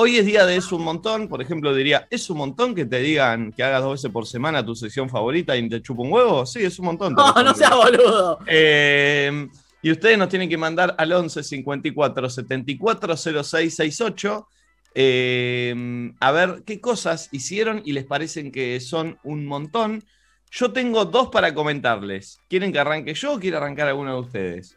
hoy 0.00 0.16
es 0.16 0.24
día 0.24 0.46
de 0.46 0.56
Es 0.56 0.72
un 0.72 0.82
montón, 0.82 1.28
por 1.28 1.42
ejemplo, 1.42 1.74
diría, 1.74 2.08
¿es 2.10 2.30
un 2.30 2.38
montón 2.38 2.74
que 2.74 2.86
te 2.86 3.00
digan 3.00 3.52
que 3.52 3.62
hagas 3.62 3.82
dos 3.82 3.92
veces 3.92 4.10
por 4.10 4.26
semana 4.26 4.64
tu 4.64 4.74
sesión 4.74 5.10
favorita 5.10 5.54
y 5.56 5.68
te 5.68 5.82
chupa 5.82 6.02
un 6.02 6.12
huevo? 6.12 6.46
Sí, 6.46 6.62
es 6.62 6.78
un 6.78 6.86
montón. 6.86 7.12
No, 7.12 7.32
no 7.34 7.54
seas 7.54 7.76
boludo. 7.76 8.38
Eh, 8.46 9.46
y 9.82 9.90
ustedes 9.90 10.16
nos 10.16 10.30
tienen 10.30 10.48
que 10.48 10.56
mandar 10.56 10.94
al 10.96 11.12
11 11.12 11.42
54 11.42 12.30
74 12.30 13.16
06 13.16 13.76
68 13.76 14.48
a 16.20 16.32
ver 16.32 16.62
qué 16.64 16.80
cosas 16.80 17.28
hicieron 17.30 17.82
y 17.84 17.92
les 17.92 18.04
parecen 18.06 18.50
que 18.50 18.80
son 18.80 19.18
un 19.22 19.46
montón. 19.46 20.02
Yo 20.50 20.72
tengo 20.72 21.04
dos 21.04 21.28
para 21.28 21.54
comentarles. 21.54 22.40
¿Quieren 22.48 22.72
que 22.72 22.78
arranque 22.78 23.14
yo 23.14 23.34
o 23.34 23.38
quiere 23.38 23.58
arrancar 23.58 23.88
alguno 23.88 24.14
de 24.14 24.20
ustedes? 24.20 24.76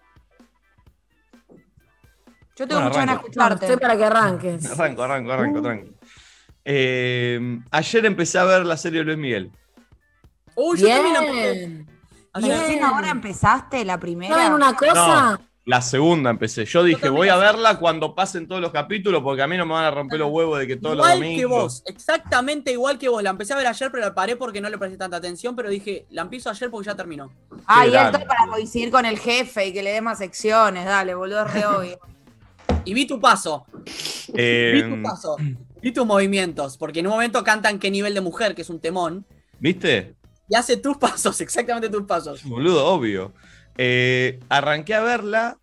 Yo 2.55 2.67
tengo 2.67 2.81
Bueno, 2.81 2.87
mucho 2.89 2.99
ganas 2.99 3.15
de 3.15 3.21
escucharte. 3.21 3.65
Estoy 3.65 3.79
para 3.79 3.97
que 3.97 4.05
arranques. 4.05 4.71
Arranco, 4.79 5.03
arranco, 5.03 5.31
arranco, 5.31 5.61
tranqui. 5.61 5.91
Eh, 6.65 7.59
ayer 7.71 8.05
empecé 8.05 8.37
a 8.39 8.43
ver 8.45 8.65
la 8.65 8.77
serie 8.77 8.99
de 8.99 9.05
Luis 9.05 9.17
Miguel. 9.17 9.51
Uy, 10.55 10.79
yo 10.79 10.87
también 10.87 11.15
empecé. 11.15 11.85
Ayer. 12.33 12.83
Ahora 12.83 13.09
empezaste 13.09 13.83
la 13.85 13.99
primera. 13.99 14.35
¿Saben 14.35 14.53
una 14.53 14.75
cosa? 14.75 15.39
La 15.65 15.81
segunda 15.81 16.29
empecé. 16.29 16.65
Yo 16.65 16.83
dije, 16.83 17.07
voy 17.07 17.29
a 17.29 17.37
verla 17.37 17.79
cuando 17.79 18.13
pasen 18.15 18.47
todos 18.49 18.61
los 18.61 18.71
capítulos, 18.71 19.21
porque 19.23 19.43
a 19.43 19.47
mí 19.47 19.55
no 19.55 19.65
me 19.65 19.73
van 19.73 19.85
a 19.85 19.91
romper 19.91 20.19
los 20.19 20.29
huevos 20.29 20.59
de 20.59 20.67
que 20.67 20.75
todos 20.75 20.97
los 20.97 21.05
Igual 21.05 21.19
que 21.19 21.25
domingos. 21.25 21.49
vos, 21.63 21.83
exactamente 21.85 22.71
igual 22.71 22.97
que 22.97 23.07
vos. 23.07 23.23
La 23.23 23.29
empecé 23.29 23.53
a 23.53 23.55
ver 23.55 23.67
ayer, 23.67 23.89
pero 23.89 24.03
la 24.03 24.13
paré 24.13 24.35
porque 24.35 24.59
no 24.59 24.69
le 24.69 24.77
presté 24.77 24.97
tanta 24.97 25.17
atención, 25.17 25.55
pero 25.55 25.69
dije, 25.69 26.05
la 26.09 26.23
empiezo 26.23 26.49
ayer 26.49 26.69
porque 26.69 26.87
ya 26.87 26.95
terminó. 26.95 27.31
Ah, 27.65 27.87
y 27.87 27.95
esto 27.95 28.19
para 28.27 28.47
coincidir 28.51 28.91
con 28.91 29.05
el 29.05 29.17
jefe 29.17 29.67
y 29.67 29.73
que 29.73 29.81
le 29.81 29.91
dé 29.91 30.01
más 30.01 30.17
secciones. 30.17 30.85
Dale, 30.85 31.15
boludo, 31.15 31.45
es 31.45 31.53
re 31.53 31.65
obvio. 31.65 31.99
Y 32.85 32.93
vi 32.93 33.05
tu 33.05 33.19
paso, 33.19 33.65
Eh, 34.33 34.71
vi 34.75 34.95
tu 34.95 35.01
paso, 35.03 35.35
vi 35.81 35.91
tus 35.91 36.05
movimientos, 36.05 36.77
porque 36.77 36.99
en 36.99 37.07
un 37.07 37.13
momento 37.13 37.43
cantan 37.43 37.79
qué 37.79 37.89
nivel 37.91 38.13
de 38.13 38.21
mujer, 38.21 38.55
que 38.55 38.61
es 38.63 38.69
un 38.69 38.79
temón, 38.79 39.25
¿Viste? 39.59 40.15
y 40.49 40.55
hace 40.55 40.77
tus 40.77 40.97
pasos, 40.97 41.39
exactamente 41.41 41.89
tus 41.89 42.03
pasos. 42.03 42.43
Boludo, 42.43 42.85
obvio. 42.85 43.33
Eh, 43.77 44.39
arranqué 44.49 44.93
a 44.95 45.01
verla. 45.01 45.57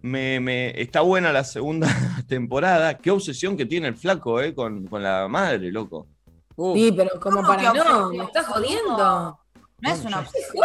Me, 0.00 0.40
me- 0.40 0.80
está 0.82 1.00
buena 1.02 1.30
la 1.32 1.44
segunda 1.44 1.86
temporada. 2.28 2.98
Qué 2.98 3.10
obsesión 3.12 3.56
que 3.56 3.66
tiene 3.66 3.86
el 3.88 3.96
flaco, 3.96 4.40
eh, 4.40 4.52
con, 4.52 4.86
con 4.88 5.00
la 5.02 5.28
madre, 5.28 5.70
loco. 5.70 6.08
Uh, 6.56 6.74
Sí, 6.74 6.92
pero 6.96 7.10
como 7.20 7.36
¿Cómo 7.36 7.48
para 7.48 7.72
que 7.72 7.78
no, 7.78 8.08
me 8.10 8.24
estás 8.24 8.46
jodiendo. 8.46 9.38
No 9.80 9.90
es 9.92 10.04
una 10.04 10.18
obsesión. 10.20 10.64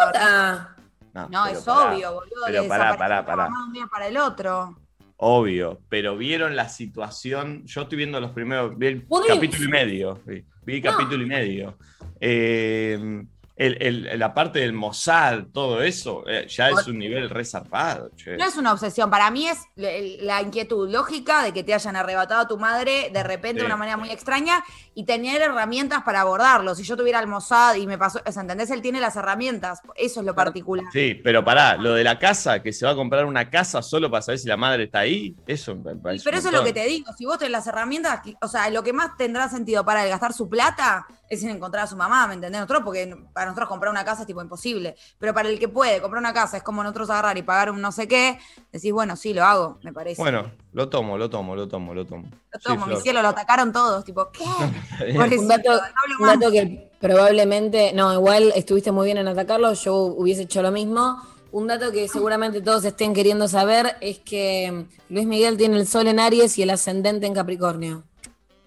No, 1.30 1.45
es 1.47 1.59
pará, 1.59 1.92
obvio, 1.92 2.14
boludo. 2.14 2.44
pero 2.47 2.67
pará, 2.67 2.97
pará, 2.97 3.25
pará. 3.25 3.44
mamá 3.49 3.58
de 3.59 3.67
un 3.67 3.73
día 3.73 3.88
para 3.88 4.08
el 4.08 4.17
otro. 4.17 4.77
Obvio, 5.17 5.81
pero 5.89 6.15
vieron 6.15 6.55
la 6.55 6.69
situación. 6.69 7.65
Yo 7.65 7.81
estoy 7.81 7.97
viendo 7.97 8.19
los 8.19 8.31
primeros. 8.31 8.77
Vi 8.77 8.87
el 8.87 9.05
capítulo 9.27 9.65
y 9.65 9.67
medio. 9.67 10.21
Vi, 10.25 10.45
vi 10.63 10.81
capítulo 10.81 11.23
y 11.23 11.25
medio. 11.25 11.77
Eh, 12.19 13.23
el- 13.58 13.81
el- 13.81 14.19
la 14.19 14.33
parte 14.33 14.59
del 14.59 14.72
Mossad, 14.73 15.45
todo 15.52 15.81
eso, 15.81 16.23
eh, 16.27 16.45
ya 16.47 16.69
es 16.69 16.88
un 16.88 17.00
nivel 17.00 17.30
resarpado. 17.30 18.11
che. 18.16 18.38
No 18.38 18.45
es 18.45 18.55
una 18.55 18.72
obsesión, 18.72 19.09
para 19.09 19.31
mí 19.31 19.47
es 19.47 19.59
la 19.75 20.41
inquietud 20.41 20.89
lógica 20.89 21.44
de 21.44 21.53
que 21.53 21.64
te 21.64 21.73
hayan 21.73 21.95
arrebatado 21.95 22.41
a 22.41 22.47
tu 22.47 22.58
madre 22.58 23.09
de 23.11 23.23
repente 23.23 23.55
Sí. 23.55 23.59
de 23.61 23.66
una 23.66 23.77
manera 23.77 23.97
muy 23.97 24.09
extraña 24.11 24.64
y 24.94 25.05
tener 25.05 25.41
herramientas 25.41 26.03
para 26.03 26.22
abordarlo. 26.22 26.75
Si 26.75 26.83
yo 26.83 26.95
tuviera 26.95 27.19
el 27.19 27.27
Mossad 27.27 27.75
y 27.75 27.88
me 27.88 27.97
pasó, 27.97 28.22
o 28.25 28.31
sea, 28.31 28.41
¿entendés? 28.44 28.69
Él 28.69 28.81
tiene 28.81 28.99
las 28.99 29.16
herramientas, 29.16 29.81
eso 29.95 30.19
es 30.19 30.25
lo 30.25 30.36
particular. 30.36 30.86
Sí, 30.94 31.16
pero 31.23 31.44
pará, 31.44 31.77
lo 31.77 31.94
de 31.94 32.03
la 32.03 32.19
casa, 32.19 32.61
que 32.61 32.71
se 32.73 32.86
va 32.86 32.92
a 32.92 32.95
comprar 32.95 33.25
una 33.25 33.49
casa 33.49 33.81
solo 33.81 34.09
para 34.11 34.21
saber 34.21 34.39
si 34.39 34.47
la 34.47 34.58
madre 34.58 34.83
está 34.86 34.99
ahí, 34.99 35.36
eso 35.47 35.75
me 35.75 35.95
parece. 35.95 36.23
Pero 36.23 36.38
eso 36.38 36.47
es 36.49 36.53
lo 36.53 36.64
que 36.64 36.73
te 36.73 36.86
digo, 36.86 37.11
si 37.17 37.25
vos 37.25 37.38
tenés 37.38 37.52
las 37.52 37.67
herramientas, 37.67 38.21
o 38.42 38.47
sea, 38.47 38.69
lo 38.69 38.83
que 38.83 38.94
más 38.94 39.17
tendrá 39.17 39.49
sentido 39.49 39.83
para 39.83 40.03
él 40.03 40.09
gastar 40.09 40.33
su 40.33 40.47
plata 40.49 41.08
es 41.30 41.44
en 41.44 41.50
encontrar 41.50 41.83
a 41.83 41.88
su 41.88 41.95
mamá, 41.95 42.28
¿me 42.28 42.36
entendés? 42.36 42.61
Nosotros, 42.61 42.83
porque 42.86 43.16
para 43.33 43.47
nosotros 43.47 43.70
comprar 43.70 43.92
una 43.92 44.06
casa 44.06 44.22
es 44.22 44.28
tipo 44.28 44.42
imposible, 44.42 44.95
pero 45.20 45.33
para 45.33 45.50
el 45.50 45.59
que 45.59 45.67
puede 45.67 46.02
comprar 46.02 46.20
una 46.22 46.33
casa 46.33 46.58
es 46.58 46.64
como 46.64 46.83
nosotros 46.83 47.10
agarrar 47.10 47.38
y 47.38 47.42
pagar 47.43 47.71
un 47.71 47.82
no 47.82 47.92
sé 47.92 48.08
qué, 48.08 48.39
decís, 48.71 48.92
bueno, 48.92 49.15
sí, 49.15 49.33
lo 49.33 49.43
hago, 49.43 49.80
me 49.83 49.93
parece. 49.93 50.21
Bueno, 50.21 50.52
lo 50.73 50.89
tomo, 50.89 51.17
lo 51.17 51.30
tomo, 51.30 51.55
lo 51.55 51.67
tomo, 51.67 51.93
lo 51.93 52.05
tomo. 52.05 52.23
Lo 52.27 52.60
Sí, 52.60 52.64
tomo, 52.64 52.86
mi 52.86 52.92
Flor. 52.93 53.02
cielo, 53.04 53.21
lo 53.21 53.27
atacaron 53.30 53.71
todos, 53.71 54.04
tipo, 54.05 54.30
¿qué? 54.32 54.43
Un 55.37 55.48
dato, 55.48 55.80
un 56.20 56.27
dato 56.27 56.52
que 56.52 56.92
probablemente, 56.99 57.93
no, 57.93 58.14
igual 58.14 58.52
estuviste 58.55 58.92
muy 58.92 59.05
bien 59.05 59.17
en 59.17 59.27
atacarlo, 59.27 59.73
yo 59.73 59.95
hubiese 59.95 60.43
hecho 60.43 60.61
lo 60.61 60.71
mismo. 60.71 61.21
Un 61.52 61.67
dato 61.67 61.92
que 61.92 62.08
seguramente 62.08 62.61
todos 62.61 62.83
estén 62.86 63.14
queriendo 63.14 63.48
saber 63.48 63.95
es 64.02 64.20
que 64.20 64.86
Luis 65.10 65.26
Miguel 65.26 65.58
tiene 65.58 65.77
el 65.77 65.87
sol 65.87 66.08
en 66.08 66.20
Aries 66.20 66.58
y 66.58 66.64
el 66.64 66.70
ascendente 66.70 67.26
en 67.26 67.33
Capricornio. 67.33 68.04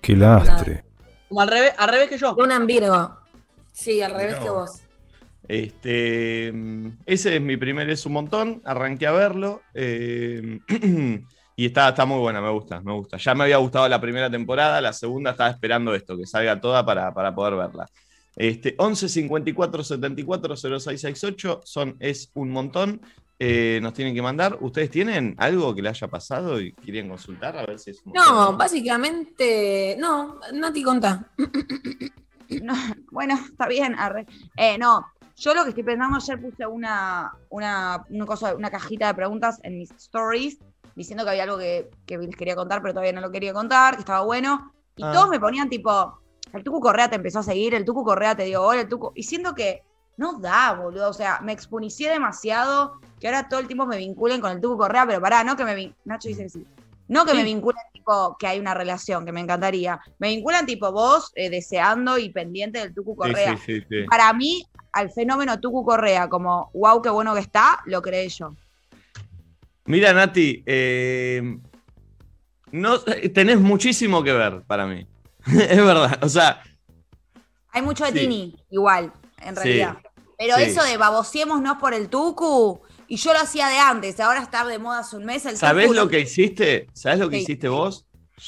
Qué 0.01 0.17
lastre. 0.17 0.85
Como 1.31 1.41
al 1.43 1.49
revés, 1.49 1.73
al 1.79 1.89
revés 1.89 2.09
que 2.09 2.19
yo. 2.19 2.35
Luna 2.37 2.57
en 2.57 2.67
Virgo. 2.67 3.17
Sí, 3.73 4.03
al 4.03 4.13
revés 4.13 4.37
No. 4.39 4.43
que 4.43 4.51
vos. 4.51 4.83
Este, 5.49 6.49
ese 7.07 7.37
es 7.37 7.41
mi 7.41 7.57
primer 7.57 7.89
Es 7.89 8.05
un 8.05 8.13
montón, 8.13 8.61
arranqué 8.65 9.07
a 9.07 9.13
verlo 9.13 9.63
eh, 9.75 10.61
y 11.57 11.67
está, 11.67 11.89
está 11.89 12.05
muy 12.05 12.19
buena, 12.19 12.41
me 12.41 12.51
gusta, 12.51 12.81
me 12.81 12.93
gusta. 12.93 13.17
Ya 13.17 13.35
me 13.35 13.45
había 13.45 13.57
gustado 13.59 13.89
la 13.89 14.01
primera 14.01 14.29
temporada, 14.29 14.81
la 14.81 14.93
segunda 14.93 15.31
estaba 15.31 15.51
esperando 15.51 15.95
esto, 15.95 16.17
que 16.17 16.27
salga 16.27 16.61
toda 16.61 16.85
para, 16.85 17.15
para 17.15 17.35
poder 17.35 17.55
verla. 17.55 17.87
Este, 18.37 18.75
11 18.77 19.09
54 19.09 19.85
74 19.85 20.57
0668 20.57 21.61
son 21.65 21.97
Es 22.01 22.31
un 22.35 22.51
montón. 22.51 23.01
Eh, 23.43 23.81
nos 23.83 23.95
tienen 23.95 24.15
que 24.15 24.21
mandar. 24.23 24.59
¿Ustedes 24.61 24.91
tienen 24.91 25.35
algo 25.39 25.75
que 25.75 25.81
le 25.83 25.89
haya 25.89 26.07
pasado 26.09 26.61
y 26.61 26.73
quieren 26.75 27.09
consultar? 27.09 27.57
A 27.57 27.65
ver 27.67 27.79
si 27.79 27.91
es 27.91 28.03
un 28.05 28.13
No, 28.13 28.57
básicamente, 28.57 29.97
no, 29.99 30.39
Nati 30.53 30.83
contá. 30.83 31.27
No, 32.63 32.75
bueno, 33.13 33.35
está 33.49 33.69
bien. 33.69 33.95
arre. 33.97 34.27
Eh, 34.57 34.77
no, 34.77 35.07
yo 35.37 35.55
lo 35.55 35.63
que 35.63 35.69
estoy 35.69 35.85
pensando, 35.85 36.17
ayer 36.17 36.41
puse 36.43 36.67
una, 36.67 37.33
una, 37.49 38.05
una, 38.11 38.27
cosa, 38.27 38.57
una 38.57 38.71
cajita 38.71 39.07
de 39.07 39.15
preguntas 39.15 39.61
en 39.63 39.79
mis 39.79 39.93
stories 39.93 40.59
diciendo 40.97 41.23
que 41.23 41.31
había 41.31 41.45
algo 41.45 41.59
que, 41.59 41.89
que 42.07 42.19
les 42.19 42.35
quería 42.35 42.57
contar, 42.57 42.83
pero 42.83 42.93
todavía 42.93 43.13
no 43.13 43.21
lo 43.21 43.31
quería 43.31 43.53
contar, 43.53 43.95
que 43.95 44.01
estaba 44.01 44.23
bueno. 44.25 44.73
Y 44.97 45.05
Ah. 45.05 45.13
todos 45.13 45.29
me 45.31 45.39
ponían 45.39 45.69
tipo, 45.71 46.21
el 46.53 46.65
Tucu 46.65 46.81
Correa 46.81 47.09
te 47.09 47.15
empezó 47.15 47.39
a 47.39 47.43
seguir, 47.45 47.73
el 47.75 47.85
Tucu 47.85 48.03
Correa 48.03 48.35
te 48.35 48.45
dio 48.47 48.63
hola, 48.65 48.81
el 48.81 48.89
Tucu. 48.89 49.13
Y 49.15 49.23
siento 49.23 49.55
que 49.55 49.85
no 50.17 50.39
da, 50.39 50.73
boludo. 50.75 51.09
O 51.09 51.13
sea, 51.13 51.41
me 51.41 51.53
expunicié 51.53 52.11
demasiado 52.11 53.01
que 53.19 53.27
ahora 53.29 53.49
todo 53.49 53.61
el 53.61 53.67
tiempo 53.67 53.87
me 53.87 53.97
vinculen 53.97 54.41
con 54.41 54.53
el 54.53 54.61
Tucu 54.61 54.77
Correa, 54.79 55.07
pero 55.07 55.21
pará, 55.21 55.45
no 55.45 55.57
que 55.57 55.65
me 55.65 55.75
vin- 55.75 55.95
Nacho 56.05 56.29
dice 56.29 56.43
que 56.45 56.51
sí. 56.51 56.67
No 57.09 57.25
que 57.25 57.35
me 57.35 57.43
vinculen 57.43 57.83
tipo 57.93 58.37
que 58.39 58.47
hay 58.47 58.61
una 58.61 58.73
relación, 58.73 59.25
que 59.27 59.33
me 59.33 59.41
encantaría. 59.41 59.99
Me 60.19 60.29
vinculan 60.29 60.65
tipo 60.65 60.93
vos 60.93 61.33
eh, 61.35 61.51
deseando 61.51 62.19
y 62.19 62.31
pendiente 62.31 62.79
del 62.79 62.95
Tucu 62.95 63.17
Correa. 63.17 63.57
sí, 63.57 63.81
sí, 63.81 63.87
sí. 63.89 64.05
Para 64.05 64.33
mí, 64.33 64.65
al 64.93 65.11
fenómeno 65.11 65.59
Tucu 65.59 65.85
Correa, 65.85 66.29
como 66.29 66.71
wow, 66.73 67.03
qué 67.03 67.11
bueno 67.11 67.35
que 67.35 67.41
está, 67.41 67.81
lo 67.87 68.01
creé 68.01 68.29
yo. 68.29 68.55
Mira, 69.87 70.13
Nati, 70.13 70.63
eh, 70.67 71.43
no, 72.71 73.01
tenés 73.01 73.59
muchísimo 73.59 74.23
que 74.23 74.33
ver 74.33 74.63
para 74.67 74.87
mí. 74.87 75.05
es 75.47 75.77
verdad. 75.85 76.23
O 76.23 76.29
sea, 76.29 76.63
Hay 77.73 77.83
mucho 77.83 78.05
de. 78.05 78.13
Tini, 78.13 78.55
igual, 78.71 79.13
en 79.41 79.57
Sí. 79.57 79.63
realidad. 79.63 79.97
Pero 80.39 80.57
Sí. 80.57 80.63
eso 80.63 80.83
de 80.85 80.97
babosiémonos 80.97 81.77
por 81.79 81.93
el 81.95 82.09
Tucu, 82.09 82.81
y 83.09 83.17
yo 83.17 83.33
lo 83.33 83.41
hacía 83.41 83.69
de 83.69 83.79
antes, 83.79 84.19
ahora 84.21 84.41
está 84.41 84.65
de 84.65 84.79
moda 84.79 85.01
hace 85.01 85.17
un 85.17 85.25
mes 85.25 85.45
el 85.47 85.57
¿sabés 85.57 85.87
Tucu. 85.87 85.95
lo 85.95 86.09
que 86.09 86.21
hiciste? 86.21 86.87
¿Sabés 86.95 87.19
lo 87.19 87.29
que 87.29 87.37
Sí. 87.37 87.43
hiciste 87.43 87.69
vos? 87.69 88.07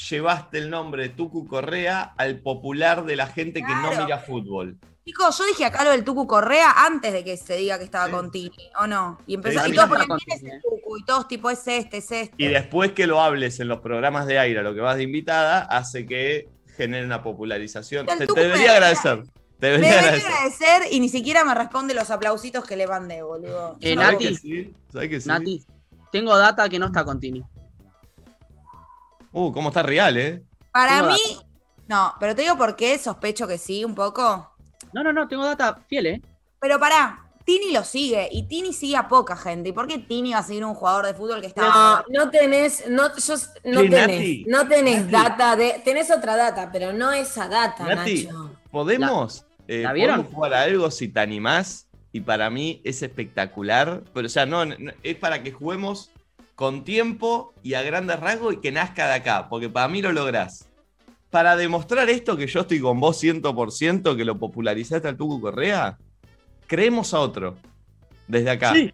Llevaste 0.09 0.57
el 0.57 0.71
nombre 0.71 1.03
de 1.03 1.09
Tucu 1.09 1.45
Correa 1.47 2.13
al 2.17 2.39
popular 2.39 3.05
de 3.05 3.15
la 3.15 3.27
gente 3.27 3.61
que 3.61 3.75
no 3.75 3.91
mira 4.03 4.17
fútbol. 4.17 4.79
Chicos, 5.05 5.37
yo 5.37 5.43
dije 5.45 5.65
acá 5.65 5.83
lo 5.83 5.91
del 5.91 6.03
Tucu 6.03 6.25
Correa 6.25 6.85
antes 6.85 7.13
de 7.13 7.23
que 7.23 7.37
se 7.37 7.57
diga 7.57 7.77
que 7.77 7.83
estaba 7.83 8.09
con 8.09 8.31
Tini, 8.31 8.71
¿o 8.79 8.87
no? 8.87 9.19
Y 9.27 9.35
empezó, 9.35 9.67
y 9.67 9.73
todos 9.73 9.89
sí. 9.89 9.95
ponían, 9.95 10.17
¿quién 10.25 10.37
es 10.37 10.43
el 10.45 10.61
Tucu? 10.61 10.97
Y 10.97 11.03
todos 11.05 11.27
tipo, 11.27 11.49
es 11.51 11.67
este, 11.67 11.97
es 11.97 12.11
este. 12.11 12.33
Y 12.37 12.47
después 12.47 12.93
que 12.93 13.05
lo 13.05 13.21
hables 13.21 13.59
en 13.59 13.67
los 13.67 13.81
programas 13.81 14.25
de 14.25 14.39
aire, 14.39 14.63
lo 14.63 14.73
que 14.73 14.79
vas 14.81 14.95
de 14.95 15.03
invitada, 15.03 15.59
hace 15.59 16.07
que 16.07 16.47
genere 16.75 17.05
una 17.05 17.21
popularización. 17.21 18.07
Te, 18.07 18.25
te 18.25 18.33
debería 18.41 18.71
agradecer. 18.71 19.23
Te 19.63 19.69
Me 19.69 19.77
debería 19.77 20.01
debería 20.01 20.17
agradecer. 20.27 20.67
agradecer 20.67 20.93
y 20.93 20.99
ni 20.99 21.07
siquiera 21.07 21.45
me 21.45 21.55
responde 21.55 21.93
los 21.93 22.11
aplausitos 22.11 22.65
que 22.65 22.75
le 22.75 22.85
mandé, 22.85 23.23
boludo. 23.23 23.77
Eh, 23.79 23.95
No, 23.95 24.01
¿Sabés 24.01 24.13
Nati. 24.19 24.27
que 24.27 24.35
sí? 24.35 24.73
¿Sabés 24.91 25.09
que 25.09 25.21
sí? 25.21 25.27
Nati, 25.29 25.63
tengo 26.11 26.37
data 26.37 26.67
que 26.67 26.77
no 26.79 26.87
está 26.87 27.05
con 27.05 27.17
Tini. 27.19 27.41
Uh, 29.31 29.53
cómo 29.53 29.69
está 29.69 29.81
real, 29.83 30.17
¿eh? 30.17 30.43
Para 30.71 30.97
Tengo 30.99 31.13
mí, 31.13 31.39
no, 31.87 32.13
pero 32.19 32.35
te 32.35 32.41
digo 32.41 32.57
por 32.57 32.75
qué 32.75 32.97
sospecho 32.99 33.47
que 33.47 33.57
sí, 33.57 33.85
un 33.85 33.95
poco. 33.95 34.51
No, 34.91 35.01
no, 35.01 35.13
no, 35.13 35.27
tengo 35.29 35.45
data 35.45 35.79
fiel, 35.87 36.05
¿eh? 36.07 36.21
Pero 36.59 36.77
pará, 36.77 37.25
Tini 37.45 37.71
lo 37.71 37.85
sigue 37.85 38.27
y 38.31 38.43
Tini 38.49 38.73
sigue 38.73 38.97
a 38.97 39.07
poca 39.07 39.37
gente. 39.37 39.69
¿Y 39.69 39.71
por 39.71 39.87
qué 39.87 39.97
Tini 39.97 40.33
va 40.33 40.39
a 40.39 40.43
seguir 40.43 40.65
un 40.65 40.75
jugador 40.75 41.05
de 41.05 41.13
fútbol 41.13 41.39
que 41.41 41.47
está. 41.47 42.03
No, 42.09 42.25
no 42.25 42.29
tenés, 42.29 42.83
no, 42.89 43.15
yo, 43.15 43.33
no 43.63 43.81
Sí, 43.81 43.89
tenés, 43.89 44.07
Nati. 44.07 44.45
no 44.47 44.67
tenés 44.67 45.05
Nati. 45.05 45.11
data 45.11 45.55
de, 45.55 45.81
tenés 45.85 46.11
otra 46.11 46.35
data, 46.35 46.69
pero 46.71 46.91
no 46.91 47.11
esa 47.13 47.47
data, 47.47 47.85
Nati. 47.95 48.25
Nacho. 48.25 48.51
¿Podemos, 48.71 49.45
eh, 49.67 49.81
¿la 49.81 49.93
vieron? 49.93 50.17
podemos 50.17 50.35
jugar 50.35 50.53
a 50.53 50.61
algo 50.63 50.91
si 50.91 51.07
te 51.07 51.19
animás? 51.19 51.87
Y 52.11 52.21
para 52.21 52.49
mí 52.49 52.81
es 52.83 53.01
espectacular. 53.01 54.03
Pero, 54.13 54.27
o 54.27 54.29
sea, 54.29 54.45
no, 54.45 54.65
no, 54.65 54.75
es 55.01 55.15
para 55.15 55.41
que 55.41 55.51
juguemos 55.51 56.11
con 56.55 56.83
tiempo 56.83 57.53
y 57.63 57.73
a 57.73 57.81
grandes 57.81 58.19
rasgos 58.19 58.53
y 58.53 58.57
que 58.57 58.71
nazca 58.71 59.07
de 59.07 59.13
acá. 59.13 59.49
Porque 59.49 59.69
para 59.69 59.87
mí 59.87 60.01
lo 60.01 60.11
lográs. 60.11 60.69
para 61.31 61.55
demostrar 61.55 62.09
esto 62.09 62.37
que 62.37 62.45
yo 62.45 62.61
estoy 62.61 62.79
con 62.79 62.99
vos 62.99 63.21
100%, 63.23 64.15
que 64.15 64.25
lo 64.25 64.37
popularizaste 64.37 65.07
al 65.07 65.17
Tucu 65.17 65.41
Correa, 65.41 65.97
creemos 66.67 67.13
a 67.13 67.19
otro. 67.19 67.55
Desde 68.27 68.51
acá. 68.51 68.73
Sí. 68.73 68.93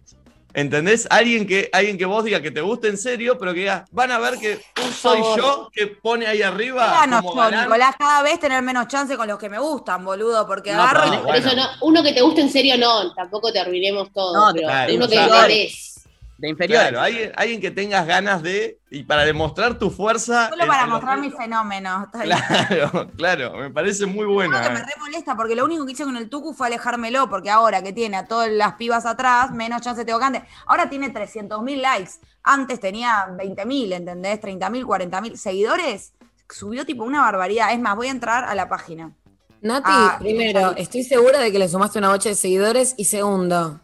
¿Entendés? 0.54 1.06
Alguien 1.10 1.46
que, 1.46 1.68
alguien 1.72 1.96
que 1.96 2.04
vos 2.04 2.24
diga 2.24 2.40
que 2.42 2.50
te 2.50 2.60
guste 2.60 2.88
en 2.88 2.98
serio, 2.98 3.38
pero 3.38 3.52
que 3.54 3.60
diga, 3.60 3.84
van 3.92 4.10
a 4.10 4.18
ver 4.18 4.38
que 4.38 4.60
un 4.84 4.92
soy 4.92 5.20
yo 5.36 5.68
que 5.72 5.86
pone 5.86 6.26
ahí 6.26 6.42
arriba. 6.42 6.86
Ganos 6.86 7.22
como 7.22 7.48
yo. 7.50 7.60
Nicolás, 7.62 7.94
cada 7.98 8.22
vez 8.22 8.40
tener 8.40 8.62
menos 8.62 8.88
chance 8.88 9.16
con 9.16 9.28
los 9.28 9.38
que 9.38 9.48
me 9.48 9.58
gustan, 9.58 10.04
boludo, 10.04 10.46
porque 10.46 10.72
No, 10.72 10.82
agarro 10.82 11.00
pero 11.02 11.14
y- 11.14 11.16
no, 11.18 11.22
Por 11.24 11.36
eso 11.36 11.46
bueno. 11.48 11.62
no, 11.62 11.70
uno 11.86 12.02
que 12.02 12.12
te 12.12 12.20
guste 12.20 12.40
en 12.40 12.50
serio 12.50 12.76
no, 12.78 13.12
tampoco 13.14 13.52
te 13.52 13.60
arruinemos 13.60 14.12
todo, 14.12 14.34
No, 14.34 14.52
pero 14.54 14.66
claro, 14.68 14.94
uno 14.94 15.08
que 15.08 15.16
o 15.16 15.18
sea, 15.20 15.28
valores. 15.28 15.89
De 16.40 16.48
inferior. 16.48 16.80
Claro, 16.80 17.00
alguien, 17.02 17.32
alguien 17.36 17.60
que 17.60 17.70
tengas 17.70 18.06
ganas 18.06 18.42
de. 18.42 18.80
Y 18.90 19.02
para 19.02 19.26
demostrar 19.26 19.78
tu 19.78 19.90
fuerza. 19.90 20.48
Solo 20.48 20.66
para 20.66 20.82
los 20.82 20.92
mostrar 20.92 21.18
mis 21.18 21.32
medios. 21.32 21.38
fenómenos. 21.44 22.08
Claro, 22.10 23.10
claro, 23.16 23.56
me 23.58 23.70
parece 23.70 24.06
muy 24.06 24.24
que 24.24 24.48
me 24.48 24.56
eh. 24.56 24.82
re 24.82 24.94
molesta, 24.98 25.36
porque 25.36 25.54
lo 25.54 25.66
único 25.66 25.84
que 25.84 25.92
hice 25.92 26.04
con 26.04 26.16
el 26.16 26.30
Tucu 26.30 26.54
fue 26.54 26.68
alejármelo, 26.68 27.28
porque 27.28 27.50
ahora 27.50 27.82
que 27.82 27.92
tiene 27.92 28.16
a 28.16 28.26
todas 28.26 28.50
las 28.50 28.74
pibas 28.74 29.04
atrás, 29.04 29.52
menos 29.52 29.82
chance 29.82 30.02
tengo 30.06 30.18
que 30.18 30.24
antes. 30.24 30.42
Ahora 30.64 30.88
tiene 30.88 31.12
300.000 31.12 31.76
likes. 31.76 32.12
Antes 32.42 32.80
tenía 32.80 33.26
20.000, 33.28 33.92
¿entendés? 33.92 34.40
30.000, 34.40 34.84
40.000 34.84 35.36
seguidores. 35.36 36.14
Subió 36.48 36.86
tipo 36.86 37.04
una 37.04 37.20
barbaridad. 37.20 37.70
Es 37.72 37.80
más, 37.80 37.96
voy 37.96 38.06
a 38.08 38.12
entrar 38.12 38.44
a 38.44 38.54
la 38.54 38.66
página. 38.66 39.14
Nati, 39.60 39.90
Ah, 39.92 40.16
primero, 40.18 40.74
estoy 40.76 41.04
segura 41.04 41.38
de 41.38 41.52
que 41.52 41.58
le 41.58 41.68
sumaste 41.68 41.98
una 41.98 42.08
bocha 42.08 42.30
de 42.30 42.34
seguidores. 42.34 42.94
Y 42.96 43.04
segundo, 43.04 43.78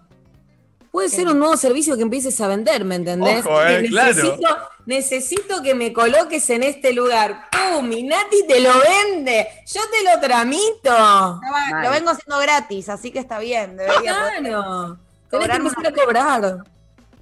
puede 0.97 1.11
ser 1.11 1.29
un 1.29 1.39
nuevo 1.39 1.59
servicio 1.59 1.95
que 1.95 2.01
empieces 2.03 2.41
a 2.41 2.49
vender, 2.49 2.83
¿me 2.87 2.95
entendés? 2.95 3.45
Ojo, 3.45 3.63
eh, 3.63 3.83
Que 3.83 3.89
claro. 3.89 4.15
necesito, 4.15 4.49
necesito 4.87 5.63
que 5.63 5.75
me 5.75 5.93
coloques 5.93 6.49
en 6.49 6.63
este 6.63 6.95
lugar. 6.95 7.51
¡Pum! 7.53 7.93
Y 7.93 8.03
Nati 8.05 8.47
te 8.49 8.61
lo 8.61 8.71
vende. 8.81 9.47
Yo 9.67 9.83
te 9.91 10.05
lo 10.05 10.19
tramito. 10.27 10.89
No, 10.91 11.41
va- 11.53 11.71
Mal. 11.71 11.85
Lo 11.85 11.91
vengo 11.91 12.11
haciendo 12.13 12.39
gratis, 12.39 12.89
así 12.89 13.11
que 13.11 13.19
está 13.19 13.39
bien. 13.41 13.77
Debería 13.77 14.01
Claro. 14.39 14.99
Tenés 15.31 15.49
que 15.49 15.57
empezar 15.57 15.87
a 15.87 15.93
cobrar. 15.93 16.59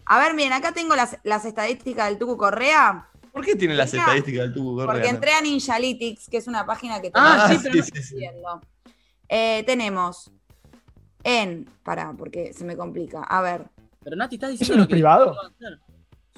A 0.07 0.19
ver, 0.21 0.35
miren, 0.35 0.53
acá 0.53 0.71
tengo 0.71 0.95
las, 0.95 1.17
las 1.25 1.45
estadísticas 1.45 2.07
del 2.09 2.17
Tucu 2.19 2.37
Correa, 2.37 3.09
¿Por 3.33 3.45
qué 3.45 3.57
tiene 3.57 3.75
las 3.75 3.93
Mira, 3.93 4.05
estadísticas 4.05 4.43
del 4.43 4.55
Tucu 4.55 4.77
Correa? 4.77 4.87
porque 4.95 5.09
entré 5.09 5.33
a 5.33 5.41
Ninjalytics, 5.41 6.29
que 6.31 6.37
es 6.37 6.47
una 6.47 6.65
página 6.65 7.01
que 7.03 7.11
Ah, 7.13 7.47
tenemos 7.49 7.65
sí, 7.65 7.73
sí, 7.73 7.79
estar 7.81 8.03
sí. 8.05 8.17
Eh, 9.29 9.65
tenemos 9.67 10.31
en. 11.25 11.69
Pará, 11.83 12.15
porque 12.17 12.53
se 12.53 12.65
me 12.65 12.77
complica. 12.77 13.23
A 13.23 13.41
ver. 13.43 13.67
Pero 14.03 14.17
Nati, 14.17 14.37
estás 14.37 14.51
¿Eso 14.51 14.59
diciendo 14.59 14.75
no 14.75 14.79
lo 14.79 14.83
es 14.85 14.89
que 14.89 14.95
privado? 14.95 15.37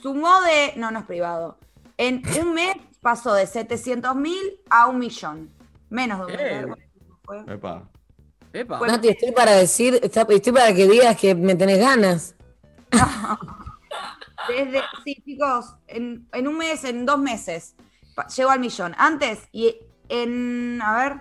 Sumó 0.02 0.40
de. 0.42 0.72
No, 0.76 0.90
no 0.90 1.00
es 1.00 1.04
privado. 1.04 1.58
En 1.98 2.22
un 2.40 2.54
mes 2.54 2.74
pasó 3.00 3.34
de 3.34 3.46
700 3.46 4.14
mil 4.16 4.60
a 4.70 4.86
un 4.86 4.98
millón. 4.98 5.50
Menos 5.90 6.26
de 6.26 6.32
un 6.34 6.40
Eh. 6.40 6.60
millón. 6.62 6.78
Fue. 7.24 7.38
Epa. 7.46 7.82
Epa. 8.52 8.78
Bueno. 8.78 8.94
Nati, 8.94 9.08
estoy 9.08 9.32
para 9.32 9.52
decir, 9.52 9.98
estoy 10.02 10.52
para 10.52 10.72
que 10.74 10.86
digas 10.88 11.16
que 11.16 11.34
me 11.34 11.54
tenés 11.54 11.78
ganas. 11.78 12.34
Desde, 14.48 14.80
sí, 15.04 15.16
chicos, 15.24 15.74
en, 15.88 16.28
en 16.32 16.46
un 16.46 16.56
mes, 16.56 16.84
en 16.84 17.04
dos 17.04 17.18
meses, 17.18 17.74
llegó 18.36 18.50
al 18.50 18.60
millón. 18.60 18.94
Antes, 18.96 19.48
y 19.52 19.76
en. 20.08 20.80
A 20.82 20.96
ver. 20.96 21.20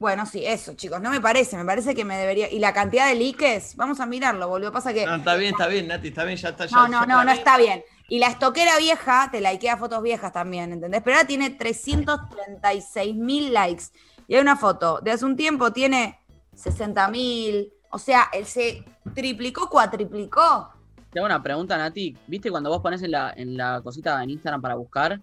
Bueno, 0.00 0.24
sí, 0.24 0.42
eso, 0.46 0.72
chicos. 0.72 0.98
No 1.02 1.10
me 1.10 1.20
parece, 1.20 1.58
me 1.58 1.64
parece 1.66 1.94
que 1.94 2.06
me 2.06 2.16
debería. 2.16 2.50
Y 2.50 2.58
la 2.58 2.72
cantidad 2.72 3.06
de 3.06 3.16
likes, 3.16 3.74
vamos 3.76 4.00
a 4.00 4.06
mirarlo, 4.06 4.48
boludo. 4.48 4.72
Pasa 4.72 4.94
que. 4.94 5.04
No, 5.04 5.16
está 5.16 5.34
bien, 5.34 5.52
está 5.52 5.66
bien, 5.66 5.88
Nati, 5.88 6.08
está 6.08 6.24
bien, 6.24 6.38
ya 6.38 6.48
está. 6.48 6.64
Ya, 6.64 6.74
No, 6.74 6.88
no, 6.88 7.04
no, 7.04 7.22
no 7.22 7.30
está 7.30 7.58
bien. 7.58 7.84
Y 8.08 8.18
la 8.18 8.28
estoquera 8.28 8.78
vieja 8.78 9.28
te 9.30 9.42
likea 9.42 9.76
fotos 9.76 10.02
viejas 10.02 10.32
también, 10.32 10.72
¿entendés? 10.72 11.02
Pero 11.04 11.16
ahora 11.16 11.28
tiene 11.28 11.50
336 11.50 13.14
mil 13.14 13.52
likes. 13.52 13.84
Y 14.26 14.36
hay 14.36 14.40
una 14.40 14.56
foto 14.56 15.00
de 15.02 15.10
hace 15.10 15.26
un 15.26 15.36
tiempo, 15.36 15.70
tiene 15.70 16.18
60 16.54 17.08
mil. 17.08 17.70
O 17.90 17.98
sea, 17.98 18.30
él 18.32 18.46
se 18.46 18.82
triplicó, 19.14 19.68
cuatriplicó. 19.68 20.72
Te 21.10 21.18
hago 21.18 21.26
una 21.26 21.42
pregunta, 21.42 21.76
Nati. 21.76 22.16
¿Viste 22.26 22.50
cuando 22.50 22.70
vos 22.70 22.80
pones 22.80 23.02
en 23.02 23.10
la, 23.10 23.34
en 23.36 23.54
la 23.54 23.82
cosita 23.82 24.22
en 24.24 24.30
Instagram 24.30 24.62
para 24.62 24.76
buscar? 24.76 25.20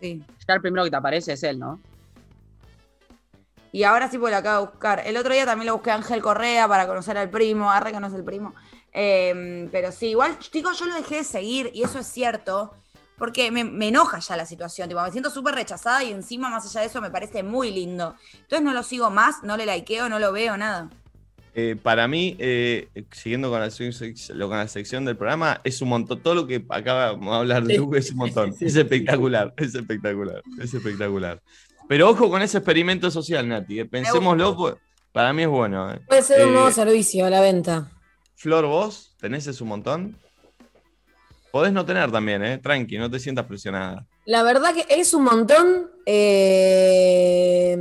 Sí. 0.00 0.24
Ya 0.48 0.54
el 0.54 0.62
primero 0.62 0.82
que 0.82 0.90
te 0.90 0.96
aparece 0.96 1.34
es 1.34 1.42
él, 1.42 1.58
¿no? 1.58 1.78
Y 3.72 3.84
ahora 3.84 4.10
sí 4.10 4.18
pues 4.18 4.30
lo 4.30 4.36
acabo 4.36 4.66
de 4.66 4.70
buscar. 4.70 5.02
El 5.06 5.16
otro 5.16 5.32
día 5.32 5.46
también 5.46 5.66
lo 5.66 5.74
busqué 5.74 5.90
a 5.90 5.94
Ángel 5.94 6.20
Correa 6.20 6.68
para 6.68 6.86
conocer 6.86 7.16
al 7.16 7.30
primo. 7.30 7.70
Arre 7.70 7.90
que 7.92 8.00
no 8.00 8.06
es 8.06 8.14
el 8.14 8.22
primo. 8.24 8.54
Eh, 8.92 9.68
pero 9.72 9.90
sí, 9.90 10.08
igual, 10.08 10.38
chicos, 10.38 10.78
yo 10.78 10.84
lo 10.86 10.94
dejé 10.94 11.16
de 11.16 11.24
seguir 11.24 11.70
y 11.72 11.82
eso 11.82 11.98
es 11.98 12.06
cierto. 12.06 12.74
Porque 13.16 13.50
me, 13.50 13.62
me 13.64 13.88
enoja 13.88 14.18
ya 14.18 14.36
la 14.36 14.44
situación. 14.46 14.88
Tipo, 14.88 15.00
me 15.02 15.10
siento 15.10 15.30
súper 15.30 15.54
rechazada 15.54 16.02
y 16.04 16.10
encima, 16.10 16.50
más 16.50 16.66
allá 16.66 16.80
de 16.80 16.86
eso, 16.88 17.00
me 17.00 17.10
parece 17.10 17.42
muy 17.42 17.70
lindo. 17.70 18.14
Entonces 18.34 18.62
no 18.62 18.72
lo 18.74 18.82
sigo 18.82 19.10
más, 19.10 19.42
no 19.42 19.56
le 19.56 19.64
likeo, 19.64 20.08
no 20.08 20.18
lo 20.18 20.32
veo, 20.32 20.56
nada. 20.56 20.90
Eh, 21.54 21.76
para 21.80 22.08
mí, 22.08 22.34
eh, 22.38 22.88
siguiendo 23.12 23.50
con 23.50 23.60
la, 23.60 23.66
sec- 23.68 24.32
lo- 24.34 24.48
con 24.48 24.56
la 24.58 24.66
sección 24.68 25.04
del 25.04 25.16
programa, 25.16 25.60
es 25.64 25.80
un 25.82 25.90
montón. 25.90 26.20
Todo 26.22 26.34
lo 26.34 26.46
que 26.46 26.64
acabamos 26.68 27.30
de 27.30 27.36
hablar 27.38 27.64
de. 27.64 27.76
Tucu 27.76 27.94
es 27.96 28.10
un 28.10 28.16
montón. 28.16 28.54
Es 28.60 28.74
espectacular, 28.74 29.52
es 29.56 29.74
espectacular, 29.74 30.42
es 30.60 30.72
espectacular. 30.74 31.40
Pero 31.88 32.10
ojo 32.10 32.30
con 32.30 32.40
ese 32.42 32.58
experimento 32.58 33.10
social, 33.10 33.46
Nati. 33.48 33.80
eh, 33.80 33.84
Pensémoslo, 33.86 34.56
pues, 34.56 34.74
para 35.12 35.32
mí 35.32 35.42
es 35.42 35.48
bueno. 35.48 35.92
eh. 35.92 36.00
Puede 36.06 36.22
ser 36.22 36.42
un 36.44 36.50
Eh, 36.50 36.52
nuevo 36.54 36.70
servicio 36.70 37.26
a 37.26 37.30
la 37.30 37.40
venta. 37.40 37.90
Flor, 38.36 38.66
vos 38.66 39.14
tenés 39.20 39.46
ese 39.46 39.62
un 39.62 39.68
montón. 39.70 40.16
Podés 41.50 41.72
no 41.72 41.84
tener 41.84 42.10
también, 42.10 42.42
¿eh? 42.44 42.58
Tranqui, 42.58 42.96
no 42.96 43.10
te 43.10 43.18
sientas 43.20 43.44
presionada. 43.46 44.06
La 44.24 44.42
verdad 44.42 44.72
que 44.74 44.86
es 44.88 45.12
un 45.14 45.24
montón. 45.24 45.90
eh, 46.06 47.76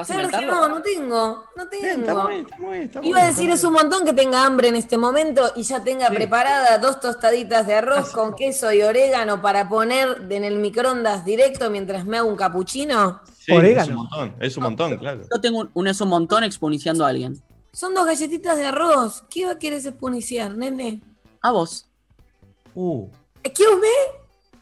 ¿Vas 0.00 0.10
a 0.10 0.14
Sergio, 0.14 0.28
inventarlo? 0.38 0.68
no, 0.68 0.74
no 0.76 0.82
tengo. 0.82 1.44
No 1.56 1.68
Bien, 1.70 2.00
está 2.00 2.06
tengo. 2.06 2.22
muy 2.22 2.32
bien, 2.34 2.44
está 2.46 2.56
muy 2.58 2.70
bien, 2.72 2.82
está 2.84 3.00
muy 3.00 3.08
Iba 3.08 3.20
a 3.22 3.26
decir 3.26 3.50
es 3.50 3.64
un 3.64 3.72
montón 3.72 4.04
que 4.04 4.12
tenga 4.12 4.44
hambre 4.44 4.68
en 4.68 4.76
este 4.76 4.98
momento 4.98 5.52
y 5.56 5.62
ya 5.62 5.82
tenga 5.82 6.08
Sí. 6.08 6.14
preparada 6.14 6.78
dos 6.78 7.00
tostaditas 7.00 7.66
de 7.66 7.74
arroz 7.74 8.10
con 8.10 8.34
queso 8.34 8.72
y 8.72 8.82
orégano 8.82 9.40
para 9.40 9.68
poner 9.68 10.26
en 10.30 10.44
el 10.44 10.58
microondas 10.58 11.24
directo 11.24 11.70
mientras 11.70 12.04
me 12.04 12.18
hago 12.18 12.28
un 12.28 12.36
capuchino. 12.36 13.20
Sí, 13.38 13.52
es 13.52 13.58
Orégano. 13.58 13.90
un 13.90 13.96
montón, 13.96 14.34
es 14.40 14.56
un 14.56 14.62
montón, 14.62 14.96
claro. 14.98 15.22
Yo 15.32 15.40
tengo 15.40 15.60
un, 15.60 15.70
un 15.74 15.86
es 15.88 16.00
un 16.00 16.08
montón 16.08 16.44
exponiciando 16.44 17.04
a 17.04 17.08
alguien. 17.08 17.42
Son 17.72 17.94
dos 17.94 18.04
galletitas 18.06 18.56
de 18.58 18.66
arroz. 18.66 19.22
¿Qué 19.30 19.46
va 19.46 19.52
a 19.52 19.58
querer 19.58 19.78
exponiciar, 19.86 20.56
nene? 20.56 21.00
A 21.40 21.52
vos. 21.52 21.88
Uh, 22.74 23.08
¿Excuse 23.42 23.76
me? 23.76 24.58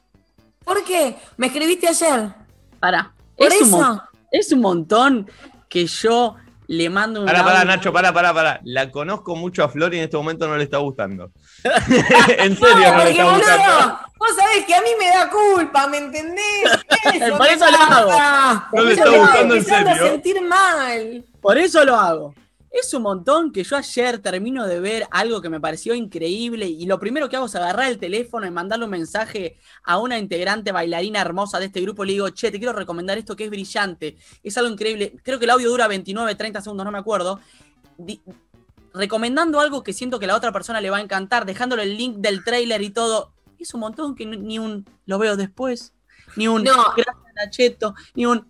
¿Por 0.64 0.85
qué? 0.85 1.17
Me 1.37 1.46
escribiste 1.46 1.88
ayer. 1.88 2.35
Para. 2.79 3.12
¿Por 3.37 3.46
Es 3.52 3.62
un, 3.62 3.70
mon- 3.70 3.81
eso? 3.82 4.02
Es 4.30 4.52
un 4.52 4.61
montón 4.61 5.30
que 5.68 5.87
yo 5.87 6.37
le 6.66 6.90
mando 6.90 7.20
un. 7.20 7.26
Pará, 7.26 7.44
pará, 7.44 7.64
Nacho, 7.64 7.92
pará, 7.92 8.12
pará, 8.12 8.35
pará. 8.35 8.61
La 8.64 8.90
conozco 8.90 9.35
mucho 9.37 9.64
a 9.64 9.68
Flor 9.68 9.94
y 9.94 9.99
en 9.99 10.04
este 10.04 10.16
momento 10.16 10.47
no 10.47 10.56
le 10.56 10.64
está 10.64 10.78
gustando. 10.78 11.30
en 11.64 12.56
serio, 12.56 12.92
no, 12.92 12.99
le 12.99 13.04
porque 13.04 13.11
está 13.11 13.25
gustando. 13.32 13.73
boludo, 13.75 14.00
vos 14.18 14.28
sabés 14.37 14.64
que 14.66 14.75
a 14.75 14.82
mí 14.82 14.90
me 14.99 15.08
da 15.08 15.30
culpa, 15.30 15.87
¿me 15.87 15.99
entendés? 15.99 16.44
Eso 17.14 17.37
Por 17.38 17.47
me 17.47 17.52
eso 17.54 17.70
lo 17.70 17.78
hago. 17.78 18.62
No 18.73 18.82
le 18.82 18.97
Yo 18.97 19.02
está 19.04 19.11
me 19.11 19.18
gustando 19.18 19.54
en 19.54 19.64
serio. 19.64 19.97
sentir 20.06 20.42
mal. 20.42 21.25
Por 21.40 21.56
eso 21.58 21.85
lo 21.85 21.97
hago. 21.97 22.35
Es 22.71 22.93
un 22.93 23.03
montón 23.03 23.51
que 23.51 23.65
yo 23.65 23.77
ayer 23.77 24.19
termino 24.19 24.67
de 24.67 24.79
ver 24.79 25.07
algo 25.11 25.41
que 25.41 25.49
me 25.49 25.59
pareció 25.61 25.95
increíble 25.95 26.67
y 26.67 26.85
lo 26.87 26.99
primero 27.01 27.29
que 27.29 27.37
hago 27.37 27.47
es 27.47 27.55
agarrar 27.55 27.89
el 27.91 27.99
teléfono 27.99 28.47
y 28.47 28.51
mandarle 28.51 28.85
un 28.85 28.91
mensaje 28.91 29.57
a 29.85 29.99
una 29.99 30.19
integrante 30.19 30.71
bailarina 30.71 31.21
hermosa 31.21 31.59
de 31.59 31.67
este 31.67 31.81
grupo. 31.81 32.05
Le 32.05 32.13
digo, 32.13 32.29
che, 32.31 32.51
te 32.51 32.59
quiero 32.59 32.75
recomendar 32.75 33.17
esto 33.17 33.35
que 33.37 33.45
es 33.45 33.51
brillante. 33.51 34.19
Es 34.43 34.59
algo 34.59 34.71
increíble. 34.71 35.15
Creo 35.23 35.39
que 35.39 35.47
el 35.47 35.51
audio 35.51 35.71
dura 35.71 35.89
29, 35.89 36.35
30 36.35 36.61
segundos, 36.61 36.85
no 36.85 36.93
me 36.93 36.99
acuerdo. 36.99 37.41
Di- 37.97 38.21
recomendando 38.93 39.61
algo 39.61 39.83
que 39.83 39.93
siento 39.93 40.19
que 40.19 40.27
la 40.27 40.37
otra 40.37 40.53
persona 40.53 40.81
le 40.81 40.91
va 40.91 40.99
a 40.99 41.01
encantar, 41.01 41.47
dejándole 41.47 41.85
el 41.85 41.97
link 41.97 42.17
del 42.19 42.45
trailer 42.45 42.83
y 42.83 42.91
todo. 42.91 43.33
Es 43.59 43.73
un 43.75 43.81
montón 43.81 44.15
que 44.15 44.27
ni- 44.27 44.37
ni 44.37 44.59
un 44.59 44.85
lo 45.07 45.19
veo 45.19 45.37
después, 45.37 45.95
ni 46.37 46.49
un 46.49 46.65
No. 46.65 46.73
gracias 46.97 47.17
Nacheto, 47.35 47.95
ni 48.15 48.27
un 48.27 48.47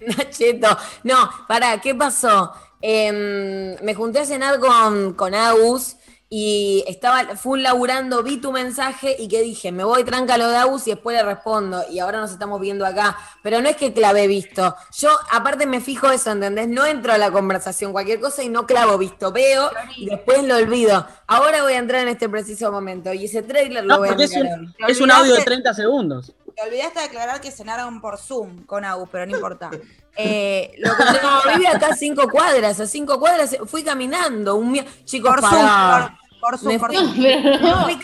Nacheto. 0.18 0.76
No, 1.02 1.30
pará, 1.48 1.80
¿qué 1.80 1.94
pasó? 1.94 2.52
Em, 2.80 3.76
me 3.82 3.94
junté 3.94 4.20
a 4.20 4.26
cenar 4.26 4.58
con, 4.58 5.14
con 5.14 5.34
Agus 5.34 5.96
y 6.36 6.82
estaba 6.88 7.36
full 7.36 7.60
laburando, 7.60 8.22
vi 8.24 8.38
tu 8.38 8.50
mensaje 8.50 9.14
y 9.18 9.28
que 9.28 9.40
dije, 9.40 9.70
me 9.70 9.84
voy 9.84 10.02
tranca 10.02 10.36
lo 10.36 10.48
de 10.48 10.56
Agus 10.56 10.86
y 10.88 10.90
después 10.90 11.16
le 11.16 11.22
respondo. 11.22 11.84
Y 11.88 12.00
ahora 12.00 12.20
nos 12.20 12.32
estamos 12.32 12.60
viendo 12.60 12.84
acá. 12.84 13.16
Pero 13.42 13.62
no 13.62 13.68
es 13.68 13.76
que 13.76 13.92
clave 13.92 14.26
visto. 14.26 14.74
Yo, 14.98 15.10
aparte, 15.30 15.64
me 15.64 15.80
fijo 15.80 16.10
eso, 16.10 16.32
¿entendés? 16.32 16.66
No 16.66 16.84
entro 16.86 17.12
a 17.12 17.18
la 17.18 17.30
conversación, 17.30 17.92
cualquier 17.92 18.18
cosa 18.18 18.42
y 18.42 18.48
no 18.48 18.66
clavo 18.66 18.98
visto. 18.98 19.30
Veo 19.30 19.70
y 19.96 20.06
después 20.06 20.42
lo 20.42 20.56
olvido. 20.56 21.06
Ahora 21.28 21.62
voy 21.62 21.74
a 21.74 21.78
entrar 21.78 22.02
en 22.02 22.08
este 22.08 22.28
preciso 22.28 22.72
momento 22.72 23.14
y 23.14 23.26
ese 23.26 23.42
trailer 23.42 23.84
lo 23.84 23.94
No, 23.94 23.98
voy 23.98 24.08
a 24.08 24.10
porque 24.10 24.24
es 24.24 24.34
mirar 24.34 24.58
un, 24.58 24.74
es 24.88 25.00
un 25.00 25.10
audio 25.12 25.34
de 25.36 25.42
30 25.42 25.72
segundos. 25.72 26.34
Te 26.56 26.62
olvidaste 26.68 26.98
de 27.00 27.04
aclarar 27.06 27.40
que 27.40 27.50
cenaron 27.50 28.00
por 28.00 28.18
Zoom 28.18 28.64
con 28.64 28.84
Agus, 28.84 29.08
pero 29.10 29.26
no 29.26 29.34
importa. 29.36 29.70
Eh, 30.16 30.70
lo 30.78 30.94
que 30.96 31.02
No, 31.20 31.42
vive 31.56 31.66
acá 31.66 31.88
a 31.88 31.96
cinco 31.96 32.28
cuadras, 32.30 32.78
a 32.78 32.86
cinco 32.86 33.18
cuadras 33.18 33.56
fui 33.66 33.82
caminando. 33.82 34.54
Un 34.54 34.78
Chicos, 35.04 35.28
por 35.32 35.40
Zoom, 35.40 35.66
por, 35.66 36.12
por 36.40 36.56
Zoom, 36.60 36.72
Me 36.72 36.78
por 36.78 36.94
fui- 36.94 36.96
Zoom. 36.98 37.14
Pero 37.20 37.50
Me 37.60 37.68
no. 37.70 37.82
fui, 37.82 37.98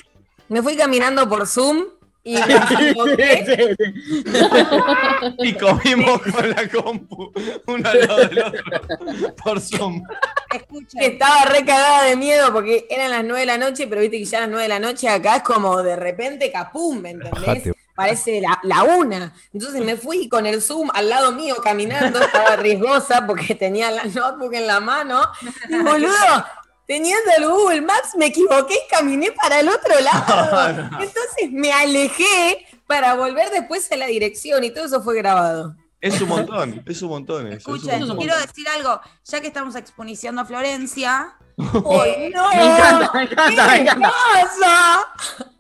me 0.49 0.61
fui 0.63 0.77
caminando 0.77 1.29
por 1.29 1.47
Zoom 1.47 1.85
Y 5.39 5.55
comimos 5.55 6.21
con 6.21 6.51
la 6.51 6.69
compu 6.69 7.33
uno 7.67 7.89
al 7.89 8.01
lado 8.01 8.17
del 8.27 8.39
otro 8.43 8.63
por 9.43 9.61
Zoom. 9.61 10.03
Escuchen, 10.53 11.01
estaba 11.03 11.45
re 11.45 11.65
cagada 11.65 12.03
de 12.05 12.17
miedo 12.17 12.53
porque 12.53 12.87
eran 12.91 13.11
las 13.11 13.23
9 13.25 13.41
de 13.41 13.47
la 13.47 13.57
noche, 13.59 13.87
pero 13.87 14.01
viste 14.01 14.19
que 14.19 14.25
ya 14.25 14.39
a 14.39 14.41
las 14.43 14.51
9 14.51 14.63
de 14.65 14.69
la 14.69 14.81
noche 14.81 15.09
acá 15.09 15.37
es 15.37 15.43
como 15.43 15.83
de 15.83 15.95
repente 15.97 16.51
capum, 16.51 16.99
¿me 17.01 17.11
entendés? 17.11 17.41
Bajate. 17.41 17.73
Parece 17.95 18.41
la, 18.41 18.59
la 18.63 18.83
una. 18.85 19.33
Entonces 19.53 19.85
me 19.85 19.97
fui 19.97 20.29
con 20.29 20.47
el 20.47 20.63
Zoom 20.63 20.91
al 20.95 21.09
lado 21.09 21.33
mío 21.33 21.57
caminando, 21.63 22.21
estaba 22.21 22.57
riesgosa 22.57 23.27
porque 23.27 23.55
tenía 23.55 23.91
la 23.91 24.05
notebook 24.05 24.55
en 24.55 24.67
la 24.67 24.81
mano. 24.81 25.23
Y 25.69 25.77
boludo, 25.83 26.45
teniendo 26.87 27.31
el 27.37 27.47
Google 27.49 27.83
Maps 27.83 28.17
me 28.17 28.27
equivoqué 28.27 28.75
y 28.75 28.91
caminé 28.91 29.33
para 29.33 29.61
el 29.61 29.69
otro 29.69 29.95
lado. 30.01 30.81
Entonces 31.01 31.51
me 31.51 31.73
alejé 31.73 32.67
para 32.87 33.15
volver 33.15 33.51
después 33.51 33.91
a 33.93 33.97
la 33.97 34.07
dirección 34.07 34.65
y 34.65 34.71
todo 34.71 34.87
eso 34.87 35.03
fue 35.03 35.17
grabado. 35.17 35.77
Es 36.01 36.19
un 36.23 36.31
montón, 36.31 36.83
es 36.87 37.03
un 37.03 37.11
montón. 37.11 37.47
eso, 37.49 37.57
es 37.59 37.67
un 37.67 37.75
escuchen, 37.77 37.99
montón. 38.01 38.17
quiero 38.17 38.35
decir 38.41 38.67
algo. 38.69 39.01
Ya 39.25 39.41
que 39.43 39.49
estamos 39.49 39.77
exponiciando 39.77 40.41
a 40.41 40.45
Florencia, 40.47 41.37
¡Ay, 41.61 42.31
no! 42.35 42.49
Me 42.49 42.65
encanta, 42.65 43.11
me 43.13 43.23
encanta, 43.23 43.67
me 43.67 43.75
¿Qué 43.75 43.81
encanta. 43.83 44.13
pasa? 44.33 45.01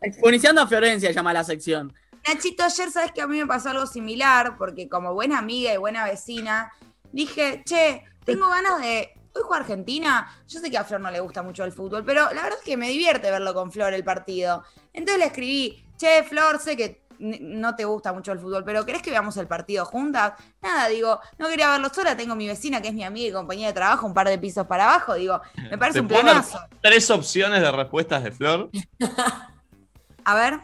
Exponiciando 0.02 0.62
a 0.62 0.66
Florencia 0.66 1.10
llama 1.12 1.32
la 1.34 1.44
sección. 1.44 1.92
Nachito, 2.26 2.64
ayer 2.64 2.90
sabes 2.90 3.12
que 3.12 3.22
a 3.22 3.26
mí 3.26 3.38
me 3.38 3.46
pasó 3.46 3.70
algo 3.70 3.86
similar, 3.86 4.56
porque 4.56 4.88
como 4.88 5.14
buena 5.14 5.38
amiga 5.38 5.72
y 5.72 5.76
buena 5.76 6.04
vecina, 6.04 6.72
dije, 7.12 7.62
che, 7.64 8.04
tengo 8.24 8.48
ganas 8.48 8.80
de. 8.80 9.12
Hoy 9.32 9.42
juega 9.44 9.62
Argentina. 9.62 10.28
Yo 10.48 10.58
sé 10.58 10.70
que 10.70 10.78
a 10.78 10.84
Flor 10.84 11.00
no 11.00 11.10
le 11.10 11.20
gusta 11.20 11.42
mucho 11.42 11.64
el 11.64 11.72
fútbol, 11.72 12.04
pero 12.04 12.24
la 12.32 12.42
verdad 12.42 12.58
es 12.58 12.64
que 12.64 12.76
me 12.76 12.88
divierte 12.88 13.30
verlo 13.30 13.54
con 13.54 13.70
Flor 13.70 13.94
el 13.94 14.02
partido. 14.02 14.64
Entonces 14.92 15.18
le 15.18 15.26
escribí, 15.26 15.84
che, 15.96 16.24
Flor, 16.24 16.58
sé 16.58 16.76
que 16.76 17.04
no 17.20 17.76
te 17.76 17.84
gusta 17.84 18.12
mucho 18.12 18.32
el 18.32 18.38
fútbol, 18.38 18.64
pero 18.64 18.84
¿querés 18.84 19.02
que 19.02 19.10
veamos 19.10 19.36
el 19.36 19.46
partido 19.46 19.84
juntas? 19.84 20.32
Nada, 20.62 20.88
digo, 20.88 21.20
no 21.38 21.48
quería 21.48 21.70
verlo 21.70 21.90
sola, 21.90 22.16
tengo 22.16 22.34
mi 22.34 22.48
vecina 22.48 22.80
que 22.80 22.88
es 22.88 22.94
mi 22.94 23.04
amiga 23.04 23.28
y 23.28 23.32
compañera 23.32 23.68
de 23.68 23.74
trabajo, 23.74 24.06
un 24.06 24.14
par 24.14 24.28
de 24.28 24.38
pisos 24.38 24.66
para 24.66 24.84
abajo, 24.84 25.14
digo, 25.14 25.40
me 25.70 25.76
parece 25.76 25.98
¿Te 25.98 26.00
un 26.00 26.08
planazo. 26.08 26.58
Tres 26.80 27.10
opciones 27.10 27.60
de 27.60 27.70
respuestas 27.70 28.24
de 28.24 28.32
Flor. 28.32 28.70
A 30.24 30.34
ver, 30.34 30.60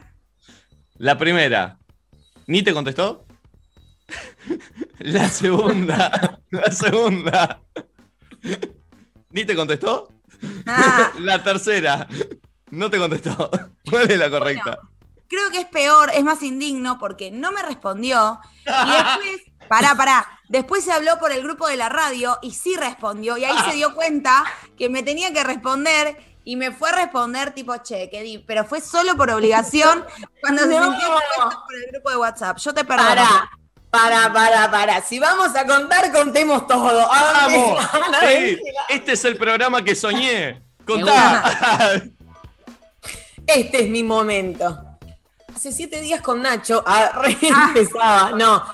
La 0.99 1.19
primera, 1.19 1.79
¿ni 2.47 2.63
te 2.63 2.73
contestó? 2.73 3.25
La 4.99 5.29
segunda, 5.29 6.41
la 6.51 6.71
segunda, 6.71 7.61
¿ni 9.31 9.45
te 9.45 9.55
contestó? 9.55 10.09
Ah. 10.67 11.13
La 11.19 11.43
tercera, 11.43 12.09
no 12.71 12.91
te 12.91 12.99
contestó. 12.99 13.51
¿Cuál 13.91 14.11
es 14.11 14.19
la 14.19 14.31
correcta? 14.31 14.79
creo 15.29 15.51
que 15.51 15.61
es 15.61 15.67
peor, 15.67 16.11
es 16.15 16.25
más 16.25 16.43
indigno 16.43 16.99
porque 16.99 17.31
no 17.31 17.53
me 17.53 17.63
respondió. 17.63 18.41
Y 18.65 18.91
después, 18.91 19.43
pará, 19.69 19.95
pará. 19.95 20.27
Después 20.49 20.85
se 20.85 20.93
habló 20.93 21.19
por 21.19 21.33
el 21.33 21.43
grupo 21.43 21.67
de 21.67 21.77
la 21.77 21.89
radio 21.89 22.39
y 22.43 22.53
sí 22.53 22.77
respondió. 22.77 23.37
Y 23.37 23.45
ahí 23.45 23.57
se 23.69 23.77
dio 23.77 23.95
cuenta 23.95 24.45
que 24.79 24.89
me 24.89 25.03
tenía 25.03 25.33
que 25.33 25.43
responder 25.43 26.36
y 26.47 26.55
me 26.55 26.71
fue 26.71 26.89
a 26.91 26.93
responder 26.93 27.51
tipo, 27.53 27.77
che, 27.79 28.09
que 28.09 28.23
di. 28.23 28.39
Pero 28.39 28.65
fue 28.65 28.81
solo 28.81 29.17
por 29.17 29.29
obligación 29.31 30.07
cuando 30.41 30.63
se 30.63 30.69
No. 30.69 30.85
sintió 30.93 31.09
por 31.09 31.75
el 31.75 31.91
grupo 31.93 32.11
de 32.11 32.17
WhatsApp. 32.17 32.57
Yo 32.59 32.73
te 32.73 32.85
perdono. 32.85 33.11
Para, 33.11 33.51
para, 33.91 34.33
para, 34.33 34.71
para. 34.71 35.03
Si 35.03 35.19
vamos 35.19 35.57
a 35.57 35.67
contar, 35.67 36.13
contemos 36.13 36.67
todo. 36.69 37.09
¡Vamos! 37.09 37.85
Sí, 38.29 38.59
este 38.89 39.13
es 39.13 39.25
el 39.25 39.37
programa 39.37 39.83
que 39.83 39.97
soñé. 39.97 40.63
Contá. 40.87 42.01
Este 43.45 43.83
es 43.83 43.89
mi 43.91 44.05
momento. 44.05 44.85
Hace 45.55 45.73
siete 45.73 46.01
días 46.01 46.21
con 46.21 46.43
Nacho, 46.43 46.85
ah, 46.87 47.11
re 47.23 47.37
empezaba. 47.41 48.31
No, 48.33 48.65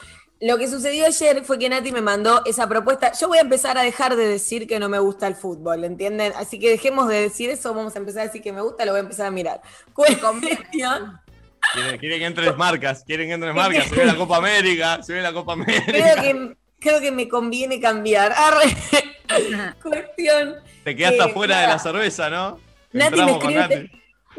lo 0.42 0.58
que 0.58 0.68
sucedió 0.68 1.06
ayer 1.06 1.44
fue 1.44 1.58
que 1.58 1.68
Nati 1.68 1.92
me 1.92 2.00
mandó 2.02 2.42
esa 2.44 2.68
propuesta. 2.68 3.12
Yo 3.18 3.28
voy 3.28 3.38
a 3.38 3.42
empezar 3.42 3.78
a 3.78 3.82
dejar 3.82 4.16
de 4.16 4.26
decir 4.26 4.66
que 4.66 4.78
no 4.80 4.88
me 4.88 4.98
gusta 4.98 5.26
el 5.28 5.36
fútbol, 5.36 5.84
¿entienden? 5.84 6.32
Así 6.36 6.58
que 6.58 6.68
dejemos 6.70 7.08
de 7.08 7.20
decir 7.20 7.48
eso, 7.50 7.72
vamos 7.74 7.94
a 7.94 7.98
empezar 8.00 8.22
a 8.22 8.26
decir 8.26 8.42
que 8.42 8.52
me 8.52 8.60
gusta, 8.60 8.84
lo 8.84 8.92
voy 8.92 8.98
a 8.98 9.02
empezar 9.04 9.26
a 9.26 9.30
mirar. 9.30 9.60
Cuestión, 9.94 10.40
Quieren, 11.74 11.98
quieren 12.00 12.18
que 12.18 12.26
entre 12.26 12.52
marcas, 12.54 13.04
quieren 13.04 13.28
que 13.28 13.34
entre 13.34 13.52
marcas. 13.52 13.86
Se 13.86 13.94
ve 13.94 14.04
la 14.04 14.16
Copa 14.16 14.36
América, 14.38 15.00
se 15.02 15.12
ve 15.14 15.22
la 15.22 15.32
Copa 15.32 15.54
creo 15.54 15.64
América. 15.86 16.22
que, 16.22 16.56
creo 16.80 17.00
que 17.00 17.12
me 17.12 17.28
conviene 17.28 17.80
cambiar. 17.80 18.32
Arre. 18.32 18.76
Cuestión. 19.82 20.56
Te 20.82 20.96
quedaste 20.96 21.18
Eh, 21.18 21.22
afuera 21.22 21.60
de 21.60 21.66
la 21.68 21.78
cerveza, 21.78 22.28
¿no? 22.28 22.58
Nati 22.92 23.14
me, 23.16 23.32
Entramos 23.32 23.36
escribe 23.44 23.60
Nati. 23.60 23.74
este, 23.74 23.90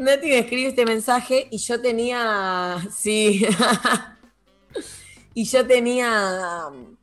Nati 0.02 0.28
me 0.28 0.40
escribe 0.40 0.70
este 0.70 0.86
mensaje 0.86 1.48
y 1.50 1.58
yo 1.60 1.82
tenía. 1.82 2.78
Sí. 2.94 3.48
y 5.34 5.46
yo 5.46 5.66
tenía. 5.66 6.68
um, 6.68 6.96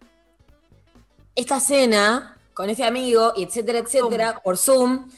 Esta 1.35 1.61
cena 1.61 2.37
con 2.53 2.69
este 2.69 2.85
amigo, 2.85 3.33
y 3.37 3.45
etcétera, 3.45 3.79
etcétera, 3.79 4.41
por 4.45 4.59
Zoom. 4.59 5.09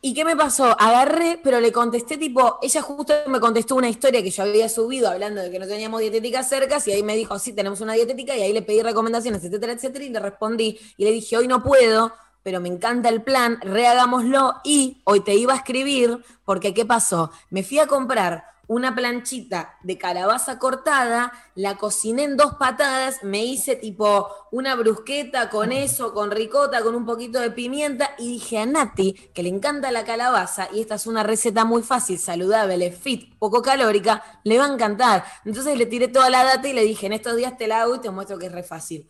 ¿Y 0.00 0.14
qué 0.14 0.24
me 0.24 0.36
pasó? 0.36 0.76
Agarré, 0.78 1.40
pero 1.42 1.58
le 1.60 1.72
contesté 1.72 2.16
tipo, 2.16 2.58
ella 2.62 2.82
justo 2.82 3.12
me 3.26 3.40
contestó 3.40 3.74
una 3.74 3.88
historia 3.88 4.22
que 4.22 4.30
yo 4.30 4.44
había 4.44 4.68
subido 4.68 5.08
hablando 5.08 5.40
de 5.42 5.50
que 5.50 5.58
no 5.58 5.66
teníamos 5.66 6.00
dietética 6.00 6.44
cerca, 6.44 6.78
y 6.86 6.92
ahí 6.92 7.02
me 7.02 7.16
dijo, 7.16 7.36
sí, 7.40 7.52
tenemos 7.52 7.80
una 7.80 7.94
dietética, 7.94 8.36
y 8.36 8.42
ahí 8.42 8.52
le 8.52 8.62
pedí 8.62 8.80
recomendaciones, 8.80 9.42
etcétera, 9.42 9.72
etcétera, 9.72 10.04
y 10.04 10.10
le 10.10 10.20
respondí, 10.20 10.78
y 10.96 11.04
le 11.04 11.10
dije, 11.10 11.36
hoy 11.36 11.48
no 11.48 11.64
puedo, 11.64 12.12
pero 12.44 12.60
me 12.60 12.68
encanta 12.68 13.08
el 13.08 13.22
plan, 13.22 13.58
rehagámoslo, 13.60 14.60
y 14.62 15.00
hoy 15.02 15.20
te 15.20 15.34
iba 15.34 15.54
a 15.54 15.56
escribir, 15.56 16.22
porque 16.44 16.72
¿qué 16.72 16.84
pasó? 16.84 17.32
Me 17.50 17.64
fui 17.64 17.80
a 17.80 17.88
comprar 17.88 18.44
una 18.68 18.94
planchita 18.94 19.76
de 19.82 19.98
calabaza 19.98 20.58
cortada, 20.58 21.32
la 21.54 21.76
cociné 21.76 22.24
en 22.24 22.36
dos 22.36 22.54
patadas, 22.54 23.24
me 23.24 23.44
hice 23.44 23.76
tipo 23.76 24.28
una 24.52 24.74
brusqueta 24.76 25.50
con 25.50 25.72
eso, 25.72 26.12
con 26.14 26.30
ricota, 26.30 26.82
con 26.82 26.94
un 26.94 27.04
poquito 27.04 27.40
de 27.40 27.50
pimienta 27.50 28.10
y 28.18 28.28
dije 28.28 28.58
a 28.58 28.66
Nati, 28.66 29.14
que 29.34 29.42
le 29.42 29.48
encanta 29.48 29.90
la 29.90 30.04
calabaza 30.04 30.68
y 30.72 30.80
esta 30.80 30.94
es 30.96 31.06
una 31.06 31.22
receta 31.22 31.64
muy 31.64 31.82
fácil, 31.82 32.18
saludable, 32.18 32.92
fit, 32.92 33.36
poco 33.38 33.60
calórica, 33.62 34.22
le 34.44 34.58
va 34.58 34.66
a 34.66 34.72
encantar. 34.72 35.24
Entonces 35.44 35.76
le 35.76 35.86
tiré 35.86 36.08
toda 36.08 36.30
la 36.30 36.44
data 36.44 36.68
y 36.68 36.74
le 36.74 36.84
dije, 36.84 37.06
en 37.06 37.14
estos 37.14 37.36
días 37.36 37.56
te 37.56 37.66
la 37.66 37.82
hago 37.82 37.96
y 37.96 38.00
te 38.00 38.10
muestro 38.10 38.38
que 38.38 38.46
es 38.46 38.52
re 38.52 38.62
fácil. 38.62 39.08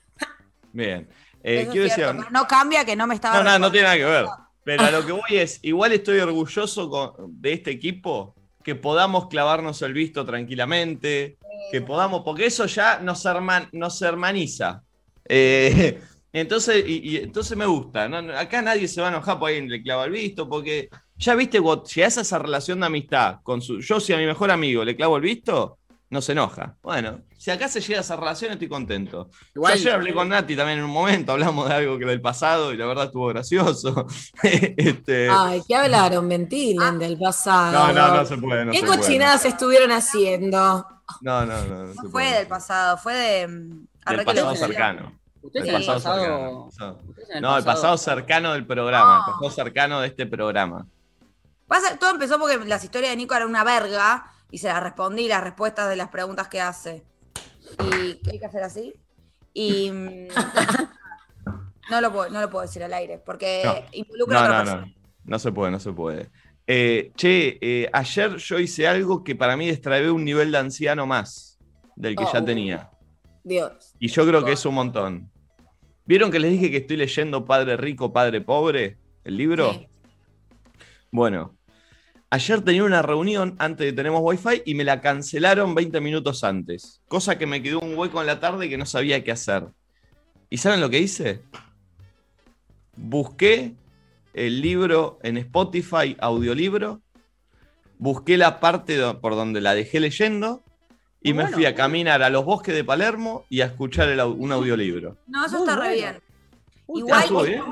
Bien. 0.72 1.08
Eh, 1.42 1.68
quiero 1.70 1.86
es 1.86 1.94
cierto, 1.94 2.12
decir, 2.14 2.26
pero 2.28 2.40
no 2.40 2.46
cambia 2.48 2.84
que 2.84 2.96
no 2.96 3.06
me 3.06 3.14
estaba. 3.14 3.38
No, 3.38 3.44
no, 3.44 3.58
no 3.58 3.70
tiene 3.70 3.84
nada 3.84 3.96
que 3.96 4.04
ver. 4.04 4.26
Pero 4.64 4.84
a 4.84 4.90
lo 4.90 5.06
que 5.06 5.12
voy 5.12 5.22
es, 5.30 5.60
igual 5.62 5.92
estoy 5.92 6.18
orgulloso 6.18 6.90
con- 6.90 7.14
de 7.40 7.54
este 7.54 7.70
equipo, 7.70 8.34
que 8.68 8.75
podamos 8.75 9.28
clavarnos 9.28 9.80
el 9.80 9.94
visto 9.94 10.26
tranquilamente, 10.26 11.38
que 11.72 11.80
podamos, 11.80 12.20
porque 12.22 12.44
eso 12.46 12.66
ya 12.66 12.98
nos, 13.00 13.25
herman- 13.25 13.70
nos 13.72 14.02
hermaniza. 14.02 14.82
Eh, 15.28 15.98
entonces, 16.32 16.84
y, 16.87 16.98
y 17.08 17.16
entonces 17.16 17.56
me 17.56 17.64
gusta. 17.66 18.08
¿no? 18.08 18.18
Acá 18.37 18.60
nadie 18.60 18.87
se 18.88 19.00
va 19.00 19.08
a 19.08 19.10
enojar 19.10 19.38
por 19.38 19.48
alguien 19.48 19.68
le 19.70 19.82
clava 19.82 20.04
el 20.04 20.12
visto, 20.12 20.48
porque 20.48 20.88
ya 21.16 21.34
viste, 21.34 21.60
llegás 21.94 22.18
a 22.18 22.20
esa 22.20 22.38
relación 22.38 22.80
de 22.80 22.87
amistad 22.87 23.38
con 23.42 23.62
su. 23.62 23.80
Yo, 23.80 24.00
si 24.00 24.12
a 24.12 24.18
mi 24.18 24.26
mejor 24.26 24.50
amigo 24.50 24.84
le 24.84 24.94
clavo 24.96 25.16
el 25.16 25.22
visto, 25.22 25.77
no 26.10 26.22
se 26.22 26.32
enoja. 26.32 26.76
Bueno, 26.82 27.20
si 27.36 27.50
acá 27.50 27.68
se 27.68 27.80
llega 27.80 27.98
a 27.98 28.02
esa 28.02 28.16
relación, 28.16 28.52
estoy 28.52 28.68
contento. 28.68 29.30
Igual, 29.54 29.74
Yo 29.74 29.80
ayer 29.80 29.92
hablé 29.92 30.14
con 30.14 30.28
Nati 30.30 30.56
también 30.56 30.78
en 30.78 30.84
un 30.86 30.90
momento, 30.90 31.32
hablamos 31.32 31.68
de 31.68 31.74
algo 31.74 31.98
que 31.98 32.06
del 32.06 32.20
pasado 32.20 32.72
y 32.72 32.76
la 32.76 32.86
verdad 32.86 33.04
estuvo 33.06 33.26
gracioso. 33.26 34.06
Este, 34.42 35.28
Ay, 35.30 35.62
¿qué 35.68 35.76
hablaron? 35.76 36.28
Ventilen 36.28 36.98
del 36.98 37.18
pasado. 37.18 37.72
no, 37.88 37.92
no, 37.92 38.16
no 38.16 38.24
se 38.26 38.36
puede. 38.38 38.64
No 38.64 38.72
¿Qué 38.72 38.80
se 38.80 38.86
puede. 38.86 38.98
cochinadas 39.00 39.44
estuvieron 39.44 39.90
haciendo? 39.92 40.86
No, 41.20 41.44
no, 41.46 41.64
no. 41.64 41.84
no 41.84 41.94
fue 41.94 42.10
puede. 42.10 42.34
del 42.38 42.46
pasado, 42.46 42.96
fue 42.98 43.14
de. 43.14 43.48
mm, 43.48 43.86
Del 44.10 44.24
pasado 44.24 44.54
cercano. 44.56 45.18
El 45.54 45.72
pasado 45.72 45.94
pasado. 45.94 46.18
cercano. 46.20 46.64
Pasado. 46.70 46.98
No, 47.40 47.56
el 47.56 47.64
pasado 47.64 47.96
cercano 47.98 48.52
del 48.52 48.66
programa, 48.66 49.24
el 49.26 49.32
pasado 49.34 49.50
cercano 49.50 50.00
de 50.00 50.08
este 50.08 50.26
programa. 50.26 50.86
Pasa- 51.66 51.98
todo 51.98 52.10
empezó 52.10 52.38
porque 52.38 52.56
las 52.66 52.82
historias 52.84 53.10
de 53.12 53.16
Nico 53.16 53.34
eran 53.34 53.48
una 53.48 53.62
verga 53.64 54.30
y 54.50 54.58
se 54.58 54.68
las 54.68 54.82
respondí 54.82 55.28
las 55.28 55.42
respuestas 55.44 55.88
de 55.88 55.96
las 55.96 56.08
preguntas 56.08 56.48
que 56.48 56.60
hace. 56.60 57.04
¿Y 58.02 58.14
qué 58.22 58.30
hay 58.32 58.38
que 58.38 58.46
hacer 58.46 58.62
así? 58.62 58.94
Y. 59.52 59.90
mm, 59.90 60.28
no, 61.90 62.00
lo 62.00 62.12
puedo, 62.12 62.30
no 62.30 62.40
lo 62.40 62.50
puedo 62.50 62.62
decir 62.62 62.82
al 62.82 62.92
aire 62.94 63.18
porque 63.18 63.62
No. 63.64 63.74
involucra 63.92 64.38
a 64.38 64.42
No, 64.42 64.46
otra 64.48 64.58
no, 64.58 64.64
persona. 64.64 64.86
no. 64.86 64.98
No 65.24 65.38
se 65.38 65.52
puede, 65.52 65.70
no 65.72 65.80
se 65.80 65.92
puede. 65.92 66.30
Eh, 66.66 67.12
che, 67.16 67.58
eh, 67.60 67.88
ayer 67.92 68.36
yo 68.36 68.58
hice 68.58 68.86
algo 68.88 69.22
que 69.24 69.34
para 69.34 69.56
mí 69.56 69.66
destravé 69.66 70.10
un 70.10 70.24
nivel 70.24 70.50
de 70.52 70.58
anciano 70.58 71.06
más 71.06 71.58
del 71.96 72.16
que 72.16 72.24
ya 72.24 72.40
Oh. 72.40 72.44
tenía. 72.44 72.90
Dios. 73.44 73.94
Y 73.98 74.08
yo 74.08 74.26
creo 74.26 74.44
que 74.44 74.52
es 74.52 74.64
un 74.66 74.74
montón. 74.74 75.30
¿Vieron 76.06 76.30
que 76.30 76.38
les 76.38 76.50
dije 76.52 76.70
que 76.70 76.78
estoy 76.78 76.96
leyendo 76.96 77.44
Padre 77.44 77.76
Rico, 77.76 78.12
Padre 78.12 78.40
Pobre? 78.40 78.96
¿El 79.24 79.36
libro? 79.36 79.72
Sí. 79.74 79.88
Bueno, 81.10 81.54
ayer 82.30 82.61
tenía 82.62 82.85
una 82.85 83.02
reunión 83.02 83.56
antes 83.58 83.87
de 83.87 83.92
tenemos 83.92 84.20
Wi-Fi 84.23 84.62
y 84.64 84.75
me 84.75 84.85
la 84.85 85.00
cancelaron 85.00 85.75
20 85.75 86.00
minutos 86.00 86.44
antes. 86.44 87.00
Cosa 87.08 87.38
que 87.38 87.47
me 87.47 87.62
quedó 87.62 87.80
un 87.80 87.97
hueco 87.97 88.20
en 88.20 88.26
la 88.26 88.40
tarde 88.40 88.68
que 88.68 88.78
no 88.78 88.87
sabía 88.87 89.25
qué 89.25 89.32
hacer. 89.32 89.68
¿Y 90.50 90.58
saben 90.58 90.80
lo 90.80 90.90
que 90.90 91.00
hice? 91.00 91.42
Busqué 92.97 93.75
el 94.35 94.61
libro 94.61 95.18
en 95.23 95.37
Spotify, 95.38 96.16
audiolibro, 96.20 97.00
busqué 97.99 98.37
la 98.37 98.61
parte 98.61 98.99
por 99.14 99.35
donde 99.35 99.61
la 99.61 99.75
dejé 99.75 100.00
leyendo 100.00 100.62
y 101.23 101.32
Muy 101.32 101.44
me 101.44 101.50
fui 101.50 101.66
a 101.66 101.75
caminar 101.75 102.23
a 102.23 102.30
los 102.30 102.44
bosques 102.44 102.75
de 102.75 102.85
Palermo 102.85 103.44
y 103.49 103.61
a 103.61 103.66
escuchar 103.66 104.08
el 104.08 104.20
un 104.20 104.52
audiolibro. 104.52 105.16
No, 105.26 105.44
eso 105.44 105.58
Muy 105.58 105.68
está 105.68 105.80
re 105.80 105.94
bien. 105.94 106.20
Uy, 106.87 107.00
Igual 107.00 107.47
bien. 107.47 107.62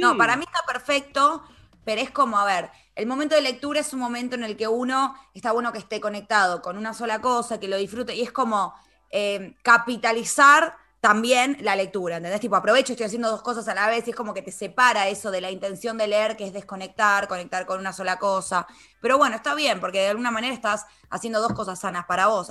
No, 0.00 0.16
para 0.16 0.36
mí 0.36 0.44
está 0.44 0.64
perfecto, 0.66 1.44
pero 1.84 2.00
es 2.00 2.10
como, 2.10 2.38
a 2.38 2.44
ver, 2.44 2.70
el 2.94 3.06
momento 3.06 3.34
de 3.34 3.42
lectura 3.42 3.80
es 3.80 3.92
un 3.92 4.00
momento 4.00 4.36
en 4.36 4.44
el 4.44 4.56
que 4.56 4.68
uno 4.68 5.14
está 5.34 5.52
bueno 5.52 5.72
que 5.72 5.78
esté 5.78 6.00
conectado 6.00 6.62
con 6.62 6.76
una 6.76 6.94
sola 6.94 7.20
cosa, 7.20 7.58
que 7.58 7.68
lo 7.68 7.76
disfrute, 7.76 8.14
y 8.14 8.22
es 8.22 8.32
como 8.32 8.74
eh, 9.10 9.56
capitalizar 9.62 10.76
también 11.00 11.56
la 11.62 11.74
lectura, 11.74 12.18
¿entendés? 12.18 12.40
Tipo, 12.40 12.54
aprovecho, 12.54 12.92
estoy 12.92 13.06
haciendo 13.06 13.28
dos 13.28 13.42
cosas 13.42 13.66
a 13.66 13.74
la 13.74 13.88
vez, 13.88 14.06
y 14.06 14.10
es 14.10 14.16
como 14.16 14.32
que 14.32 14.42
te 14.42 14.52
separa 14.52 15.08
eso 15.08 15.32
de 15.32 15.40
la 15.40 15.50
intención 15.50 15.98
de 15.98 16.06
leer, 16.06 16.36
que 16.36 16.46
es 16.46 16.52
desconectar, 16.52 17.26
conectar 17.26 17.66
con 17.66 17.80
una 17.80 17.92
sola 17.92 18.20
cosa. 18.20 18.68
Pero 19.00 19.18
bueno, 19.18 19.34
está 19.34 19.54
bien, 19.56 19.80
porque 19.80 19.98
de 19.98 20.08
alguna 20.10 20.30
manera 20.30 20.54
estás 20.54 20.86
haciendo 21.10 21.40
dos 21.40 21.54
cosas 21.54 21.80
sanas 21.80 22.04
para 22.04 22.28
vos, 22.28 22.48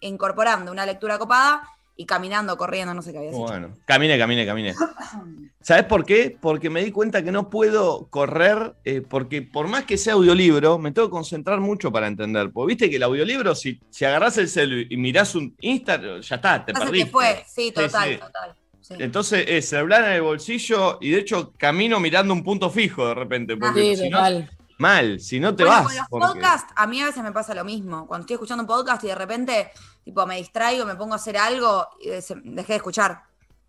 incorporando 0.00 0.72
una 0.72 0.84
lectura 0.84 1.16
copada 1.16 1.75
y 1.98 2.04
caminando, 2.04 2.56
corriendo, 2.58 2.92
no 2.92 3.00
sé 3.02 3.10
qué 3.12 3.18
había 3.18 3.30
dicho. 3.30 3.42
Bueno, 3.42 3.70
camine, 3.86 4.18
camine, 4.18 4.44
camine. 4.44 4.74
¿Sabes 5.62 5.84
por 5.84 6.04
qué? 6.04 6.36
Porque 6.40 6.70
me 6.70 6.84
di 6.84 6.92
cuenta 6.92 7.22
que 7.24 7.32
no 7.32 7.48
puedo 7.50 8.06
correr, 8.08 8.74
eh, 8.84 9.00
porque 9.00 9.42
por 9.42 9.66
más 9.68 9.84
que 9.84 9.96
sea 9.96 10.12
audiolibro, 10.12 10.78
me 10.78 10.92
tengo 10.92 11.08
que 11.08 11.12
concentrar 11.12 11.60
mucho 11.60 11.90
para 11.90 12.06
entender. 12.06 12.50
Porque 12.52 12.68
viste 12.74 12.90
que 12.90 12.96
el 12.96 13.02
audiolibro, 13.02 13.54
si, 13.54 13.80
si 13.90 14.04
agarrás 14.04 14.38
el 14.38 14.48
celu 14.48 14.86
y 14.88 14.96
mirás 14.96 15.34
un 15.34 15.56
Insta, 15.60 16.00
ya 16.20 16.36
está, 16.36 16.64
te 16.64 16.72
fue, 17.06 17.44
sí, 17.48 17.72
total, 17.72 18.10
sí. 18.10 18.18
total. 18.18 18.54
sí. 18.80 18.94
Entonces 18.98 19.44
es 19.48 19.68
celular 19.68 20.04
en 20.04 20.12
el 20.12 20.22
bolsillo 20.22 20.98
y 21.00 21.10
de 21.10 21.18
hecho 21.20 21.52
camino 21.56 21.98
mirando 21.98 22.32
un 22.34 22.44
punto 22.44 22.70
fijo 22.70 23.08
de 23.08 23.14
repente. 23.14 23.56
Porque 23.56 23.80
Sí, 23.96 24.02
si 24.04 24.10
no, 24.10 24.18
total. 24.18 24.50
mal, 24.78 25.18
si 25.18 25.40
no 25.40 25.56
te 25.56 25.64
Bueno, 25.64 25.82
vas. 25.82 25.86
con 25.86 25.96
los 25.96 26.28
porque- 26.28 26.40
podcasts, 26.40 26.72
a 26.76 26.86
mí 26.86 27.00
a 27.00 27.06
veces 27.06 27.22
me 27.24 27.32
pasa 27.32 27.54
lo 27.54 27.64
mismo. 27.64 28.06
Cuando 28.06 28.22
estoy 28.24 28.34
escuchando 28.34 28.62
un 28.62 28.68
podcast 28.68 29.02
y 29.02 29.08
de 29.08 29.14
repente, 29.16 29.70
tipo, 30.06 30.24
me 30.24 30.36
distraigo, 30.36 30.86
me 30.86 30.94
pongo 30.94 31.14
a 31.14 31.16
hacer 31.16 31.36
algo 31.36 31.86
y 32.00 32.08
dejé 32.10 32.72
de 32.72 32.76
escuchar. 32.76 33.20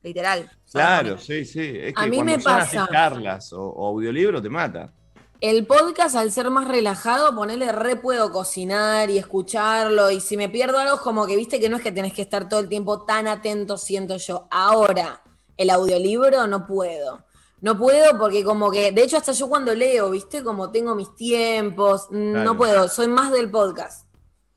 Literal. 0.03 0.50
Claro, 0.72 1.17
sí, 1.17 1.44
sí. 1.44 1.60
Es 1.75 1.94
que 1.96 2.01
A 2.01 2.06
mí 2.06 2.22
me 2.24 2.38
pasa. 2.39 2.88
charlas 2.89 3.51
o, 3.51 3.62
o 3.63 3.88
audiolibro 3.88 4.39
te 4.41 4.48
mata. 4.50 4.94
El 5.41 5.65
podcast, 5.65 6.15
al 6.15 6.32
ser 6.32 6.50
más 6.51 6.67
relajado, 6.67 7.36
ponerle 7.36 7.72
re 7.72 7.96
puedo 7.96 8.32
cocinar 8.32 9.10
y 9.10 9.17
escucharlo. 9.17 10.10
Y 10.12 10.22
si 10.22 10.38
me 10.38 10.50
pierdo 10.50 10.77
algo, 10.79 11.01
como 11.01 11.25
que 11.25 11.36
viste 11.36 11.60
que 11.60 11.67
no 11.70 11.77
es 11.77 11.84
que 11.84 11.91
tenés 11.91 12.13
que 12.13 12.22
estar 12.22 12.48
todo 12.48 12.60
el 12.60 12.70
tiempo 12.70 13.03
tan 13.06 13.27
atento, 13.27 13.77
siento 13.77 14.17
yo. 14.17 14.48
Ahora, 14.51 15.22
el 15.58 15.70
audiolibro 15.72 16.48
no 16.48 16.65
puedo. 16.65 17.25
No 17.62 17.77
puedo 17.77 18.17
porque 18.20 18.44
como 18.44 18.70
que, 18.72 18.91
de 18.91 19.03
hecho, 19.03 19.17
hasta 19.17 19.32
yo 19.32 19.50
cuando 19.50 19.74
leo, 19.74 20.12
viste, 20.12 20.44
como 20.44 20.72
tengo 20.72 20.94
mis 20.96 21.13
tiempos, 21.15 22.08
mm, 22.12 22.32
Claro. 22.32 22.44
no 22.46 22.56
puedo, 22.58 22.88
soy 22.88 23.08
más 23.08 23.32
del 23.32 23.50
podcast. 23.50 24.07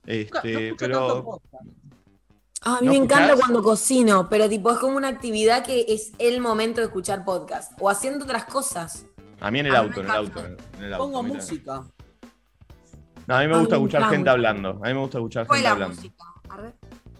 Este, 0.07 0.75
pero. 0.79 1.41
Ah, 2.63 2.77
a 2.77 2.81
mí 2.81 2.87
¿No 2.87 2.93
me 2.93 2.99
encanta 2.99 3.37
cuando 3.37 3.63
cocino, 3.63 4.29
pero 4.29 4.47
tipo 4.49 4.71
es 4.71 4.79
como 4.79 4.97
una 4.97 5.09
actividad 5.09 5.65
que 5.65 5.87
es 5.89 6.13
el 6.19 6.41
momento 6.41 6.81
de 6.81 6.89
escuchar 6.89 7.25
podcast 7.25 7.73
o 7.81 7.89
haciendo 7.89 8.25
otras 8.25 8.45
cosas. 8.45 9.07
a 9.41 9.51
mí 9.51 9.61
en 9.61 9.67
el 9.67 9.77
auto, 9.77 10.01
en 10.01 10.07
el 10.07 10.13
auto. 10.13 10.41
en 10.45 10.85
el 10.85 10.93
auto, 10.93 11.05
Pongo 11.05 11.23
música. 11.23 11.85
No, 13.27 13.37
a 13.37 13.41
mí 13.41 13.49
me 13.49 13.59
gusta 13.59 13.77
escuchar 13.77 14.11
gente 14.11 14.29
hablando. 14.29 14.71
A 14.83 14.89
mí 14.89 14.95
me 14.95 15.01
gusta 15.01 15.19
escuchar 15.19 15.47
gente 15.47 15.63
la 15.63 15.71
hablando. 15.71 15.95
música. 15.97 16.25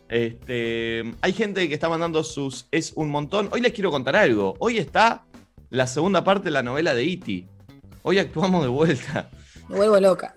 Este, 0.09 1.15
hay 1.21 1.33
gente 1.33 1.69
que 1.69 1.75
está 1.75 1.89
mandando 1.89 2.25
sus 2.25 2.67
es 2.73 2.93
un 2.97 3.09
montón. 3.11 3.49
Hoy 3.53 3.61
les 3.61 3.73
quiero 3.73 3.91
contar 3.91 4.17
algo. 4.17 4.57
Hoy 4.59 4.79
está 4.79 5.25
la 5.71 5.87
segunda 5.87 6.25
parte 6.25 6.47
de 6.47 6.51
la 6.51 6.63
novela 6.63 6.95
de 6.95 7.05
Iti. 7.05 7.49
Hoy 8.03 8.19
actuamos 8.19 8.63
de 8.63 8.69
vuelta. 8.69 9.31
Me 9.69 9.77
vuelvo 9.77 10.01
loca. 10.01 10.35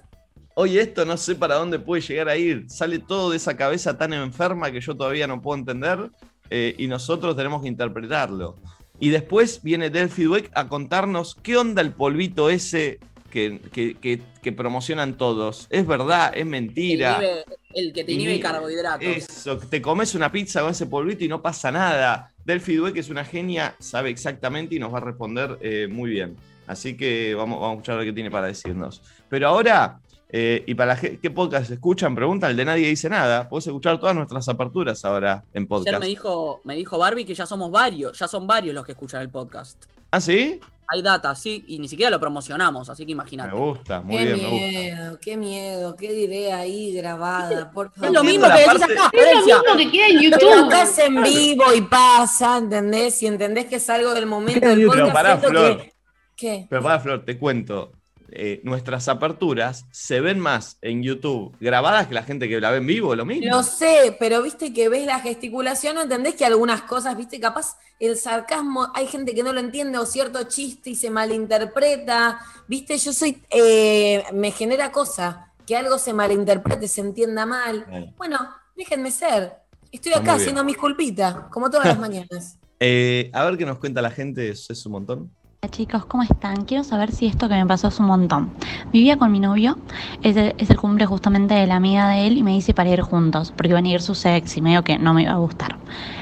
Hoy 0.55 0.77
esto 0.77 1.03
no 1.05 1.17
sé 1.17 1.35
para 1.35 1.55
dónde 1.55 1.79
puede 1.79 2.01
llegar 2.01 2.29
a 2.29 2.37
ir. 2.37 2.65
Sale 2.69 2.99
todo 2.99 3.31
de 3.31 3.37
esa 3.37 3.57
cabeza 3.57 3.97
tan 3.97 4.13
enferma 4.13 4.71
que 4.71 4.81
yo 4.81 4.95
todavía 4.95 5.25
no 5.27 5.41
puedo 5.41 5.57
entender 5.59 6.09
eh, 6.49 6.75
y 6.77 6.87
nosotros 6.87 7.35
tenemos 7.35 7.61
que 7.61 7.67
interpretarlo. 7.69 8.55
Y 8.99 9.09
después 9.09 9.61
viene 9.63 9.89
Delphi 9.89 10.23
Dweck 10.23 10.51
a 10.53 10.67
contarnos 10.67 11.35
qué 11.41 11.57
onda 11.57 11.81
el 11.81 11.91
polvito 11.91 12.49
ese 12.49 12.99
que, 13.31 13.59
que- 13.71 13.95
que- 13.95 14.21
que 14.43 14.51
promocionan 14.51 15.17
todos. 15.17 15.65
¿Es 15.71 15.87
verdad? 15.87 16.31
¿Es 16.35 16.45
mentira? 16.45 17.17
El, 17.19 17.25
inhibe- 17.25 17.43
el 17.73 17.93
que 17.93 18.03
te 18.03 18.11
inhibe 18.11 18.35
Inhibe- 18.35 18.41
carbohidratos. 18.41 19.07
Eso, 19.07 19.57
te 19.57 19.81
comes 19.81 20.13
una 20.13 20.31
pizza 20.31 20.61
con 20.61 20.69
ese 20.69 20.85
polvito 20.85 21.23
y 21.23 21.27
no 21.27 21.41
pasa 21.41 21.71
nada. 21.71 22.31
Delphi 22.45 22.75
Dweck 22.75 22.97
es 22.97 23.09
una 23.09 23.25
genia, 23.25 23.75
sabe 23.79 24.11
exactamente 24.11 24.75
y 24.75 24.79
nos 24.79 24.93
va 24.93 24.99
a 24.99 25.01
responder 25.01 25.57
eh, 25.61 25.87
muy 25.89 26.11
bien. 26.11 26.35
Así 26.67 26.95
que 26.95 27.33
vamos, 27.33 27.59
vamos 27.59 27.71
a 27.71 27.73
escuchar 27.79 27.97
lo 27.97 28.03
que 28.03 28.13
tiene 28.13 28.29
para 28.29 28.47
decirnos. 28.47 29.01
Pero 29.27 29.47
ahora, 29.47 29.99
eh, 30.35 30.63
y 30.65 30.73
para 30.73 30.93
la 30.93 30.95
gente, 30.97 31.19
¿qué 31.21 31.29
podcast 31.29 31.69
escuchan? 31.69 32.15
Preguntan, 32.15 32.49
el 32.51 32.57
de 32.57 32.65
nadie 32.65 32.87
dice 32.87 33.07
nada. 33.07 33.47
Puedes 33.47 33.67
escuchar 33.67 33.99
todas 33.99 34.15
nuestras 34.15 34.49
aperturas 34.49 35.05
ahora 35.05 35.43
en 35.53 35.61
Ayer 35.63 35.67
podcast. 35.67 35.99
me 35.99 36.07
dijo, 36.07 36.61
me 36.63 36.75
dijo 36.75 36.97
Barbie 36.97 37.23
que 37.23 37.35
ya 37.35 37.45
somos 37.45 37.69
varios, 37.69 38.17
ya 38.17 38.27
son 38.27 38.47
varios 38.47 38.73
los 38.73 38.83
que 38.85 38.93
escuchan 38.93 39.21
el 39.21 39.29
podcast. 39.29 39.85
¿Ah, 40.11 40.19
sí? 40.19 40.59
Hay 40.87 41.01
data, 41.01 41.33
sí, 41.33 41.63
y 41.67 41.79
ni 41.79 41.87
siquiera 41.87 42.09
lo 42.11 42.19
promocionamos, 42.19 42.89
así 42.89 43.03
que 43.03 43.07
Me 43.07 43.11
imagínate. 43.13 43.55
gusta, 43.55 44.01
muy 44.01 44.17
qué 44.17 44.23
bien, 44.25 44.37
me 44.37 44.43
gusta. 44.49 44.67
miedo, 44.67 45.19
qué 45.21 45.37
miedo, 45.37 45.95
qué 45.95 46.11
diré 46.13 46.51
ahí 46.51 46.93
grabada, 46.93 47.71
por 47.71 47.91
favor. 47.91 48.07
Es 48.09 48.13
lo 48.13 48.23
mismo 48.23 48.47
que 48.47 48.53
decís 48.59 48.83
acá, 48.83 49.09
Es 49.13 49.33
lo 49.33 49.45
mismo 49.45 49.77
que 49.77 49.91
queda 49.91 50.07
en 50.07 50.17
Pero 50.17 50.37
YouTube. 50.49 50.65
acá 50.67 50.83
es 50.83 50.97
en 50.99 51.23
vivo 51.23 51.63
y 51.73 51.81
pasa, 51.83 52.57
¿entendés? 52.57 53.15
Si 53.15 53.27
entendés 53.27 53.65
que 53.67 53.77
es 53.77 53.89
algo 53.89 54.13
del 54.13 54.25
momento 54.25 54.67
del 54.67 54.79
Pero 54.79 54.89
podcast, 54.89 55.13
pará, 55.13 55.39
siento 55.39 55.47
Flor. 55.49 55.77
que- 55.77 55.93
¿Qué? 56.35 56.67
Pero 56.69 56.83
para 56.83 56.99
Flor, 56.99 57.23
te 57.23 57.37
cuento. 57.39 57.91
Eh, 58.35 58.61
nuestras 58.63 59.07
aperturas 59.07 59.85
se 59.91 60.19
ven 60.19 60.39
más 60.39 60.77
en 60.81 61.03
YouTube 61.03 61.55
grabadas 61.59 62.07
que 62.07 62.15
la 62.15 62.23
gente 62.23 62.49
que 62.49 62.59
la 62.59 62.71
ve 62.71 62.77
en 62.77 62.87
vivo, 62.87 63.15
lo 63.15 63.25
mismo. 63.25 63.55
Lo 63.55 63.61
sé, 63.61 64.15
pero 64.19 64.41
viste 64.41 64.73
que 64.73 64.89
ves 64.89 65.05
la 65.05 65.19
gesticulación, 65.19 65.95
¿no 65.95 66.01
entendés 66.01 66.33
que 66.35 66.45
algunas 66.45 66.81
cosas, 66.81 67.15
viste, 67.15 67.39
capaz 67.39 67.77
el 67.99 68.17
sarcasmo, 68.17 68.91
hay 68.95 69.07
gente 69.07 69.35
que 69.35 69.43
no 69.43 69.53
lo 69.53 69.59
entiende 69.59 69.97
o 69.99 70.05
cierto 70.05 70.43
chiste 70.43 70.89
y 70.89 70.95
se 70.95 71.09
malinterpreta, 71.09 72.39
viste, 72.67 72.97
yo 72.97 73.13
soy, 73.13 73.41
eh, 73.51 74.23
me 74.33 74.51
genera 74.51 74.91
cosa, 74.91 75.51
que 75.65 75.77
algo 75.77 75.99
se 75.99 76.13
malinterprete, 76.13 76.87
se 76.87 77.01
entienda 77.01 77.45
mal. 77.45 77.85
Bueno. 77.87 78.13
Bueno, 78.17 78.39
déjenme 78.75 79.11
ser, 79.11 79.53
estoy 79.91 80.13
acá 80.13 80.33
haciendo 80.33 80.63
mis 80.63 80.77
culpitas, 80.77 81.35
como 81.51 81.69
todas 81.69 81.85
las 81.85 81.99
mañanas. 81.99 82.57
Eh, 82.79 83.29
a 83.31 83.45
ver 83.45 83.57
qué 83.57 83.65
nos 83.65 83.77
cuenta 83.77 84.01
la 84.01 84.11
gente, 84.11 84.49
eso 84.49 84.73
es 84.73 84.85
un 84.85 84.93
montón. 84.93 85.31
Hola 85.63 85.71
chicos, 85.71 86.05
¿cómo 86.05 86.23
están? 86.23 86.65
Quiero 86.65 86.83
saber 86.83 87.13
si 87.13 87.25
esto 87.25 87.47
que 87.47 87.55
me 87.55 87.65
pasó 87.65 87.87
es 87.87 87.97
un 87.97 88.07
montón. 88.07 88.51
Vivía 88.91 89.15
con 89.17 89.31
mi 89.31 89.39
novio, 89.39 89.77
es 90.21 90.35
el, 90.35 90.53
es 90.57 90.69
el 90.69 90.75
cumple 90.75 91.05
justamente 91.05 91.53
de 91.53 91.65
la 91.67 91.77
amiga 91.77 92.09
de 92.09 92.27
él 92.27 92.37
y 92.37 92.43
me 92.43 92.51
dice 92.51 92.73
para 92.73 92.89
ir 92.89 92.99
juntos, 92.99 93.53
porque 93.55 93.69
iban 93.69 93.85
a 93.85 93.87
ir 93.87 94.01
sus 94.01 94.25
ex 94.25 94.57
y 94.57 94.61
medio 94.61 94.83
que 94.83 94.99
no 94.99 95.13
me 95.13 95.23
iba 95.23 95.31
a 95.31 95.37
gustar. 95.37 95.77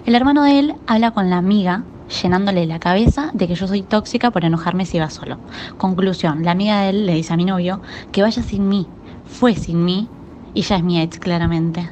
El 0.05 0.13
hermano 0.13 0.43
de 0.43 0.59
él 0.59 0.75
habla 0.85 1.09
con 1.09 1.31
la 1.31 1.37
amiga, 1.37 1.83
llenándole 2.21 2.67
la 2.67 2.77
cabeza 2.77 3.31
de 3.33 3.47
que 3.47 3.55
yo 3.55 3.67
soy 3.67 3.81
tóxica 3.81 4.29
por 4.29 4.45
enojarme 4.45 4.85
si 4.85 4.99
va 4.99 5.09
solo. 5.09 5.39
Conclusión, 5.79 6.43
la 6.43 6.51
amiga 6.51 6.83
de 6.83 6.89
él 6.89 7.07
le 7.07 7.15
dice 7.15 7.33
a 7.33 7.37
mi 7.37 7.45
novio 7.45 7.81
que 8.11 8.21
vaya 8.21 8.43
sin 8.43 8.69
mí, 8.69 8.85
fue 9.25 9.55
sin 9.55 9.83
mí 9.83 10.07
y 10.53 10.61
ya 10.61 10.75
es 10.75 10.83
mi 10.83 11.01
ex 11.01 11.17
claramente. 11.17 11.89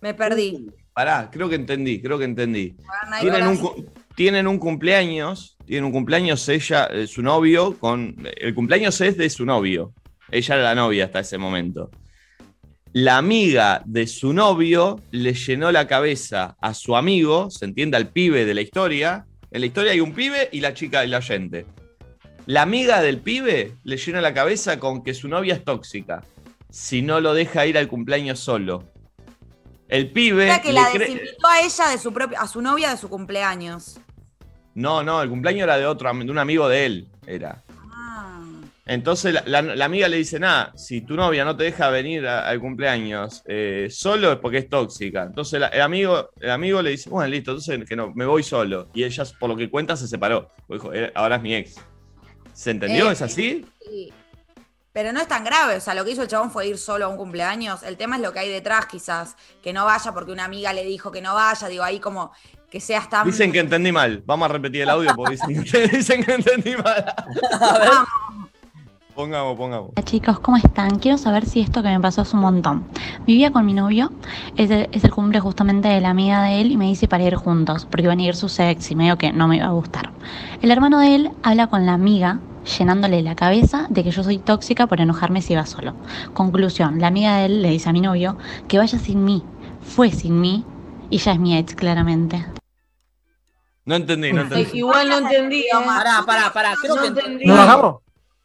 Me 0.00 0.14
perdí. 0.14 0.70
Pará, 0.94 1.28
creo 1.30 1.50
que 1.50 1.56
entendí, 1.56 2.00
creo 2.00 2.18
que 2.18 2.24
entendí. 2.24 2.76
Nadie 3.10 3.30
Tienen 3.30 3.46
un, 3.46 3.90
tienen 4.20 4.46
un 4.48 4.58
cumpleaños, 4.58 5.56
tienen 5.64 5.86
un 5.86 5.92
cumpleaños 5.92 6.46
ella, 6.50 6.84
eh, 6.92 7.06
su 7.06 7.22
novio, 7.22 7.78
con. 7.78 8.28
El 8.36 8.54
cumpleaños 8.54 9.00
es 9.00 9.16
de 9.16 9.30
su 9.30 9.46
novio. 9.46 9.94
Ella 10.30 10.56
era 10.56 10.64
la 10.64 10.74
novia 10.74 11.06
hasta 11.06 11.20
ese 11.20 11.38
momento. 11.38 11.90
La 12.92 13.16
amiga 13.16 13.80
de 13.86 14.06
su 14.06 14.34
novio 14.34 15.00
le 15.10 15.32
llenó 15.32 15.72
la 15.72 15.86
cabeza 15.86 16.58
a 16.60 16.74
su 16.74 16.96
amigo, 16.96 17.50
se 17.50 17.64
entiende 17.64 17.96
al 17.96 18.08
pibe 18.08 18.44
de 18.44 18.52
la 18.52 18.60
historia. 18.60 19.24
En 19.50 19.62
la 19.62 19.68
historia 19.68 19.92
hay 19.92 20.00
un 20.00 20.12
pibe 20.12 20.50
y 20.52 20.60
la 20.60 20.74
chica 20.74 21.02
y 21.02 21.08
la 21.08 21.16
oyente. 21.16 21.64
La 22.44 22.60
amiga 22.60 23.00
del 23.00 23.20
pibe 23.20 23.72
le 23.84 23.96
llena 23.96 24.20
la 24.20 24.34
cabeza 24.34 24.78
con 24.78 25.02
que 25.02 25.14
su 25.14 25.28
novia 25.28 25.54
es 25.54 25.64
tóxica. 25.64 26.22
Si 26.68 27.00
no 27.00 27.22
lo 27.22 27.32
deja 27.32 27.64
ir 27.64 27.78
al 27.78 27.88
cumpleaños 27.88 28.38
solo. 28.38 28.84
El 29.88 30.12
pibe. 30.12 30.44
O 30.44 30.46
sea, 30.46 30.60
que 30.60 30.74
la 30.74 30.90
desinvitó 30.92 31.48
a 31.48 31.60
ella 31.60 31.88
de 31.88 31.98
su 31.98 32.12
propio, 32.12 32.38
a 32.38 32.46
su 32.46 32.60
novia 32.60 32.90
de 32.90 32.98
su 32.98 33.08
cumpleaños. 33.08 33.98
No, 34.74 35.02
no, 35.02 35.22
el 35.22 35.28
cumpleaños 35.28 35.64
era 35.64 35.76
de 35.78 35.86
otro, 35.86 36.12
de 36.12 36.30
un 36.30 36.38
amigo 36.38 36.68
de 36.68 36.86
él, 36.86 37.08
era. 37.26 37.62
Ah. 37.92 38.40
Entonces 38.86 39.34
la, 39.34 39.42
la- 39.46 39.74
la 39.74 39.84
amiga 39.84 40.08
le 40.08 40.16
dice, 40.16 40.38
nada, 40.38 40.72
si 40.76 41.00
tu 41.02 41.14
novia 41.16 41.44
no 41.44 41.56
te 41.56 41.64
deja 41.64 41.90
venir 41.90 42.26
a- 42.26 42.48
al 42.48 42.60
cumpleaños 42.60 43.42
eh, 43.46 43.88
solo 43.90 44.32
es 44.32 44.38
porque 44.38 44.58
es 44.58 44.68
tóxica. 44.68 45.22
Entonces 45.24 45.60
la- 45.60 45.68
el, 45.68 45.80
amigo, 45.82 46.30
el 46.40 46.50
amigo 46.50 46.80
le 46.82 46.90
dice, 46.90 47.10
bueno, 47.10 47.28
listo, 47.28 47.50
entonces 47.52 47.84
que 47.88 47.96
no, 47.96 48.12
me 48.14 48.24
voy 48.26 48.42
solo. 48.42 48.88
Y 48.94 49.04
ella, 49.04 49.24
por 49.38 49.50
lo 49.50 49.56
que 49.56 49.68
cuenta, 49.70 49.96
se 49.96 50.06
separó. 50.08 50.48
Dijo, 50.68 50.92
"Eh, 50.94 51.12
ahora 51.14 51.36
es 51.36 51.42
mi 51.42 51.54
ex. 51.54 51.76
¿Se 52.52 52.70
entendió? 52.70 53.08
Eh, 53.10 53.12
¿Es 53.12 53.22
así? 53.22 53.66
Sí. 53.80 54.12
Pero 54.92 55.12
no 55.12 55.20
es 55.20 55.28
tan 55.28 55.44
grave, 55.44 55.76
o 55.76 55.80
sea, 55.80 55.94
lo 55.94 56.04
que 56.04 56.10
hizo 56.10 56.22
el 56.22 56.28
chabón 56.28 56.50
fue 56.50 56.66
ir 56.66 56.76
solo 56.76 57.04
a 57.04 57.08
un 57.08 57.16
cumpleaños. 57.16 57.84
El 57.84 57.96
tema 57.96 58.16
es 58.16 58.22
lo 58.22 58.32
que 58.32 58.40
hay 58.40 58.48
detrás, 58.48 58.86
quizás, 58.86 59.36
que 59.62 59.72
no 59.72 59.84
vaya 59.84 60.10
porque 60.12 60.32
una 60.32 60.44
amiga 60.46 60.72
le 60.72 60.84
dijo 60.84 61.12
que 61.12 61.22
no 61.22 61.32
vaya, 61.34 61.68
digo, 61.68 61.84
ahí 61.84 62.00
como 62.00 62.32
que 62.70 62.80
seas 62.80 63.10
tan... 63.10 63.26
Dicen 63.26 63.50
que 63.50 63.58
entendí 63.58 63.90
mal. 63.90 64.22
Vamos 64.24 64.48
a 64.48 64.52
repetir 64.52 64.82
el 64.82 64.90
audio 64.90 65.10
porque 65.16 65.32
dicen 65.32 65.64
que, 65.64 65.88
dicen 65.96 66.24
que 66.24 66.34
entendí 66.34 66.76
mal. 66.76 67.04
A 67.60 67.78
ver, 67.78 67.90
Pongamos, 69.14 69.56
pongamos. 69.58 69.90
Hola 69.96 70.04
chicos, 70.04 70.38
¿cómo 70.38 70.56
están? 70.56 70.98
Quiero 70.98 71.18
saber 71.18 71.44
si 71.44 71.60
esto 71.60 71.82
que 71.82 71.88
me 71.88 72.00
pasó 72.00 72.22
es 72.22 72.32
un 72.32 72.40
montón. 72.40 72.84
Vivía 73.26 73.50
con 73.50 73.66
mi 73.66 73.74
novio, 73.74 74.12
es 74.56 74.70
el, 74.70 74.88
es 74.92 75.04
el 75.04 75.10
cumple 75.10 75.40
justamente 75.40 75.88
de 75.88 76.00
la 76.00 76.10
amiga 76.10 76.44
de 76.44 76.60
él 76.60 76.70
y 76.70 76.76
me 76.76 76.86
dice 76.86 77.08
para 77.08 77.24
ir 77.24 77.34
juntos, 77.34 77.86
porque 77.90 78.04
iban 78.04 78.20
a 78.20 78.22
ir 78.22 78.36
sus 78.36 78.58
ex 78.60 78.90
y 78.92 78.94
medio 78.94 79.18
que 79.18 79.32
no 79.32 79.48
me 79.48 79.56
iba 79.56 79.66
a 79.66 79.72
gustar. 79.72 80.12
El 80.62 80.70
hermano 80.70 81.00
de 81.00 81.14
él 81.16 81.30
habla 81.42 81.66
con 81.66 81.84
la 81.84 81.92
amiga, 81.92 82.38
llenándole 82.78 83.20
la 83.20 83.34
cabeza 83.34 83.88
de 83.90 84.04
que 84.04 84.12
yo 84.12 84.22
soy 84.22 84.38
tóxica 84.38 84.86
por 84.86 85.00
enojarme 85.00 85.42
si 85.42 85.56
va 85.56 85.66
solo. 85.66 85.94
Conclusión, 86.32 87.00
la 87.00 87.08
amiga 87.08 87.38
de 87.38 87.46
él 87.46 87.62
le 87.62 87.70
dice 87.70 87.90
a 87.90 87.92
mi 87.92 88.00
novio 88.00 88.38
que 88.68 88.78
vaya 88.78 88.98
sin 88.98 89.24
mí, 89.24 89.42
fue 89.82 90.12
sin 90.12 90.40
mí 90.40 90.64
y 91.10 91.18
ya 91.18 91.32
es 91.32 91.38
mi 91.38 91.56
ex 91.58 91.74
claramente. 91.74 92.46
No 93.84 93.96
entendí, 93.96 94.32
no 94.32 94.42
entendí. 94.42 94.78
Igual 94.78 95.08
no 95.08 95.18
entendí. 95.18 95.60
¿eh? 95.62 95.68
Pará, 95.72 96.22
pará, 96.24 96.52
pará. 96.52 96.74
Creo 96.80 96.94
No 96.96 97.02
que 97.02 97.08
entendí. 97.08 97.44
¿No 97.46 97.56
bajamos? 97.56 97.96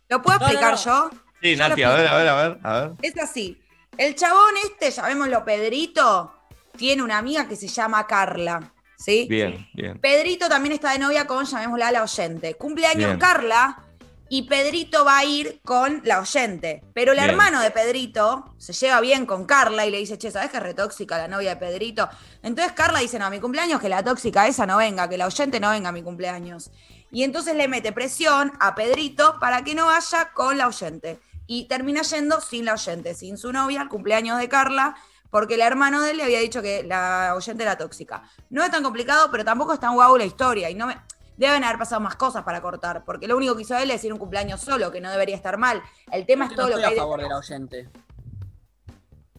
¿Lo 0.10 0.21
puedo 0.21 0.39
No, 0.39 0.45
no, 0.45 0.51
explicar 0.51 0.73
no. 0.73 0.84
yo? 0.84 1.10
Sí, 1.41 1.56
lo 1.56 1.67
Nati, 1.69 1.84
a 1.84 1.93
ver, 1.93 2.08
a 2.08 2.17
ver, 2.17 2.28
a 2.28 2.36
ver, 2.36 2.60
a 2.63 2.80
ver. 2.80 2.91
Es 3.01 3.17
así. 3.19 3.62
El 3.97 4.15
chabón 4.15 4.54
este, 4.63 4.91
llamémoslo 4.91 5.45
Pedrito, 5.45 6.34
tiene 6.75 7.04
una 7.04 7.17
amiga 7.17 7.47
que 7.47 7.56
se 7.56 7.67
llama 7.67 8.06
Carla. 8.08 8.71
¿Sí? 8.97 9.28
Bien, 9.30 9.67
bien. 9.73 9.99
Pedrito 9.99 10.47
también 10.49 10.73
está 10.73 10.91
de 10.91 10.99
novia 10.99 11.28
con, 11.28 11.45
llamémosla 11.45 11.91
la 11.91 12.04
oyente. 12.04 12.56
Cumpleaños 12.56 13.06
Bien. 13.08 13.19
Carla 13.19 13.84
y 14.27 14.43
Pedrito 14.43 15.05
va 15.05 15.19
a 15.19 15.25
ir 15.25 15.61
con 15.63 16.01
la 16.03 16.19
oyente. 16.19 16.83
Pero 16.93 17.11
el 17.11 17.19
Bien. 17.19 17.29
hermano 17.29 17.61
de 17.61 17.71
Pedrito 17.71 18.55
se 18.57 18.73
lleva 18.73 18.99
bien 19.01 19.25
con 19.25 19.45
Carla 19.45 19.85
y 19.85 19.91
le 19.91 19.99
dice, 19.99 20.17
che, 20.17 20.31
¿sabes 20.31 20.49
que 20.49 20.57
es 20.57 20.63
retóxica 20.63 21.17
la 21.17 21.27
novia 21.27 21.51
de 21.51 21.57
Pedrito? 21.57 22.09
Entonces 22.41 22.73
Carla 22.73 22.99
dice, 22.99 23.19
no, 23.19 23.25
a 23.25 23.29
mi 23.29 23.39
cumpleaños 23.39 23.79
que 23.79 23.89
la 23.89 24.03
tóxica 24.03 24.47
esa 24.47 24.65
no 24.65 24.77
venga, 24.77 25.07
que 25.07 25.17
la 25.17 25.27
oyente 25.27 25.59
no 25.59 25.69
venga 25.69 25.89
a 25.89 25.91
mi 25.91 26.01
cumpleaños. 26.01 26.71
Y 27.11 27.23
entonces 27.23 27.55
le 27.55 27.67
mete 27.67 27.91
presión 27.91 28.51
a 28.59 28.75
Pedrito 28.75 29.38
para 29.39 29.63
que 29.63 29.75
no 29.75 29.85
vaya 29.85 30.31
con 30.33 30.57
la 30.57 30.67
oyente. 30.67 31.19
Y 31.47 31.67
termina 31.67 32.01
yendo 32.01 32.41
sin 32.41 32.65
la 32.65 32.73
oyente, 32.73 33.13
sin 33.13 33.38
su 33.38 33.53
novia, 33.53 33.81
al 33.81 33.89
cumpleaños 33.89 34.39
de 34.39 34.49
Carla, 34.49 34.95
porque 35.29 35.53
el 35.53 35.61
hermano 35.61 36.01
de 36.01 36.11
él 36.11 36.17
le 36.17 36.23
había 36.23 36.39
dicho 36.39 36.61
que 36.61 36.83
la 36.83 37.33
oyente 37.35 37.63
era 37.63 37.77
tóxica. 37.77 38.23
No 38.49 38.63
es 38.63 38.71
tan 38.71 38.81
complicado, 38.81 39.29
pero 39.31 39.45
tampoco 39.45 39.73
es 39.73 39.79
tan 39.79 39.93
guau 39.93 40.17
la 40.17 40.25
historia. 40.25 40.69
Y 40.69 40.75
no 40.75 40.88
me. 40.88 40.97
Deben 41.37 41.63
haber 41.63 41.77
pasado 41.77 42.01
más 42.01 42.15
cosas 42.15 42.43
para 42.43 42.61
cortar, 42.61 43.03
porque 43.05 43.27
lo 43.27 43.35
único 43.35 43.55
que 43.55 43.63
hizo 43.63 43.75
él 43.77 43.91
es 43.91 44.03
ir 44.03 44.13
un 44.13 44.19
cumpleaños 44.19 44.61
solo, 44.61 44.91
que 44.91 45.01
no 45.01 45.11
debería 45.11 45.35
estar 45.35 45.57
mal. 45.57 45.81
El 46.11 46.25
tema 46.25 46.45
es 46.45 46.51
no 46.51 46.57
todo 46.57 46.69
lo 46.69 46.77
estoy 46.77 46.83
que 46.83 46.93
hay 46.93 46.97
a 46.97 47.01
favor 47.01 47.21
de 47.21 47.29
la 47.29 47.37
oyente. 47.37 47.89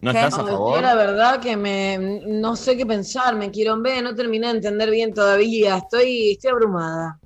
¿No 0.02 0.12
¿Qué? 0.12 0.18
estás 0.18 0.34
a 0.34 0.42
No, 0.42 0.48
yo 0.48 0.52
favor? 0.54 0.82
la 0.82 0.94
verdad 0.94 1.40
que 1.40 1.56
me 1.56 2.20
no 2.26 2.54
sé 2.54 2.76
qué 2.76 2.84
pensar, 2.84 3.34
me 3.34 3.50
quiero 3.50 3.80
ver, 3.80 4.02
no 4.04 4.14
terminé 4.14 4.48
de 4.48 4.52
entender 4.56 4.90
bien 4.90 5.14
todavía, 5.14 5.78
estoy, 5.78 6.32
estoy 6.32 6.50
abrumada. 6.50 7.18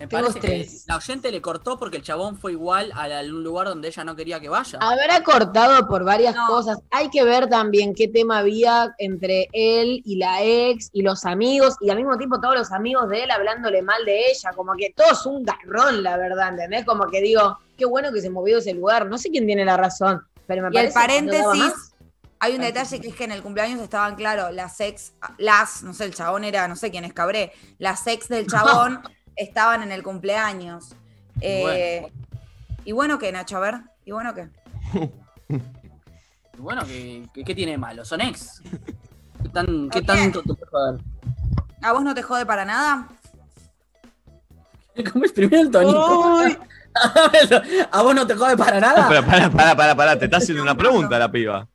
Me 0.00 0.08
parece 0.08 0.40
que 0.40 0.66
la 0.86 0.96
oyente 0.96 1.30
le 1.30 1.42
cortó 1.42 1.78
porque 1.78 1.98
el 1.98 2.02
chabón 2.02 2.38
fue 2.38 2.52
igual 2.52 2.90
a 2.94 3.20
un 3.20 3.44
lugar 3.44 3.66
donde 3.68 3.88
ella 3.88 4.02
no 4.02 4.16
quería 4.16 4.40
que 4.40 4.48
vaya. 4.48 4.78
Habrá 4.80 5.22
cortado 5.22 5.86
por 5.86 6.04
varias 6.04 6.34
No. 6.34 6.46
cosas. 6.46 6.78
Hay 6.90 7.10
que 7.10 7.22
ver 7.22 7.50
también 7.50 7.94
qué 7.94 8.08
tema 8.08 8.38
había 8.38 8.94
entre 8.96 9.48
él 9.52 10.00
y 10.06 10.16
la 10.16 10.42
ex 10.42 10.88
y 10.94 11.02
los 11.02 11.26
amigos, 11.26 11.76
y 11.82 11.90
al 11.90 11.98
mismo 11.98 12.16
tiempo 12.16 12.40
todos 12.40 12.54
los 12.54 12.72
amigos 12.72 13.10
de 13.10 13.24
él 13.24 13.30
hablándole 13.30 13.82
mal 13.82 14.02
de 14.06 14.30
ella. 14.30 14.52
Como 14.56 14.72
que 14.74 14.94
todo 14.96 15.12
es 15.12 15.26
un 15.26 15.44
garrón, 15.44 16.02
la 16.02 16.16
verdad, 16.16 16.48
¿entendés? 16.48 16.86
Como 16.86 17.04
que 17.10 17.20
digo, 17.20 17.58
qué 17.76 17.84
bueno 17.84 18.10
que 18.10 18.22
se 18.22 18.30
movió 18.30 18.56
ese 18.56 18.72
lugar. 18.72 19.06
No 19.06 19.18
sé 19.18 19.28
quién 19.28 19.44
tiene 19.44 19.66
la 19.66 19.76
razón, 19.76 20.22
pero 20.46 20.62
me 20.62 20.68
Y 20.72 20.78
el 20.78 20.90
parece 20.94 21.26
que 21.26 21.36
daba 21.36 21.50
paréntesis, 21.52 21.74
más. 21.74 21.92
hay 22.38 22.54
un 22.54 22.62
detalle 22.62 23.00
que 23.02 23.08
es 23.08 23.14
que 23.14 23.24
en 23.24 23.32
el 23.32 23.42
cumpleaños 23.42 23.80
estaban, 23.82 24.16
claro, 24.16 24.50
las 24.50 24.80
ex, 24.80 25.12
las, 25.36 25.82
no 25.82 25.92
sé, 25.92 26.06
el 26.06 26.14
chabón 26.14 26.44
era, 26.44 26.66
no 26.68 26.74
sé 26.76 26.90
quién 26.90 27.04
es 27.04 27.12
Cabré, 27.12 27.52
las 27.78 28.06
ex 28.06 28.28
del 28.28 28.46
chabón 28.46 29.02
estaban 29.40 29.82
en 29.82 29.90
el 29.92 30.02
cumpleaños. 30.02 30.94
Eh, 31.40 32.06
Y 32.84 32.92
bueno, 32.92 33.18
¿qué, 33.18 33.32
Nacho? 33.32 33.56
A 33.56 33.60
ver, 33.60 33.74
¿y 34.04 34.12
bueno 34.12 34.34
qué? 34.34 34.48
Y 36.58 36.62
bueno, 36.62 36.82
¿qué, 36.84 37.26
qué, 37.32 37.42
qué 37.42 37.54
tiene 37.54 37.72
de 37.72 37.78
malo? 37.78 38.04
Son 38.04 38.20
ex. 38.20 38.60
¿Qué, 39.42 39.48
tan, 39.48 39.88
qué 39.88 40.02
tanto 40.02 40.42
te 40.42 40.54
puede 40.54 40.66
joder? 40.70 41.00
¿A 41.82 41.92
vos 41.92 42.04
no 42.04 42.14
te 42.14 42.22
jode 42.22 42.44
para 42.44 42.66
nada? 42.66 43.08
¿Cómo 45.12 45.24
es 45.24 45.32
primero 45.32 45.62
el 45.62 45.70
tonito? 45.70 46.40
¿A 47.92 48.02
vos 48.02 48.14
no 48.14 48.26
te 48.26 48.34
jode 48.34 48.58
para 48.58 48.78
nada? 48.78 49.06
Pero 49.08 49.24
para, 49.24 49.50
para, 49.50 49.74
para, 49.74 49.94
para, 49.94 50.18
te 50.18 50.26
está 50.26 50.36
haciendo 50.36 50.62
una 50.62 50.76
pregunta 50.76 51.18
la 51.18 51.32
piba. 51.32 51.66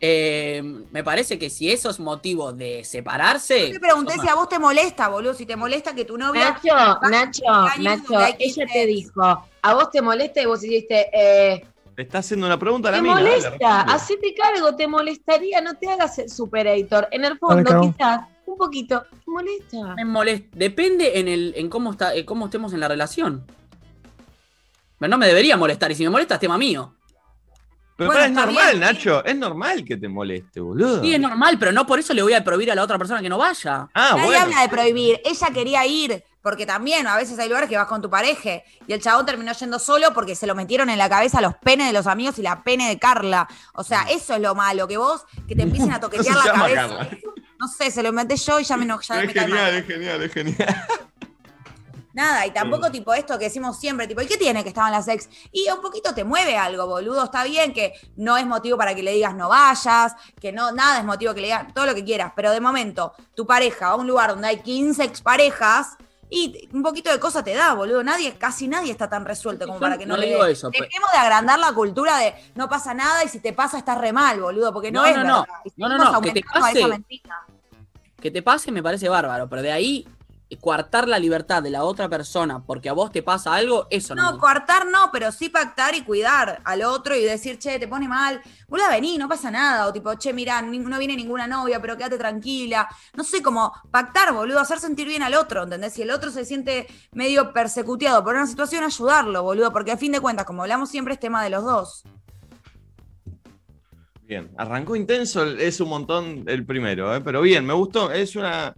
Eh, 0.00 0.62
me 0.90 1.02
parece 1.02 1.38
que 1.38 1.48
si 1.48 1.70
eso 1.70 1.88
es 1.88 1.98
motivo 1.98 2.52
de 2.52 2.84
separarse. 2.84 3.68
Yo 3.68 3.72
te 3.74 3.80
pregunté 3.80 4.14
si 4.20 4.28
a 4.28 4.34
vos 4.34 4.48
te 4.48 4.58
molesta, 4.58 5.08
boludo, 5.08 5.34
si 5.34 5.46
te 5.46 5.56
molesta 5.56 5.94
que 5.94 6.04
tu 6.04 6.18
novia... 6.18 6.50
Nacho, 6.50 7.00
Nacho, 7.10 7.42
Nacho, 7.80 8.12
ella 8.12 8.36
15 8.36 8.66
te 8.66 8.86
dijo, 8.86 9.22
a 9.22 9.74
vos 9.74 9.90
te 9.90 10.02
molesta 10.02 10.42
y 10.42 10.46
vos 10.46 10.60
dijiste, 10.60 11.08
eh, 11.12 11.66
Te 11.94 12.02
está 12.02 12.18
haciendo 12.18 12.46
una 12.46 12.58
pregunta 12.58 12.90
a 12.90 12.92
la 12.92 12.98
te 12.98 13.02
mina. 13.02 13.14
molesta, 13.14 13.80
hacete 13.82 14.34
cargo, 14.34 14.76
te 14.76 14.86
molestaría, 14.86 15.62
no 15.62 15.74
te 15.74 15.88
hagas 15.88 16.18
el 16.18 16.28
superator. 16.28 17.08
En 17.10 17.24
el 17.24 17.38
fondo, 17.38 17.80
quizás, 17.80 18.20
un 18.44 18.58
poquito, 18.58 19.02
te 19.02 19.30
molesta. 19.30 19.94
Me 19.94 20.04
molesta. 20.04 20.48
Depende 20.52 21.18
en 21.18 21.28
el 21.28 21.54
en 21.56 21.70
cómo 21.70 21.92
está, 21.92 22.14
en 22.14 22.26
cómo 22.26 22.44
estemos 22.44 22.74
en 22.74 22.80
la 22.80 22.88
relación. 22.88 23.46
Pero 24.98 25.10
no 25.10 25.18
me 25.18 25.26
debería 25.26 25.56
molestar. 25.56 25.90
Y 25.90 25.94
si 25.94 26.04
me 26.04 26.10
molesta, 26.10 26.34
es 26.34 26.40
tema 26.40 26.58
mío. 26.58 26.94
Pero 27.96 28.08
Bueno, 28.10 28.12
para, 28.12 28.26
es 28.26 28.32
normal, 28.32 28.68
bien. 28.72 28.80
Nacho. 28.80 29.24
Es 29.24 29.36
normal 29.36 29.84
que 29.84 29.96
te 29.96 30.08
moleste, 30.08 30.60
boludo. 30.60 31.00
Sí, 31.02 31.14
es 31.14 31.20
normal, 31.20 31.56
pero 31.58 31.72
no 31.72 31.86
por 31.86 31.98
eso 31.98 32.12
le 32.12 32.22
voy 32.22 32.34
a 32.34 32.44
prohibir 32.44 32.70
a 32.70 32.74
la 32.74 32.82
otra 32.82 32.98
persona 32.98 33.22
que 33.22 33.28
no 33.28 33.38
vaya. 33.38 33.88
Ah, 33.94 34.10
Nadie 34.12 34.24
bueno. 34.24 34.40
habla 34.42 34.60
de 34.62 34.68
prohibir. 34.68 35.20
Ella 35.24 35.48
quería 35.54 35.86
ir, 35.86 36.22
porque 36.42 36.66
también 36.66 37.06
a 37.06 37.16
veces 37.16 37.38
hay 37.38 37.48
lugares 37.48 37.70
que 37.70 37.76
vas 37.78 37.86
con 37.86 38.02
tu 38.02 38.10
pareja. 38.10 38.62
Y 38.86 38.92
el 38.92 39.00
chabón 39.00 39.24
terminó 39.24 39.50
yendo 39.52 39.78
solo 39.78 40.12
porque 40.12 40.34
se 40.36 40.46
lo 40.46 40.54
metieron 40.54 40.90
en 40.90 40.98
la 40.98 41.08
cabeza 41.08 41.40
los 41.40 41.54
penes 41.56 41.86
de 41.86 41.94
los 41.94 42.06
amigos 42.06 42.38
y 42.38 42.42
la 42.42 42.62
pene 42.62 42.86
de 42.88 42.98
Carla. 42.98 43.48
O 43.72 43.82
sea, 43.82 44.02
eso 44.10 44.34
es 44.34 44.40
lo 44.40 44.54
malo, 44.54 44.86
que 44.86 44.98
vos, 44.98 45.24
que 45.48 45.56
te 45.56 45.62
empiecen 45.62 45.90
a 45.90 45.94
No 45.94 46.00
toquetear 46.10 46.36
la 46.36 46.52
cabeza. 46.52 46.74
Carla. 46.74 47.08
No 47.58 47.68
sé, 47.68 47.90
se 47.90 48.02
lo 48.02 48.10
inventé 48.10 48.36
yo 48.36 48.60
y 48.60 48.64
ya 48.64 48.76
me 48.76 48.84
enojé. 48.84 49.24
Es 49.24 49.32
genial, 49.32 49.74
es 49.74 49.86
genial, 49.86 50.22
es 50.22 50.32
genial. 50.34 50.86
Nada, 52.16 52.46
y 52.46 52.50
tampoco 52.50 52.90
tipo 52.90 53.12
esto 53.12 53.38
que 53.38 53.44
decimos 53.44 53.78
siempre, 53.78 54.06
tipo, 54.06 54.22
¿y 54.22 54.26
qué 54.26 54.38
tiene 54.38 54.62
que 54.62 54.70
estaban 54.70 54.90
las 54.90 55.06
ex? 55.06 55.28
Y 55.52 55.68
un 55.68 55.82
poquito 55.82 56.14
te 56.14 56.24
mueve 56.24 56.56
algo, 56.56 56.86
boludo. 56.86 57.24
Está 57.24 57.44
bien 57.44 57.74
que 57.74 57.92
no 58.16 58.38
es 58.38 58.46
motivo 58.46 58.78
para 58.78 58.94
que 58.94 59.02
le 59.02 59.12
digas 59.12 59.34
no 59.34 59.50
vayas, 59.50 60.14
que 60.40 60.50
no, 60.50 60.72
nada 60.72 61.00
es 61.00 61.04
motivo 61.04 61.34
que 61.34 61.42
le 61.42 61.48
digas 61.48 61.74
todo 61.74 61.84
lo 61.84 61.94
que 61.94 62.06
quieras, 62.06 62.32
pero 62.34 62.52
de 62.52 62.60
momento, 62.60 63.12
tu 63.34 63.46
pareja 63.46 63.88
va 63.88 63.92
a 63.92 63.96
un 63.96 64.06
lugar 64.06 64.30
donde 64.30 64.48
hay 64.48 64.60
15 64.60 65.04
exparejas 65.04 65.98
y 66.30 66.70
un 66.72 66.82
poquito 66.82 67.10
de 67.10 67.20
cosa 67.20 67.44
te 67.44 67.52
da, 67.52 67.74
boludo. 67.74 68.02
Nadie, 68.02 68.32
casi 68.38 68.66
nadie 68.66 68.92
está 68.92 69.10
tan 69.10 69.26
resuelto 69.26 69.66
como 69.66 69.78
para 69.78 69.98
que 69.98 70.06
no, 70.06 70.14
no 70.14 70.20
le 70.22 70.28
digo 70.28 70.46
eso, 70.46 70.70
Dejemos 70.70 71.10
de 71.12 71.18
agrandar 71.18 71.58
la 71.58 71.74
cultura 71.74 72.16
de 72.16 72.34
no 72.54 72.66
pasa 72.66 72.94
nada 72.94 73.24
y 73.24 73.28
si 73.28 73.40
te 73.40 73.52
pasa 73.52 73.76
estás 73.76 73.98
re 73.98 74.14
mal, 74.14 74.40
boludo, 74.40 74.72
porque 74.72 74.90
no, 74.90 75.02
No, 75.02 75.06
es 75.06 75.16
no, 75.16 75.22
verdad. 75.22 75.44
no. 75.76 75.88
No, 75.90 76.12
no, 76.12 76.20
que 76.22 76.32
te 76.32 76.40
pase. 76.42 77.04
Que 78.18 78.30
te 78.30 78.42
pase 78.42 78.72
me 78.72 78.82
parece 78.82 79.10
bárbaro, 79.10 79.50
pero 79.50 79.60
de 79.60 79.70
ahí 79.70 80.08
coartar 80.60 81.08
la 81.08 81.18
libertad 81.18 81.60
de 81.60 81.70
la 81.70 81.82
otra 81.82 82.08
persona 82.08 82.62
porque 82.64 82.88
a 82.88 82.92
vos 82.92 83.10
te 83.10 83.22
pasa 83.22 83.52
algo, 83.54 83.88
eso 83.90 84.14
no. 84.14 84.30
No, 84.30 84.38
coartar 84.38 84.86
no, 84.86 85.10
pero 85.12 85.32
sí 85.32 85.48
pactar 85.48 85.96
y 85.96 86.02
cuidar 86.02 86.60
al 86.64 86.82
otro 86.82 87.16
y 87.16 87.24
decir, 87.24 87.58
che, 87.58 87.80
te 87.80 87.88
pone 87.88 88.06
mal, 88.06 88.40
boludo, 88.68 88.88
vení, 88.88 89.18
no 89.18 89.28
pasa 89.28 89.50
nada. 89.50 89.88
O 89.88 89.92
tipo, 89.92 90.14
che, 90.16 90.32
mirá, 90.32 90.62
no 90.62 90.98
viene 90.98 91.16
ninguna 91.16 91.48
novia, 91.48 91.80
pero 91.80 91.96
quédate 91.96 92.16
tranquila. 92.16 92.88
No 93.14 93.24
sé, 93.24 93.42
como 93.42 93.72
pactar, 93.90 94.32
boludo, 94.32 94.60
hacer 94.60 94.78
sentir 94.78 95.08
bien 95.08 95.24
al 95.24 95.34
otro, 95.34 95.64
¿entendés? 95.64 95.94
Si 95.94 96.02
el 96.02 96.10
otro 96.12 96.30
se 96.30 96.44
siente 96.44 96.86
medio 97.12 97.52
persecuteado 97.52 98.22
por 98.22 98.36
una 98.36 98.46
situación, 98.46 98.84
ayudarlo, 98.84 99.42
boludo, 99.42 99.72
porque 99.72 99.90
a 99.90 99.96
fin 99.96 100.12
de 100.12 100.20
cuentas, 100.20 100.46
como 100.46 100.62
hablamos 100.62 100.90
siempre, 100.90 101.14
es 101.14 101.20
tema 101.20 101.42
de 101.42 101.50
los 101.50 101.64
dos. 101.64 102.04
Bien, 104.22 104.50
arrancó 104.56 104.96
intenso, 104.96 105.44
es 105.44 105.80
un 105.80 105.88
montón 105.88 106.44
el 106.46 106.66
primero, 106.66 107.14
¿eh? 107.14 107.20
pero 107.20 107.42
bien, 107.42 107.64
me 107.64 107.72
gustó, 107.72 108.10
es 108.10 108.34
una, 108.34 108.74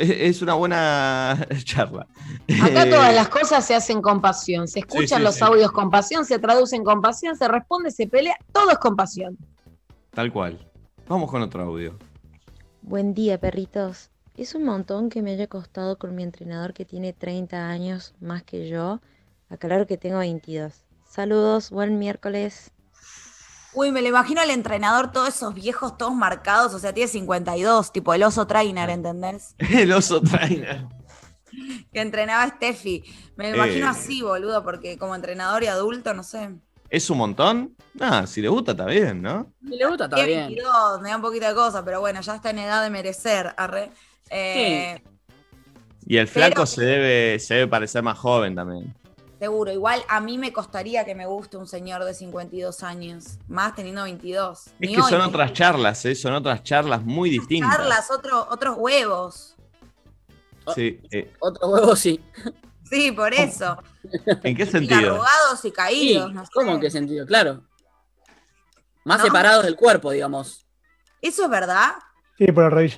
es, 0.00 0.36
es 0.36 0.42
una 0.42 0.54
buena 0.54 1.46
charla. 1.64 2.06
Acá 2.62 2.84
Eh, 2.84 2.90
todas 2.90 3.14
las 3.14 3.28
cosas 3.28 3.64
se 3.66 3.74
hacen 3.74 4.00
con 4.02 4.20
pasión, 4.20 4.66
se 4.68 4.80
escuchan 4.80 5.18
sí, 5.18 5.24
los 5.24 5.36
sí. 5.36 5.44
audios 5.44 5.72
con 5.72 5.90
pasión, 5.90 6.24
se 6.24 6.38
traducen 6.38 6.84
con 6.84 7.00
pasión, 7.00 7.36
se 7.36 7.46
responde, 7.48 7.90
se 7.90 8.06
pelea, 8.06 8.36
todo 8.52 8.70
es 8.70 8.78
con 8.78 8.96
pasión. 8.96 9.36
Tal 10.10 10.32
cual. 10.32 10.58
Vamos 11.08 11.30
con 11.30 11.42
otro 11.42 11.62
audio. 11.62 11.98
Buen 12.82 13.14
día, 13.14 13.38
perritos. 13.38 14.10
Es 14.36 14.54
un 14.54 14.64
montón 14.64 15.10
que 15.10 15.22
me 15.22 15.32
haya 15.32 15.46
costado 15.48 15.98
con 15.98 16.14
mi 16.14 16.22
entrenador 16.22 16.72
que 16.72 16.84
tiene 16.84 17.12
30 17.12 17.68
años 17.68 18.14
más 18.20 18.42
que 18.42 18.68
yo. 18.68 19.00
Aclaro 19.48 19.86
que 19.86 19.98
tengo 19.98 20.18
22. 20.18 20.84
Saludos, 21.04 21.70
buen 21.70 21.98
miércoles. 21.98 22.72
Uy, 23.72 23.92
me 23.92 24.02
lo 24.02 24.08
imagino 24.08 24.40
al 24.40 24.50
entrenador, 24.50 25.12
todos 25.12 25.28
esos 25.28 25.54
viejos, 25.54 25.96
todos 25.96 26.14
marcados, 26.14 26.74
o 26.74 26.78
sea, 26.80 26.92
tiene 26.92 27.08
52, 27.08 27.92
tipo 27.92 28.12
el 28.14 28.22
oso 28.24 28.46
trainer, 28.46 28.90
¿entendés? 28.90 29.54
El 29.58 29.92
oso 29.92 30.20
trainer. 30.20 30.86
Que 31.92 32.00
entrenaba 32.00 32.42
a 32.44 32.48
Steffi. 32.48 33.04
Me 33.36 33.50
lo 33.50 33.56
imagino 33.56 33.86
Eh. 33.86 33.90
así, 33.90 34.22
boludo, 34.22 34.62
porque 34.64 34.98
como 34.98 35.14
entrenador 35.14 35.62
y 35.62 35.66
adulto, 35.68 36.14
no 36.14 36.22
sé. 36.22 36.50
¿Es 36.88 37.08
un 37.10 37.18
montón? 37.18 37.76
Ah, 38.00 38.26
si 38.26 38.40
le 38.42 38.48
gusta 38.48 38.72
está 38.72 38.86
bien, 38.86 39.22
¿no? 39.22 39.52
Si 39.62 39.76
le 39.76 39.86
gusta, 39.86 40.04
está 40.04 40.24
bien. 40.24 40.46
22, 40.48 41.00
me 41.00 41.10
da 41.10 41.16
un 41.16 41.22
poquito 41.22 41.46
de 41.46 41.54
cosa, 41.54 41.84
pero 41.84 42.00
bueno, 42.00 42.20
ya 42.20 42.34
está 42.36 42.50
en 42.50 42.58
edad 42.58 42.82
de 42.82 42.90
merecer, 42.90 43.54
arre. 43.56 43.90
Eh, 44.30 45.00
Y 46.06 46.16
el 46.16 46.26
flaco 46.26 46.54
Pero- 46.54 46.66
se 46.66 46.84
debe, 46.84 47.38
se 47.38 47.54
debe 47.54 47.66
parecer 47.68 48.02
más 48.02 48.18
joven 48.18 48.54
también. 48.56 48.92
Seguro, 49.40 49.72
igual 49.72 50.02
a 50.06 50.20
mí 50.20 50.36
me 50.36 50.52
costaría 50.52 51.04
que 51.06 51.14
me 51.14 51.24
guste 51.24 51.56
un 51.56 51.66
señor 51.66 52.04
de 52.04 52.12
52 52.12 52.82
años, 52.82 53.38
más 53.48 53.74
teniendo 53.74 54.02
22. 54.02 54.66
Es 54.66 54.74
Ni 54.78 54.94
que 54.94 55.00
hoy 55.00 55.10
son 55.10 55.22
otras 55.22 55.54
charlas, 55.54 56.04
¿eh? 56.04 56.14
son 56.14 56.34
otras 56.34 56.62
charlas 56.62 57.02
muy 57.02 57.30
distintas. 57.30 57.74
charlas, 57.74 58.10
otro- 58.10 58.46
otros 58.50 58.76
huevos. 58.78 59.56
Sí, 60.74 61.00
eh, 61.10 61.32
Otro 61.40 61.68
huevo 61.68 61.96
sí. 61.96 62.22
Sí, 62.84 63.12
por 63.12 63.32
eso. 63.32 63.82
¿En 64.42 64.54
qué 64.54 64.64
Y 64.64 64.66
sentido? 64.66 64.98
arrugados 65.14 65.58
y 65.64 65.68
Sí, 65.68 65.72
caídos, 65.72 66.34
no 66.34 66.44
sé. 66.44 66.50
¿Cómo 66.52 66.72
en 66.72 66.80
qué 66.80 66.90
sentido? 66.90 67.24
Claro. 67.26 67.62
Más 69.06 69.18
¿No? 69.20 69.24
separados 69.24 69.64
del 69.64 69.74
cuerpo, 69.76 70.10
digamos. 70.10 70.66
¿Eso 71.22 71.44
es 71.44 71.50
verdad? 71.50 71.92
Sí, 72.36 72.52
por 72.52 72.64
el 72.64 72.70
rey. 72.72 72.94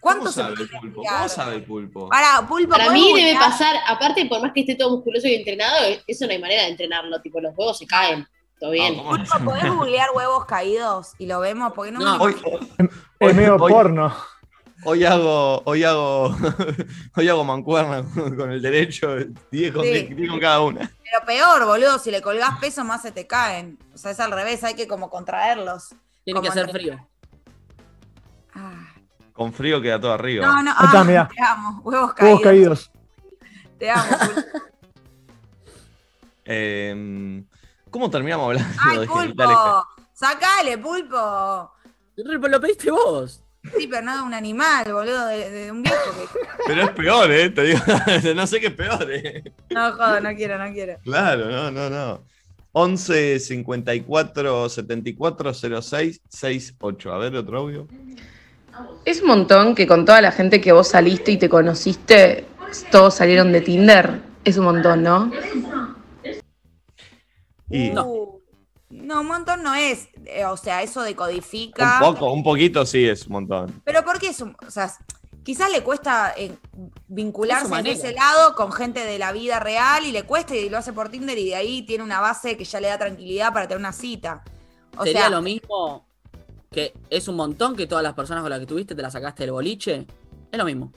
¿Cómo 0.00 0.14
¿Cuánto 0.14 0.32
sabe 0.32 0.54
el 0.62 0.68
pulpo? 0.70 1.02
¿Cómo 1.02 1.28
sabe 1.28 1.54
el 1.56 1.64
pulpo? 1.64 2.08
Para, 2.08 2.46
pulpo, 2.46 2.70
Para 2.70 2.84
¿podés 2.86 3.00
mí 3.00 3.12
debe 3.14 3.34
pasar, 3.38 3.76
aparte, 3.86 4.26
por 4.26 4.40
más 4.40 4.52
que 4.52 4.60
esté 4.60 4.76
todo 4.76 4.90
musculoso 4.96 5.26
y 5.26 5.34
entrenado, 5.34 5.76
eso 6.06 6.26
no 6.26 6.32
hay 6.32 6.38
manera 6.38 6.62
de 6.62 6.68
entrenarlo. 6.68 7.20
Tipo, 7.20 7.40
los 7.40 7.52
huevos 7.56 7.78
se 7.78 7.86
caen. 7.86 8.26
Todo 8.60 8.70
bien. 8.70 8.96
¿cómo? 8.96 9.10
Pulpo, 9.10 9.44
¿podés 9.44 9.68
googlear 9.72 10.08
huevos 10.14 10.44
caídos? 10.46 11.12
Y 11.18 11.26
lo 11.26 11.40
vemos, 11.40 11.72
porque 11.74 11.90
no, 11.92 12.00
No. 12.00 12.18
me 12.18 12.24
Hoy, 12.24 12.36
Es 13.20 13.34
medio 13.34 13.56
hoy- 13.56 13.72
porno. 13.72 14.14
hoy 14.84 15.04
hago, 15.04 15.62
hoy 15.64 15.82
hago, 15.84 16.36
hoy 17.16 17.28
hago 17.28 17.44
mancuerna 17.44 18.04
con, 18.36 18.52
el 18.52 18.62
derecho, 18.62 19.16
10 19.50 19.72
con, 19.72 19.82
Sí. 19.84 19.90
10 19.90 20.16
10 20.16 20.30
con 20.30 20.38
cada 20.40 20.60
una. 20.60 20.78
Pero 21.02 21.26
peor, 21.26 21.64
boludo, 21.66 21.98
si 21.98 22.10
le 22.12 22.22
colgás 22.22 22.58
peso 22.60 22.84
más 22.84 23.02
se 23.02 23.10
te 23.10 23.26
caen. 23.26 23.78
O 23.94 23.98
sea, 23.98 24.12
es 24.12 24.20
al 24.20 24.30
revés, 24.30 24.62
hay 24.62 24.74
que 24.74 24.86
como 24.86 25.10
contraerlos. 25.10 25.88
Tiene 26.24 26.40
que 26.40 26.48
hacer 26.48 26.70
frío. 26.70 27.08
Con 29.38 29.52
frío 29.52 29.80
queda 29.80 30.00
todo 30.00 30.12
arriba. 30.12 30.44
No, 30.44 30.62
no, 30.64 30.70
está, 30.72 31.00
ah, 31.00 31.04
mirá. 31.04 31.28
te 31.28 31.40
amo, 31.40 31.80
huevos 31.84 32.12
caídos. 32.12 32.40
Huevos 32.40 32.42
caídos. 32.42 32.90
Te 33.78 33.88
amo, 33.88 34.04
pulpo. 34.18 34.58
Eh, 36.50 37.44
¿Cómo 37.90 38.08
terminamos 38.08 38.46
hablando 38.46 38.80
Ay, 38.80 39.00
de 39.00 39.06
pulpo, 39.06 39.86
sacale, 40.14 40.78
pulpo. 40.78 41.70
Lo 42.16 42.60
pediste 42.60 42.90
vos. 42.90 43.44
Sí, 43.76 43.86
pero 43.86 44.02
no 44.02 44.16
de 44.16 44.22
un 44.22 44.32
animal, 44.34 44.92
boludo, 44.92 45.26
de, 45.26 45.50
de 45.50 45.70
un 45.70 45.82
viejo 45.82 46.10
que... 46.16 46.38
Pero 46.66 46.82
es 46.84 46.90
peor, 46.92 47.30
¿eh? 47.30 47.50
Te 47.50 47.62
digo, 47.64 47.80
no 48.34 48.46
sé 48.46 48.60
qué 48.60 48.68
es 48.68 48.74
peor, 48.74 49.06
¿eh? 49.12 49.44
No, 49.70 49.92
jodo, 49.92 50.20
no 50.20 50.34
quiero, 50.34 50.58
no 50.58 50.72
quiero. 50.72 50.98
Claro, 51.04 51.50
no, 51.50 51.70
no, 51.70 51.90
no. 51.90 52.24
11 52.72 53.40
54 53.40 54.68
74 54.70 55.54
06 55.82 56.22
68. 56.28 57.12
A 57.12 57.18
ver, 57.18 57.36
otro 57.36 57.58
audio. 57.58 57.86
Es 59.04 59.22
un 59.22 59.28
montón 59.28 59.74
que 59.74 59.86
con 59.86 60.04
toda 60.04 60.20
la 60.20 60.32
gente 60.32 60.60
que 60.60 60.72
vos 60.72 60.88
saliste 60.88 61.32
y 61.32 61.36
te 61.38 61.48
conociste, 61.48 62.46
todos 62.90 63.14
salieron 63.14 63.52
de 63.52 63.60
Tinder. 63.60 64.20
Es 64.44 64.56
un 64.58 64.64
montón, 64.66 65.02
¿no? 65.02 65.30
Y 67.70 67.90
Uh, 67.90 68.40
no, 68.90 69.20
un 69.20 69.26
montón 69.26 69.62
no 69.62 69.74
es. 69.74 70.08
eh, 70.26 70.44
o 70.46 70.56
sea, 70.56 70.82
eso 70.82 71.00
un 71.00 71.06
decodifica. 71.06 71.98
poco, 72.00 72.32
un 72.32 72.42
poquito 72.42 72.84
sí 72.86 73.06
es 73.06 73.26
un 73.26 73.32
montón. 73.32 73.82
Pero 73.84 74.04
¿por 74.04 74.18
qué 74.18 74.28
es 74.28 74.40
un- 74.40 74.56
O 74.66 74.70
sea, 74.70 74.90
quizás 75.44 75.70
le 75.70 75.82
cuesta 75.82 76.32
eh, 76.36 76.52
vincularse 77.08 77.68
manera. 77.68 77.94
ese 77.94 78.12
lado 78.12 78.54
con 78.54 78.72
gente 78.72 79.04
de 79.04 79.18
la 79.18 79.32
vida 79.32 79.60
real 79.60 80.04
y 80.06 80.12
le 80.12 80.22
cuesta 80.22 80.54
y 80.56 80.68
lo 80.70 80.78
hace 80.78 80.92
por 80.94 81.10
Tinder 81.10 81.36
y 81.38 81.46
de 81.50 81.56
ahí 81.56 81.82
tiene 81.82 82.02
una 82.04 82.20
base 82.20 82.56
que 82.56 82.64
ya 82.64 82.80
le 82.80 82.88
da 82.88 82.98
tranquilidad 82.98 83.52
para 83.52 83.68
tener 83.68 83.78
una 83.78 83.92
cita. 83.92 84.42
O 84.96 85.04
Sería 85.04 85.20
sea, 85.22 85.30
lo 85.30 85.42
mismo 85.42 86.07
que 86.70 86.92
es 87.10 87.28
un 87.28 87.36
montón 87.36 87.76
que 87.76 87.86
todas 87.86 88.02
las 88.04 88.14
personas 88.14 88.42
con 88.42 88.50
las 88.50 88.60
que 88.60 88.66
tuviste 88.66 88.94
te 88.94 89.02
las 89.02 89.12
sacaste 89.12 89.44
del 89.44 89.52
boliche. 89.52 90.06
Es 90.52 90.58
lo 90.58 90.64
mismo. 90.64 90.92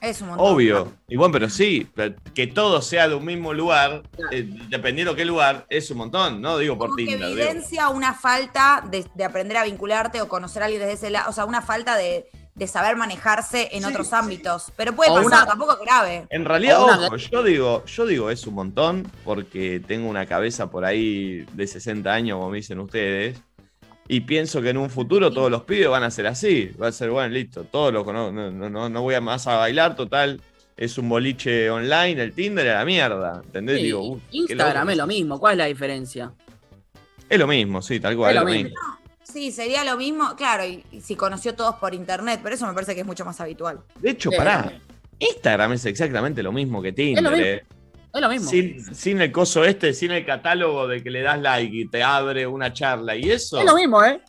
es 0.00 0.20
un 0.22 0.28
montón. 0.28 0.46
Obvio. 0.54 0.92
Y 1.08 1.16
bueno, 1.16 1.32
pero 1.32 1.48
sí, 1.50 1.86
que 2.34 2.46
todo 2.46 2.80
sea 2.80 3.08
de 3.08 3.14
un 3.14 3.24
mismo 3.24 3.52
lugar, 3.52 4.02
eh, 4.30 4.48
dependiendo 4.68 5.14
qué 5.14 5.24
lugar, 5.24 5.66
es 5.68 5.90
un 5.90 5.98
montón. 5.98 6.40
No 6.40 6.56
digo 6.58 6.78
por 6.78 6.96
que 6.96 7.04
Tinder. 7.04 7.28
digo. 7.28 7.40
evidencia 7.40 7.88
una 7.90 8.14
falta 8.14 8.82
de, 8.90 9.04
de 9.14 9.24
aprender 9.24 9.56
a 9.58 9.64
vincularte 9.64 10.20
o 10.22 10.28
conocer 10.28 10.62
a 10.62 10.66
alguien 10.66 10.80
desde 10.82 10.94
ese 10.94 11.10
lado. 11.10 11.28
O 11.28 11.32
sea, 11.32 11.44
una 11.44 11.60
falta 11.60 11.96
de, 11.96 12.26
de 12.54 12.66
saber 12.66 12.96
manejarse 12.96 13.68
en 13.72 13.82
Sí, 13.82 13.88
otros 13.90 14.12
ámbitos. 14.14 14.72
Pero 14.76 14.94
puede 14.96 15.10
O 15.10 15.14
pasar, 15.16 15.26
una- 15.26 15.46
tampoco 15.46 15.72
es 15.74 15.80
grave. 15.80 16.26
En 16.30 16.44
realidad, 16.46 16.82
una- 16.82 17.06
ojo, 17.06 17.16
yo 17.16 17.42
digo, 17.42 17.84
yo 17.84 18.06
digo 18.06 18.30
es 18.30 18.46
un 18.46 18.54
montón 18.54 19.10
porque 19.24 19.80
tengo 19.86 20.08
una 20.08 20.24
cabeza 20.26 20.70
por 20.70 20.84
ahí 20.86 21.44
de 21.52 21.66
60 21.66 22.10
años, 22.12 22.38
como 22.38 22.50
me 22.50 22.56
dicen 22.56 22.80
ustedes, 22.80 23.38
y 24.12 24.20
pienso 24.22 24.60
que 24.60 24.70
en 24.70 24.76
un 24.76 24.90
futuro 24.90 25.30
todos 25.30 25.50
los 25.50 25.62
pibes 25.62 25.88
van 25.88 26.02
a 26.02 26.10
ser 26.10 26.26
así. 26.26 26.72
Va 26.82 26.88
a 26.88 26.92
ser, 26.92 27.10
bueno, 27.10 27.28
listo, 27.32 27.62
todos 27.64 27.92
los 27.92 28.02
conozco, 28.04 28.32
no, 28.32 28.50
no, 28.50 28.68
no, 28.68 28.88
no 28.88 29.02
voy 29.02 29.14
a 29.14 29.20
más 29.20 29.46
a 29.46 29.56
bailar, 29.56 29.94
total, 29.94 30.40
es 30.76 30.98
un 30.98 31.08
boliche 31.08 31.70
online, 31.70 32.20
el 32.20 32.32
Tinder 32.32 32.66
es 32.66 32.74
la 32.74 32.84
mierda, 32.84 33.40
¿entendés? 33.44 33.76
Sí, 33.76 33.82
Digo, 33.84 34.20
Instagram 34.32 34.82
loco. 34.82 34.90
es 34.90 34.96
lo 34.96 35.06
mismo. 35.06 35.38
¿Cuál 35.38 35.52
es 35.52 35.58
la 35.58 35.64
diferencia? 35.66 36.32
Es 37.28 37.38
lo 37.38 37.46
mismo, 37.46 37.80
sí, 37.82 38.00
tal 38.00 38.16
cual, 38.16 38.30
Es 38.32 38.36
es 38.36 38.40
lo 38.42 38.48
lo 38.48 38.52
mismo. 38.54 38.68
mismo. 38.70 38.98
Sí, 39.22 39.52
sería 39.52 39.84
lo 39.84 39.96
mismo, 39.96 40.34
claro, 40.36 40.64
y, 40.66 40.82
y 40.90 41.00
si 41.02 41.14
conoció 41.14 41.54
todos 41.54 41.76
por 41.76 41.94
internet, 41.94 42.40
pero 42.42 42.56
eso 42.56 42.66
me 42.66 42.74
parece 42.74 42.94
que 42.96 43.02
es 43.02 43.06
mucho 43.06 43.24
más 43.24 43.40
habitual. 43.40 43.78
De 44.00 44.10
hecho, 44.10 44.32
Eh, 44.32 44.36
pará, 44.36 44.72
Instagram 45.20 45.74
es 45.74 45.84
exactamente 45.86 46.42
lo 46.42 46.50
mismo 46.50 46.82
que 46.82 46.92
Tinder, 46.92 47.22
lo 47.22 47.30
mismo. 47.30 47.44
eh. 47.46 47.64
Es 48.12 48.20
lo 48.20 48.28
mismo. 48.28 48.50
Sin, 48.50 48.94
sin 48.94 49.20
el 49.20 49.30
coso 49.32 49.64
este, 49.64 49.92
sin 49.94 50.10
el 50.10 50.24
catálogo 50.26 50.88
de 50.88 51.02
que 51.02 51.10
le 51.10 51.22
das 51.22 51.40
like 51.40 51.76
y 51.76 51.88
te 51.88 52.02
abre 52.02 52.46
una 52.46 52.72
charla 52.72 53.14
y 53.16 53.30
eso. 53.30 53.58
Es 53.60 53.64
lo 53.64 53.74
mismo, 53.76 54.02
¿eh? 54.04 54.20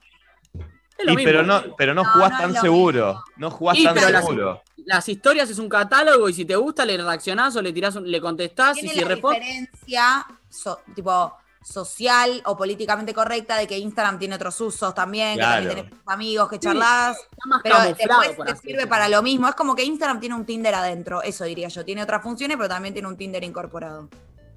Es 0.97 1.05
lo 1.05 1.13
Y, 1.13 1.15
mismo. 1.15 1.31
pero 1.31 1.43
no, 1.43 1.63
pero 1.77 1.93
no 1.95 2.03
No, 2.03 2.09
jugás 2.11 2.31
no 2.33 2.37
tan 2.39 2.53
seguro. 2.61 3.07
mismo. 3.07 3.23
No 3.37 3.49
jugás 3.51 3.77
Y, 3.79 3.83
tan 3.85 3.95
las- 3.95 4.23
seguro. 4.25 4.61
Las 4.85 5.07
historias 5.09 5.49
es 5.49 5.57
un 5.59 5.69
catálogo 5.69 6.27
y 6.29 6.33
si 6.33 6.45
te 6.45 6.55
gusta 6.55 6.85
le 6.85 6.97
reaccionás 6.97 7.55
o 7.55 7.61
le 7.61 7.71
tirás, 7.73 7.95
un- 7.95 8.09
le 8.09 8.19
contestás 8.21 8.77
y 8.83 8.87
si 8.87 8.99
la 9.01 9.07
responde. 9.07 9.39
diferencia 9.39 10.25
so- 10.49 10.79
tipo 10.95 11.33
social 11.63 12.41
o 12.45 12.57
políticamente 12.57 13.13
correcta 13.13 13.55
de 13.57 13.67
que 13.67 13.77
Instagram 13.77 14.17
tiene 14.19 14.35
otros 14.35 14.59
usos 14.61 14.93
también, 14.95 15.35
Claro. 15.37 15.61
que 15.61 15.67
también 15.67 15.89
tenés 15.89 16.01
amigos 16.07 16.49
que 16.49 16.59
charlas, 16.59 17.17
pero 17.63 17.75
después 17.81 18.53
te 18.53 18.55
sirve 18.67 18.87
para 18.87 19.07
lo 19.09 19.21
mismo. 19.21 19.47
Es 19.47 19.55
como 19.55 19.75
que 19.75 19.83
Instagram 19.83 20.19
tiene 20.19 20.35
un 20.35 20.45
Tinder 20.45 20.73
adentro, 20.73 21.21
eso 21.21 21.43
diría 21.45 21.67
yo. 21.67 21.85
Tiene 21.85 22.01
otras 22.03 22.23
funciones, 22.23 22.57
pero 22.57 22.67
también 22.69 22.93
tiene 22.93 23.07
un 23.07 23.15
Tinder 23.17 23.43
incorporado. 23.43 24.09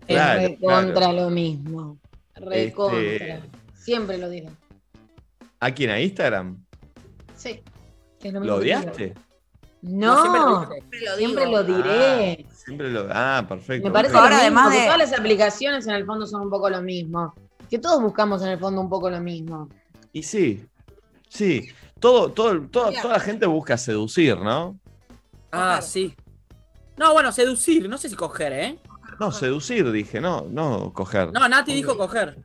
Claro, 0.07 0.41
es 0.41 0.49
recontra 0.61 1.13
lo 1.13 1.31
mismo. 1.31 1.99
Recontra. 2.35 2.99
Este- 3.01 3.43
Siempre 3.75 4.19
lo 4.19 4.29
diré. 4.31 4.49
¿A 5.61 5.71
quién? 5.73 5.91
¿A 5.91 6.01
Instagram? 6.01 6.65
Sí. 7.37 7.63
que 8.19 8.33
lo 8.33 8.41
¿Lo 8.41 8.57
mismo 8.57 8.59
que 8.59 8.65
digo. 8.65 8.79
odiaste? 8.81 9.15
No, 9.83 10.21
siempre 10.23 10.41
lo 10.41 10.49
No. 10.51 10.67
Siempre 10.71 11.01
lo 11.03 11.17
siempre 11.17 11.45
digo. 11.47 11.59
lo 11.59 11.65
diré. 11.65 12.47
Siempre 12.65 12.91
lo. 12.91 13.07
Ah, 13.11 13.45
perfecto. 13.49 13.89
Me 13.89 13.93
parece. 13.93 14.17
Ahora, 14.17 14.39
además 14.39 14.71
que 14.73 14.79
de- 14.81 14.85
todas 14.85 14.99
las 14.99 15.13
aplicaciones 15.19 15.87
en 15.87 15.95
el 15.95 16.05
fondo 16.07 16.27
son 16.27 16.43
un 16.43 16.51
poco 16.51 16.71
lo 16.71 16.81
mismo. 16.83 17.35
Que 17.71 17.79
todos 17.79 18.01
buscamos 18.03 18.43
en 18.43 18.49
el 18.49 18.59
fondo 18.59 18.81
un 18.81 18.89
poco 18.89 19.11
lo 19.11 19.21
mismo. 19.21 19.69
Y 20.13 20.23
sí. 20.23 20.65
Sí. 21.29 21.69
Todo, 22.01 22.31
todo, 22.33 22.61
toda 22.69 22.91
la 22.91 23.21
gente 23.21 23.47
busca 23.47 23.77
seducir, 23.77 24.37
¿no? 24.39 24.79
Ah, 25.51 25.81
sí. 25.83 26.15
No, 26.97 27.13
bueno, 27.13 27.33
seducir, 27.33 27.89
no 27.89 27.99
sé 27.99 28.09
si 28.09 28.15
coger, 28.15 28.53
¿eh? 28.53 28.79
No, 29.19 29.33
seducir, 29.33 29.91
dije, 29.91 30.21
no, 30.21 30.43
no 30.51 30.93
coger. 30.93 31.33
No, 31.33 31.49
Nati 31.49 31.73
dijo 31.75 31.97
coger. 31.97 32.45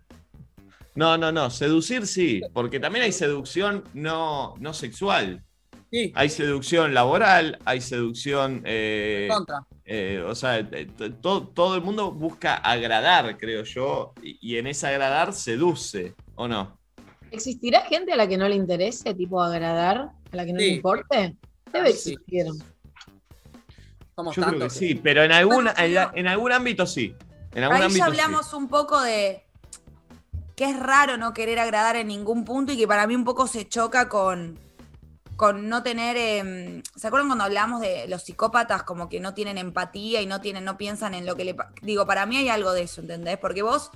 No, 0.95 1.17
no, 1.17 1.32
no, 1.32 1.49
seducir 1.49 2.05
sí, 2.08 2.41
porque 2.53 2.79
también 2.79 3.05
hay 3.05 3.12
seducción 3.12 3.84
no, 3.93 4.55
no 4.60 4.73
sexual. 4.73 5.43
Sí, 5.91 6.12
Hay 6.15 6.30
seducción 6.30 6.93
laboral, 6.93 7.58
hay 7.65 7.82
seducción, 7.82 8.62
eh, 8.65 9.28
contra. 9.32 9.65
eh, 9.86 10.23
o 10.25 10.36
sea, 10.36 10.60
eh, 10.60 10.88
todo, 11.19 11.47
todo 11.47 11.75
el 11.75 11.82
mundo 11.82 12.12
busca 12.12 12.56
agradar, 12.56 13.38
creo 13.38 13.63
yo, 13.63 14.13
y, 14.21 14.38
y 14.39 14.58
en 14.58 14.67
ese 14.67 14.86
agradar 14.88 15.34
seduce, 15.34 16.13
¿o 16.36 16.47
no? 16.47 16.78
¿Existirá 17.32 17.82
gente 17.82 18.13
a 18.13 18.15
la 18.17 18.28
que 18.28 18.38
no 18.38 18.47
le 18.47 18.56
interese, 18.56 19.13
tipo 19.15 19.41
agradar, 19.41 20.10
a 20.32 20.36
la 20.36 20.45
que 20.45 20.54
no 20.54 20.60
Sí. 20.60 20.65
le 20.67 20.71
importe? 20.75 21.36
Debe 21.73 21.91
sí. 21.93 22.13
existir. 22.13 22.45
Somos 24.15 24.36
Yo 24.36 24.41
creo 24.43 24.54
que 24.54 24.60
tantos. 24.60 24.73
sí, 24.78 24.95
pero 24.95 25.23
en 25.23 25.32
algún, 25.32 25.56
Bueno, 25.56 25.69
en, 25.71 25.75
pero- 25.93 26.12
en 26.15 26.28
algún 26.28 26.52
ámbito 26.52 26.86
sí. 26.86 27.15
En 27.56 27.63
algún 27.63 27.78
Ahí 27.78 27.84
ámbito 27.84 27.99
ya 27.99 28.06
sí. 28.06 28.12
hablamos 28.12 28.54
un 28.54 28.67
poco 28.67 29.02
de 29.02 29.43
que 30.56 30.65
es 30.65 30.78
raro 30.78 31.17
no 31.17 31.34
querer 31.34 31.58
agradar 31.58 31.95
en 31.95 32.08
ningún 32.10 32.43
punto 32.45 32.73
y 32.73 32.78
que 32.78 32.88
para 32.88 33.08
mí 33.08 33.15
un 33.15 33.23
poco 33.23 33.47
se 33.47 33.67
choca 33.67 34.10
con, 34.10 34.60
con 35.39 35.69
no 35.69 35.84
tener. 35.84 36.17
em, 36.17 36.84
¿Se 36.97 37.08
acuerdan 37.08 37.30
cuando 37.30 37.45
hablamos 37.45 37.80
de 37.80 38.10
los 38.10 38.23
psicópatas 38.23 38.84
como 38.84 39.08
que 39.08 39.21
no 39.21 39.34
tienen 39.34 39.58
empatía 39.58 40.21
y 40.21 40.25
no 40.25 40.41
tienen, 40.41 40.65
no 40.65 40.75
piensan 40.78 41.13
en 41.13 41.25
lo 41.25 41.38
que 41.38 41.45
le 41.45 41.56
digo, 41.82 42.06
para 42.06 42.25
mí 42.25 42.36
hay 42.36 42.49
algo 42.49 42.73
de 42.73 42.82
eso, 42.84 42.99
¿entendés? 42.99 43.38
Porque 43.38 43.62
vos, 43.62 43.89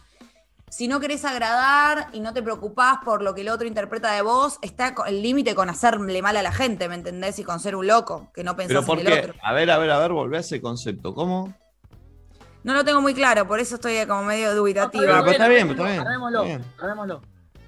si 0.70 0.88
no 0.88 1.02
querés 1.02 1.26
agradar 1.26 2.08
y 2.14 2.22
no 2.22 2.34
te 2.34 2.42
preocupás 2.42 3.00
por 3.04 3.22
lo 3.22 3.36
que 3.36 3.42
el 3.42 3.50
otro 3.50 3.68
interpreta 3.68 4.14
de 4.14 4.22
vos, 4.22 4.58
está 4.62 4.96
el 5.06 5.22
límite 5.22 5.54
con 5.54 5.70
hacerle 5.70 6.22
mal 6.22 6.38
a 6.38 6.42
la 6.44 6.54
gente, 6.54 6.88
¿me 6.88 6.96
entendés? 6.96 7.38
Y 7.40 7.44
con 7.44 7.60
ser 7.60 7.76
un 7.76 7.88
loco, 7.88 8.32
que 8.34 8.46
no 8.46 8.56
Pero 8.56 8.70
pensás 8.70 8.86
¿por 8.86 9.00
en 9.00 9.08
el 9.08 9.14
qué? 9.14 9.20
otro. 9.20 9.34
A 9.44 9.52
ver, 9.52 9.70
a 9.70 9.78
ver, 9.78 9.92
a 9.92 10.00
ver, 10.00 10.14
volvé 10.14 10.38
a 10.38 10.40
ese 10.40 10.62
concepto. 10.62 11.14
¿Cómo? 11.14 11.54
No 12.64 12.74
lo 12.74 12.86
tengo 12.86 13.02
muy 13.02 13.14
claro, 13.14 13.46
por 13.46 13.60
eso 13.60 13.76
estoy 13.76 13.98
como 14.08 14.24
medio 14.24 14.52
No, 14.52 14.56
dubitativa. 14.56 15.04
Pero- 15.04 15.20
pero 15.20 15.32
está 15.32 15.48
bien, 15.50 15.70
está 15.72 15.84
bien. 16.44 16.64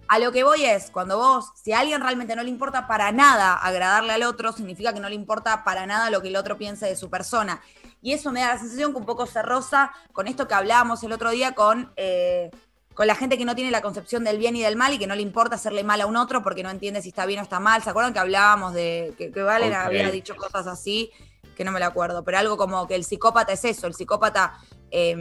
A 0.08 0.20
lo 0.20 0.32
que 0.32 0.44
voy 0.44 0.64
es, 0.66 0.92
cuando 0.92 1.18
vos, 1.18 1.52
si 1.56 1.72
a 1.72 1.80
alguien 1.80 2.00
realmente 2.00 2.36
no 2.36 2.44
le 2.44 2.50
importa 2.50 2.86
para 2.86 3.12
nada 3.12 3.56
agradarle 3.56 4.14
al 4.14 4.24
otro, 4.24 4.52
significa 4.52 4.94
que 4.94 5.00
no 5.00 5.10
le 5.10 5.16
importa 5.16 5.64
para 5.64 5.88
nada 5.88 6.12
lo 6.12 6.22
que 6.22 6.28
el 6.28 6.36
otro 6.36 6.58
piense 6.58 6.86
de 6.86 6.96
su 6.96 7.10
persona. 7.10 7.62
Y 8.04 8.14
eso 8.14 8.32
me 8.32 8.42
da 8.42 8.54
la 8.54 8.60
sensación 8.60 8.92
que 8.92 9.00
un 9.00 9.06
poco 9.06 9.26
se 9.26 9.42
roza 9.42 9.92
con 10.14 10.28
esto 10.28 10.48
que 10.48 10.54
hablábamos 10.54 11.02
el 11.04 11.12
otro 11.12 11.32
día 11.32 11.54
con, 11.54 11.92
eh, 11.96 12.52
con 12.94 13.08
la 13.08 13.16
gente 13.16 13.36
que 13.40 13.46
no 13.46 13.56
tiene 13.56 13.72
la 13.72 13.82
concepción 13.82 14.24
del 14.24 14.38
bien 14.38 14.56
y 14.56 14.62
del 14.62 14.76
mal 14.76 14.94
y 14.94 15.00
que 15.00 15.08
no 15.08 15.16
le 15.16 15.24
importa 15.24 15.56
hacerle 15.56 15.84
mal 15.84 16.00
a 16.02 16.06
un 16.06 16.18
otro 16.18 16.44
porque 16.44 16.62
no 16.62 16.70
entiende 16.70 17.02
si 17.02 17.10
está 17.10 17.26
bien 17.26 17.40
o 17.40 17.44
está 17.44 17.60
mal. 17.60 17.82
¿Se 17.82 17.90
acuerdan 17.90 18.14
que 18.14 18.20
hablábamos 18.20 18.76
de 18.76 19.16
que, 19.18 19.32
que 19.32 19.42
Valen 19.42 19.74
había 19.74 20.12
dicho 20.12 20.36
cosas 20.36 20.68
así? 20.68 21.12
Que 21.58 21.64
no 21.64 21.72
me 21.72 21.80
lo 21.80 21.88
acuerdo, 21.88 22.24
pero 22.24 22.38
algo 22.38 22.58
como 22.58 22.86
que 22.88 22.94
el 22.94 23.06
psicópata 23.06 23.54
es 23.54 23.66
eso, 23.66 23.88
el 23.88 23.96
psicópata 23.96 24.60
eh, 24.92 25.16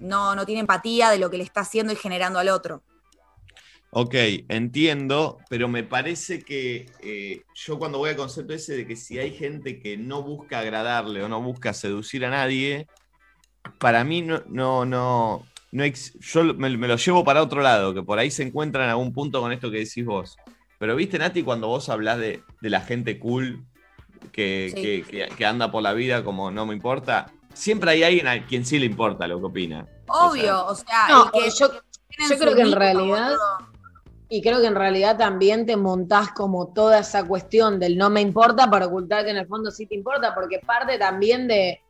no, 0.00 0.34
no 0.34 0.46
tiene 0.46 0.60
empatía 0.60 1.10
de 1.10 1.18
lo 1.18 1.28
que 1.28 1.36
le 1.36 1.44
está 1.44 1.60
haciendo 1.60 1.92
y 1.92 1.96
generando 1.96 2.38
al 2.38 2.48
otro. 2.48 2.82
Ok, 3.96 4.14
entiendo, 4.48 5.38
pero 5.48 5.68
me 5.68 5.84
parece 5.84 6.44
que 6.44 6.86
eh, 7.00 7.44
yo 7.54 7.78
cuando 7.78 7.98
voy 7.98 8.10
al 8.10 8.16
concepto 8.16 8.52
ese 8.52 8.76
de 8.76 8.88
que 8.88 8.96
si 8.96 9.20
hay 9.20 9.30
gente 9.32 9.78
que 9.78 9.96
no 9.96 10.20
busca 10.24 10.58
agradarle 10.58 11.22
o 11.22 11.28
no 11.28 11.40
busca 11.40 11.72
seducir 11.72 12.24
a 12.24 12.30
nadie, 12.30 12.88
para 13.78 14.02
mí 14.02 14.20
no, 14.20 14.42
no, 14.48 14.84
no, 14.84 15.46
no 15.70 15.84
yo 15.86 16.42
me, 16.54 16.76
me 16.76 16.88
lo 16.88 16.96
llevo 16.96 17.22
para 17.22 17.40
otro 17.40 17.62
lado, 17.62 17.94
que 17.94 18.02
por 18.02 18.18
ahí 18.18 18.32
se 18.32 18.42
encuentra 18.42 18.82
en 18.82 18.90
algún 18.90 19.12
punto 19.12 19.40
con 19.40 19.52
esto 19.52 19.70
que 19.70 19.78
decís 19.78 20.04
vos. 20.04 20.36
Pero 20.80 20.96
viste, 20.96 21.16
Nati, 21.16 21.44
cuando 21.44 21.68
vos 21.68 21.88
hablás 21.88 22.18
de, 22.18 22.42
de 22.60 22.70
la 22.70 22.80
gente 22.80 23.20
cool 23.20 23.64
que, 24.32 24.72
Sí. 24.74 24.82
que- 24.82 25.02
que- 25.08 25.28
que 25.36 25.46
anda 25.46 25.70
por 25.70 25.84
la 25.84 25.92
vida 25.92 26.24
como 26.24 26.50
no 26.50 26.66
me 26.66 26.74
importa, 26.74 27.30
siempre 27.52 27.92
hay 27.92 28.02
alguien 28.02 28.26
a 28.26 28.44
quien 28.44 28.66
sí 28.66 28.80
le 28.80 28.86
importa 28.86 29.28
lo 29.28 29.38
que 29.38 29.46
opina. 29.46 29.86
Obvio, 30.08 30.66
o 30.66 30.74
sea, 30.74 31.06
No, 31.08 31.26
el 31.26 31.30
que 31.44 31.50
yo, 31.50 31.70
yo 32.28 32.38
creo 32.38 32.54
que 32.56 32.62
en 32.62 32.72
realidad. 32.72 33.30
Y 34.28 34.42
creo 34.42 34.60
que 34.60 34.66
en 34.66 34.74
realidad 34.74 35.16
también 35.16 35.66
te 35.66 35.76
montás 35.76 36.32
como 36.32 36.68
toda 36.68 37.00
esa 37.00 37.26
cuestión 37.26 37.78
del 37.78 37.96
no 37.98 38.10
me 38.10 38.20
importa 38.20 38.70
para 38.70 38.86
ocultar 38.86 39.24
que 39.24 39.30
en 39.30 39.36
el 39.36 39.46
fondo 39.46 39.70
sí 39.70 39.86
te 39.86 39.94
importa, 39.94 40.34
porque 40.34 40.60
parte 40.60 40.98
también 40.98 41.46
de, 41.46 41.80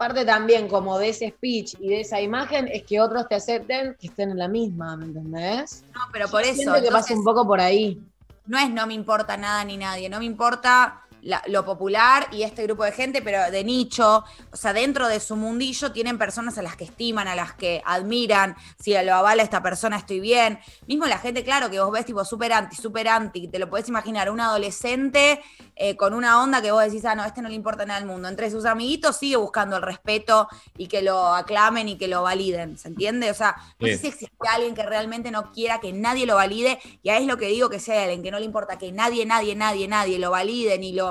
parte 0.00 0.24
también 0.24 0.66
como 0.66 0.98
de 0.98 1.10
ese 1.10 1.28
speech 1.28 1.74
y 1.78 1.88
de 1.88 2.00
esa 2.00 2.22
imagen 2.22 2.68
es 2.68 2.84
que 2.84 3.02
otros 3.02 3.28
te 3.28 3.34
acepten 3.34 3.94
que 4.00 4.06
estén 4.06 4.30
en 4.30 4.38
la 4.38 4.48
misma, 4.48 4.96
¿me 4.96 5.04
entendés? 5.04 5.84
No, 5.94 6.00
pero 6.10 6.26
por 6.28 6.42
eso. 6.42 6.54
Siento 6.54 6.74
que 6.76 6.86
pasa 6.86 7.12
entonces, 7.12 7.16
un 7.18 7.24
poco 7.24 7.46
por 7.46 7.60
ahí. 7.60 8.00
no 8.46 8.58
es 8.58 8.70
no 8.70 8.86
me 8.86 8.94
importa 8.94 9.36
nada 9.36 9.62
ni 9.62 9.76
nadie, 9.76 10.08
no 10.08 10.18
me 10.18 10.24
importa 10.24 11.02
la- 11.22 11.42
lo 11.46 11.64
popular 11.64 12.26
y 12.32 12.42
este 12.42 12.62
grupo 12.64 12.84
de 12.84 12.92
gente, 12.92 13.22
pero 13.22 13.50
de 13.50 13.64
nicho, 13.64 14.24
o 14.52 14.56
sea, 14.56 14.72
dentro 14.72 15.08
de 15.08 15.20
su 15.20 15.36
mundillo 15.36 15.92
tienen 15.92 16.18
personas 16.18 16.58
a 16.58 16.62
las 16.62 16.76
que 16.76 16.84
estiman, 16.84 17.28
a 17.28 17.34
las 17.34 17.54
que 17.54 17.82
admiran, 17.84 18.56
si 18.78 18.92
lo 19.02 19.14
avala 19.14 19.42
esta 19.42 19.62
persona 19.62 19.96
estoy 19.96 20.20
bien. 20.20 20.58
Mismo 20.86 21.06
la 21.06 21.18
gente, 21.18 21.44
claro, 21.44 21.70
que 21.70 21.80
vos 21.80 21.90
ves 21.92 22.04
tipo 22.06 22.24
súper 22.24 22.52
anti, 22.52 22.76
súper 22.76 23.08
anti, 23.08 23.48
te 23.48 23.58
lo 23.58 23.68
podés 23.70 23.88
imaginar, 23.88 24.30
un 24.30 24.40
adolescente 24.40 25.40
eh, 25.76 25.96
con 25.96 26.12
una 26.12 26.42
onda 26.42 26.60
que 26.60 26.70
vos 26.72 26.84
decís, 26.84 27.04
ah, 27.06 27.14
no, 27.14 27.24
este 27.24 27.40
no 27.40 27.48
le 27.48 27.54
importa 27.54 27.86
nada 27.86 27.98
al 27.98 28.06
mundo. 28.06 28.28
Entre 28.28 28.50
sus 28.50 28.66
amiguitos 28.66 29.16
sigue 29.16 29.36
buscando 29.36 29.76
el 29.76 29.82
respeto 29.82 30.46
y 30.76 30.88
que 30.88 31.00
lo 31.00 31.34
aclamen 31.34 31.88
y 31.88 31.96
que 31.96 32.06
lo 32.06 32.22
validen, 32.22 32.76
¿se 32.76 32.88
entiende? 32.88 33.30
O 33.30 33.34
sea, 33.34 33.56
no 33.78 33.86
Sí. 33.86 33.94
sé 33.94 33.98
si 33.98 34.08
existe 34.08 34.36
alguien 34.54 34.74
que 34.74 34.82
realmente 34.82 35.30
no 35.30 35.52
quiera 35.52 35.80
que 35.80 35.92
nadie 35.94 36.26
lo 36.26 36.34
valide, 36.34 36.78
y 37.02 37.08
ahí 37.08 37.22
es 37.22 37.26
lo 37.28 37.38
que 37.38 37.46
digo, 37.46 37.70
que 37.70 37.80
sea 37.80 38.02
alguien 38.02 38.22
que 38.22 38.30
no 38.30 38.38
le 38.38 38.44
importa 38.44 38.76
que 38.76 38.92
nadie, 38.92 39.24
nadie, 39.24 39.54
nadie, 39.56 39.88
nadie 39.88 40.18
lo 40.18 40.30
valide, 40.30 40.78
ni 40.78 40.92
lo, 40.92 41.09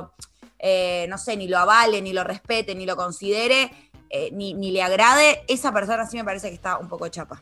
eh, 0.59 1.05
no 1.09 1.17
sé, 1.17 1.37
ni 1.37 1.47
lo 1.47 1.57
avale, 1.57 2.01
ni 2.01 2.13
lo 2.13 2.23
respete, 2.23 2.75
ni 2.75 2.85
lo 2.85 2.95
considere, 2.95 3.71
eh, 4.09 4.29
ni, 4.33 4.53
ni 4.53 4.71
le 4.71 4.81
agrade, 4.83 5.41
esa 5.47 5.71
persona 5.73 6.05
sí 6.05 6.17
me 6.17 6.23
parece 6.23 6.49
que 6.49 6.55
está 6.55 6.77
un 6.77 6.87
poco 6.89 7.07
chapa. 7.09 7.41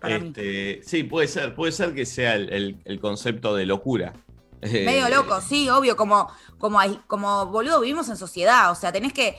Para 0.00 0.18
mí. 0.18 0.28
Este, 0.28 0.80
sí, 0.84 1.04
puede 1.04 1.28
ser, 1.28 1.54
puede 1.54 1.72
ser 1.72 1.94
que 1.94 2.04
sea 2.06 2.34
el, 2.34 2.52
el- 2.52 2.76
el 2.84 3.00
concepto 3.00 3.54
de 3.54 3.66
locura. 3.66 4.12
Medio 4.60 5.06
Eh, 5.06 5.10
loco, 5.10 5.40
sí, 5.40 5.68
obvio, 5.68 5.96
como, 5.96 6.28
como, 6.58 6.78
hay- 6.78 7.00
como 7.06 7.46
boludo, 7.46 7.80
vivimos 7.80 8.08
en 8.08 8.16
sociedad, 8.16 8.70
o 8.70 8.74
sea, 8.74 8.92
tenés 8.92 9.12
que 9.12 9.36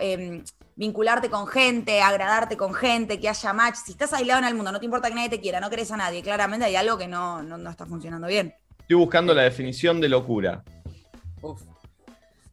em, 0.00 0.42
vincularte 0.76 1.28
con 1.30 1.46
gente, 1.46 2.00
agradarte 2.00 2.56
con 2.56 2.74
gente, 2.74 3.20
que 3.20 3.28
haya 3.28 3.52
match. 3.52 3.76
Si 3.84 3.92
estás 3.92 4.12
aislado 4.12 4.40
en 4.40 4.46
el 4.48 4.54
mundo, 4.54 4.72
no 4.72 4.78
te 4.80 4.84
importa 4.86 5.08
que 5.08 5.14
nadie 5.14 5.28
te 5.28 5.40
quiera, 5.40 5.60
no 5.60 5.68
querés 5.70 5.90
a 5.92 5.96
nadie, 5.96 6.22
claramente 6.22 6.64
hay 6.66 6.74
algo 6.76 6.96
que 6.98 7.06
no, 7.06 7.42
no, 7.42 7.56
no 7.58 7.70
está 7.70 7.84
funcionando 7.86 8.26
bien. 8.26 8.54
Estoy 8.80 8.96
buscando 8.96 9.32
la 9.34 9.42
definición 9.42 10.00
de 10.00 10.08
locura. 10.08 10.62
Uf. 11.44 11.62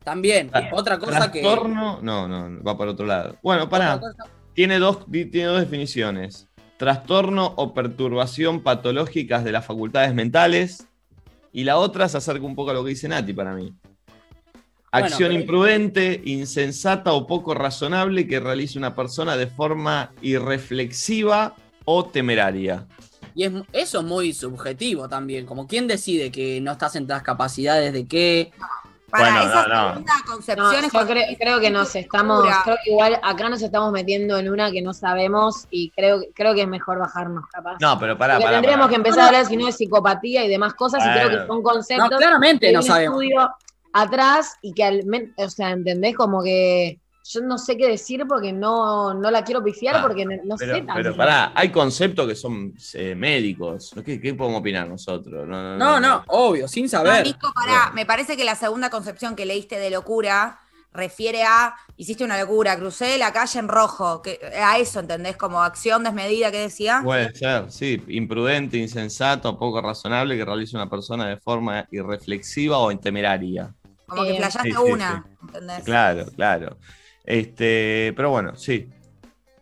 También, 0.04 0.49
Tra- 0.51 0.69
otra 0.73 0.97
cosa 0.99 1.32
que. 1.32 1.41
Trastorno, 1.41 1.99
no, 2.01 2.27
no, 2.27 2.63
va 2.63 2.75
por 2.75 2.88
otro 2.88 3.06
lado. 3.06 3.36
Bueno, 3.43 3.69
pará. 3.69 3.99
cosa- 3.99 4.25
Tiene 4.54 4.80
dos, 4.80 5.06
tiene 5.12 5.45
dos 5.45 5.60
definiciones. 5.62 6.47
Trastorno 6.77 7.54
o 7.56 7.73
perturbación 7.73 8.62
patológicas 8.62 9.43
de 9.43 9.51
las 9.51 9.65
facultades 9.65 10.13
mentales. 10.13 10.88
Y 11.54 11.63
la 11.65 11.77
otra 11.77 12.08
se 12.10 12.17
acerca 12.17 12.45
un 12.45 12.56
poco 12.56 12.71
a 12.71 12.73
lo 12.73 12.84
que 12.84 12.89
dice 12.91 13.08
Nati 13.08 13.34
para 13.34 13.54
mí. 13.54 13.73
Acción 14.91 15.30
pero- 15.30 15.39
imprudente, 15.39 16.21
insensata 16.25 17.13
o 17.13 17.27
poco 17.27 17.54
razonable 17.54 18.27
que 18.27 18.39
realice 18.39 18.77
una 18.77 18.95
persona 18.95 19.38
de 19.38 19.47
forma 19.47 20.12
irreflexiva 20.21 21.56
o 21.86 22.06
temeraria. 22.06 22.88
Y 23.36 23.44
es, 23.46 23.52
eso 23.74 24.00
es 24.00 24.06
muy 24.06 24.34
subjetivo 24.34 25.08
también. 25.10 25.46
Como 25.46 25.67
quién 25.67 25.88
decide 25.88 26.32
que 26.32 26.60
no 26.62 26.72
estás 26.74 26.96
en 26.96 27.08
las 27.08 27.24
capacidades 27.24 27.94
de 27.94 28.08
qué. 28.08 28.52
Para 29.10 29.24
Bueno, 29.34 29.39
esa 29.50 29.67
no, 29.67 29.76
no. 29.76 29.89
segunda 29.89 30.13
No, 30.26 30.32
concepción 30.32 30.76
es 30.76 30.82
yo 30.84 30.89
cuando- 30.91 31.13
cre- 31.13 31.38
creo 31.38 31.60
que 31.60 31.70
nos 31.70 31.94
estamos, 31.98 32.46
creo 32.63 32.78
que 32.82 32.91
igual 32.91 33.20
acá 33.22 33.50
nos 33.50 33.62
estamos 33.62 33.91
metiendo 33.91 34.38
en 34.38 34.50
una 34.50 34.72
que 34.72 34.82
no 34.82 34.94
sabemos 34.94 35.67
y 35.70 35.89
creo, 35.89 36.22
creo 36.34 36.54
que 36.56 36.62
es 36.62 36.67
mejor 36.70 36.98
bajarnos 37.00 37.44
capaz. 37.52 37.76
No, 37.82 38.00
pero 38.00 38.17
Porque 38.17 38.36
pará. 38.38 38.39
tendríamos 38.39 38.86
pará. 38.86 38.89
que 38.89 38.96
empezar 38.96 39.20
a 39.20 39.28
hablar 39.28 39.46
si 39.48 39.58
no 39.58 39.65
de 39.65 39.74
psicopatía 39.74 40.46
y 40.46 40.48
demás 40.50 40.76
cosas 40.76 41.04
y 41.06 41.10
creo 41.12 41.30
que 41.30 41.46
son 41.46 41.62
conceptos 41.62 42.10
No, 42.10 42.17
claramente 42.20 42.67
que 42.67 42.72
no 42.72 42.80
hay 42.80 42.84
un 42.86 42.88
sabemos. 42.88 43.22
estudio 43.22 43.50
atrás 43.91 44.54
y 44.62 44.72
que 44.74 44.84
al 44.86 45.04
men- 45.06 45.34
o 45.36 45.50
sea, 45.50 45.72
¿entendés? 45.72 46.15
Como 46.15 46.41
que 46.41 47.00
yo 47.34 47.41
no 47.41 47.58
sé 47.58 47.78
qué 47.78 47.88
decir 47.88 48.26
porque 48.28 48.52
no, 48.52 49.13
no 49.13 49.32
la 49.32 49.44
quiero 49.44 49.63
pifiar 49.63 49.96
Ah, 49.98 50.02
porque 50.02 50.26
no, 50.26 50.56
Pero, 50.58 50.76
sé 50.76 50.82
tanto. 50.82 50.94
pero 50.96 51.15
pará, 51.15 51.52
hay 51.56 51.70
conceptos 51.72 52.28
que 52.28 52.36
son 52.36 52.74
eh, 52.94 53.15
médicos. 53.15 53.94
¿Qué, 54.06 54.20
qué 54.20 54.34
podemos 54.34 54.60
opinar 54.60 54.88
nosotros? 54.88 55.48
No, 55.48 55.78
No, 55.78 56.00
no, 56.00 56.24
obvio, 56.28 56.67
sin 56.67 56.84
No, 56.86 56.89
saber. 56.89 57.26
Nico, 57.26 57.52
pará, 57.54 57.91
me 57.94 58.06
parece 58.06 58.36
que 58.36 58.44
la 58.44 58.56
segunda 58.56 58.89
concepción 58.89 59.36
que 59.36 59.46
leíste 59.46 59.78
de 59.80 59.89
locura 59.89 60.60
refiere 60.94 61.44
a 61.44 61.74
hiciste 61.96 62.24
una 62.26 62.38
locura, 62.38 62.78
crucé 62.78 63.17
la 63.17 63.32
calle 63.32 63.60
en 63.60 63.70
rojo, 63.70 64.22
que, 64.22 64.39
a 64.62 64.78
eso, 64.78 65.00
¿entendés? 65.00 65.38
Como 65.38 65.62
acción 65.62 66.04
desmedida 66.04 66.52
que 66.52 66.60
decía. 66.60 67.02
Puede 67.04 67.34
ser, 67.34 67.72
sí. 67.72 68.04
Imprudente, 68.10 68.78
insensato, 68.78 69.58
poco 69.58 69.82
razonable 69.82 70.36
que 70.36 70.44
realice 70.44 70.76
una 70.76 70.89
persona 70.89 71.28
de 71.30 71.38
forma 71.38 71.88
irreflexiva 71.91 72.78
o 72.78 72.98
temeraria. 72.98 73.74
Como 74.06 74.24
que 74.24 74.32
Eh, 74.38 74.50
sí, 74.52 74.58
sí, 74.63 74.72
una, 74.78 75.26
¿entendés? 75.41 75.84
Claro, 75.86 76.26
claro. 76.36 76.78
Este, 77.25 78.13
pero 78.15 78.31
bueno, 78.31 78.55
sí. 78.55 78.88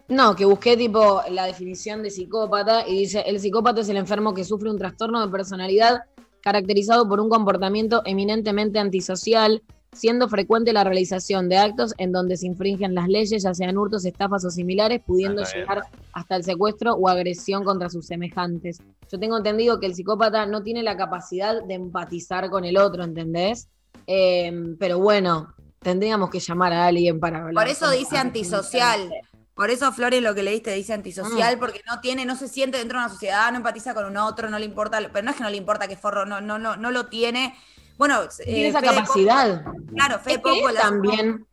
No, 0.08 0.36
que 0.36 0.46
busqué 0.46 0.76
tipo 0.76 1.22
la 1.30 1.46
definición 1.46 2.02
de 2.02 2.10
psicópata 2.10 2.88
y 2.88 3.00
dice, 3.00 3.24
el 3.28 3.40
psicópata 3.40 3.82
es 3.82 3.90
el 3.90 3.98
enfermo 3.98 4.34
que 4.34 4.44
sufre 4.44 4.70
un 4.70 4.78
trastorno 4.78 5.24
de 5.24 5.32
personalidad 5.32 6.02
caracterizado 6.42 7.08
por 7.08 7.20
un 7.20 7.30
comportamiento 7.30 8.02
eminentemente 8.06 8.80
antisocial, 8.80 9.62
siendo 9.92 10.28
frecuente 10.28 10.74
la 10.74 10.84
realización 10.84 11.50
de 11.50 11.58
actos 11.58 11.94
en 11.98 12.12
donde 12.12 12.38
se 12.38 12.48
infringen 12.48 12.96
las 12.96 13.08
leyes, 13.08 13.44
ya 13.44 13.54
sean 13.54 13.78
hurtos, 13.78 14.06
estafas 14.06 14.46
o 14.46 14.50
similares, 14.50 15.02
pudiendo 15.06 15.44
Ah, 15.44 15.48
llegar 15.54 15.84
hasta 16.14 16.36
el 16.38 16.44
secuestro 16.44 16.94
o 16.94 17.08
agresión 17.08 17.64
contra 17.64 17.90
sus 17.90 18.08
semejantes. 18.08 18.82
Yo 19.12 19.20
tengo 19.20 19.38
entendido 19.38 19.80
que 19.80 19.88
el 19.88 19.96
psicópata 19.96 20.46
no 20.46 20.64
tiene 20.64 20.82
la 20.82 20.98
capacidad 20.98 21.64
de 21.64 21.74
empatizar 21.76 22.50
con 22.50 22.66
el 22.66 22.78
otro, 22.78 23.04
¿entendés? 23.04 23.68
Eh, 24.08 24.76
pero 24.80 25.00
bueno, 25.00 25.54
tendríamos 25.82 26.30
que 26.30 26.40
llamar 26.40 26.74
a 26.74 26.88
alguien 26.88 27.20
para 27.20 27.40
hablar. 27.40 27.54
Por 27.54 27.68
eso 27.72 27.90
dice 27.90 28.18
antisocial. 28.18 29.10
Por 29.56 29.70
eso, 29.70 29.92
Flores, 29.92 30.22
lo 30.22 30.34
que 30.34 30.44
leíste 30.44 30.72
dice 30.74 30.94
antisocial, 30.94 31.58
Mm. 31.58 31.60
porque 31.60 31.82
no 31.86 32.00
tiene, 32.00 32.26
no 32.26 32.36
se 32.38 32.48
siente 32.48 32.78
dentro 32.78 32.98
de 32.98 33.06
una 33.06 33.14
sociedad, 33.14 33.52
no 33.52 33.58
empatiza 33.58 33.94
con 33.94 34.06
un 34.06 34.16
otro, 34.18 34.50
no 34.50 34.58
le 34.58 34.66
importa, 34.66 35.00
pero 35.12 35.24
no 35.26 35.32
es 35.32 35.38
que 35.38 35.44
no 35.44 35.50
le 35.50 35.58
importa 35.58 35.88
que 35.88 35.98
forro, 35.98 36.26
no, 36.26 36.40
no, 36.40 36.58
no, 36.58 36.78
no 36.78 36.92
lo 36.92 37.08
tiene. 37.08 37.56
Bueno, 37.98 38.22
Tiene 38.42 38.66
eh, 38.66 38.68
esa 38.70 38.80
Fede 38.80 38.96
capacidad. 38.96 39.64
Claro, 39.94 40.20
Fede 40.20 40.36
Es 40.36 40.38
que 40.38 40.50
Popo 40.50 40.70
es 40.70 40.76
la- 40.76 40.82
también 40.82 41.46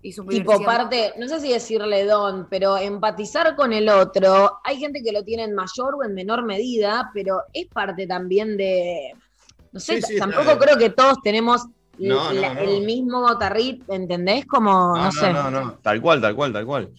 y 0.00 0.12
su 0.12 0.24
tipo 0.24 0.62
parte, 0.62 1.14
no 1.18 1.26
sé 1.26 1.40
si 1.40 1.48
decirle 1.52 2.04
don, 2.04 2.46
pero 2.48 2.76
empatizar 2.76 3.56
con 3.56 3.72
el 3.72 3.88
otro, 3.88 4.60
hay 4.62 4.78
gente 4.78 5.02
que 5.02 5.10
lo 5.10 5.24
tiene 5.24 5.42
en 5.42 5.56
mayor 5.56 5.96
o 5.96 6.04
en 6.04 6.14
menor 6.14 6.44
medida, 6.44 7.10
pero 7.12 7.42
es 7.52 7.66
parte 7.66 8.06
también 8.06 8.56
de, 8.56 9.12
no 9.72 9.80
sé, 9.80 9.96
Sí, 9.96 10.02
sí, 10.02 10.14
está 10.14 10.28
tampoco 10.30 10.56
creo 10.60 10.78
que 10.78 10.90
todos 10.90 11.18
tenemos 11.24 11.66
No, 11.98 12.32
la- 12.32 12.54
no, 12.54 12.54
no. 12.54 12.60
el 12.60 12.84
mismo 12.84 13.38
tarrit, 13.38 13.82
¿entendés? 13.88 14.46
Como, 14.46 14.96
no, 14.96 15.12
sé. 15.12 15.32
no, 15.32 15.50
no. 15.50 15.74
Tal 15.82 16.00
cual, 16.00 16.20
tal 16.20 16.34
cual, 16.34 16.52
tal 16.52 16.66
cual. 16.66 16.90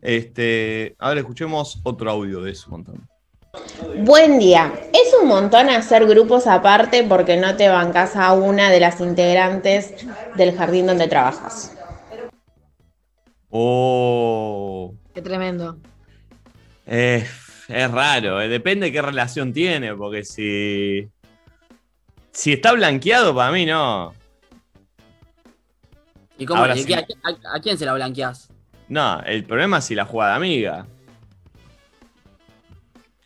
Este, 0.00 0.94
a 0.98 1.08
ver, 1.10 1.18
escuchemos 1.18 1.80
otro 1.82 2.10
audio 2.10 2.40
de 2.40 2.52
eso, 2.52 2.70
montón. 2.70 3.08
Buen 3.98 4.38
día. 4.38 4.72
Es 4.92 5.14
un 5.20 5.28
montón 5.28 5.68
hacer 5.70 6.06
grupos 6.06 6.46
aparte 6.46 7.04
porque 7.04 7.36
no 7.36 7.56
te 7.56 7.68
bancas 7.68 8.14
a 8.16 8.32
una 8.32 8.70
de 8.70 8.80
las 8.80 9.00
integrantes 9.00 9.94
del 10.36 10.56
jardín 10.56 10.86
donde 10.86 11.08
trabajas. 11.08 11.76
Oh. 13.50 14.94
Qué 15.14 15.22
tremendo. 15.22 15.78
Eh, 16.86 17.26
es 17.68 17.90
raro, 17.90 18.40
eh, 18.40 18.48
depende 18.48 18.86
de 18.86 18.92
qué 18.92 19.02
relación 19.02 19.52
tiene, 19.52 19.94
porque 19.94 20.24
si. 20.24 21.08
Si 22.30 22.52
está 22.52 22.72
blanqueado, 22.72 23.34
para 23.34 23.50
mí 23.50 23.64
no. 23.64 24.12
¿Y 26.38 26.44
cómo, 26.46 26.60
Ahora 26.62 26.76
y 26.76 26.82
sí. 26.82 26.92
a, 26.92 26.98
a- 26.98 27.56
a 27.56 27.60
quién 27.60 27.78
se 27.78 27.86
la 27.86 27.94
blanqueás? 27.94 28.48
No, 28.88 29.20
el 29.22 29.44
problema 29.44 29.78
es 29.78 29.84
si 29.84 29.94
la 29.94 30.04
juega 30.04 30.30
de 30.30 30.36
amiga. 30.36 30.86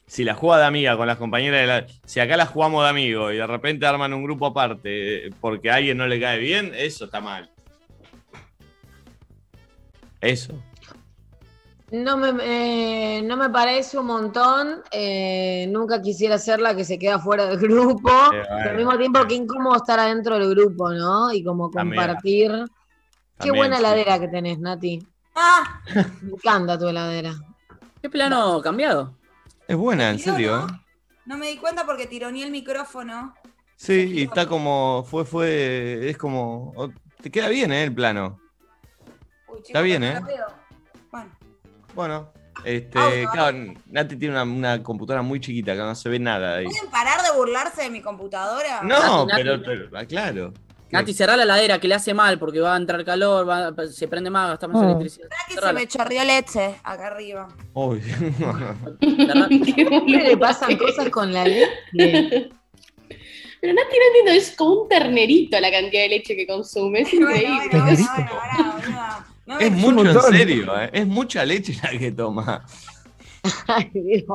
Si 0.07 0.25
la 0.25 0.35
juega 0.35 0.59
de 0.59 0.67
amiga 0.67 0.97
con 0.97 1.07
las 1.07 1.19
compañeras 1.19 1.61
de 1.61 1.67
la. 1.67 1.87
Si 2.05 2.19
acá 2.21 2.37
la 2.37 2.47
jugamos 2.47 2.83
de 2.85 2.91
amigo 2.91 3.31
y 3.31 3.37
de 3.37 3.47
repente 3.47 3.87
arman 3.87 4.13
un 4.13 4.25
grupo 4.25 4.47
aparte 4.47 5.27
eh, 5.27 5.31
porque 5.41 5.71
a 5.71 5.77
alguien 5.77 5.99
no 5.99 6.07
le 6.09 6.19
cae 6.21 6.39
bien, 6.39 6.73
eso 6.75 7.05
está 7.05 7.21
mal. 7.21 7.49
Eso. 10.21 10.55
No 11.93 12.17
me, 12.17 12.31
eh, 12.43 13.23
no 13.23 13.37
me 13.37 13.51
parece 13.51 13.99
un 13.99 14.07
montón. 14.07 14.83
eh, 14.93 15.67
nunca 15.71 16.01
quisiera 16.03 16.39
ser 16.39 16.61
la 16.61 16.75
que 16.75 16.85
se 16.85 16.99
queda 16.99 17.19
fuera 17.19 17.47
del 17.47 17.59
grupo. 17.59 18.11
Eh, 18.33 18.43
Pero 18.49 18.71
al 18.71 18.77
mismo 18.77 18.99
tiempo, 18.99 19.21
qué 19.29 19.35
incómodo 19.35 19.77
estar 19.77 19.99
adentro 19.99 20.39
del 20.39 20.51
grupo, 20.51 20.91
¿no? 20.91 21.33
Y 21.33 21.43
como 21.45 21.71
compartir. 21.71 22.53
También, 23.49 23.57
buena 23.57 23.77
sí. 23.77 23.83
heladera 23.83 24.19
que 24.21 24.29
tenés, 24.29 24.59
Nati. 24.59 25.07
Ah, 25.35 25.81
Me 26.23 26.31
encanta 26.33 26.79
tu 26.79 26.89
heladera. 26.89 27.35
¿Qué 28.03 28.09
plano 28.11 28.61
cambiado? 28.63 29.17
Es 29.69 29.77
buena, 29.77 30.11
en 30.11 30.19
serio. 30.19 30.57
¿no? 30.59 30.67
¿eh? 30.67 30.81
no 31.27 31.37
me 31.37 31.49
di 31.49 31.57
cuenta 31.59 31.85
porque 31.87 32.07
tironeé 32.07 32.45
el 32.45 32.51
micrófono. 32.51 33.35
Sí, 33.77 34.13
y 34.15 34.23
está 34.23 34.47
como. 34.47 35.05
Fue, 35.09 35.25
fue. 35.25 36.11
Es 36.11 36.19
como. 36.19 36.73
Te 37.23 37.31
queda 37.31 37.49
bien, 37.49 37.73
¿eh? 37.73 37.85
El 37.85 37.95
plano. 37.95 38.39
Uy, 39.49 39.57
chicos, 39.59 39.67
Está 39.69 39.81
bien, 39.83 40.03
¿eh? 40.05 40.21
Bueno, 41.11 41.31
Bueno. 41.95 42.33
Este, 42.65 42.99
Audio. 42.99 43.31
claro, 43.31 43.57
Nati 43.87 44.17
tiene 44.17 44.35
una, 44.35 44.43
una 44.43 44.83
computadora 44.83 45.23
muy 45.23 45.41
chiquita 45.41 45.73
que 45.73 45.79
no 45.79 45.95
se 45.95 46.11
ve 46.11 46.19
nada 46.19 46.57
ahí. 46.57 46.67
¿pueden 46.67 46.91
parar 46.91 47.23
de 47.23 47.33
burlarse 47.33 47.83
de 47.85 47.91
mi 47.91 48.03
computadora? 48.03 48.83
No, 48.83 49.25
Nati, 49.25 49.43
pero, 49.43 49.57
Nati. 49.57 49.65
pero 49.65 49.89
ah, 49.99 50.05
claro. 50.05 50.53
Nati, 50.93 51.15
cerrá 51.15 51.37
la 51.37 51.45
heladera 51.45 51.79
que 51.79 51.87
le 51.89 51.95
hace 51.95 52.13
mal 52.15 52.39
porque 52.39 52.61
va 52.61 52.75
a 52.75 52.77
entrar 52.77 53.05
calor, 53.05 53.49
va- 53.49 53.73
se 53.89 54.09
prende 54.09 54.29
más, 54.31 54.49
gasta 54.51 54.67
más 54.69 54.83
Oh. 54.83 54.85
electricidad. 54.87 55.29
¿Verdad 55.29 55.39
que 55.49 55.67
se 55.67 55.73
me 55.73 55.87
chorreó 55.87 56.25
leche 56.25 56.75
acá 56.83 57.07
arriba? 57.09 57.49
Uy. 57.75 58.01
Qué 59.01 59.85
le 60.23 60.37
pasan 60.37 60.77
cosas 60.77 61.09
con 61.11 61.33
la 61.33 61.45
leche. 61.45 62.51
Pero 63.63 63.75
Nati 63.75 63.97
no 63.99 64.07
entiendo, 64.07 64.31
es 64.33 64.57
como 64.57 64.83
un 64.83 64.89
ternerito 64.89 65.61
la 65.61 65.71
cantidad 65.71 66.03
de 66.03 66.09
leche 66.09 66.35
que 66.35 66.47
consume. 66.47 67.01
Es 67.03 67.13
increíble. 67.13 67.69
bueno, 67.71 67.85
bueno, 67.95 68.75
bueno. 68.81 69.25
No 69.47 69.59
es 69.59 69.73
mucho 69.73 70.11
en 70.11 70.21
serio, 70.39 70.81
¿eh? 70.81 70.91
Es 70.93 71.07
mucha 71.07 71.45
leche 71.45 71.77
la 71.83 71.91
que 71.99 72.11
toma. 72.13 72.65
Ay, 73.67 73.91
Dios. 73.93 74.27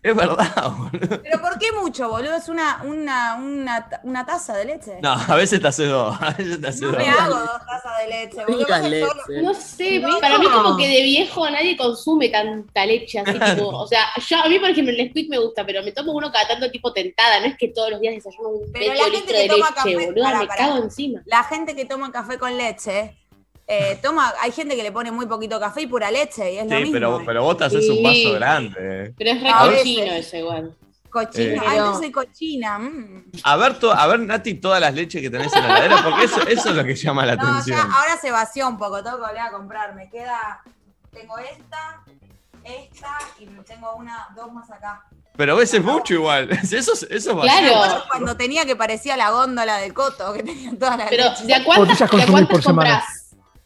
Es 0.00 0.14
verdad, 0.14 0.70
boludo. 0.76 1.20
Pero 1.22 1.40
¿por 1.40 1.58
qué 1.58 1.72
mucho, 1.72 2.08
boludo? 2.08 2.36
Es 2.36 2.48
una, 2.48 2.82
una, 2.84 3.34
una, 3.34 3.88
una 4.04 4.24
taza 4.24 4.56
de 4.56 4.64
leche. 4.64 4.98
No, 5.02 5.10
a 5.12 5.34
veces 5.34 5.60
te 5.60 5.66
hace 5.68 5.86
dos. 5.86 6.16
A 6.20 6.30
veces 6.30 6.60
te 6.60 6.68
hace 6.68 6.82
No 6.82 6.88
dos. 6.92 6.98
me 6.98 7.08
hago 7.08 7.34
dos 7.34 7.66
tazas 7.66 7.98
de 7.98 8.08
leche, 8.08 8.44
boludo. 8.46 8.88
Leche. 8.88 9.42
No 9.42 9.54
sé, 9.54 9.98
No. 9.98 10.20
para 10.20 10.38
mí 10.38 10.46
como 10.46 10.76
que 10.76 10.86
de 10.86 11.02
viejo 11.02 11.50
nadie 11.50 11.76
consume 11.76 12.28
tanta 12.28 12.86
leche 12.86 13.18
así 13.18 13.32
tipo, 13.56 13.68
o 13.70 13.86
sea, 13.88 14.06
yo 14.28 14.38
a 14.44 14.48
mí 14.48 14.58
por 14.60 14.70
ejemplo 14.70 14.92
el 14.92 14.98
Nesquik 14.98 15.28
me 15.30 15.38
gusta, 15.38 15.66
pero 15.66 15.82
me 15.82 15.90
tomo 15.92 16.12
uno 16.12 16.30
cada 16.30 16.46
tanto 16.46 16.70
tipo 16.70 16.92
tentada, 16.92 17.40
no 17.40 17.46
es 17.46 17.56
que 17.58 17.68
todos 17.68 17.90
los 17.90 18.00
días 18.00 18.14
desayuno 18.14 18.50
un 18.50 18.72
Pero 18.72 18.90
medio 18.92 18.94
la 18.94 19.10
gente 19.10 19.18
litro 19.18 19.34
que 19.34 19.42
de 19.42 19.48
toma 19.48 19.66
leche, 19.66 19.74
café- 19.98 20.06
boludo, 20.06 20.22
pará, 20.24 20.38
me 20.38 20.46
pará. 20.46 20.64
cago 20.68 20.76
encima. 20.84 21.22
La 21.26 21.42
gente 21.44 21.74
que 21.74 21.84
toma 21.84 22.12
café 22.12 22.38
con 22.38 22.56
leche, 22.56 23.16
eh, 23.70 23.98
toma, 24.02 24.32
hay 24.40 24.50
gente 24.50 24.74
que 24.74 24.82
le 24.82 24.90
pone 24.90 25.12
muy 25.12 25.26
poquito 25.26 25.60
café 25.60 25.82
y 25.82 25.86
pura 25.86 26.10
leche, 26.10 26.54
y 26.54 26.58
es 26.58 26.64
lo 26.64 26.70
Sí, 26.76 26.82
mismo. 26.84 26.92
pero, 26.94 27.22
pero 27.26 27.42
vos 27.42 27.56
te 27.58 27.64
haces 27.64 27.86
un 27.90 28.02
vaso 28.02 28.32
grande. 28.32 29.12
Pero 29.18 29.30
es 29.30 29.42
re 29.42 29.48
A 29.50 29.64
veces. 29.66 29.78
cochino 29.80 30.12
eso 30.12 30.36
igual. 30.38 30.74
Cochina. 31.10 31.54
Eh. 31.54 31.60
Ay, 31.66 31.78
Pero- 31.78 31.94
soy 31.98 32.10
cochina. 32.12 32.78
mm. 32.78 33.24
A 33.44 33.56
ver, 33.56 33.78
to- 33.78 33.92
a 33.92 34.06
ver, 34.06 34.20
Nati, 34.20 34.54
todas 34.54 34.80
las 34.80 34.94
leches 34.94 35.20
que 35.22 35.30
tenés 35.30 35.52
en 35.54 35.62
la 35.66 35.78
heladera, 35.78 36.02
porque 36.02 36.24
eso, 36.24 36.40
eso 36.48 36.70
es 36.70 36.76
lo 36.76 36.84
que 36.84 36.94
llama 36.94 37.24
la 37.26 37.36
No, 37.36 37.42
ya, 37.44 37.50
atención. 37.50 37.80
ahora 37.92 38.16
se 38.20 38.30
vació 38.30 38.68
un 38.68 38.78
poco, 38.78 39.02
tengo 39.02 39.16
que 39.16 39.22
volver 39.22 39.38
a 39.40 39.50
comprar. 39.50 39.94
Me 39.94 40.08
queda, 40.10 40.62
tengo 41.12 41.36
esta, 41.38 42.02
esta 42.64 43.18
y 43.38 43.46
tengo 43.66 43.94
una, 43.96 44.28
dos 44.36 44.52
más 44.52 44.70
acá. 44.70 45.04
Pero 45.36 45.56
ves, 45.56 45.72
es 45.72 45.82
mucho 45.84 46.14
igual. 46.14 46.50
Eso, 46.62 46.76
es- 46.76 46.88
eso 46.88 47.08
es 47.10 47.24
Claro. 47.42 48.02
cuando 48.08 48.36
tenía 48.36 48.64
que 48.66 48.76
parecía 48.76 49.16
la 49.16 49.30
góndola 49.30 49.76
de 49.78 49.94
Coto, 49.94 50.32
que 50.32 50.42
tenía 50.42 50.72
todas 50.78 50.98
las 50.98 51.08
Pero 51.08 51.24
leches. 51.24 51.46
¿de 51.46 51.54
a 51.54 51.64
cuántas, 51.64 51.78
Botellas 51.78 51.98
de 51.98 52.04
a 52.04 52.08
consumidas 52.08 52.30
cuántas 52.30 52.50
por 52.50 52.62
semana. 52.62 53.04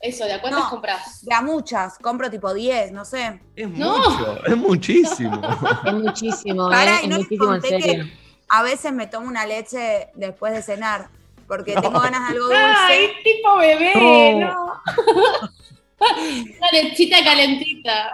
Eso, 0.02 0.24
¿de 0.24 0.32
a 0.34 0.40
cuántas 0.40 0.64
No. 0.64 0.70
compras? 0.70 1.24
De 1.24 1.32
a 1.32 1.40
muchas, 1.40 1.96
compro 1.98 2.28
tipo 2.28 2.52
10, 2.52 2.90
no 2.92 3.04
sé. 3.04 3.40
Es 3.56 3.68
No. 3.70 3.96
mucho, 3.96 4.44
es 4.46 4.56
muchísimo. 4.56 5.40
Es 5.86 5.92
muchísimo, 5.94 6.68
Pará, 6.68 6.96
¿eh? 6.96 7.00
y 7.02 7.04
Es 7.04 7.08
no 7.10 7.18
les 7.18 7.38
conté 7.38 7.68
serio. 7.68 8.04
que 8.04 8.12
a 8.48 8.62
veces 8.64 8.92
me 8.92 9.06
tomo 9.06 9.28
una 9.28 9.46
leche 9.46 10.08
después 10.14 10.52
de 10.52 10.60
cenar, 10.62 11.08
porque 11.46 11.74
tengo 11.76 12.00
ganas 12.00 12.22
de 12.28 12.34
algo 12.34 12.46
dulce. 12.46 12.58
Ay, 12.60 13.10
tipo 13.22 13.56
bebé, 13.56 14.34
no. 14.40 14.82
Una 16.00 16.68
lechita 16.72 17.22
calentita. 17.22 18.10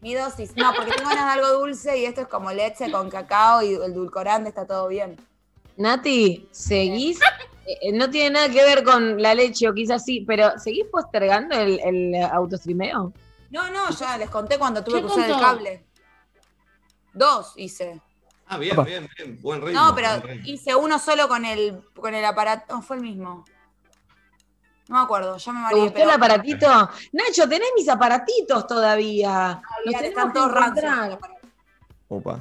Mi 0.00 0.14
dosis. 0.14 0.56
No, 0.56 0.72
porque 0.74 0.92
tengo 0.92 1.08
ganas 1.10 1.26
de 1.26 1.40
algo 1.40 1.58
dulce 1.58 1.98
y 1.98 2.04
esto 2.04 2.20
es 2.22 2.28
como 2.28 2.52
leche 2.52 2.90
con 2.92 3.10
cacao 3.10 3.62
y 3.62 3.74
el 3.74 3.92
dulcorante 3.92 4.48
está 4.48 4.66
todo 4.66 4.86
bien. 4.88 5.16
Nati, 5.76 6.48
¿seguís? 6.52 7.18
Eh, 7.80 7.92
no 7.92 8.08
tiene 8.10 8.30
nada 8.30 8.48
que 8.48 8.62
ver 8.64 8.82
con 8.84 9.20
la 9.20 9.34
leche, 9.34 9.68
o 9.68 9.74
quizás 9.74 10.04
sí, 10.04 10.24
pero 10.26 10.58
¿seguís 10.58 10.86
postergando 10.90 11.54
el, 11.56 11.80
el 11.80 12.22
autostreameo? 12.24 13.12
No, 13.50 13.70
no, 13.70 13.90
ya 13.90 14.16
les 14.18 14.30
conté 14.30 14.58
cuando 14.58 14.82
tuve 14.84 14.96
¿Qué 15.00 15.06
que 15.06 15.12
usar 15.12 15.30
el 15.30 15.38
cable. 15.38 15.84
Dos 17.12 17.52
hice. 17.56 18.00
Ah, 18.46 18.58
bien, 18.58 18.72
Opa. 18.72 18.84
bien, 18.84 19.08
bien. 19.16 19.40
Buen 19.42 19.60
ritmo. 19.60 19.80
No, 19.80 19.94
pero 19.94 20.20
ritmo. 20.20 20.42
hice 20.46 20.74
uno 20.74 20.98
solo 20.98 21.28
con 21.28 21.44
el, 21.44 21.82
con 21.94 22.14
el 22.14 22.24
aparato. 22.24 22.74
No, 22.74 22.82
fue 22.82 22.96
el 22.96 23.02
mismo. 23.02 23.44
No 24.88 24.96
me 24.96 25.02
acuerdo, 25.04 25.36
ya 25.36 25.52
me 25.52 25.58
¿Te 25.58 25.62
mareé. 25.62 25.80
gustó 25.80 25.94
Pero 25.94 26.08
el 26.10 26.16
aparatito? 26.16 26.66
Nacho, 27.12 27.48
tenés 27.48 27.68
mis 27.76 27.88
aparatitos 27.88 28.66
todavía. 28.66 29.60
Los 29.84 29.94
olvidate, 29.94 30.10
tenemos 30.10 30.36
están 30.36 30.74
todos. 31.14 31.18
Opa. 32.08 32.40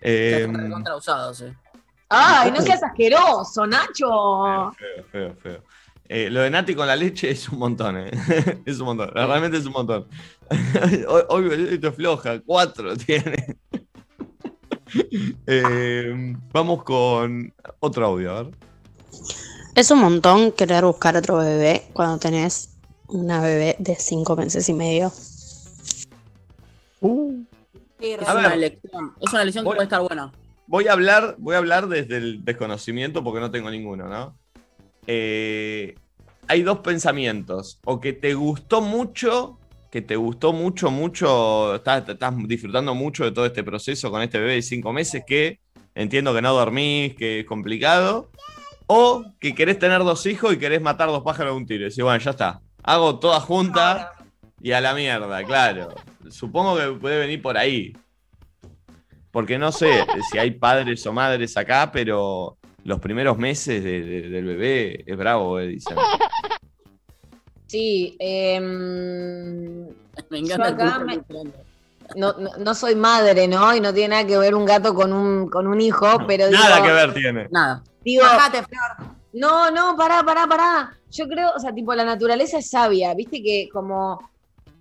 Eh, 0.00 0.38
están 0.40 0.54
recontra 0.60 0.96
usados, 0.96 1.40
eh. 1.42 1.56
Ay, 2.08 2.52
no 2.52 2.60
seas 2.60 2.82
asqueroso, 2.82 3.66
Nacho. 3.66 4.72
feo, 4.78 5.04
feo, 5.10 5.34
feo. 5.42 5.62
Eh, 6.08 6.30
lo 6.30 6.40
de 6.42 6.50
Nati 6.50 6.74
con 6.74 6.86
la 6.86 6.94
leche 6.94 7.30
es 7.30 7.48
un 7.48 7.58
montón, 7.58 7.96
¿eh? 7.98 8.10
es 8.64 8.78
un 8.78 8.86
montón. 8.86 9.10
Realmente 9.12 9.56
es 9.58 9.66
un 9.66 9.72
montón. 9.72 10.06
hoy, 11.08 11.22
hoy 11.28 11.68
esto 11.72 11.88
es 11.88 11.94
floja. 11.96 12.40
Cuatro 12.40 12.96
tiene. 12.96 13.58
Eh, 15.48 16.34
vamos 16.52 16.84
con 16.84 17.52
otro 17.80 18.06
audio, 18.06 18.30
a 18.36 18.42
ver. 18.44 18.54
Es 19.74 19.90
un 19.90 19.98
montón 19.98 20.52
querer 20.52 20.84
buscar 20.84 21.16
otro 21.16 21.38
bebé 21.38 21.88
cuando 21.92 22.18
tenés 22.18 22.70
una 23.08 23.40
bebé 23.42 23.74
de 23.80 23.96
cinco 23.96 24.36
meses 24.36 24.68
y 24.68 24.74
medio. 24.74 25.12
Uh, 27.00 27.42
Sí, 27.98 28.12
Es 28.12 28.20
una 28.22 28.34
ver. 28.34 28.52
elección. 28.52 29.12
Es 29.20 29.32
una 29.32 29.42
elección 29.42 29.64
que 29.64 29.70
puede 29.70 29.82
estar 29.82 30.02
buena. 30.02 30.32
Voy 30.66 30.88
a 30.88 30.92
hablar, 30.92 31.36
voy 31.38 31.54
a 31.54 31.58
hablar 31.58 31.88
desde 31.88 32.16
el 32.16 32.44
desconocimiento 32.44 33.22
porque 33.22 33.40
no 33.40 33.50
tengo 33.50 33.70
ninguno, 33.70 34.08
¿no? 34.08 34.36
Eh, 35.06 35.94
hay 36.48 36.62
dos 36.62 36.80
pensamientos. 36.80 37.80
O 37.84 38.00
que 38.00 38.12
te 38.12 38.34
gustó 38.34 38.80
mucho, 38.80 39.58
que 39.90 40.02
te 40.02 40.16
gustó 40.16 40.52
mucho, 40.52 40.90
mucho, 40.90 41.76
estás, 41.76 42.08
estás 42.08 42.34
disfrutando 42.46 42.94
mucho 42.94 43.24
de 43.24 43.32
todo 43.32 43.46
este 43.46 43.62
proceso 43.62 44.10
con 44.10 44.22
este 44.22 44.38
bebé 44.38 44.54
de 44.54 44.62
cinco 44.62 44.92
meses 44.92 45.24
que 45.26 45.60
entiendo 45.94 46.34
que 46.34 46.42
no 46.42 46.52
dormís, 46.52 47.14
que 47.14 47.40
es 47.40 47.46
complicado. 47.46 48.30
O 48.88 49.24
que 49.40 49.54
querés 49.54 49.78
tener 49.78 50.00
dos 50.00 50.26
hijos 50.26 50.54
y 50.54 50.58
querés 50.58 50.80
matar 50.80 51.08
dos 51.08 51.22
pájaros 51.22 51.54
de 51.54 51.56
un 51.56 51.66
tiro. 51.66 51.82
Y 51.82 51.88
decís, 51.88 52.04
bueno, 52.04 52.18
ya 52.18 52.30
está. 52.30 52.60
Hago 52.82 53.18
todas 53.18 53.42
juntas 53.42 54.08
y 54.60 54.72
a 54.72 54.80
la 54.80 54.94
mierda, 54.94 55.42
claro. 55.44 55.94
Supongo 56.30 56.76
que 56.76 56.86
puede 57.00 57.18
venir 57.18 57.42
por 57.42 57.56
ahí. 57.58 57.92
Porque 59.36 59.58
no 59.58 59.70
sé 59.70 60.06
si 60.30 60.38
hay 60.38 60.52
padres 60.52 61.06
o 61.06 61.12
madres 61.12 61.58
acá, 61.58 61.90
pero 61.92 62.56
los 62.84 62.98
primeros 63.00 63.36
meses 63.36 63.84
de- 63.84 64.00
de- 64.00 64.28
del 64.30 64.46
bebé 64.46 65.04
es 65.06 65.14
bravo, 65.14 65.60
eh, 65.60 65.66
dicen. 65.66 65.94
Sí, 67.66 68.16
em, 68.18 69.88
Me 70.30 70.40
Yo 70.40 70.54
encanta 70.54 70.68
el 70.68 70.74
acá 70.74 70.98
me- 71.00 71.22
no, 72.16 72.32
no, 72.38 72.50
no 72.58 72.74
soy 72.74 72.94
madre, 72.94 73.46
¿no? 73.46 73.76
Y 73.76 73.80
no 73.82 73.92
tiene 73.92 74.14
nada 74.14 74.26
que 74.26 74.38
ver 74.38 74.54
un 74.54 74.64
gato 74.64 74.94
con 74.94 75.12
un, 75.12 75.50
con 75.50 75.66
un 75.66 75.82
hijo, 75.82 76.06
pero 76.26 76.46
digo, 76.48 76.58
Nada 76.58 76.82
que 76.82 76.92
ver 76.92 77.12
tiene. 77.12 77.46
Nada. 77.50 77.82
digo, 78.02 78.22
Bajate, 78.24 78.62
Flor. 78.62 79.10
no, 79.34 79.70
no, 79.70 79.94
pará, 79.98 80.22
pará, 80.22 80.46
pará. 80.46 80.96
Yo 81.10 81.28
creo, 81.28 81.50
o 81.54 81.60
sea, 81.60 81.74
tipo, 81.74 81.94
la 81.94 82.04
naturaleza 82.06 82.56
es 82.56 82.70
sabia, 82.70 83.12
viste 83.12 83.42
que 83.42 83.68
como 83.70 84.18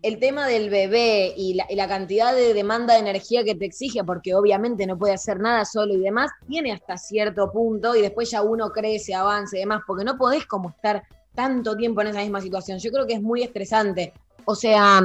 el 0.05 0.19
tema 0.19 0.47
del 0.47 0.69
bebé 0.69 1.33
y 1.35 1.55
la, 1.55 1.65
y 1.67 1.75
la 1.75 1.87
cantidad 1.87 2.35
de 2.35 2.53
demanda 2.53 2.93
de 2.93 2.99
energía 2.99 3.43
que 3.43 3.55
te 3.55 3.65
exige, 3.65 4.03
porque 4.03 4.35
obviamente 4.35 4.85
no 4.85 4.99
puede 4.99 5.15
hacer 5.15 5.39
nada 5.39 5.65
solo 5.65 5.95
y 5.95 5.99
demás, 5.99 6.29
tiene 6.47 6.71
hasta 6.71 6.95
cierto 6.95 7.51
punto 7.51 7.95
y 7.95 8.03
después 8.03 8.29
ya 8.29 8.43
uno 8.43 8.71
crece, 8.71 9.15
avanza 9.15 9.57
y 9.57 9.61
demás, 9.61 9.81
porque 9.87 10.03
no 10.03 10.15
podés 10.15 10.45
como 10.45 10.69
estar 10.69 11.01
tanto 11.33 11.75
tiempo 11.75 12.01
en 12.01 12.07
esa 12.07 12.19
misma 12.19 12.39
situación. 12.39 12.77
Yo 12.77 12.91
creo 12.91 13.07
que 13.07 13.13
es 13.13 13.21
muy 13.21 13.41
estresante. 13.41 14.13
O 14.45 14.53
sea, 14.53 15.01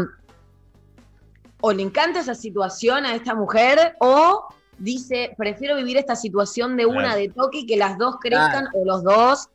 o 1.62 1.72
le 1.72 1.82
encanta 1.82 2.20
esa 2.20 2.34
situación 2.34 3.06
a 3.06 3.14
esta 3.14 3.34
mujer, 3.34 3.96
o 4.00 4.48
dice, 4.76 5.34
prefiero 5.38 5.76
vivir 5.76 5.96
esta 5.96 6.14
situación 6.14 6.76
de 6.76 6.84
una 6.84 7.14
Claro. 7.14 7.20
de 7.20 7.28
toque 7.30 7.58
y 7.60 7.66
que 7.66 7.78
las 7.78 7.96
dos 7.96 8.16
crezcan, 8.20 8.66
o 8.74 8.84
los 8.84 9.02
dos, 9.02 9.48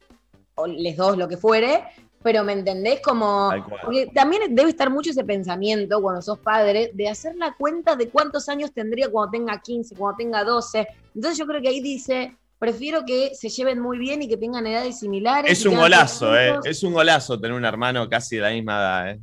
o 0.56 0.66
les 0.66 0.98
dos, 0.98 1.18
lo 1.18 1.28
que 1.28 1.38
fuere, 1.38 1.84
pero 2.26 2.44
¿me 2.44 2.54
entendés? 2.54 3.02
Como, 3.02 3.54
porque 3.84 4.08
también 4.08 4.56
debe 4.56 4.72
estar 4.72 4.90
mucho 4.90 5.12
ese 5.12 5.24
pensamiento 5.24 6.02
cuando 6.02 6.24
sos 6.24 6.40
padre, 6.40 6.90
de 6.92 7.08
hacer 7.08 7.36
la 7.36 7.54
cuenta 7.54 7.96
de 7.96 8.10
cuántos 8.10 8.50
años 8.50 8.74
tendría 8.74 9.12
cuando 9.12 9.30
tenga 9.30 9.62
15, 9.62 9.94
cuando 9.96 10.18
tenga 10.18 10.44
12. 10.44 10.88
Entonces 11.14 11.38
yo 11.38 11.46
creo 11.46 11.62
que 11.62 11.68
ahí 11.68 11.82
dice, 11.82 12.36
prefiero 12.58 13.06
que 13.06 13.36
se 13.36 13.48
lleven 13.50 13.80
muy 13.80 14.00
bien 14.00 14.24
y 14.24 14.28
que 14.28 14.38
tengan 14.38 14.66
edades 14.66 14.98
similares. 14.98 15.52
Es 15.52 15.64
un 15.68 15.76
golazo, 15.76 16.36
eh. 16.36 16.56
Es 16.64 16.82
un 16.82 16.94
golazo 16.94 17.40
tener 17.40 17.56
un 17.56 17.64
hermano 17.64 18.10
casi 18.10 18.38
de 18.38 18.42
la 18.42 18.50
misma 18.50 18.74
edad, 18.74 19.10
eh. 19.12 19.20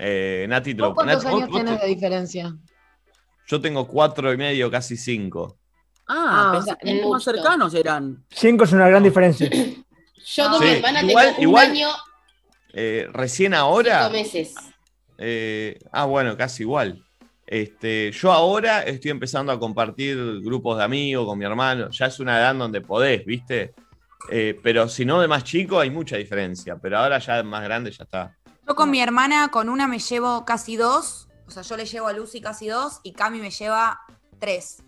Eh, 0.00 0.46
Nati, 0.48 0.74
¿Vos 0.74 0.92
cuántos 0.92 1.22
Nati, 1.22 1.36
años 1.36 1.48
vos 1.50 1.58
tenés 1.60 1.78
te- 1.78 1.86
de 1.86 1.94
diferencia? 1.94 2.56
Yo 3.46 3.60
tengo 3.60 3.86
cuatro 3.86 4.32
y 4.32 4.36
medio, 4.36 4.68
casi 4.72 4.96
cinco. 4.96 5.56
Ah, 6.08 6.48
Ah, 6.48 6.50
pensé 6.50 6.72
o 6.72 6.74
sea, 6.74 6.92
que 6.94 7.06
más 7.08 7.22
cercanos 7.22 7.74
eran. 7.74 8.24
Cinco 8.28 8.64
es 8.64 8.72
una 8.72 8.88
gran 8.88 9.04
diferencia. 9.04 9.48
Yo 10.26 10.50
con 10.50 10.58
Sí, 10.60 10.64
mi 10.66 10.70
hermana 10.74 11.02
igual- 11.02 11.26
tengo 11.26 11.36
un 11.38 11.42
igual- 11.42 11.70
año, 11.70 11.88
Eh, 12.72 13.06
recién 13.12 13.54
ahora. 13.54 14.00
cinco 14.02 14.12
meses. 14.12 14.54
eh, 15.18 15.78
ah, 15.92 16.04
bueno, 16.04 16.36
casi 16.36 16.64
igual. 16.64 17.02
Este, 17.46 18.10
yo 18.12 18.32
ahora 18.32 18.82
estoy 18.82 19.12
empezando 19.12 19.52
a 19.52 19.58
compartir 19.58 20.16
grupos 20.42 20.78
de 20.78 20.84
amigos 20.84 21.26
con 21.26 21.38
mi 21.38 21.44
hermano. 21.44 21.88
Ya 21.90 22.06
es 22.06 22.18
una 22.20 22.38
edad 22.38 22.54
donde 22.56 22.80
podés, 22.80 23.24
¿viste? 23.24 23.72
Eh, 24.30 24.58
pero 24.62 24.88
si 24.88 25.04
no 25.04 25.20
de 25.20 25.28
más 25.28 25.44
chico 25.44 25.78
hay 25.78 25.88
mucha 25.90 26.16
diferencia. 26.16 26.76
Pero 26.82 26.98
ahora 26.98 27.18
ya 27.18 27.36
de 27.36 27.44
más 27.44 27.62
grande 27.62 27.92
ya 27.92 28.02
está. 28.04 28.36
Yo 28.66 28.74
con 28.74 28.90
mi 28.90 29.00
hermana, 29.00 29.48
con 29.48 29.68
una 29.68 29.86
me 29.86 30.00
llevo 30.00 30.44
casi 30.44 30.74
dos. 30.76 31.28
O 31.46 31.50
sea, 31.52 31.62
yo 31.62 31.76
le 31.76 31.86
llevo 31.86 32.08
a 32.08 32.12
Lucy 32.12 32.40
casi 32.40 32.66
dos 32.66 32.98
y 33.04 33.12
Cami 33.12 33.38
me 33.38 33.50
lleva 33.52 34.00
tres. 34.40 34.82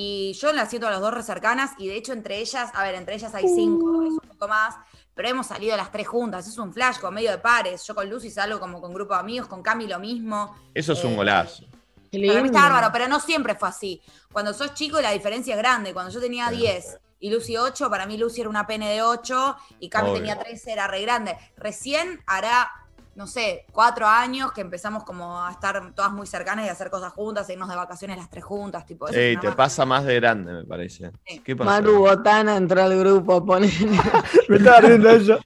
Y 0.00 0.32
yo 0.34 0.52
las 0.52 0.70
siento 0.70 0.86
a 0.86 0.92
las 0.92 1.00
dos 1.00 1.12
re 1.12 1.24
cercanas 1.24 1.72
y 1.76 1.88
de 1.88 1.96
hecho 1.96 2.12
entre 2.12 2.38
ellas, 2.38 2.70
a 2.72 2.84
ver, 2.84 2.94
entre 2.94 3.16
ellas 3.16 3.34
hay 3.34 3.48
cinco, 3.48 4.04
es 4.04 4.12
un 4.12 4.20
poco 4.20 4.46
más, 4.46 4.76
pero 5.12 5.28
hemos 5.28 5.48
salido 5.48 5.76
las 5.76 5.90
tres 5.90 6.06
juntas, 6.06 6.46
es 6.46 6.56
un 6.56 6.72
flash 6.72 6.98
con 7.00 7.12
medio 7.14 7.32
de 7.32 7.38
pares. 7.38 7.84
Yo 7.84 7.96
con 7.96 8.08
Lucy 8.08 8.30
salgo 8.30 8.60
como 8.60 8.80
con 8.80 8.94
grupo 8.94 9.14
de 9.14 9.18
amigos, 9.20 9.48
con 9.48 9.60
Cami 9.60 9.88
lo 9.88 9.98
mismo. 9.98 10.54
Eso 10.72 10.92
es 10.92 11.02
un 11.02 11.14
Eh, 11.14 11.16
golazo. 11.16 11.64
Para 12.12 12.40
mí 12.42 12.46
está 12.46 12.60
bárbaro, 12.62 12.90
pero 12.92 13.08
no 13.08 13.18
siempre 13.18 13.56
fue 13.56 13.68
así. 13.70 14.00
Cuando 14.32 14.54
sos 14.54 14.72
chico 14.72 15.00
la 15.00 15.10
diferencia 15.10 15.54
es 15.56 15.58
grande. 15.58 15.92
Cuando 15.92 16.12
yo 16.12 16.20
tenía 16.20 16.48
10 16.48 16.96
y 17.18 17.30
Lucy 17.30 17.56
8, 17.56 17.90
para 17.90 18.06
mí 18.06 18.16
Lucy 18.16 18.42
era 18.42 18.50
una 18.50 18.68
pene 18.68 18.88
de 18.92 19.02
8 19.02 19.56
y 19.80 19.88
Cami 19.88 20.10
Obvio. 20.10 20.18
tenía 20.20 20.38
13, 20.38 20.72
era 20.74 20.86
re 20.86 21.02
grande. 21.02 21.36
Recién 21.56 22.22
hará, 22.24 22.70
no 23.18 23.26
sé, 23.26 23.64
cuatro 23.72 24.06
años 24.06 24.52
que 24.52 24.60
empezamos 24.60 25.02
como 25.02 25.42
a 25.44 25.50
estar 25.50 25.92
todas 25.92 26.12
muy 26.12 26.24
cercanas 26.24 26.64
y 26.64 26.68
a 26.68 26.72
hacer 26.72 26.88
cosas 26.88 27.12
juntas, 27.12 27.48
a 27.48 27.52
irnos 27.52 27.68
de 27.68 27.74
vacaciones 27.74 28.16
las 28.16 28.30
tres 28.30 28.44
juntas, 28.44 28.86
tipo 28.86 29.08
eso. 29.08 29.18
es 29.18 29.24
Ey, 29.24 29.36
te 29.38 29.50
pasa 29.50 29.84
más 29.84 30.04
de 30.04 30.14
grande, 30.14 30.52
me 30.52 30.64
parece. 30.64 31.10
¿Qué 31.42 31.56
pasó? 31.56 31.68
Maru 31.68 31.98
Botana 31.98 32.56
entró 32.56 32.80
al 32.80 32.96
grupo, 32.96 33.44
pone. 33.44 33.66
Me 34.48 34.58
estaba 34.58 34.82
riendo 34.82 35.10
eso. 35.10 35.36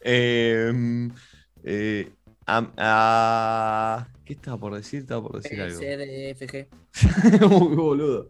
Eh, 0.00 1.08
eh, 1.62 2.12
¿Qué 4.24 4.32
estaba 4.32 4.58
por 4.58 4.74
decir? 4.74 5.02
Estaba 5.02 5.22
por 5.22 5.40
decir 5.40 5.62
algo. 5.62 5.78
C, 5.78 5.96
D, 5.96 6.30
F, 6.30 6.46
G. 6.48 7.48
Muy 7.48 7.76
boludo. 7.76 8.28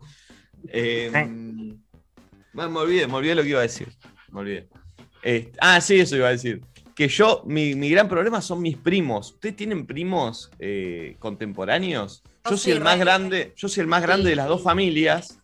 Eh, 0.68 1.08
bueno, 2.52 2.70
me 2.70 2.80
olvidé, 2.80 3.06
me 3.06 3.14
olvidé 3.14 3.34
lo 3.34 3.42
que 3.42 3.48
iba 3.48 3.60
a 3.60 3.62
decir. 3.62 3.88
Me 4.30 4.40
olvidé. 4.40 4.68
Este, 5.22 5.52
ah, 5.58 5.80
sí, 5.80 6.00
eso 6.00 6.16
iba 6.16 6.28
a 6.28 6.32
decir. 6.32 6.60
Que 6.94 7.08
yo, 7.08 7.42
mi, 7.46 7.74
mi 7.74 7.90
gran 7.90 8.08
problema 8.08 8.40
son 8.40 8.62
mis 8.62 8.76
primos. 8.76 9.32
¿Ustedes 9.32 9.56
tienen 9.56 9.86
primos 9.86 10.50
eh, 10.60 11.16
contemporáneos? 11.18 12.22
Yo 12.44 12.50
Yo 12.52 12.56
soy 12.56 12.72
el 12.72 12.80
más 12.80 12.98
grande, 12.98 13.52
yo 13.56 13.68
soy 13.68 13.80
el 13.80 13.86
más 13.88 14.02
grande 14.02 14.30
de 14.30 14.36
las 14.36 14.46
dos 14.48 14.62
familias. 14.62 15.40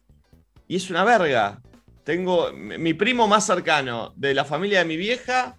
Y 0.68 0.76
es 0.76 0.88
una 0.90 1.02
verga. 1.02 1.60
Tengo 2.04 2.52
mi 2.52 2.94
primo 2.94 3.26
más 3.26 3.46
cercano 3.46 4.12
de 4.16 4.34
la 4.34 4.44
familia 4.44 4.80
de 4.80 4.84
mi 4.84 4.96
vieja. 4.96 5.56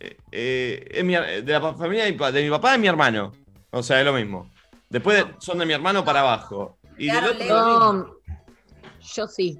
eh, 0.00 0.16
eh, 0.32 0.88
es 0.90 1.04
mi- 1.04 1.14
de 1.14 1.42
la 1.46 1.74
familia 1.74 2.04
de 2.04 2.12
mi, 2.12 2.18
pa- 2.18 2.32
de 2.32 2.42
mi 2.42 2.50
papá 2.50 2.74
y 2.74 2.78
mi 2.80 2.88
hermano. 2.88 3.30
O 3.70 3.82
sea, 3.84 4.00
es 4.00 4.04
lo 4.04 4.12
mismo. 4.12 4.50
Después 4.90 5.18
de- 5.24 5.34
son 5.38 5.58
de 5.58 5.66
mi 5.66 5.72
hermano 5.74 6.04
para 6.04 6.20
abajo. 6.20 6.78
Y 6.98 7.06
del 7.06 7.24
otro 7.24 7.46
lo 7.46 7.66
mismo. 7.66 8.14
Yo, 9.00 9.14
yo 9.14 9.26
sí. 9.28 9.58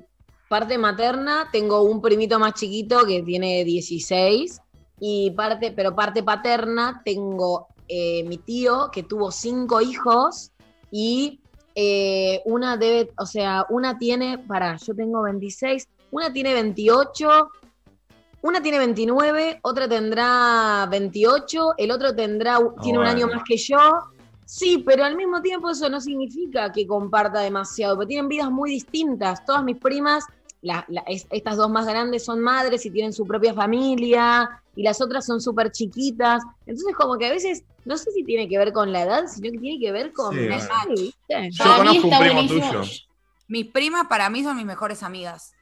Parte 0.49 0.77
materna, 0.79 1.49
tengo 1.53 1.83
un 1.83 2.03
primito 2.03 2.39
más 2.41 2.55
chiquito 2.55 3.07
que 3.07 3.23
tiene 3.23 3.65
16. 3.65 4.61
Y 5.05 5.33
parte, 5.33 5.73
pero 5.73 5.97
parte 5.97 6.23
paterna, 6.23 7.03
tengo 7.05 7.67
eh, 7.89 8.23
mi 8.23 8.39
tío 8.39 8.89
que 8.93 9.03
tuvo 9.03 9.33
cinco 9.33 9.81
hijos 9.81 10.53
y 10.93 11.41
eh, 11.75 12.41
una 12.45 12.77
debe, 12.77 13.11
o 13.19 13.27
sea, 13.27 13.67
una 13.69 13.99
tiene, 13.99 14.39
para, 14.39 14.77
yo 14.77 14.95
tengo 14.95 15.23
26, 15.23 15.89
una 16.13 16.33
tiene 16.33 16.55
28, 16.55 17.51
una 18.43 18.63
tiene 18.63 18.79
29, 18.79 19.59
otra 19.63 19.89
tendrá 19.89 20.87
28, 20.89 21.75
el 21.79 21.91
otro 21.91 22.15
tendrá, 22.15 22.59
tiene 22.81 23.01
un 23.01 23.07
año 23.07 23.27
más 23.27 23.43
que 23.45 23.57
yo. 23.57 23.79
Sí, 24.45 24.85
pero 24.87 25.05
al 25.05 25.17
mismo 25.17 25.43
tiempo 25.43 25.71
eso 25.71 25.89
no 25.89 26.01
significa 26.01 26.71
que 26.71 26.87
comparta 26.87 27.41
demasiado, 27.41 27.97
porque 27.97 28.09
tienen 28.09 28.29
vidas 28.29 28.51
muy 28.51 28.71
distintas. 28.71 29.45
Todas 29.45 29.65
mis 29.65 29.79
primas, 29.79 30.25
la- 30.63 30.85
la- 30.89 31.03
es- 31.07 31.27
estas 31.31 31.57
dos 31.57 31.69
más 31.71 31.87
grandes 31.87 32.25
son 32.25 32.41
madres 32.41 32.87
y 32.87 32.91
tienen 32.91 33.13
su 33.13 33.27
propia 33.27 33.53
familia, 33.53 34.63
y 34.75 34.83
las 34.83 35.01
otras 35.03 35.27
son 35.27 35.41
súper 35.41 35.71
chiquitas. 35.73 36.43
Entonces, 36.67 36.95
como 36.97 37.19
que 37.19 37.27
a 37.27 37.31
veces, 37.31 37.65
no 37.85 37.97
sé 37.99 38.11
si 38.13 38.25
tiene 38.25 38.49
que 38.49 38.57
ver 38.59 38.73
con 38.73 38.93
la 38.93 39.03
edad, 39.03 39.25
sino 39.27 39.51
que 39.53 39.59
tiene 39.59 39.79
que 39.79 39.93
ver 39.93 40.13
con... 40.13 40.35
Yo 40.35 41.65
conozco 41.77 42.09
un 42.09 42.19
primo 42.19 42.47
tuyo. 42.47 42.83
Mis 43.49 43.67
primas 43.67 44.07
para 44.07 44.31
mí 44.31 44.43
son 44.43 44.57
mis 44.57 44.65
mejores 44.65 45.03
amigas. 45.03 45.53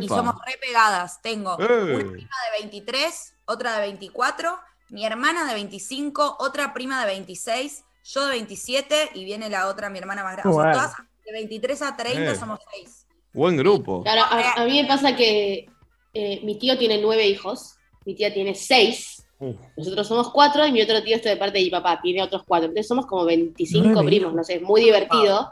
Y 0.00 0.06
somos 0.06 0.36
re 0.46 0.56
pegadas. 0.60 1.20
Tengo 1.20 1.58
Eh. 1.58 1.64
una 1.64 2.12
prima 2.12 2.12
de 2.54 2.60
23, 2.60 3.34
otra 3.46 3.74
de 3.74 3.80
24, 3.80 4.56
mi 4.90 5.04
hermana 5.04 5.44
de 5.46 5.54
25, 5.54 6.36
otra 6.38 6.72
prima 6.72 7.00
de 7.00 7.06
26, 7.06 7.82
yo 8.04 8.24
de 8.26 8.30
27 8.32 9.10
y 9.14 9.24
viene 9.24 9.50
la 9.50 9.66
otra, 9.66 9.90
mi 9.90 9.98
hermana 9.98 10.22
más 10.22 10.34
grande. 10.34 10.48
O 10.48 10.52
sea, 10.52 10.62
Bueno. 10.62 10.76
todas 10.76 10.96
de 11.24 11.32
23 11.32 11.82
a 11.82 11.96
30 11.96 12.30
Eh. 12.32 12.36
somos 12.36 12.60
seis. 12.72 13.06
Buen 13.32 13.56
grupo. 13.56 14.02
Claro, 14.02 14.22
a, 14.22 14.62
a 14.62 14.64
mí 14.64 14.82
me 14.82 14.88
pasa 14.88 15.14
que 15.14 15.68
eh, 16.12 16.40
mi 16.42 16.56
tío 16.56 16.76
tiene 16.76 16.98
nueve 17.00 17.26
hijos, 17.26 17.76
mi 18.04 18.14
tía 18.14 18.32
tiene 18.32 18.54
seis, 18.54 19.24
Uf. 19.38 19.56
nosotros 19.76 20.06
somos 20.06 20.30
cuatro 20.30 20.66
y 20.66 20.72
mi 20.72 20.82
otro 20.82 21.02
tío, 21.02 21.16
este 21.16 21.30
de 21.30 21.36
parte 21.36 21.58
de 21.58 21.64
mi 21.64 21.70
papá, 21.70 22.00
tiene 22.02 22.22
otros 22.22 22.42
cuatro. 22.46 22.68
Entonces 22.68 22.88
somos 22.88 23.06
como 23.06 23.24
25 23.24 23.88
Nueve 23.88 24.06
primos, 24.06 24.34
no 24.34 24.44
sé, 24.44 24.56
es 24.56 24.62
muy 24.62 24.82
divertido. 24.82 25.50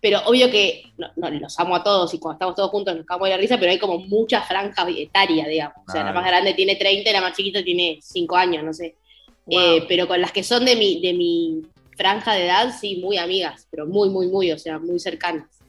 Pero 0.00 0.18
obvio 0.26 0.50
que 0.50 0.82
no, 0.98 1.06
no, 1.14 1.30
los 1.30 1.56
amo 1.60 1.76
a 1.76 1.84
todos 1.84 2.12
y 2.12 2.18
cuando 2.18 2.34
estamos 2.34 2.56
todos 2.56 2.70
juntos 2.70 2.96
nos 2.96 3.06
cagamos 3.06 3.28
de 3.28 3.36
la 3.36 3.40
risa, 3.40 3.56
pero 3.56 3.70
hay 3.70 3.78
como 3.78 4.00
mucha 4.00 4.42
franja 4.42 4.84
etaria, 4.90 5.46
digamos. 5.46 5.76
O 5.88 5.92
sea, 5.92 6.02
la 6.02 6.12
más 6.12 6.26
grande 6.26 6.54
tiene 6.54 6.74
30 6.74 7.08
y 7.08 7.12
la 7.12 7.20
más 7.20 7.36
chiquita 7.36 7.62
tiene 7.62 8.00
5 8.02 8.34
años, 8.36 8.64
no 8.64 8.72
sé. 8.72 8.96
Eh, 9.46 9.84
pero 9.88 10.08
con 10.08 10.20
las 10.20 10.32
que 10.32 10.42
son 10.42 10.64
de 10.64 10.74
mi, 10.74 11.00
de 11.00 11.12
mi 11.12 11.62
franja 11.96 12.34
de 12.34 12.46
edad, 12.46 12.74
sí, 12.78 12.96
muy 12.96 13.16
amigas, 13.16 13.68
pero 13.70 13.86
muy, 13.86 14.10
muy, 14.10 14.26
muy, 14.26 14.50
o 14.50 14.58
sea, 14.58 14.80
muy 14.80 14.98
cercanas. 14.98 15.61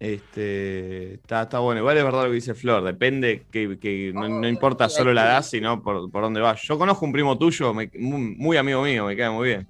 Este, 0.00 1.14
está, 1.14 1.42
está 1.42 1.58
bueno. 1.58 1.80
Igual 1.80 1.98
es 1.98 2.04
verdad 2.04 2.22
lo 2.24 2.28
que 2.28 2.34
dice 2.34 2.54
Flor. 2.54 2.84
Depende 2.84 3.46
que, 3.50 3.78
que 3.78 4.12
no, 4.14 4.28
no 4.28 4.48
importa 4.48 4.88
solo 4.88 5.12
la 5.12 5.24
edad, 5.26 5.42
sino 5.42 5.82
por, 5.82 6.10
por 6.10 6.22
dónde 6.22 6.40
vas. 6.40 6.60
Yo 6.62 6.78
conozco 6.78 7.04
un 7.04 7.12
primo 7.12 7.36
tuyo, 7.36 7.74
me- 7.74 7.90
muy, 7.98 8.36
muy 8.36 8.56
amigo 8.56 8.82
mío, 8.82 9.06
me 9.06 9.16
cae 9.16 9.30
muy 9.30 9.48
bien. 9.48 9.66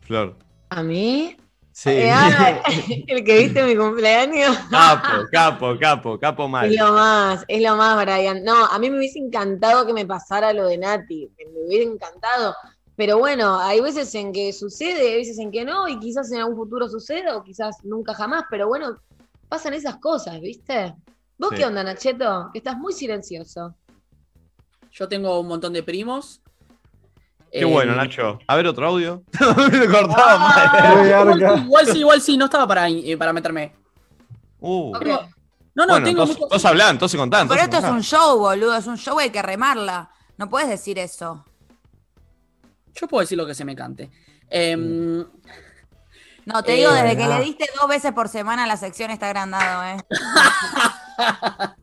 Flor. 0.00 0.36
¿A 0.70 0.82
mí? 0.82 1.36
Sí. 1.70 1.90
Eh, 1.90 2.10
ah, 2.12 2.60
el 3.06 3.24
que 3.24 3.38
viste 3.38 3.62
mi 3.64 3.76
cumpleaños. 3.76 4.56
Capo, 4.70 5.08
capo, 5.30 5.78
capo, 5.78 6.18
capo 6.18 6.48
mal. 6.48 6.70
Es 6.70 6.78
lo 6.78 6.92
más, 6.92 7.44
es 7.48 7.62
lo 7.62 7.76
más, 7.76 8.04
Brian. 8.04 8.42
No, 8.44 8.66
a 8.66 8.78
mí 8.78 8.90
me 8.90 8.98
hubiese 8.98 9.20
encantado 9.20 9.86
que 9.86 9.92
me 9.92 10.04
pasara 10.04 10.52
lo 10.52 10.66
de 10.66 10.76
Nati, 10.76 11.30
me 11.38 11.66
hubiera 11.66 11.84
encantado. 11.90 12.54
Pero 12.94 13.16
bueno, 13.18 13.58
hay 13.58 13.80
veces 13.80 14.14
en 14.16 14.32
que 14.32 14.52
sucede, 14.52 15.12
hay 15.12 15.16
veces 15.16 15.38
en 15.38 15.50
que 15.50 15.64
no, 15.64 15.88
y 15.88 15.98
quizás 15.98 16.30
en 16.30 16.40
algún 16.40 16.56
futuro 16.56 16.88
suceda, 16.88 17.36
o 17.36 17.42
quizás 17.42 17.78
nunca 17.84 18.12
jamás, 18.12 18.44
pero 18.50 18.68
bueno, 18.68 18.98
pasan 19.52 19.74
esas 19.74 19.96
cosas, 19.98 20.40
¿viste? 20.40 20.94
¿Vos 21.36 21.50
Sí. 21.50 21.56
qué 21.56 21.66
onda, 21.66 21.84
Nacheto? 21.84 22.48
Que 22.54 22.58
estás 22.60 22.78
muy 22.78 22.94
silencioso. 22.94 23.74
Yo 24.90 25.06
tengo 25.08 25.38
un 25.40 25.46
montón 25.46 25.74
de 25.74 25.82
primos. 25.82 26.40
Qué 27.50 27.60
Eh, 27.60 27.64
bueno, 27.66 27.94
Nacho. 27.94 28.38
A 28.46 28.56
ver 28.56 28.66
otro 28.66 28.86
audio. 28.86 29.22
Me 29.70 29.86
cortaba 29.88 30.38
mal. 30.38 31.36
igual, 31.36 31.36
sí, 31.36 31.64
igual 31.66 31.86
sí, 31.86 31.98
igual 31.98 32.20
sí, 32.22 32.36
no 32.38 32.46
estaba 32.46 32.66
para, 32.66 32.88
eh, 32.88 33.14
para 33.18 33.34
meterme. 33.34 33.74
Uh. 34.58 34.92
No, 34.94 35.84
no, 35.84 35.92
bueno, 35.92 35.94
tengo 35.96 36.08
entonces, 36.22 36.36
muchos- 36.36 36.42
entonces 36.44 36.64
hablá, 36.70 36.88
entonces 36.88 37.20
contá. 37.20 37.36
Pero 37.46 37.60
entonces 37.60 37.74
esto 37.74 37.86
es 37.88 37.92
un 37.92 38.02
show, 38.02 38.38
boludo, 38.38 38.74
es 38.74 38.86
un 38.86 38.96
show, 38.96 39.18
hay 39.18 39.28
que 39.28 39.42
remarla. 39.42 40.10
No 40.38 40.48
puedes 40.48 40.70
decir 40.70 40.98
eso. 40.98 41.44
Yo 42.94 43.06
puedo 43.06 43.20
decir 43.20 43.36
lo 43.36 43.46
que 43.46 43.54
se 43.54 43.66
me 43.66 43.76
cante. 43.76 44.10
Em, 44.48 45.26
No, 46.46 46.62
te 46.62 46.72
Eh, 46.72 46.76
digo, 46.78 46.92
desde 46.92 47.16
que 47.16 47.28
le 47.28 47.40
diste 47.40 47.66
dos 47.78 47.88
veces 47.88 48.12
por 48.12 48.28
semana 48.28 48.66
la 48.66 48.76
sección 48.76 49.10
está 49.10 49.26
agrandado, 49.26 49.84
¿eh? 49.84 49.96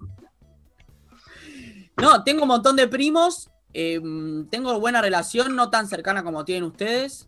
No, 1.97 2.23
tengo 2.23 2.43
un 2.43 2.47
montón 2.47 2.75
de 2.75 2.87
primos. 2.87 3.49
em, 3.73 4.47
tengo 4.49 4.79
buena 4.79 4.99
relación, 5.01 5.55
no 5.55 5.69
tan 5.69 5.87
cercana 5.87 6.23
como 6.23 6.43
tienen 6.43 6.63
ustedes. 6.63 7.27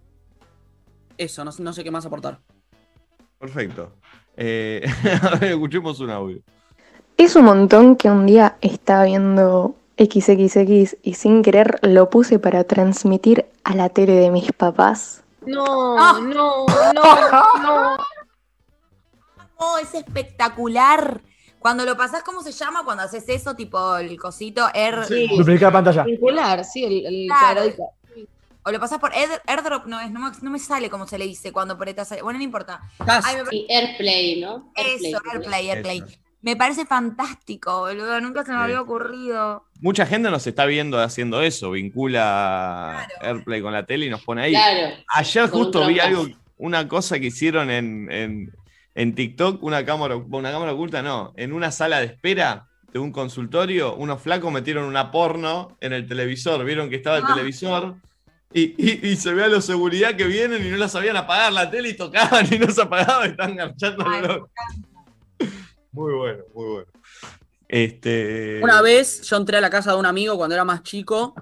Eso, 1.17 1.45
no, 1.45 1.51
sé- 1.51 1.61
no 1.61 1.71
sé 1.73 1.83
qué 1.83 1.91
más 1.91 2.05
aportar. 2.05 2.39
Perfecto. 3.37 3.91
Eh, 4.37 4.83
a 5.21 5.35
ver, 5.35 5.51
escuchemos 5.51 5.99
un 5.99 6.09
audio. 6.09 6.39
Es 7.17 7.35
un 7.35 7.45
montón 7.45 7.95
que 7.95 8.09
un 8.09 8.25
día 8.25 8.55
estaba 8.61 9.03
viendo 9.03 9.75
XXX 9.99 10.97
y 11.03 11.13
sin 11.13 11.43
querer 11.43 11.77
lo 11.83 12.09
puse 12.09 12.39
para 12.39 12.63
transmitir 12.63 13.45
a 13.63 13.75
la 13.75 13.89
tele 13.89 14.13
de 14.13 14.31
mis 14.31 14.51
papás. 14.51 15.23
No, 15.41 16.19
no, 16.21 16.65
no, 16.93 17.03
no. 17.63 17.97
No, 19.59 19.77
es 19.77 19.93
espectacular. 19.93 21.21
Cuando 21.59 21.85
lo 21.85 21.95
pasás, 21.95 22.23
¿cómo 22.23 22.41
se 22.41 22.51
llama? 22.51 22.83
Cuando 22.83 23.03
haces 23.03 23.27
eso, 23.29 23.55
tipo 23.55 23.95
el 23.97 24.19
cosito, 24.19 24.67
air... 24.73 25.05
Duplicar 25.37 25.71
pantalla. 25.71 26.03
Vincular, 26.03 26.65
sí, 26.65 26.83
el, 26.83 27.05
el 27.05 27.27
Claro. 27.27 27.61
O 28.63 28.71
lo 28.71 28.79
pasás 28.79 28.99
por 28.99 29.11
air- 29.13 29.41
airdrop, 29.47 29.85
no, 29.85 29.99
es, 29.99 30.11
no, 30.11 30.19
me, 30.19 30.31
no 30.41 30.49
me 30.51 30.59
sale 30.59 30.89
como 30.89 31.07
se 31.07 31.17
le 31.17 31.25
dice 31.25 31.51
cuando 31.51 31.75
apretas. 31.75 32.09
Bueno, 32.21 32.37
no 32.39 32.43
importa. 32.43 32.81
Ay, 32.99 33.37
me 33.37 33.45
Sí, 33.49 33.67
Airplay, 33.69 34.39
¿no? 34.41 34.71
Eso, 34.75 35.19
Airplay, 35.31 35.69
Airplay. 35.69 35.97
Eso. 35.99 36.17
Me 36.41 36.55
parece 36.55 36.85
fantástico, 36.85 37.81
boludo. 37.81 38.19
Nunca 38.19 38.43
se 38.43 38.51
me 38.51 38.57
Sí. 38.57 38.63
había 38.63 38.81
ocurrido. 38.81 39.65
Mucha 39.79 40.05
gente 40.05 40.29
nos 40.31 40.45
está 40.47 40.65
viendo 40.65 40.99
haciendo 40.99 41.41
eso, 41.41 41.71
vincula 41.71 43.07
AirPlay 43.21 43.61
con 43.61 43.73
la 43.73 43.85
tele 43.85 44.07
y 44.07 44.09
nos 44.09 44.23
pone 44.23 44.43
ahí. 44.43 44.51
Claro. 44.53 44.95
Ayer 45.09 45.49
Con 45.49 45.59
justo 45.63 45.87
vi 45.87 45.99
algo, 45.99 46.27
una 46.57 46.87
cosa 46.87 47.19
que 47.19 47.27
hicieron 47.27 47.69
en, 47.69 48.11
en- 48.11 48.51
en 48.95 49.15
TikTok, 49.15 49.61
una 49.63 49.85
cámara, 49.85 50.15
una 50.17 50.51
cámara 50.51 50.73
oculta, 50.73 51.01
no, 51.01 51.31
en 51.37 51.53
una 51.53 51.71
sala 51.71 51.99
de 51.99 52.07
espera 52.07 52.67
de 52.91 52.99
un 52.99 53.11
consultorio, 53.11 53.95
unos 53.95 54.21
flacos 54.21 54.51
metieron 54.51 54.83
una 54.83 55.11
porno 55.11 55.77
en 55.79 55.93
el 55.93 56.05
televisor, 56.07 56.65
vieron 56.65 56.89
que 56.89 56.97
estaba 56.97 57.17
el 57.19 57.23
Ah. 57.25 57.33
televisor. 57.35 57.95
Y, 58.53 58.73
y- 58.77 59.07
y 59.07 59.15
se 59.15 59.33
ve 59.33 59.45
a 59.45 59.47
los 59.47 59.63
seguridad 59.63 60.15
que 60.17 60.25
vienen 60.25 60.65
y 60.65 60.69
no 60.69 60.75
la 60.75 60.89
sabían 60.89 61.15
apagar 61.15 61.53
la 61.53 61.71
tele 61.71 61.89
y 61.89 61.95
tocaban 61.95 62.45
y 62.53 62.59
no 62.59 62.69
se 62.69 62.81
apagaba 62.81 63.25
y 63.27 63.29
están 63.29 63.55
garchándolo. 63.55 64.49
Muy 65.91 66.13
bueno, 66.13 66.43
muy 66.53 66.65
bueno. 66.65 66.87
Este. 67.67 68.59
Una 68.61 68.81
vez 68.81 69.21
yo 69.21 69.37
entré 69.37 69.57
a 69.57 69.61
la 69.61 69.69
casa 69.69 69.91
de 69.91 69.97
un 69.97 70.05
amigo 70.05 70.37
cuando 70.37 70.55
era 70.55 70.63
más 70.65 70.83
chico. 70.83 71.33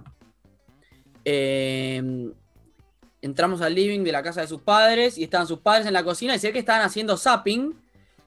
eh, 1.26 2.32
entramos 3.22 3.62
al 3.62 3.76
living 3.76 4.04
de 4.04 4.12
la 4.12 4.24
casa 4.24 4.42
de 4.42 4.48
sus 4.48 4.62
padres 4.62 5.18
y 5.18 5.24
estaban 5.24 5.46
sus 5.48 5.60
padres 5.60 5.86
en 5.86 5.94
la 5.94 6.04
cocina 6.04 6.36
y 6.36 6.40
sé 6.40 6.52
que 6.54 6.60
estaban 6.60 6.82
haciendo 6.82 7.18
zapping. 7.18 7.76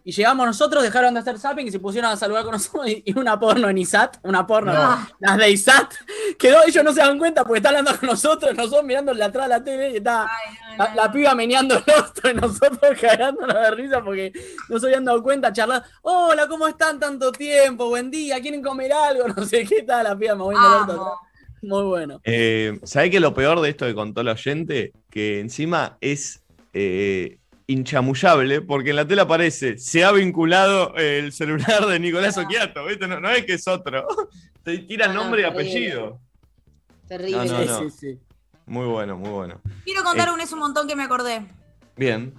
Y 0.05 0.13
llegamos 0.13 0.45
nosotros, 0.47 0.83
dejaron 0.83 1.15
de 1.15 1.21
hacer 1.21 1.39
zapping 1.39 1.67
y 1.69 1.71
se 1.71 1.79
pusieron 1.79 2.11
a 2.11 2.17
saludar 2.17 2.43
con 2.43 2.53
nosotros 2.53 2.89
y, 2.89 3.03
y 3.07 3.19
una 3.19 3.39
porno 3.39 3.69
en 3.69 3.79
ISAT, 3.79 4.17
una 4.25 4.47
porno, 4.47 4.73
No. 4.73 5.09
las 5.21 5.37
de 5.39 5.51
ISAT, 5.51 5.93
quedó, 6.39 6.63
ellos 6.67 6.83
no 6.83 6.93
se 6.93 7.01
dan 7.01 7.19
cuenta 7.19 7.45
porque 7.45 7.59
están 7.59 7.77
hablando 7.77 7.99
con 8.01 8.09
nosotros, 8.09 8.55
nosotros 8.57 8.85
mirando 8.85 9.13
atrás 9.13 9.45
de 9.45 9.49
la 9.49 9.63
tele 9.63 9.91
y 9.91 9.97
está 9.99 10.29
la, 10.77 10.95
la 10.95 11.13
piba 11.13 11.35
meneando 11.35 11.77
el 11.77 11.85
rostro 11.85 12.31
y 12.31 12.35
nosotros 12.35 12.81
cagándonos 13.01 13.55
de 13.55 13.71
risa 13.73 14.03
porque 14.03 14.33
no 14.69 14.79
se 14.79 14.87
habían 14.87 15.05
dado 15.05 15.23
cuenta, 15.23 15.53
charlando, 15.53 15.87
hola, 16.03 16.49
¿cómo 16.49 16.67
están 16.67 16.99
tanto 16.99 17.31
tiempo? 17.31 17.89
Buen 17.89 18.11
día, 18.11 18.41
¿quieren 18.41 18.63
comer 18.63 18.93
algo? 18.93 19.25
No 19.37 19.45
sé 19.45 19.65
qué 19.65 19.83
tal, 19.83 20.05
la 20.05 20.17
piba 20.19 20.35
moviendo 20.35 20.67
el 20.67 20.75
orto 20.75 20.93
atrás. 20.93 21.19
Muy 21.63 21.85
bueno. 21.85 22.21
Eh, 22.25 22.81
¿Sabés 22.83 23.11
que 23.13 23.21
lo 23.21 23.35
peor 23.35 23.61
de 23.61 23.69
esto 23.71 23.87
que 23.87 23.95
contó 23.95 24.23
el 24.23 24.29
oyente? 24.29 24.93
Que 25.11 25.39
encima 25.39 25.97
es 26.01 26.43
eh, 26.73 27.39
inchamullable, 27.73 28.61
porque 28.63 28.91
en 28.91 28.97
la 28.97 29.07
tela 29.07 29.23
aparece, 29.23 29.79
se 29.79 30.05
ha 30.05 30.13
vinculado 30.13 30.95
el 30.97 31.33
celular 31.33 31.87
de 31.87 31.99
Nicolás 31.99 32.37
Oquiato, 32.39 32.85
¿viste? 32.87 33.07
No, 33.09 33.21
no 33.21 33.31
es 33.31 33.45
que 33.45 33.55
es 33.55 33.67
otro. 33.69 34.07
Te 34.63 34.79
tira 34.79 35.07
Ah, 35.11 35.13
nombre 35.13 35.41
y 35.41 35.45
terrible. 35.45 35.63
apellido. 35.71 36.21
Terrible. 37.09 37.45
No, 37.47 37.59
no, 37.59 37.65
no. 37.65 37.79
Sí, 37.79 37.91
sí, 37.91 37.97
sí. 38.13 38.21
Muy 38.67 38.87
bueno, 38.87 39.17
muy 39.17 39.31
bueno. 39.31 39.61
Quiero 39.85 40.05
contar 40.05 40.29
Eh. 40.29 40.33
un 40.33 40.41
es 40.41 40.53
un 40.53 40.61
montón 40.61 40.87
que 40.87 40.95
me 40.97 41.03
acordé. 41.03 41.45
Bien. 41.97 42.35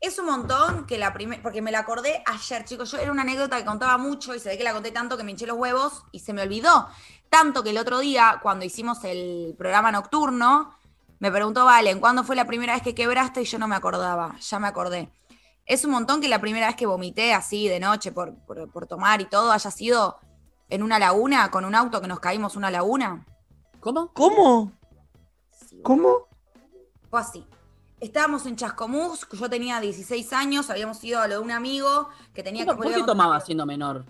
Es 0.00 0.18
un 0.18 0.26
montón 0.26 0.86
que 0.86 0.98
la 0.98 1.12
primera, 1.14 1.40
porque 1.42 1.62
me 1.62 1.70
la 1.72 1.78
acordé 1.80 2.22
ayer, 2.26 2.64
chicos. 2.64 2.90
Yo 2.92 2.98
era 2.98 3.10
una 3.12 3.22
anécdota 3.22 3.56
que 3.56 3.64
contaba 3.64 3.96
mucho 3.96 4.34
y 4.34 4.40
se 4.40 4.50
ve 4.50 4.58
que 4.58 4.64
la 4.64 4.72
conté 4.72 4.90
tanto 4.90 5.16
que 5.16 5.24
me 5.24 5.30
hinché 5.30 5.46
los 5.46 5.56
huevos 5.56 6.02
y 6.12 6.18
se 6.20 6.32
me 6.32 6.42
olvidó. 6.42 6.88
Tanto 7.30 7.62
que 7.62 7.70
el 7.70 7.78
otro 7.78 8.00
día, 8.00 8.38
cuando 8.42 8.64
hicimos 8.64 9.02
el 9.04 9.54
programa 9.56 9.90
nocturno, 9.92 10.76
me 11.18 11.30
preguntó 11.30 11.64
Valen, 11.64 12.00
¿cuándo 12.00 12.24
fue 12.24 12.36
la 12.36 12.44
primera 12.46 12.74
vez 12.74 12.82
que 12.82 12.94
quebraste? 12.94 13.42
Y 13.42 13.44
yo 13.44 13.58
no 13.58 13.68
me 13.68 13.76
acordaba, 13.76 14.36
ya 14.40 14.58
me 14.58 14.68
acordé. 14.68 15.10
Es 15.64 15.84
un 15.84 15.90
montón 15.90 16.20
que 16.20 16.28
la 16.28 16.40
primera 16.40 16.66
vez 16.68 16.76
que 16.76 16.86
vomité 16.86 17.34
así 17.34 17.68
de 17.68 17.80
noche 17.80 18.12
por, 18.12 18.34
por- 18.46 18.70
por 18.70 18.86
tomar 18.86 19.20
y 19.20 19.24
todo 19.26 19.50
haya 19.52 19.70
sido 19.70 20.18
en 20.68 20.82
una 20.82 20.98
laguna, 20.98 21.50
con 21.50 21.64
un 21.64 21.74
auto 21.74 22.00
que 22.00 22.06
nos 22.08 22.20
caímos 22.20 22.56
una 22.56 22.70
laguna. 22.70 23.24
¿Cómo? 23.80 24.12
¿Cómo? 24.12 24.72
¿Cómo? 25.82 26.26
Fue 27.10 27.20
así. 27.20 27.46
Estábamos 28.00 28.44
en 28.46 28.56
Chascomús, 28.56 29.26
yo 29.32 29.48
tenía 29.48 29.80
16 29.80 30.32
años, 30.34 30.68
habíamos 30.70 31.02
ido 31.02 31.20
a 31.20 31.28
lo 31.28 31.34
de 31.36 31.40
un 31.40 31.50
amigo 31.50 32.08
que 32.34 32.42
tenía 32.42 32.64
que 32.66 32.74
¿Por 32.74 32.92
qué 32.92 33.02
tomaba 33.04 33.40
siendo 33.40 33.64
menor? 33.64 34.04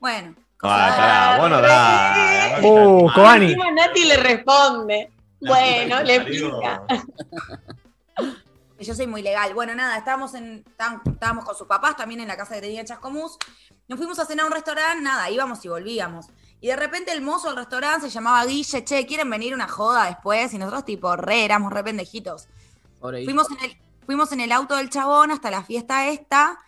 Bueno. 0.00 0.34
Ah, 0.64 0.94
pará, 0.96 1.38
vos 1.40 1.50
no 1.50 1.60
da. 1.60 2.58
Oh, 2.62 3.10
Cobani. 3.14 3.46
Encima 3.46 3.70
Nati 3.72 4.04
le 4.04 4.16
responde. 4.16 5.11
Bueno, 5.46 6.02
le 6.02 6.16
explica. 6.16 6.82
que 8.78 8.84
Yo 8.84 8.94
soy 8.94 9.06
muy 9.06 9.22
legal. 9.22 9.54
Bueno, 9.54 9.74
nada, 9.74 9.96
estábamos, 9.98 10.34
en, 10.34 10.64
estábamos, 11.04 11.44
con 11.44 11.56
sus 11.56 11.66
papás 11.66 11.96
también 11.96 12.20
en 12.20 12.28
la 12.28 12.36
casa 12.36 12.54
que 12.54 12.60
tenía 12.60 12.80
en 12.80 12.86
Chascomús. 12.86 13.38
Nos 13.88 13.98
fuimos 13.98 14.18
a 14.18 14.24
cenar 14.24 14.44
a 14.44 14.46
un 14.46 14.52
restaurante, 14.52 15.02
nada, 15.02 15.30
íbamos 15.30 15.64
y 15.64 15.68
volvíamos. 15.68 16.26
Y 16.60 16.68
de 16.68 16.76
repente 16.76 17.12
el 17.12 17.22
mozo 17.22 17.48
del 17.48 17.56
restaurante 17.56 18.08
se 18.08 18.14
llamaba 18.14 18.44
Guille, 18.44 18.84
che, 18.84 19.04
¿quieren 19.06 19.28
venir 19.28 19.54
una 19.54 19.68
joda 19.68 20.06
después? 20.06 20.54
Y 20.54 20.58
nosotros 20.58 20.84
tipo, 20.84 21.16
re, 21.16 21.44
éramos 21.44 21.72
re 21.72 21.82
pendejitos. 21.82 22.48
Fuimos 23.00 23.50
en, 23.50 23.64
el, 23.64 23.76
fuimos 24.06 24.30
en 24.30 24.40
el 24.40 24.52
auto 24.52 24.76
del 24.76 24.88
chabón 24.88 25.32
hasta 25.32 25.50
la 25.50 25.64
fiesta 25.64 26.06
esta, 26.06 26.58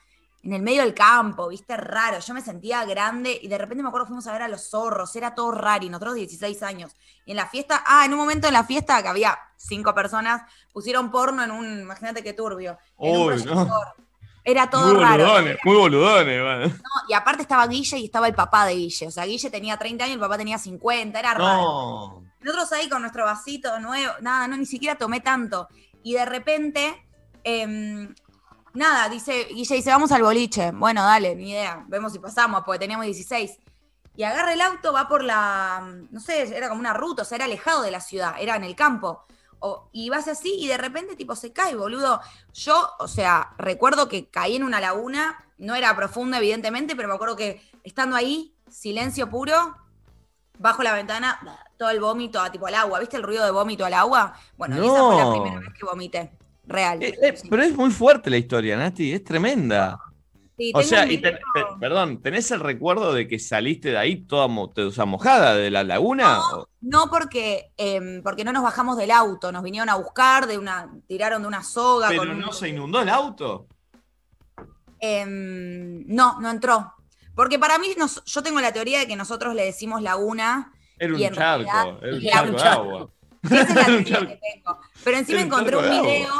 en 0.44 0.52
el 0.52 0.62
medio 0.62 0.82
del 0.82 0.92
campo, 0.92 1.48
viste, 1.48 1.76
raro. 1.76 2.18
Yo 2.20 2.34
me 2.34 2.42
sentía 2.42 2.84
grande 2.84 3.38
y 3.40 3.48
de 3.48 3.56
repente 3.56 3.82
me 3.82 3.88
acuerdo 3.88 4.06
fuimos 4.06 4.26
a 4.26 4.32
ver 4.32 4.42
a 4.42 4.48
los 4.48 4.68
zorros, 4.68 5.16
era 5.16 5.34
todo 5.34 5.52
raro 5.52 5.84
y 5.84 5.88
nosotros 5.88 6.14
16 6.14 6.62
años. 6.62 6.92
Y 7.24 7.30
en 7.30 7.38
la 7.38 7.46
fiesta, 7.46 7.82
ah, 7.86 8.04
en 8.04 8.12
un 8.12 8.18
momento 8.18 8.46
en 8.46 8.52
la 8.52 8.64
fiesta 8.64 9.02
que 9.02 9.08
había 9.08 9.38
cinco 9.56 9.94
personas, 9.94 10.42
pusieron 10.72 11.10
porno 11.10 11.42
en 11.42 11.50
un, 11.50 11.80
imagínate 11.80 12.22
qué 12.22 12.34
turbio, 12.34 12.76
en 12.98 13.20
un 13.20 13.32
Uy, 13.32 13.44
no. 13.44 13.68
Era 14.46 14.68
todo 14.68 14.92
Muy 14.92 15.02
raro. 15.02 15.24
boludones, 15.24 15.56
muy 15.64 15.76
boludones. 15.76 16.42
bueno. 16.42 16.66
No, 16.68 17.08
y 17.08 17.14
aparte 17.14 17.40
estaba 17.40 17.66
Guille 17.66 17.96
y 17.98 18.04
estaba 18.04 18.28
el 18.28 18.34
papá 18.34 18.66
de 18.66 18.74
Guille. 18.74 19.06
O 19.06 19.10
sea, 19.10 19.24
Guille 19.24 19.48
tenía 19.48 19.78
30 19.78 20.04
años 20.04 20.10
y 20.12 20.14
el 20.16 20.20
papá 20.20 20.36
tenía 20.36 20.58
50, 20.58 21.18
era 21.18 21.32
raro. 21.32 21.62
No. 21.62 22.22
Nosotros 22.40 22.70
ahí 22.72 22.90
con 22.90 23.00
nuestro 23.00 23.24
vasito 23.24 23.80
nuevo, 23.80 24.12
nada, 24.20 24.46
no, 24.46 24.58
ni 24.58 24.66
siquiera 24.66 24.96
tomé 24.96 25.20
tanto. 25.20 25.68
Y 26.02 26.12
de 26.12 26.26
repente, 26.26 27.06
em, 27.42 28.14
nada, 28.74 29.08
dice, 29.08 29.44
Guille 29.50 29.76
dice, 29.76 29.90
vamos 29.90 30.12
al 30.12 30.22
boliche. 30.22 30.70
Bueno, 30.72 31.02
dale, 31.04 31.34
ni 31.34 31.50
idea, 31.50 31.84
vemos 31.88 32.12
si 32.12 32.18
pasamos, 32.18 32.62
porque 32.64 32.78
teníamos 32.80 33.06
16. 33.06 33.58
Y 34.16 34.22
agarra 34.22 34.52
el 34.52 34.60
auto, 34.60 34.92
va 34.92 35.08
por 35.08 35.24
la, 35.24 35.82
no 36.10 36.20
sé, 36.20 36.56
era 36.56 36.68
como 36.68 36.80
una 36.80 36.92
ruta, 36.94 37.22
o 37.22 37.24
sea, 37.24 37.36
era 37.36 37.46
alejado 37.46 37.82
de 37.82 37.90
la 37.90 38.00
ciudad, 38.00 38.34
era 38.38 38.54
en 38.56 38.64
el 38.64 38.76
campo. 38.76 39.24
O- 39.58 39.88
y 39.92 40.10
vas 40.10 40.28
así 40.28 40.54
y 40.58 40.68
de 40.68 40.76
repente 40.76 41.16
tipo 41.16 41.34
se 41.34 41.52
cae, 41.52 41.74
boludo. 41.74 42.20
Yo, 42.52 42.90
o 42.98 43.08
sea, 43.08 43.54
recuerdo 43.58 44.08
que 44.08 44.28
caí 44.28 44.56
en 44.56 44.62
una 44.64 44.80
laguna, 44.80 45.42
no 45.58 45.74
era 45.74 45.96
profunda 45.96 46.38
evidentemente, 46.38 46.94
pero 46.94 47.08
me 47.08 47.14
acuerdo 47.14 47.34
que 47.34 47.62
estando 47.82 48.14
ahí, 48.14 48.54
silencio 48.68 49.30
puro, 49.30 49.76
bajo 50.58 50.82
la 50.82 50.92
ventana, 50.92 51.40
todo 51.78 51.90
el 51.90 51.98
vómito, 52.00 52.40
tipo 52.52 52.66
al 52.66 52.74
agua. 52.74 53.00
¿Viste 53.00 53.16
el 53.16 53.22
ruido 53.22 53.44
de 53.44 53.50
vómito 53.50 53.84
al 53.84 53.94
agua? 53.94 54.34
Bueno, 54.56 54.76
esa 54.76 55.02
fue 55.02 55.16
la 55.16 55.24
No. 55.24 55.32
primera 55.32 55.58
vez 55.60 55.70
que 55.78 55.84
vomité. 55.86 56.32
Real. 56.66 57.02
Eh, 57.02 57.14
eh, 57.22 57.34
pero 57.50 57.62
es 57.62 57.74
muy 57.76 57.90
fuerte 57.90 58.30
la 58.30 58.38
historia, 58.38 58.76
Nati, 58.76 59.12
es 59.12 59.22
tremenda. 59.24 59.98
Sí, 60.56 60.70
O 60.74 60.82
sea, 60.82 61.04
y 61.04 61.18
te- 61.18 61.30
video- 61.32 61.40
te- 61.54 61.80
perdón, 61.80 62.22
¿tenés 62.22 62.48
el 62.52 62.60
recuerdo 62.60 63.12
de 63.12 63.26
que 63.26 63.38
saliste 63.40 63.90
de 63.90 63.98
ahí 63.98 64.24
toda 64.24 64.46
mo- 64.46 64.72
o 64.76 64.90
sea, 64.92 65.04
mojada 65.04 65.56
de 65.56 65.68
la 65.70 65.82
laguna? 65.82 66.40
O- 66.40 66.68
No 66.80 67.10
porque, 67.10 67.72
em, 67.76 68.22
porque 68.22 68.44
no 68.44 68.52
nos 68.52 68.62
bajamos 68.62 68.96
del 68.96 69.10
auto, 69.10 69.50
nos 69.50 69.62
vinieron 69.64 69.88
a 69.88 69.96
buscar, 69.96 70.46
de 70.46 70.56
una, 70.56 70.90
tiraron 71.08 71.42
de 71.42 71.48
una 71.48 71.62
soga. 71.64 72.08
¿Pero 72.08 72.20
con 72.20 72.30
un- 72.30 72.38
no 72.40 72.52
se 72.52 72.68
inundó 72.68 73.00
el 73.02 73.08
auto? 73.08 73.66
Em, 75.00 76.04
no, 76.06 76.40
no 76.40 76.50
entró. 76.50 76.92
Porque 77.34 77.58
para 77.58 77.78
mí, 77.78 77.88
nos- 77.98 78.22
yo 78.24 78.42
tengo 78.42 78.60
la 78.60 78.72
teoría 78.72 79.00
de 79.00 79.06
que 79.06 79.16
nosotros 79.16 79.54
le 79.54 79.64
decimos 79.64 80.02
laguna. 80.02 80.72
Era 80.98 81.12
y 81.12 81.16
un 81.16 81.22
en 81.22 81.34
charco, 81.34 81.64
realidad 81.72 81.98
era 82.02 82.42
un 82.42 82.56
charco 82.56 82.82
de 82.84 82.90
agua. 82.92 83.10
Esa 83.42 83.60
es 83.62 83.74
la 83.74 83.84
teoría 83.84 84.20
que 84.28 84.40
tengo. 84.54 84.78
Pero 85.02 85.16
encima 85.18 85.40
encontré 85.40 85.76
un 85.76 85.82
video, 85.90 86.32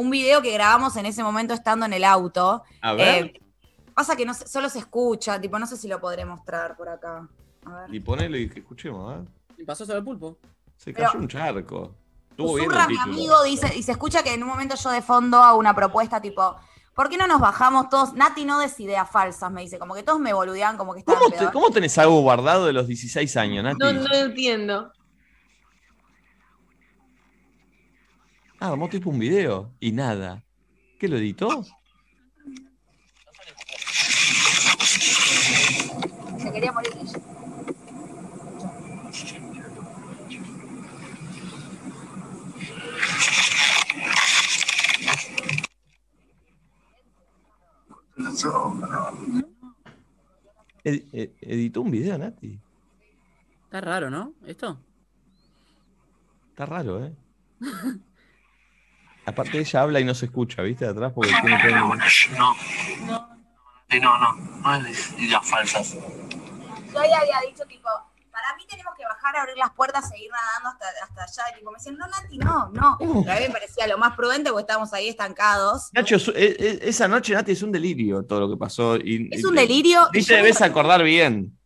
un 0.00 0.10
video 0.10 0.40
que 0.42 0.52
grabamos 0.52 0.96
en 0.96 1.06
ese 1.06 1.22
momento 1.22 1.54
estando 1.54 1.86
en 1.86 1.92
el 1.92 2.04
auto. 2.04 2.62
A 2.80 2.92
ver. 2.94 3.24
Eh, 3.26 3.40
pasa 3.94 4.16
que 4.16 4.24
no 4.24 4.34
se- 4.34 4.46
solo 4.48 4.68
se 4.68 4.78
escucha, 4.78 5.40
tipo, 5.40 5.58
no 5.58 5.66
sé 5.66 5.76
si 5.76 5.88
lo 5.88 6.00
podré 6.00 6.24
mostrar 6.24 6.76
por 6.76 6.88
acá. 6.88 7.28
A 7.66 7.80
ver. 7.82 7.94
Y 7.94 8.00
ponelo 8.00 8.36
y 8.36 8.48
que 8.48 8.60
escuchemos, 8.60 9.14
¿eh? 9.16 9.28
Y 9.58 9.64
pasó 9.64 9.84
sobre 9.84 9.98
el 9.98 10.04
pulpo. 10.04 10.38
Se 10.76 10.92
Pero- 10.92 11.08
cayó 11.08 11.20
un 11.20 11.28
charco. 11.28 11.94
Estuvo 12.30 12.54
bien 12.54 12.70
el 12.72 12.88
mi 12.88 12.96
amigo, 12.98 13.42
dice, 13.42 13.70
y 13.76 13.82
se 13.82 13.92
escucha 13.92 14.22
que 14.22 14.32
en 14.32 14.42
un 14.42 14.48
momento 14.48 14.74
yo 14.74 14.90
de 14.90 15.02
fondo 15.02 15.42
hago 15.42 15.58
una 15.58 15.74
propuesta 15.74 16.22
tipo, 16.22 16.56
¿por 16.94 17.10
qué 17.10 17.18
no 17.18 17.26
nos 17.26 17.38
bajamos 17.40 17.90
todos? 17.90 18.14
Nati 18.14 18.46
no 18.46 18.58
des 18.60 18.80
ideas 18.80 19.10
falsas, 19.10 19.50
me 19.52 19.60
dice, 19.60 19.78
como 19.78 19.94
que 19.94 20.02
todos 20.02 20.18
me 20.20 20.32
boludean, 20.32 20.78
como 20.78 20.94
que 20.94 21.00
estaban 21.00 21.20
¿Cómo, 21.22 21.36
te- 21.36 21.52
cómo 21.52 21.70
tenés 21.70 21.98
algo 21.98 22.20
guardado 22.22 22.64
de 22.64 22.72
los 22.72 22.86
16 22.86 23.36
años, 23.36 23.62
Nati? 23.64 23.76
No, 23.78 23.92
no 23.92 24.14
entiendo. 24.14 24.90
Ah, 28.60 28.68
armó 28.72 28.88
tipo 28.88 29.10
un 29.10 29.18
video 29.18 29.74
y 29.80 29.92
nada. 29.92 30.44
¿Qué 30.98 31.08
lo 31.08 31.16
editó? 31.16 31.64
Se 36.38 36.52
quería 36.52 36.72
morir 36.72 36.92
Guille. 36.98 37.18
Ed- 50.84 51.04
ed- 51.12 51.32
editó 51.40 51.82
un 51.82 51.90
video, 51.90 52.16
Nati. 52.18 52.58
Está 53.64 53.80
raro, 53.80 54.10
¿no? 54.10 54.34
¿Esto? 54.46 54.78
Está 56.50 56.66
raro, 56.66 57.04
¿eh? 57.04 57.14
Aparte 59.30 59.58
ella 59.58 59.82
habla 59.82 60.00
y 60.00 60.04
no 60.04 60.14
se 60.14 60.26
escucha, 60.26 60.62
¿viste? 60.62 60.84
De 60.84 60.90
atrás 60.92 61.12
porque 61.14 61.32
tiene 61.42 61.58
todo 61.58 61.94
el- 61.94 62.38
No. 62.38 62.56
No, 64.00 64.18
no. 64.18 64.32
No 64.34 64.74
es 64.86 65.16
de 65.16 65.22
ideas 65.24 65.46
falsas. 65.48 65.94
Yo 65.94 66.98
ahí 66.98 67.10
había 67.12 67.40
dicho, 67.48 67.64
tipo, 67.66 67.88
para 68.30 68.56
mí 68.56 68.64
tenemos 68.68 68.94
que 68.96 69.04
bajar, 69.04 69.36
abrir 69.36 69.56
las 69.56 69.70
puertas, 69.72 70.08
seguir 70.08 70.30
nadando 70.30 70.68
hasta, 70.70 70.86
hasta 71.04 71.42
allá. 71.42 71.54
Y 71.54 71.58
tipo, 71.58 71.70
me 71.72 71.78
decían, 71.78 71.96
no, 71.96 72.06
Nati, 72.06 72.38
no, 72.38 72.68
no. 72.72 72.96
Pero 72.98 73.32
a 73.32 73.40
mí 73.40 73.46
me 73.46 73.50
parecía 73.50 73.86
lo 73.86 73.98
más 73.98 74.14
prudente 74.16 74.50
porque 74.50 74.62
estábamos 74.62 74.92
ahí 74.92 75.08
estancados. 75.08 75.90
Nacho, 75.92 76.16
es- 76.16 76.32
esa 76.34 77.08
noche, 77.08 77.34
Nati, 77.34 77.52
es 77.52 77.62
un 77.62 77.72
delirio 77.72 78.24
todo 78.24 78.40
lo 78.40 78.50
que 78.50 78.56
pasó. 78.56 78.96
Y, 78.96 79.28
Es 79.32 79.40
y- 79.40 79.44
un 79.44 79.54
delirio. 79.54 80.08
y 80.12 80.20
yo 80.20 80.26
te 80.26 80.34
debes 80.34 80.62
acordar 80.62 81.02
bien. 81.02 81.56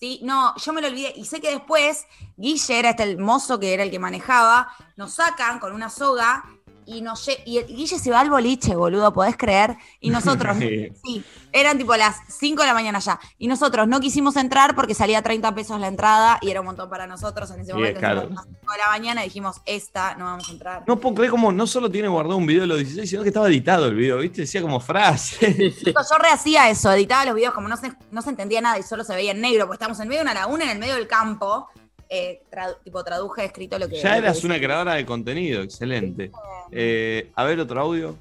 Sí, 0.00 0.18
no, 0.24 0.52
yo 0.56 0.72
me 0.72 0.80
lo 0.80 0.88
olvidé. 0.88 1.12
Y 1.14 1.24
sé 1.26 1.40
que 1.40 1.50
después 1.50 2.06
Guille 2.36 2.76
era 2.78 2.90
este 2.90 3.04
el 3.04 3.18
mozo 3.18 3.60
que 3.60 3.72
era 3.72 3.84
el 3.84 3.90
que 3.92 4.00
manejaba. 4.00 4.68
Nos 4.96 5.14
sacan 5.14 5.60
con 5.60 5.72
una 5.72 5.88
soga 5.88 6.44
y 6.86 7.02
nos 7.02 7.28
y 7.44 7.62
Guille 7.62 7.98
se 7.98 8.10
va 8.10 8.20
al 8.20 8.30
boliche, 8.30 8.74
boludo, 8.74 9.12
¿podés 9.12 9.36
creer? 9.36 9.76
Y 10.00 10.10
nosotros, 10.10 10.56
Sí. 10.58 10.92
sí, 11.04 11.24
eran 11.52 11.78
tipo 11.78 11.94
las 11.96 12.16
5 12.28 12.62
de 12.62 12.68
la 12.68 12.74
mañana 12.74 12.98
ya. 12.98 13.18
Y 13.38 13.46
nosotros 13.46 13.86
no 13.88 14.00
quisimos 14.00 14.36
entrar 14.36 14.74
porque 14.74 14.94
salía 14.94 15.22
30 15.22 15.54
pesos 15.54 15.80
la 15.80 15.88
entrada 15.88 16.38
y 16.40 16.50
era 16.50 16.60
un 16.60 16.66
montón 16.66 16.88
para 16.88 17.06
nosotros 17.06 17.50
en 17.50 17.60
ese 17.60 17.74
momento. 17.74 18.00
Entonces, 18.00 18.30
a 18.30 18.34
las 18.34 18.44
5 18.44 18.72
de 18.72 18.78
la 18.78 18.88
mañana 18.88 19.22
dijimos, 19.22 19.60
esta, 19.66 20.14
no 20.14 20.24
vamos 20.24 20.48
a 20.48 20.52
entrar. 20.52 20.84
No 20.86 20.98
puedo 20.98 21.14
creer 21.14 21.30
como 21.30 21.52
no 21.52 21.66
solo 21.66 21.90
tiene 21.90 22.08
guardado 22.08 22.36
un 22.36 22.46
video 22.46 22.62
de 22.62 22.68
los 22.68 22.78
16, 22.78 23.08
sino 23.08 23.22
que 23.22 23.28
estaba 23.28 23.48
editado 23.48 23.86
el 23.86 23.94
video, 23.94 24.18
¿viste? 24.18 24.42
Decía 24.42 24.62
como 24.62 24.80
frase. 24.80 25.74
Chicos, 25.84 26.06
yo 26.10 26.18
rehacía 26.18 26.70
eso, 26.70 26.90
editaba 26.92 27.24
los 27.26 27.34
videos 27.34 27.54
como 27.54 27.68
no 27.68 27.76
se, 27.76 27.92
no 28.10 28.22
se 28.22 28.30
entendía 28.30 28.60
nada 28.60 28.78
y 28.78 28.82
solo 28.82 29.04
se 29.04 29.14
veía 29.14 29.32
en 29.32 29.40
negro, 29.40 29.66
porque 29.66 29.76
estamos 29.76 29.98
en 30.00 30.08
medio 30.08 30.20
de 30.20 30.30
una 30.30 30.34
laguna, 30.34 30.64
en 30.64 30.70
el 30.70 30.78
medio 30.78 30.94
del 30.94 31.06
campo. 31.06 31.68
Eh, 32.14 32.42
tipo, 32.84 33.02
traduje, 33.02 33.46
escrito 33.46 33.78
lo 33.78 33.88
que. 33.88 33.96
Ya 33.96 34.12
que 34.12 34.18
eras 34.18 34.44
una 34.44 34.58
creadora 34.58 34.96
de 34.96 35.06
contenido, 35.06 35.62
excelente. 35.62 36.30
Eh, 36.70 37.32
a 37.34 37.44
ver, 37.44 37.58
otro 37.58 37.80
audio. 37.80 38.16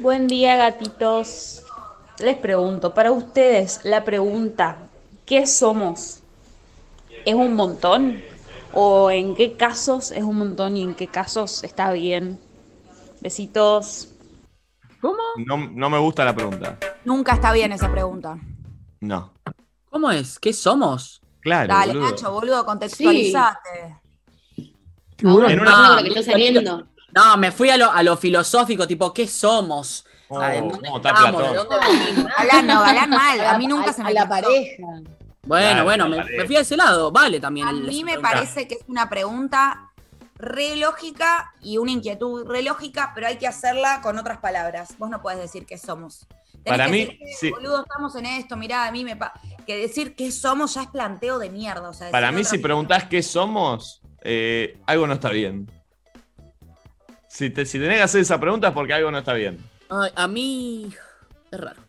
Buen 0.00 0.26
día, 0.26 0.56
gatitos. 0.56 1.62
Les 2.20 2.38
pregunto, 2.38 2.94
para 2.94 3.12
ustedes, 3.12 3.80
la 3.84 4.02
pregunta, 4.02 4.78
¿qué 5.26 5.46
somos? 5.46 6.22
¿Es 7.26 7.34
un 7.34 7.52
montón? 7.52 8.22
¿O 8.72 9.10
en 9.10 9.34
qué 9.34 9.58
casos 9.58 10.10
es 10.10 10.22
un 10.22 10.38
montón 10.38 10.78
y 10.78 10.82
en 10.82 10.94
qué 10.94 11.06
casos 11.06 11.62
está 11.64 11.92
bien? 11.92 12.40
Besitos. 13.20 14.08
¿Cómo? 15.02 15.18
No, 15.36 15.68
no 15.68 15.90
me 15.90 15.98
gusta 15.98 16.24
la 16.24 16.34
pregunta. 16.34 16.78
Nunca 17.04 17.34
está 17.34 17.52
bien 17.52 17.72
esa 17.72 17.92
pregunta. 17.92 18.38
No. 19.00 19.34
¿Cómo 19.90 20.10
es? 20.10 20.38
¿Qué 20.38 20.54
somos? 20.54 21.20
Claro, 21.48 21.74
Dale, 21.74 21.92
boludo. 21.94 22.10
Nacho, 22.10 22.32
boludo, 22.32 22.64
contextualizate. 22.66 23.96
Tiburón. 25.16 25.50
En 25.50 25.60
una- 25.60 25.70
No, 25.70 25.96
lo 25.96 26.02
que 26.02 26.08
está 26.20 26.22
saliendo. 26.32 26.86
No, 27.14 27.36
me 27.36 27.50
fui 27.52 27.70
a 27.70 27.76
lo, 27.76 27.90
a 27.90 28.02
lo 28.02 28.16
filosófico, 28.16 28.86
tipo, 28.86 29.12
¿qué 29.12 29.26
somos? 29.26 30.04
Oh, 30.28 30.38
¿de 30.40 30.58
dónde 30.60 30.78
¿cómo 30.80 30.96
está 30.98 31.08
estamos? 31.10 31.42
¿De 31.42 31.48
Platón? 31.48 31.68
dónde 31.68 31.86
venimos? 32.04 32.32
Galán, 32.38 32.66
no, 32.66 32.74
mal. 33.16 33.40
A 33.40 33.58
mí 33.58 33.64
A- 33.64 33.68
nunca 33.68 33.90
a- 33.90 33.92
se 33.94 34.02
a 34.02 34.04
me 34.04 34.12
la 34.12 34.26
cruzó. 34.28 34.42
pareja. 34.42 34.82
Bueno, 35.46 35.66
Claro, 35.70 35.84
bueno, 35.84 36.08
la 36.08 36.24
me, 36.24 36.36
me 36.36 36.46
fui 36.46 36.56
a 36.56 36.60
ese 36.60 36.76
lado. 36.76 37.10
Vale 37.10 37.40
también. 37.40 37.66
A 37.66 37.72
mí 37.72 38.04
me 38.04 38.12
pregunta. 38.12 38.30
parece 38.30 38.68
que 38.68 38.74
es 38.74 38.80
una 38.88 39.08
pregunta 39.08 39.90
re 40.36 40.76
lógica 40.76 41.52
y 41.62 41.78
una 41.78 41.90
inquietud 41.90 42.46
re 42.46 42.62
lógica, 42.62 43.12
pero 43.14 43.26
hay 43.26 43.38
que 43.38 43.46
hacerla 43.46 44.00
con 44.02 44.18
otras 44.18 44.38
palabras. 44.38 44.90
Vos 44.98 45.08
no 45.08 45.22
podés 45.22 45.38
decir 45.38 45.64
qué 45.64 45.78
somos. 45.78 46.26
Tenés 46.52 46.64
Para 46.64 46.84
que 46.86 46.90
mí, 46.92 46.98
decir 47.04 47.18
que, 47.18 47.32
sí. 47.34 47.50
boludo, 47.50 47.82
estamos 47.82 48.14
en 48.16 48.26
esto, 48.26 48.56
mirá, 48.56 48.86
a 48.86 48.92
mí 48.92 49.04
me 49.04 49.16
pa-". 49.16 49.32
Que 49.66 49.76
decir 49.76 50.14
qué 50.16 50.30
somos 50.32 50.74
ya 50.74 50.82
es 50.82 50.88
planteo 50.88 51.38
de 51.38 51.50
mierda. 51.50 51.88
O 51.88 51.92
sea, 51.92 52.10
Para 52.10 52.32
mí, 52.32 52.44
si 52.44 52.58
preguntás 52.58 53.04
qué 53.04 53.22
somos, 53.22 54.00
eh, 54.22 54.78
algo 54.86 55.06
no 55.06 55.14
está 55.14 55.30
bien. 55.30 55.70
Si, 57.28 57.50
te, 57.50 57.64
si 57.66 57.78
tenés 57.78 57.98
que 57.98 58.02
hacer 58.02 58.20
esa 58.22 58.40
pregunta 58.40 58.68
es 58.68 58.74
porque 58.74 58.94
algo 58.94 59.10
no 59.10 59.18
está 59.18 59.34
bien. 59.34 59.58
Ay, 59.90 60.10
a 60.16 60.26
mí. 60.28 60.92
Es 61.50 61.60
raro. 61.60 61.80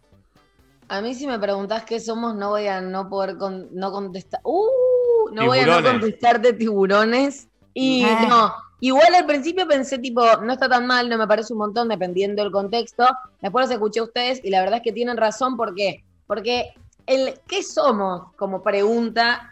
A 0.87 1.01
mí 1.01 1.13
si 1.13 1.27
me 1.27 1.37
preguntás 1.39 1.83
qué 1.85 1.99
somos, 1.99 2.35
no 2.35 2.49
voy 2.49 2.67
a 2.67 2.81
no 2.81 3.09
poder 3.09 3.37
con- 3.37 3.67
no 3.73 3.91
contestar. 3.91 4.41
¡Uh! 4.43 5.29
No 5.33 5.45
voy 5.45 5.59
a 5.59 5.65
no 5.65 5.77
Tiburones. 5.77 5.91
contestarte 6.01 6.53
tiburones. 6.53 7.47
Y 7.73 8.03
Ah. 8.03 8.25
no, 8.27 8.53
igual 8.79 9.13
al 9.15 9.25
principio 9.25 9.67
pensé 9.67 9.97
tipo, 9.99 10.21
no 10.41 10.53
está 10.53 10.69
tan 10.69 10.85
mal, 10.87 11.09
no 11.09 11.17
me 11.17 11.27
parece 11.27 11.53
un 11.53 11.59
montón 11.59 11.87
dependiendo 11.89 12.41
del 12.41 12.51
contexto. 12.51 13.05
Después 13.41 13.65
los 13.65 13.71
escuché 13.71 13.99
a 13.99 14.03
ustedes 14.03 14.39
y 14.43 14.49
la 14.49 14.61
verdad 14.61 14.77
es 14.77 14.83
que 14.83 14.91
tienen 14.93 15.17
razón 15.17 15.57
porque 15.57 16.03
porque 16.27 16.73
el 17.07 17.39
qué 17.47 17.63
somos 17.63 18.33
como 18.35 18.61
pregunta 18.61 19.51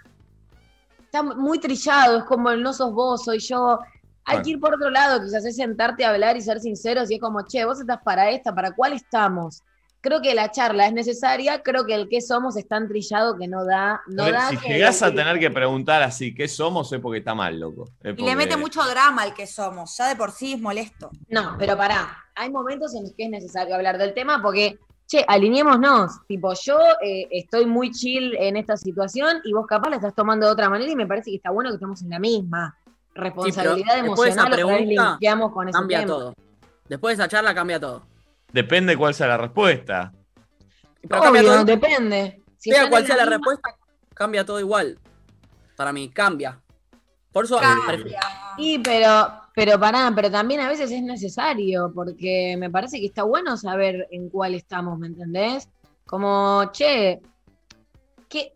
está 0.99 1.23
muy 1.23 1.59
trillado, 1.59 2.19
es 2.19 2.23
como 2.25 2.51
el 2.51 2.61
no 2.61 2.71
sos 2.73 2.93
vos, 2.93 3.23
soy 3.23 3.39
yo. 3.39 3.79
Hay 4.25 4.35
Bueno. 4.35 4.43
que 4.43 4.49
ir 4.51 4.59
por 4.59 4.75
otro 4.75 4.89
lado, 4.89 5.23
quizás 5.23 5.43
es 5.45 5.55
sentarte 5.55 6.05
a 6.05 6.09
hablar 6.09 6.37
y 6.37 6.41
ser 6.41 6.59
sinceros 6.59 7.09
y 7.09 7.15
es 7.15 7.21
como, 7.21 7.41
che, 7.47 7.65
vos 7.65 7.79
estás 7.79 7.99
para 8.03 8.29
esta, 8.29 8.53
¿para 8.53 8.71
cuál 8.75 8.93
estamos? 8.93 9.63
Creo 9.99 10.21
que 10.21 10.35
la 10.35 10.51
charla 10.51 10.85
es 10.87 10.93
necesaria, 10.93 11.61
creo 11.63 11.85
que 11.85 11.95
el 11.95 12.07
qué 12.07 12.21
somos 12.21 12.55
es 12.55 12.67
tan 12.67 12.87
trillado 12.87 13.35
que 13.37 13.47
no 13.47 13.65
da, 13.65 14.01
no 14.07 14.23
A 14.23 14.25
ver, 14.27 14.33
da 14.35 14.49
si 14.49 14.57
que- 14.57 14.69
llegás 14.69 15.01
a 15.01 15.13
tener 15.13 15.39
que 15.39 15.49
preguntar 15.49 16.03
así 16.03 16.33
qué 16.35 16.47
somos, 16.47 16.91
es 16.93 16.99
porque 17.01 17.19
está 17.19 17.33
mal, 17.33 17.59
loco. 17.59 17.89
Es 18.03 18.17
Y 18.17 18.21
le 18.23 18.35
mete 18.35 18.55
mucho 18.57 18.81
drama 18.83 19.23
al 19.23 19.33
que 19.33 19.47
somos. 19.47 19.97
Ya 19.97 20.07
de 20.07 20.15
por 20.15 20.31
sí 20.31 20.53
es 20.53 20.61
molesto. 20.61 21.09
No, 21.27 21.55
pero 21.57 21.75
pará, 21.75 22.15
hay 22.35 22.49
momentos 22.51 22.93
en 22.95 23.03
los 23.03 23.13
que 23.13 23.25
es 23.25 23.29
necesario 23.29 23.75
hablar 23.75 23.97
del 23.97 24.13
tema 24.13 24.39
porque, 24.41 24.77
che, 25.07 25.25
alineémonos. 25.27 26.25
Tipo, 26.27 26.53
yo 26.53 26.77
eh, 27.03 27.27
estoy 27.31 27.65
muy 27.65 27.91
chill 27.91 28.35
en 28.37 28.55
esta 28.55 28.77
situación 28.77 29.41
y 29.43 29.51
vos 29.53 29.65
capaz 29.67 29.89
la 29.89 29.95
estás 29.97 30.13
tomando 30.13 30.45
de 30.45 30.51
otra 30.51 30.69
manera 30.69 30.91
y 30.91 30.95
me 30.95 31.07
parece 31.07 31.31
que 31.31 31.37
está 31.37 31.49
bueno 31.49 31.69
que 31.71 31.75
estemos 31.75 32.01
en 32.03 32.09
la 32.11 32.19
misma. 32.19 32.77
Responsabilidad 33.15 33.95
Sí, 33.95 34.01
después 34.03 34.21
de 34.21 34.29
esa 34.29 34.41
emocional, 34.41 34.45
otra 34.53 34.65
vez 34.65 34.75
pregunta, 34.77 35.51
con 35.53 35.67
ese 35.69 35.77
Cambia 35.77 35.99
tema. 36.01 36.07
todo. 36.07 36.33
Después 36.87 37.17
de 37.17 37.23
esa 37.23 37.29
charla 37.29 37.55
cambia 37.55 37.79
todo. 37.79 38.05
Depende 38.57 38.97
cuál 38.97 39.13
sea 39.13 39.27
la 39.27 39.37
respuesta. 39.37 40.11
Pero 41.07 41.21
Obvio, 41.29 41.43
todo. 41.43 41.63
depende. 41.63 42.41
Si 42.57 42.71
sea 42.71 42.85
en 42.85 43.05
sea 43.05 43.15
la 43.17 43.23
misma- 43.25 43.29
respuesta, 43.37 43.75
cambia 44.15 44.43
todo 44.43 44.59
igual. 44.59 44.97
Para 45.75 45.93
mí, 45.93 46.09
cambia. 46.09 46.59
Por 47.31 47.45
eso. 47.45 47.59
Cambia. 47.59 48.19
Sí, 48.57 48.79
pero, 48.83 49.29
pero 49.53 49.79
pará, 49.79 50.11
pero 50.15 50.31
también 50.31 50.61
a 50.61 50.67
veces 50.69 50.89
es 50.89 51.03
necesario, 51.03 51.91
porque 51.93 52.55
me 52.57 52.71
parece 52.71 52.99
que 52.99 53.05
está 53.05 53.21
bueno 53.21 53.57
saber 53.57 54.07
en 54.09 54.27
cuál 54.27 54.55
estamos, 54.55 54.97
¿me 54.97 55.05
entendés? 55.05 55.69
Como, 56.07 56.71
che, 56.71 57.21
que, 58.27 58.53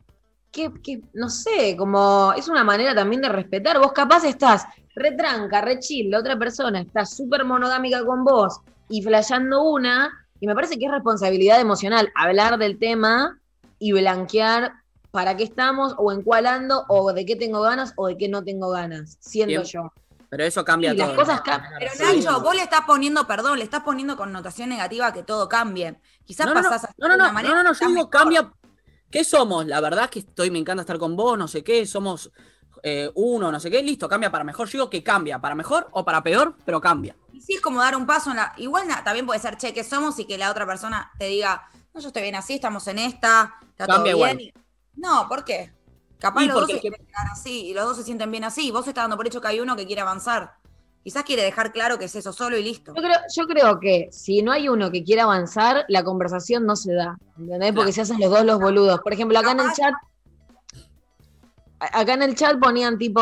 que, 0.51 0.73
que, 0.81 1.01
no 1.13 1.29
sé, 1.29 1.75
como 1.77 2.33
es 2.35 2.47
una 2.47 2.63
manera 2.63 2.95
también 2.95 3.21
de 3.21 3.29
respetar. 3.29 3.77
Vos 3.77 3.91
capaz 3.91 4.23
estás 4.23 4.65
retranca, 4.95 5.61
re 5.61 5.77
chill, 5.77 6.09
la 6.09 6.17
otra 6.17 6.39
persona 6.39 6.81
está 6.81 7.05
súper 7.05 7.45
monogámica 7.45 8.03
con 8.03 8.23
vos 8.23 8.61
y 8.91 9.01
flasheando 9.01 9.63
una, 9.63 10.11
y 10.39 10.47
me 10.47 10.53
parece 10.53 10.77
que 10.77 10.85
es 10.85 10.91
responsabilidad 10.91 11.59
emocional 11.59 12.11
hablar 12.15 12.57
del 12.59 12.77
tema 12.77 13.39
y 13.79 13.93
blanquear 13.93 14.73
para 15.09 15.35
qué 15.35 15.43
estamos, 15.43 15.95
o 15.97 16.11
en 16.11 16.21
cuál 16.21 16.45
ando, 16.45 16.85
o 16.87 17.11
de 17.13 17.25
qué 17.25 17.35
tengo 17.35 17.61
ganas, 17.61 17.93
o 17.97 18.07
de 18.07 18.17
qué 18.17 18.29
no 18.29 18.43
tengo 18.43 18.69
ganas, 18.69 19.17
siendo 19.19 19.61
Bien. 19.61 19.63
yo. 19.63 19.91
Pero 20.29 20.45
eso 20.45 20.63
cambia 20.63 20.95
todo. 20.95 21.07
las 21.07 21.15
cosas 21.17 21.41
cambian. 21.41 21.73
Pero 21.77 21.91
Sí. 21.93 22.23
Nacho, 22.23 22.39
vos 22.39 22.55
le 22.55 22.61
estás 22.61 22.81
poniendo, 22.87 23.27
perdón, 23.27 23.57
le 23.57 23.65
estás 23.65 23.81
poniendo 23.83 24.15
connotación 24.15 24.69
negativa 24.69 25.07
a 25.07 25.13
que 25.13 25.23
todo 25.23 25.49
cambie. 25.49 25.99
Quizás 26.23 26.45
No, 26.45 26.53
no, 26.53 26.61
no, 26.61 26.69
pasás 26.69 26.85
a 26.91 26.93
no, 26.97 27.07
no, 27.07 27.13
de 27.15 27.15
una 27.19 27.27
no, 27.27 27.33
manera 27.33 27.55
no, 27.55 27.63
no, 27.63 27.69
no, 27.71 27.73
yo 27.73 27.79
digo 27.87 27.93
mejor. 27.95 28.09
cambia. 28.09 28.51
¿Qué 29.09 29.25
somos? 29.25 29.65
La 29.65 29.81
verdad 29.81 30.05
es 30.05 30.11
que 30.11 30.19
estoy, 30.19 30.49
me 30.49 30.59
encanta 30.59 30.81
estar 30.81 30.97
con 30.97 31.17
vos, 31.17 31.37
no 31.37 31.49
sé 31.49 31.65
qué, 31.65 31.85
somos 31.85 32.31
eh, 32.83 33.09
uno, 33.15 33.51
no 33.51 33.59
sé 33.59 33.69
qué, 33.71 33.81
listo, 33.83 34.07
cambia 34.09 34.31
para 34.31 34.43
mejor. 34.43 34.67
Yo 34.67 34.71
digo 34.79 34.89
que 34.89 35.03
cambia, 35.03 35.39
para 35.39 35.55
mejor 35.55 35.87
o 35.91 36.03
para 36.05 36.21
peor, 36.23 36.55
pero 36.65 36.79
cambia. 36.81 37.15
Y 37.33 37.41
sí 37.41 37.53
es 37.53 37.61
como 37.61 37.79
dar 37.79 37.95
un 37.95 38.05
paso 38.05 38.29
en 38.31 38.37
la. 38.37 38.53
Igual 38.57 38.87
na- 38.87 39.03
también 39.03 39.25
puede 39.25 39.39
ser, 39.39 39.57
che, 39.57 39.73
que 39.73 39.83
somos 39.83 40.17
y 40.19 40.25
que 40.25 40.37
la 40.37 40.49
otra 40.51 40.65
persona 40.65 41.11
te 41.17 41.25
diga, 41.25 41.69
no, 41.93 42.01
yo 42.01 42.07
estoy 42.07 42.21
bien 42.23 42.35
así, 42.35 42.55
estamos 42.55 42.87
en 42.87 42.99
esta, 42.99 43.55
está 43.69 43.87
Cambia 43.87 44.13
todo 44.13 44.25
bien. 44.25 44.39
y- 44.41 44.53
No, 44.95 45.27
¿por 45.29 45.43
qué? 45.43 45.71
Capaz 46.19 46.43
Y 46.43 46.47
los 46.47 46.55
dos 46.61 46.67
se 46.67 46.73
que- 46.75 46.81
quieren 46.81 47.05
quedar 47.05 47.27
así 47.31 47.67
y 47.67 47.73
los 47.73 47.83
dos 47.85 47.97
se 47.97 48.03
sienten 48.03 48.29
bien 48.29 48.43
así. 48.43 48.69
Vos 48.71 48.87
estás 48.87 49.03
dando 49.03 49.17
por 49.17 49.25
hecho 49.25 49.41
que 49.41 49.47
hay 49.47 49.59
uno 49.59 49.75
que 49.75 49.87
quiere 49.87 50.01
avanzar. 50.01 50.53
Quizás 51.03 51.23
quiere 51.23 51.41
dejar 51.41 51.71
claro 51.71 51.97
que 51.97 52.05
es 52.05 52.15
eso 52.15 52.31
solo 52.31 52.57
y 52.57 52.63
listo. 52.63 52.93
Yo 52.95 53.01
creo, 53.01 53.17
yo 53.35 53.47
creo 53.47 53.79
que 53.79 54.09
si 54.11 54.43
no 54.43 54.51
hay 54.51 54.69
uno 54.69 54.91
que 54.91 55.03
quiera 55.03 55.23
avanzar, 55.23 55.83
la 55.87 56.03
conversación 56.03 56.63
no 56.67 56.75
se 56.75 56.93
da. 56.93 57.17
¿Entendés? 57.39 57.73
Porque 57.73 57.91
se 57.91 58.01
hacen 58.01 58.19
los 58.19 58.29
dos 58.29 58.45
los 58.45 58.59
boludos. 58.59 58.99
Por 59.01 59.11
ejemplo, 59.11 59.39
acá 59.39 59.51
en 59.53 59.61
el 59.61 59.73
chat. 59.73 59.93
Acá 61.81 62.13
en 62.13 62.21
el 62.21 62.35
chat 62.35 62.59
ponían 62.59 62.97
tipo, 62.97 63.21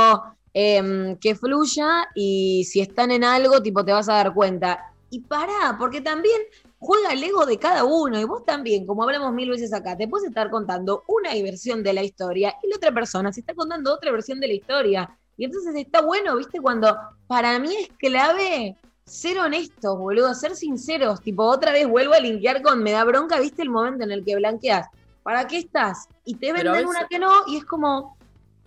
em, 0.53 1.15
que 1.17 1.33
fluya 1.35 2.07
y 2.13 2.65
si 2.65 2.81
están 2.81 3.11
en 3.11 3.23
algo, 3.23 3.61
tipo, 3.61 3.85
te 3.85 3.93
vas 3.93 4.09
a 4.09 4.15
dar 4.15 4.33
cuenta. 4.33 4.91
Y 5.09 5.21
pará, 5.21 5.75
porque 5.79 6.01
también 6.01 6.39
juega 6.77 7.13
el 7.13 7.23
ego 7.23 7.45
de 7.45 7.57
cada 7.57 7.83
uno 7.83 8.19
y 8.19 8.23
vos 8.25 8.45
también, 8.45 8.85
como 8.85 9.03
hablamos 9.03 9.33
mil 9.33 9.49
veces 9.49 9.73
acá, 9.73 9.97
te 9.97 10.07
puedes 10.07 10.27
estar 10.27 10.49
contando 10.49 11.03
una 11.07 11.31
versión 11.41 11.81
de 11.83 11.93
la 11.93 12.03
historia 12.03 12.55
y 12.61 12.69
la 12.69 12.75
otra 12.75 12.91
persona 12.91 13.31
se 13.31 13.39
está 13.39 13.53
contando 13.53 13.93
otra 13.93 14.11
versión 14.11 14.39
de 14.39 14.47
la 14.47 14.53
historia. 14.53 15.09
Y 15.37 15.45
entonces 15.45 15.73
está 15.75 16.01
bueno, 16.01 16.35
¿viste? 16.35 16.59
Cuando 16.59 16.95
para 17.27 17.57
mí 17.59 17.73
es 17.75 17.89
clave 17.97 18.75
ser 19.05 19.39
honestos, 19.39 19.97
boludo, 19.97 20.33
ser 20.35 20.55
sinceros. 20.55 21.21
Tipo, 21.21 21.43
otra 21.45 21.71
vez 21.71 21.87
vuelvo 21.87 22.13
a 22.13 22.19
linkear 22.19 22.61
con 22.61 22.83
me 22.83 22.91
da 22.91 23.03
bronca, 23.05 23.39
¿viste? 23.39 23.61
El 23.61 23.69
momento 23.69 24.03
en 24.03 24.11
el 24.11 24.23
que 24.23 24.35
blanqueas. 24.35 24.87
¿Para 25.23 25.47
qué 25.47 25.57
estás? 25.59 26.07
Y 26.25 26.35
te 26.35 26.53
venden 26.53 26.73
veces- 26.73 26.87
una 26.89 27.07
que 27.07 27.19
no 27.19 27.31
y 27.47 27.57
es 27.57 27.65
como, 27.65 28.17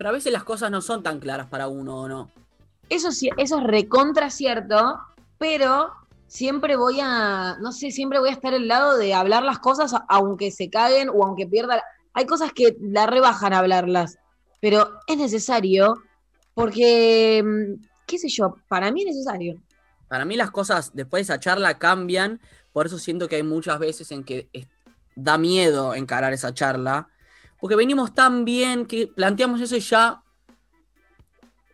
Pero 0.03 0.09
a 0.09 0.17
veces 0.17 0.33
las 0.33 0.43
cosas 0.43 0.69
no 0.69 0.81
son 0.81 1.01
tan 1.01 1.21
claras 1.21 1.47
para 1.47 1.69
uno 1.69 1.95
o 2.01 2.09
no. 2.09 2.29
Eso 2.89 3.13
sí, 3.13 3.29
eso 3.37 3.59
es 3.59 3.63
recontra 3.63 4.29
cierto, 4.29 4.99
pero 5.37 5.93
siempre 6.27 6.75
voy 6.75 6.99
a, 7.01 7.55
no 7.61 7.71
sé, 7.71 7.89
siempre 7.89 8.19
voy 8.19 8.27
a 8.27 8.33
estar 8.33 8.53
al 8.53 8.67
lado 8.67 8.97
de 8.97 9.13
hablar 9.13 9.43
las 9.43 9.59
cosas 9.59 9.93
aunque 10.09 10.51
se 10.51 10.69
caguen 10.69 11.07
o 11.07 11.25
aunque 11.25 11.47
pierda. 11.47 11.77
la- 11.77 11.83
Hay 12.15 12.25
cosas 12.25 12.51
que 12.51 12.75
la 12.81 13.05
rebajan 13.05 13.53
hablarlas, 13.53 14.17
pero 14.59 14.89
es 15.07 15.15
necesario 15.15 15.95
porque, 16.53 17.41
mm, 17.41 17.85
qué 18.05 18.17
sé 18.19 18.27
yo, 18.27 18.57
para 18.67 18.91
mí 18.91 19.03
es 19.03 19.15
necesario. 19.15 19.55
Para 20.09 20.25
mí 20.25 20.35
las 20.35 20.51
cosas 20.51 20.91
después 20.93 21.25
de 21.25 21.33
esa 21.33 21.39
charla 21.39 21.79
cambian, 21.79 22.41
por 22.73 22.87
eso 22.87 22.97
siento 22.99 23.29
que 23.29 23.37
hay 23.37 23.43
muchas 23.43 23.79
veces 23.79 24.11
en 24.11 24.25
que 24.25 24.49
da 25.15 25.37
miedo 25.37 25.93
encarar 25.95 26.33
esa 26.33 26.53
charla, 26.53 27.07
porque 27.63 27.77
venimos 27.77 28.13
tan 28.13 28.43
bien 28.43 28.85
que 28.85 29.07
planteamos 29.07 29.61
eso 29.61 29.77
y 29.77 29.79
ya, 29.79 30.21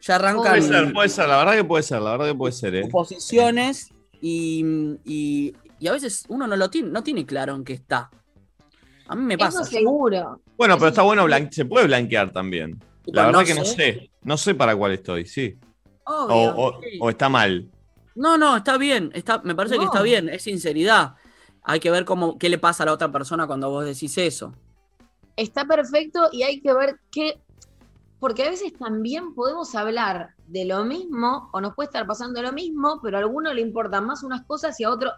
ya 0.02 0.16
arrancan 0.18 0.44
Puede 0.44 0.62
ser, 0.62 0.94
puede 0.94 1.10
ser, 1.10 1.28
la 1.28 1.38
verdad 1.40 1.54
que 1.56 1.64
puede 1.64 1.82
ser, 1.82 2.00
la 2.04 2.12
verdad 2.12 2.28
que 2.28 2.36
puede 2.36 2.54
ser, 2.54 2.76
¿eh? 2.76 2.88
posiciones 2.92 3.90
y, 4.22 4.64
y- 5.04 5.56
y 5.80 5.88
a 5.88 5.92
veces 5.94 6.26
uno 6.28 6.46
no 6.46 6.56
lo 6.56 6.70
tiene, 6.70 6.90
no 6.90 7.02
tiene 7.02 7.26
claro 7.26 7.56
en 7.56 7.64
qué 7.64 7.74
está. 7.74 8.12
A 9.08 9.16
mí 9.16 9.24
me 9.24 9.36
pasa. 9.36 9.62
Eso 9.64 9.72
seguro. 9.72 10.40
Bueno, 10.56 10.78
pero 10.78 10.90
está 10.90 11.02
bueno, 11.02 11.26
se 11.50 11.66
puede 11.66 11.88
blanquear 11.88 12.32
también. 12.32 12.80
La 13.06 13.26
verdad 13.26 13.40
no 13.40 13.46
que 13.48 13.56
no 13.56 13.66
sé. 13.66 14.12
no 14.22 14.38
sé 14.38 14.54
para 14.54 14.76
cuál 14.76 14.92
estoy, 14.92 15.26
sí. 15.26 15.58
Obvio, 16.04 16.36
O, 16.36 16.68
o- 16.68 16.82
sí. 16.84 17.00
o 17.02 17.10
está 17.10 17.30
mal. 17.30 17.68
No, 18.14 18.38
no, 18.38 18.58
está 18.58 18.78
bien. 18.78 19.10
Está, 19.16 19.40
me 19.44 19.56
parece 19.56 19.80
que 19.80 19.86
está 19.86 20.04
bien. 20.04 20.30
Es 20.30 20.44
sinceridad. 20.44 21.16
Hay 21.64 21.80
que 21.80 21.90
ver 21.90 22.06
cómo, 22.06 22.38
qué 22.38 22.48
le 22.48 22.60
pasa 22.60 22.84
a 22.84 22.86
la 22.86 22.94
otra 22.94 23.12
persona 23.12 23.48
cuando 23.48 23.72
vos 23.72 23.84
decís 23.86 24.16
eso. 24.20 24.54
Está 25.36 25.66
perfecto 25.66 26.30
y 26.32 26.44
hay 26.44 26.62
que 26.62 26.74
ver 26.74 27.00
qué, 27.12 27.40
porque 28.20 28.44
a 28.44 28.50
veces 28.50 28.74
también 28.78 29.34
podemos 29.34 29.74
hablar 29.76 30.32
de 30.48 30.66
lo 30.66 30.84
mismo 30.84 31.50
o 31.54 31.62
nos 31.62 31.76
puede 31.76 31.88
estar 31.88 32.06
pasando 32.06 32.42
lo 32.42 32.52
mismo, 32.52 33.00
pero 33.02 33.18
a 33.18 33.22
alguno 33.22 33.54
le 33.54 33.62
importan 33.62 34.06
más 34.06 34.24
unas 34.24 34.46
cosas 34.46 34.80
y 34.80 34.84
a 34.84 34.90
otro, 34.90 35.12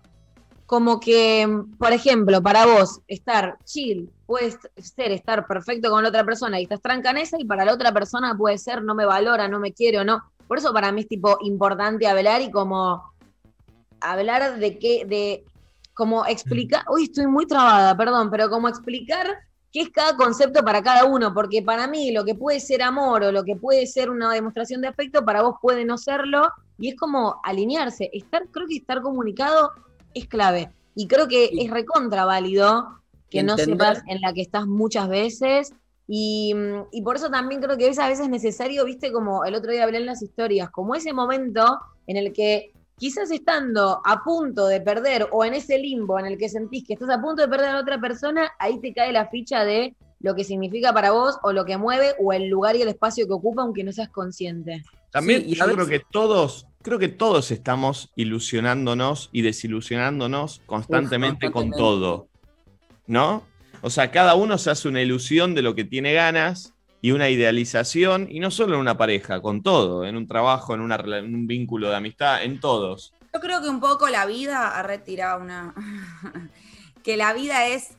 como 0.72 1.00
que, 1.00 1.48
por 1.78 1.92
ejemplo, 1.92 2.42
para 2.42 2.66
vos 2.66 3.02
estar 3.08 3.58
chill 3.66 4.10
puede 4.26 4.58
ser 4.78 5.12
estar 5.12 5.46
perfecto 5.46 5.90
con 5.90 6.04
la 6.04 6.10
otra 6.10 6.24
persona 6.24 6.60
y 6.60 6.64
estás 6.64 6.82
tranca 6.82 7.10
en 7.10 7.18
esa 7.18 7.38
y 7.40 7.44
para 7.44 7.66
la 7.66 7.74
otra 7.74 7.92
persona 7.92 8.38
puede 8.38 8.58
ser 8.58 8.82
no 8.82 8.96
me 8.96 9.06
valora, 9.06 9.50
no 9.50 9.60
me 9.60 9.74
quiere 9.74 10.00
o 10.00 10.06
no. 10.06 10.24
Por 10.48 10.60
eso 10.60 10.72
para 10.72 10.92
mí 10.92 11.02
es 11.02 11.08
tipo 11.08 11.38
importante 11.42 12.08
hablar 12.08 12.42
y 12.42 12.52
como 12.52 13.04
hablar 14.00 14.60
de 14.60 14.80
qué, 14.80 15.06
de 15.06 15.44
como 15.94 16.26
explicar, 16.26 16.84
uy, 16.90 17.04
estoy 17.04 17.28
muy 17.28 17.46
trabada, 17.46 17.98
perdón, 17.98 18.30
pero 18.32 18.50
como 18.50 18.70
explicar 18.70 19.28
qué 19.72 19.82
es 19.82 19.90
cada 19.90 20.16
concepto 20.16 20.64
para 20.64 20.84
cada 20.84 21.06
uno, 21.06 21.34
porque 21.34 21.62
para 21.62 21.88
mí 21.88 22.12
lo 22.12 22.26
que 22.26 22.36
puede 22.36 22.60
ser 22.60 22.82
amor 22.82 23.24
o 23.24 23.32
lo 23.32 23.44
que 23.44 23.56
puede 23.56 23.88
ser 23.88 24.10
una 24.10 24.32
demostración 24.34 24.82
de 24.82 24.90
afecto, 24.90 25.24
para 25.24 25.42
vos 25.42 25.56
puede 25.62 25.86
no 25.86 25.98
serlo, 25.98 26.50
y 26.78 26.90
es 26.90 26.96
como 26.96 27.40
alinearse. 27.44 28.10
Estar, 28.12 28.48
creo 28.50 28.68
que 28.68 28.78
estar 28.78 29.02
comunicado 29.02 29.72
es 30.14 30.28
clave. 30.28 30.72
Y 30.96 31.08
creo 31.08 31.28
que 31.28 31.52
es 31.58 31.72
recontra 31.72 32.26
válido 32.26 33.02
que 33.30 33.44
no 33.44 33.58
sepas 33.58 34.04
en 34.08 34.20
la 34.20 34.34
que 34.34 34.42
estás 34.42 34.68
muchas 34.68 35.08
veces. 35.08 35.74
Y, 36.06 36.54
y 36.92 37.02
por 37.02 37.16
eso 37.16 37.30
también 37.30 37.62
creo 37.62 37.78
que 37.78 37.88
es 37.88 37.98
a 37.98 38.10
veces 38.10 38.28
necesario, 38.28 38.84
viste, 38.84 39.14
como 39.14 39.46
el 39.46 39.56
otro 39.56 39.72
día 39.72 39.86
hablé 39.86 40.00
en 40.00 40.06
las 40.06 40.22
historias, 40.22 40.70
como 40.70 40.96
ese 40.96 41.14
momento 41.14 41.80
en 42.08 42.18
el 42.18 42.34
que 42.34 42.74
quizás 43.02 43.32
estando 43.32 44.00
a 44.06 44.24
punto 44.24 44.68
de 44.68 44.80
perder 44.80 45.28
o 45.32 45.44
en 45.44 45.56
ese 45.56 45.80
limbo 45.80 46.20
en 46.20 46.28
el 46.28 46.38
que 46.38 46.48
sentís 46.50 46.86
que 46.86 46.94
estás 46.94 47.10
a 47.10 47.20
punto 47.20 47.42
de 47.42 47.48
perder 47.48 47.70
a 47.70 47.80
otra 47.80 48.00
persona, 48.00 48.52
ahí 48.60 48.80
te 48.80 48.94
cae 48.94 49.12
la 49.12 49.28
ficha 49.28 49.66
de 49.66 49.96
lo 50.20 50.36
que 50.36 50.44
significa 50.44 50.94
para 50.94 51.10
vos 51.10 51.40
o 51.42 51.52
lo 51.52 51.66
que 51.66 51.78
mueve 51.78 52.14
o 52.20 52.32
el 52.32 52.48
lugar 52.48 52.76
y 52.76 52.84
el 52.84 52.90
espacio 52.90 53.26
que 53.26 53.34
ocupa 53.34 53.64
aunque 53.64 53.84
no 53.84 53.92
seas 53.92 54.10
consciente. 54.10 54.84
También 55.10 55.42
Sí, 55.42 55.56
y 55.56 55.60
a 55.60 55.66
yo 55.66 55.74
creo 55.74 55.88
que 55.88 56.04
todos, 56.12 56.68
creo 56.84 57.00
que 57.00 57.08
todos 57.08 57.50
estamos 57.50 58.12
ilusionándonos 58.16 59.30
y 59.32 59.42
desilusionándonos 59.42 60.62
constantemente, 60.68 61.48
Uf, 61.48 61.54
con 61.54 61.72
todo. 61.72 62.28
¿No? 63.08 63.42
O 63.82 63.90
sea, 63.90 64.12
cada 64.12 64.36
uno 64.36 64.60
se 64.60 64.70
hace 64.70 64.88
una 64.88 65.02
ilusión 65.02 65.56
de 65.56 65.64
lo 65.64 65.74
que 65.74 65.86
tiene 65.86 66.14
ganas 66.14 66.71
y 67.02 67.12
una 67.12 67.30
idealización, 67.30 68.28
y 68.30 68.40
no 68.40 68.52
solo 68.52 68.76
en 68.76 68.82
una 68.82 68.98
pareja, 68.98 69.42
con 69.42 69.64
todo, 69.64 70.06
en 70.06 70.16
un 70.16 70.28
trabajo, 70.28 70.76
en, 70.76 70.82
una, 70.82 70.96
en 70.96 71.34
un 71.34 71.48
vínculo 71.48 71.90
de 71.90 71.96
amistad, 71.96 72.44
en 72.44 72.60
todos. 72.60 73.14
Yo 73.34 73.40
creo 73.40 73.62
que 73.62 73.70
un 73.70 73.80
poco 73.80 74.08
la 74.10 74.26
vida 74.26 74.78
ha 74.78 74.84
retirado 74.84 75.42
una. 75.42 75.74
que 77.04 77.18
la 77.18 77.34
vida 77.34 77.68
es 77.68 77.98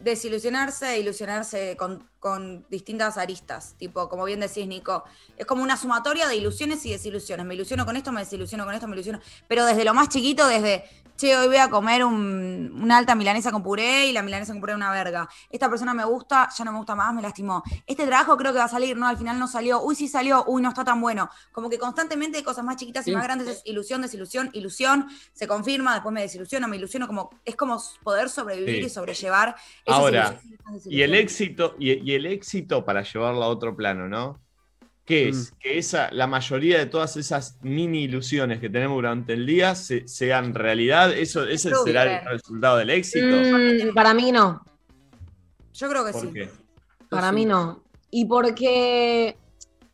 desilusionarse 0.00 0.94
e 0.94 1.00
ilusionarse 1.00 1.76
con 1.76 2.66
distintas 2.70 3.18
aristas. 3.18 3.74
Tipo, 3.76 4.08
como 4.08 4.24
bien 4.24 4.40
decís, 4.40 4.66
Nico, 4.66 5.04
es 5.36 5.46
como 5.46 5.62
una 5.62 5.76
sumatoria 5.76 6.28
de 6.28 6.36
ilusiones 6.36 6.84
y 6.86 6.90
desilusiones. 6.90 7.44
Me 7.44 7.54
ilusiono 7.54 7.84
con 7.84 7.96
esto, 7.96 8.12
me 8.12 8.20
desilusiono 8.20 8.64
con 8.64 8.74
esto, 8.74 8.86
me 8.86 8.94
ilusiono. 8.94 9.20
Pero 9.48 9.64
desde 9.64 9.84
lo 9.84 9.92
más 9.92 10.08
chiquito, 10.08 10.46
desde, 10.46 10.84
che, 11.20 11.36
hoy 11.36 11.48
voy 11.48 11.58
a 11.58 11.68
comer 11.68 12.02
un- 12.04 12.80
una 12.82 12.96
alta 12.96 13.14
milanesa 13.14 13.52
con 13.52 13.62
puré 13.62 14.06
y 14.06 14.12
la 14.12 14.22
milanesa 14.22 14.52
con 14.52 14.60
puré 14.60 14.72
es 14.72 14.76
una 14.76 14.90
verga. 14.90 15.28
Esta 15.50 15.68
persona 15.68 15.92
me 15.92 16.04
gusta, 16.04 16.48
ya 16.56 16.64
no 16.64 16.72
me 16.72 16.78
gusta 16.78 16.94
más, 16.94 17.12
me 17.14 17.20
lastimó. 17.20 17.62
Este 17.86 18.06
trabajo 18.06 18.36
creo 18.38 18.52
que 18.52 18.58
va 18.58 18.64
a 18.64 18.68
salir, 18.68 18.96
no, 18.96 19.06
al 19.06 19.18
final 19.18 19.38
no 19.38 19.46
salió. 19.46 19.82
Uy, 19.82 19.94
sí 19.94 20.08
salió, 20.08 20.44
uy, 20.46 20.62
no 20.62 20.70
está 20.70 20.82
tan 20.84 21.00
bueno. 21.00 21.28
Como 21.52 21.68
que 21.68 21.78
constantemente 21.78 22.38
hay 22.38 22.44
cosas 22.44 22.64
más 22.64 22.76
chiquitas 22.76 23.06
y 23.06 23.10
Sí. 23.10 23.14
más 23.16 23.24
grandes 23.24 23.48
es 23.48 23.62
ilusión, 23.66 24.00
desilusión, 24.00 24.48
ilusión, 24.54 25.08
se 25.34 25.46
confirma, 25.46 25.92
después 25.94 26.12
me 26.12 26.22
desilusiono, 26.22 26.68
me 26.68 26.76
ilusiono, 26.76 27.06
como 27.06 27.30
es 27.44 27.54
como 27.54 27.82
poder 28.02 28.30
sobrevivir 28.30 28.76
Sí. 28.76 28.86
y 28.86 28.88
sobrellevar 28.88 29.56
esas 29.84 29.98
Ahora, 29.98 30.40
y 30.86 31.02
el 31.02 31.14
éxito, 31.14 31.76
y, 31.78 31.92
y 32.10 32.14
el 32.14 32.24
éxito 32.26 32.84
para 32.84 33.02
llevarlo 33.02 33.42
a 33.44 33.48
otro 33.48 33.76
plano, 33.76 34.08
¿no? 34.08 34.40
¿Qué 35.10 35.28
es? 35.28 35.52
Que 35.60 35.76
esa, 35.78 36.08
la 36.12 36.26
mayoría 36.26 36.78
de 36.78 36.86
todas 36.86 37.16
esas 37.16 37.58
mini 37.62 38.04
ilusiones 38.04 38.60
que 38.60 38.70
tenemos 38.70 38.96
durante 38.96 39.32
el 39.34 39.44
día 39.44 39.74
se- 39.74 40.06
sean 40.08 40.54
realidad. 40.54 41.12
Eso, 41.12 41.44
ese 41.46 41.70
True, 41.70 41.82
será 41.84 42.02
el 42.04 42.20
creo. 42.20 42.32
resultado 42.32 42.76
del 42.78 42.90
éxito. 42.90 43.26
Mm, 43.26 43.94
para 43.94 44.14
mí 44.14 44.30
no. 44.32 44.62
Yo 45.74 45.88
creo 45.88 46.04
que 46.04 46.12
¿Por 46.12 46.20
sí. 46.22 46.30
qué? 46.32 46.48
Para 47.08 47.32
mí 47.32 47.44
no. 47.44 47.82
Y 48.10 48.24
porque 48.24 49.36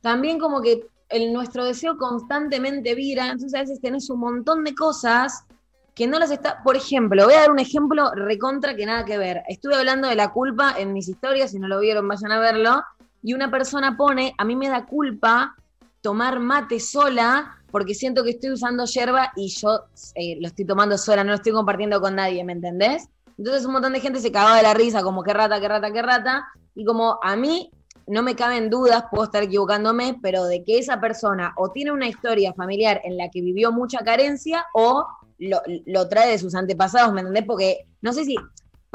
también 0.01 0.39
como 0.39 0.61
que 0.63 0.87
el, 1.09 1.33
nuestro 1.33 1.65
deseo 1.65 1.97
constantemente 1.97 2.95
vira, 2.95 3.25
entonces 3.27 3.55
a 3.55 3.61
veces 3.63 3.81
tenés 3.81 4.11
un 4.11 4.21
montón 4.21 4.65
de 4.65 4.75
cosas 4.75 5.45
que 5.95 6.07
no 6.07 6.19
las 6.19 6.31
está... 6.31 6.63
Por 6.63 6.77
ejemplo, 6.77 7.25
voy 7.25 7.35
a 7.35 7.41
dar 7.41 7.51
un 7.51 7.59
ejemplo 7.59 8.11
recontra 8.15 8.77
que 8.77 8.85
nada 8.85 9.05
que 9.07 9.17
ver. 9.17 9.43
Estuve 9.49 9.77
hablando 9.77 10.09
de 10.09 10.15
la 10.15 10.31
culpa 10.31 10.75
en 10.79 10.93
mis 10.93 11.09
historias, 11.09 11.53
si 11.53 11.59
no 11.59 11.69
lo 11.69 11.81
vieron 11.81 12.07
vayan 12.07 12.33
a 12.33 12.39
verlo, 12.39 12.83
y 13.27 13.35
una 13.35 13.51
persona 13.51 13.97
pone, 13.97 14.35
a 14.39 14.45
mí 14.45 14.55
me 14.55 14.69
da 14.69 14.87
culpa 14.87 15.57
tomar 16.01 16.39
mate 16.39 16.79
sola 16.79 17.57
porque 17.73 17.93
siento 17.93 18.23
que 18.23 18.31
estoy 18.31 18.53
usando 18.53 18.85
yerba 18.85 19.33
y 19.35 19.49
yo 19.49 19.81
eh, 20.15 20.39
lo 20.41 20.47
estoy 20.47 20.65
tomando 20.65 20.97
sola, 20.97 21.25
no 21.25 21.31
lo 21.31 21.35
estoy 21.35 21.51
compartiendo 21.53 22.01
con 22.01 22.15
nadie, 22.15 22.45
¿me 22.45 22.53
entendés? 22.53 23.09
Entonces 23.37 23.67
un 23.67 23.73
montón 23.73 23.95
de 23.95 24.01
gente 24.01 24.21
se 24.21 24.31
cagaba 24.31 24.57
de 24.59 24.63
la 24.63 24.75
risa, 24.75 25.03
como 25.03 25.25
qué 25.25 25.33
rata, 25.33 25.61
qué 25.61 25.67
rata, 25.67 25.93
qué 25.93 26.03
rata, 26.03 26.47
y 26.77 26.85
como 26.85 27.19
a 27.21 27.35
mí 27.35 27.73
no 28.07 28.23
me 28.23 28.37
caben 28.37 28.71
dudas, 28.71 29.07
puedo 29.11 29.25
estar 29.25 29.43
equivocándome, 29.43 30.21
pero 30.23 30.45
de 30.45 30.63
que 30.63 30.79
esa 30.79 31.01
persona 31.01 31.53
o 31.57 31.73
tiene 31.73 31.91
una 31.91 32.07
historia 32.07 32.55
familiar 32.55 33.01
en 33.03 33.17
la 33.17 33.29
que 33.29 33.43
vivió 33.43 33.73
mucha 33.73 34.05
carencia 34.05 34.67
o 34.73 35.05
lo, 35.41 35.63
lo 35.85 36.09
trae 36.09 36.31
de 36.31 36.39
sus 36.39 36.55
antepasados, 36.55 37.13
¿me 37.13 37.23
entendés? 37.23 37.45
Porque 37.45 37.89
no 38.03 38.13
sé 38.13 38.25
si 38.25 38.37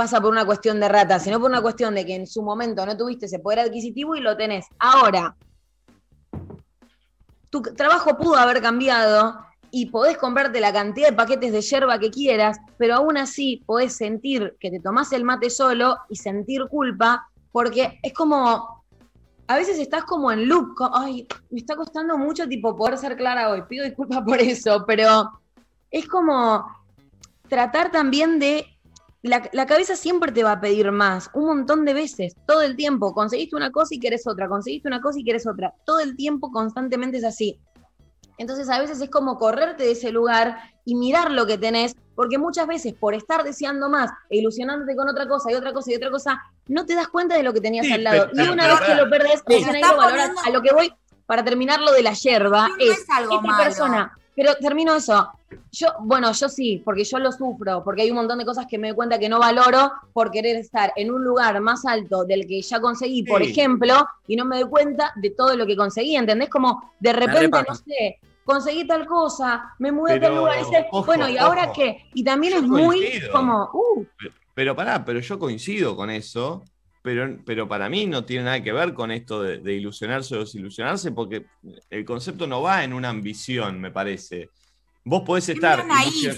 pasa 0.01 0.19
por 0.19 0.31
una 0.31 0.45
cuestión 0.45 0.79
de 0.79 0.89
rata, 0.89 1.19
sino 1.19 1.39
por 1.39 1.47
una 1.47 1.61
cuestión 1.61 1.93
de 1.93 2.03
que 2.03 2.15
en 2.15 2.25
su 2.25 2.41
momento 2.41 2.83
no 2.87 2.97
tuviste 2.97 3.27
ese 3.27 3.37
poder 3.37 3.59
adquisitivo 3.59 4.15
y 4.15 4.19
lo 4.19 4.35
tenés. 4.35 4.65
Ahora, 4.79 5.35
tu 7.51 7.61
trabajo 7.61 8.17
pudo 8.17 8.37
haber 8.37 8.63
cambiado 8.63 9.45
y 9.69 9.91
podés 9.91 10.17
comprarte 10.17 10.59
la 10.59 10.73
cantidad 10.73 11.09
de 11.09 11.15
paquetes 11.15 11.51
de 11.51 11.61
yerba 11.61 11.99
que 11.99 12.09
quieras, 12.09 12.57
pero 12.79 12.95
aún 12.95 13.15
así 13.15 13.61
podés 13.67 13.95
sentir 13.95 14.57
que 14.59 14.71
te 14.71 14.79
tomás 14.79 15.13
el 15.13 15.23
mate 15.23 15.51
solo 15.51 15.99
y 16.09 16.15
sentir 16.15 16.65
culpa, 16.67 17.27
porque 17.51 17.99
es 18.01 18.11
como, 18.11 18.83
a 19.45 19.55
veces 19.55 19.77
estás 19.77 20.03
como 20.05 20.31
en 20.31 20.47
loop, 20.47 20.73
ay, 20.93 21.27
me 21.51 21.59
está 21.59 21.75
costando 21.75 22.17
mucho 22.17 22.47
tipo 22.47 22.75
poder 22.75 22.97
ser 22.97 23.15
clara 23.15 23.51
hoy, 23.51 23.61
pido 23.69 23.85
disculpas 23.85 24.23
por 24.23 24.41
eso, 24.41 24.83
pero 24.87 25.29
es 25.91 26.07
como 26.07 26.65
tratar 27.47 27.91
también 27.91 28.39
de 28.39 28.65
la, 29.23 29.47
la 29.53 29.65
cabeza 29.67 29.95
siempre 29.95 30.31
te 30.31 30.43
va 30.43 30.53
a 30.53 30.61
pedir 30.61 30.91
más, 30.91 31.29
un 31.33 31.45
montón 31.45 31.85
de 31.85 31.93
veces, 31.93 32.35
todo 32.47 32.61
el 32.61 32.75
tiempo. 32.75 33.13
Conseguiste 33.13 33.55
una 33.55 33.71
cosa 33.71 33.93
y 33.95 33.99
querés 33.99 34.25
otra, 34.27 34.47
conseguiste 34.47 34.87
una 34.87 35.01
cosa 35.01 35.19
y 35.19 35.23
querés 35.23 35.45
otra. 35.47 35.73
Todo 35.85 35.99
el 35.99 36.15
tiempo, 36.15 36.51
constantemente 36.51 37.17
es 37.17 37.23
así. 37.23 37.59
Entonces 38.37 38.69
a 38.69 38.79
veces 38.79 38.99
es 39.01 39.09
como 39.09 39.37
correrte 39.37 39.83
de 39.83 39.91
ese 39.91 40.11
lugar 40.11 40.57
y 40.83 40.95
mirar 40.95 41.31
lo 41.31 41.45
que 41.45 41.59
tenés, 41.59 41.95
porque 42.15 42.39
muchas 42.39 42.65
veces 42.65 42.93
por 42.95 43.13
estar 43.13 43.43
deseando 43.43 43.87
más 43.89 44.09
e 44.31 44.37
ilusionándote 44.37 44.95
con 44.95 45.07
otra 45.07 45.27
cosa 45.27 45.51
y 45.51 45.55
otra 45.55 45.73
cosa 45.73 45.91
y 45.91 45.95
otra 45.95 46.09
cosa, 46.09 46.41
no 46.67 46.85
te 46.87 46.95
das 46.95 47.07
cuenta 47.07 47.35
de 47.35 47.43
lo 47.43 47.53
que 47.53 47.61
tenías 47.61 47.85
Sí, 47.85 47.93
al 47.93 48.03
lado. 48.03 48.29
pero- 48.31 48.45
y 48.45 48.49
una 48.53 48.63
pero 48.63 48.75
vez 48.79 48.85
que 48.87 48.95
lo 48.95 49.09
perdés, 49.09 49.33
Sí. 49.47 49.63
poniendo- 49.65 50.01
A 50.01 50.49
lo 50.49 50.61
que 50.63 50.73
voy, 50.73 50.91
para 51.27 51.43
terminar 51.43 51.79
lo 51.81 51.91
de 51.91 52.01
la 52.01 52.13
yerba, 52.13 52.65
Sí, 52.79 52.85
no 52.87 52.91
es, 52.93 52.99
es 52.99 53.09
algo 53.11 53.35
esta 53.35 53.47
malo. 53.47 53.63
persona, 53.63 54.17
pero 54.41 54.55
termino 54.55 54.95
eso. 54.95 55.29
Yo, 55.71 55.89
bueno, 55.99 56.31
yo 56.31 56.49
sí, 56.49 56.81
porque 56.83 57.03
yo 57.03 57.19
lo 57.19 57.31
sufro, 57.31 57.83
porque 57.83 58.01
hay 58.01 58.09
un 58.09 58.15
montón 58.15 58.39
de 58.39 58.45
cosas 58.45 58.65
que 58.67 58.79
me 58.79 58.87
doy 58.87 58.95
cuenta 58.95 59.19
que 59.19 59.29
no 59.29 59.37
valoro 59.37 59.91
por 60.13 60.31
querer 60.31 60.55
estar 60.55 60.91
en 60.95 61.11
un 61.11 61.23
lugar 61.23 61.61
más 61.61 61.85
alto 61.85 62.25
del 62.25 62.47
que 62.47 62.59
ya 62.59 62.81
conseguí, 62.81 63.21
por 63.21 63.43
ejemplo, 63.43 64.03
y 64.25 64.35
no 64.35 64.45
me 64.45 64.59
doy 64.59 64.67
cuenta 64.67 65.13
de 65.15 65.29
todo 65.29 65.55
lo 65.55 65.67
que 65.67 65.75
conseguí, 65.75 66.15
¿entendés? 66.15 66.49
Como 66.49 66.91
de 66.99 67.13
repente, 67.13 67.63
no 67.67 67.75
sé, 67.75 68.19
conseguí 68.43 68.87
tal 68.87 69.05
cosa, 69.05 69.75
me 69.77 69.91
mudé 69.91 70.13
a 70.13 70.19
tal 70.19 70.31
Pero, 70.31 70.35
lugar, 70.37 70.57
y 70.59 70.65
sé, 70.65 70.87
ojo, 70.89 71.05
bueno, 71.05 71.29
¿y 71.29 71.37
ahora 71.37 71.71
qué? 71.71 72.09
Y 72.15 72.23
también 72.23 72.53
Yo 72.53 72.59
es 72.61 72.65
muy 72.65 73.21
como, 73.31 73.69
uh, 73.73 74.05
Pero 74.55 74.75
pará, 74.75 75.05
pero 75.05 75.19
yo 75.19 75.37
coincido 75.37 75.95
con 75.95 76.09
eso, 76.09 76.63
pero, 77.01 77.37
pero 77.45 77.67
para 77.67 77.89
mí 77.89 78.05
no 78.05 78.25
tiene 78.25 78.45
nada 78.45 78.61
que 78.63 78.71
ver 78.71 78.93
con 78.93 79.11
esto 79.11 79.41
de, 79.41 79.57
de 79.59 79.73
ilusionarse 79.73 80.35
o 80.35 80.39
desilusionarse, 80.39 81.11
porque 81.11 81.45
el 81.89 82.05
concepto 82.05 82.47
no 82.47 82.61
va 82.61 82.83
en 82.83 82.93
una 82.93 83.09
ambición, 83.09 83.79
me 83.79 83.91
parece. 83.91 84.49
Vos 85.03 85.23
podés 85.25 85.49
estar. 85.49 85.83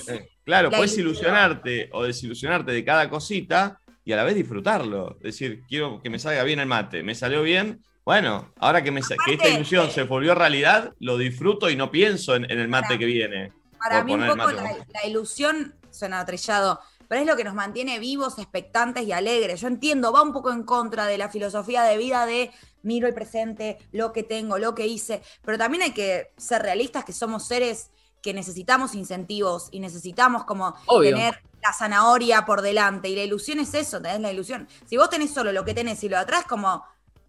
eh, 0.08 0.30
claro, 0.46 0.70
la 0.70 0.78
podés 0.78 0.98
ilusión. 0.98 1.08
ilusionarte 1.08 1.90
o 1.92 2.04
desilusionarte 2.04 2.72
de 2.72 2.86
cada 2.86 3.10
cosita 3.10 3.80
y 4.06 4.12
a 4.14 4.16
la 4.16 4.24
vez 4.24 4.36
disfrutarlo. 4.36 5.18
Es 5.18 5.38
decir, 5.38 5.64
quiero 5.68 6.02
que 6.02 6.10
me 6.10 6.20
salga 6.20 6.44
bien 6.44 6.60
el 6.60 6.68
mate. 6.68 7.04
Me 7.04 7.16
salió 7.16 7.42
bien. 7.44 7.82
Bueno, 8.06 8.54
ahora 8.58 8.84
que, 8.84 8.92
me, 8.92 9.02
que 9.02 9.34
esta 9.34 9.48
ilusión 9.50 9.90
se 9.90 10.04
volvió 10.04 10.36
realidad, 10.36 10.94
lo 11.00 11.18
disfruto 11.18 11.70
y 11.70 11.76
no 11.76 11.90
pienso 11.90 12.36
en, 12.36 12.50
en 12.52 12.60
el 12.60 12.68
mate 12.68 13.00
que 13.00 13.06
viene. 13.06 13.52
Para 13.80 14.04
mí 14.04 14.14
un 14.14 14.28
poco 14.28 14.52
la, 14.52 14.64
la 14.94 15.08
ilusión 15.08 15.76
suena 15.90 16.26
trillado, 16.26 16.80
pero 17.08 17.22
es 17.22 17.28
lo 17.28 17.36
que 17.36 17.44
nos 17.44 17.54
mantiene 17.54 18.00
vivos, 18.00 18.38
expectantes 18.38 19.04
y 19.04 19.12
alegres. 19.12 19.62
Yo 19.62 19.68
entiendo, 19.68 20.12
va 20.12 20.22
un 20.22 20.34
poco 20.34 20.52
en 20.52 20.64
contra 20.64 21.06
de 21.06 21.18
la 21.18 21.30
filosofía 21.30 21.84
de 21.84 21.98
vida 21.98 22.26
de 22.26 22.52
miro 22.82 23.08
el 23.08 23.14
presente, 23.14 23.80
lo 23.92 24.12
que 24.12 24.24
tengo, 24.24 24.58
lo 24.58 24.76
que 24.76 24.88
hice, 24.88 25.22
pero 25.44 25.58
también 25.58 25.84
hay 25.84 25.92
que 25.92 26.32
ser 26.38 26.62
realistas 26.62 27.06
que 27.06 27.14
somos 27.14 27.48
seres 27.48 27.90
que 28.22 28.34
necesitamos 28.34 28.96
incentivos 28.96 29.68
y 29.72 29.80
necesitamos 29.80 30.46
como 30.46 30.76
Obvio. 30.86 31.12
tener 31.12 31.42
la 31.62 31.74
zanahoria 31.74 32.46
por 32.46 32.62
delante 32.62 33.10
y 33.10 33.16
la 33.16 33.24
ilusión 33.24 33.60
es 33.60 33.74
eso, 33.74 34.02
tenés 34.02 34.20
la 34.20 34.32
ilusión. 34.32 34.68
Si 34.86 34.98
vos 34.98 35.10
tenés 35.10 35.32
solo 35.32 35.52
lo 35.52 35.66
que 35.66 35.74
tenés 35.74 36.04
y 36.04 36.10
lo 36.10 36.18
de 36.18 36.24
atrás 36.24 36.46
como 36.46 36.84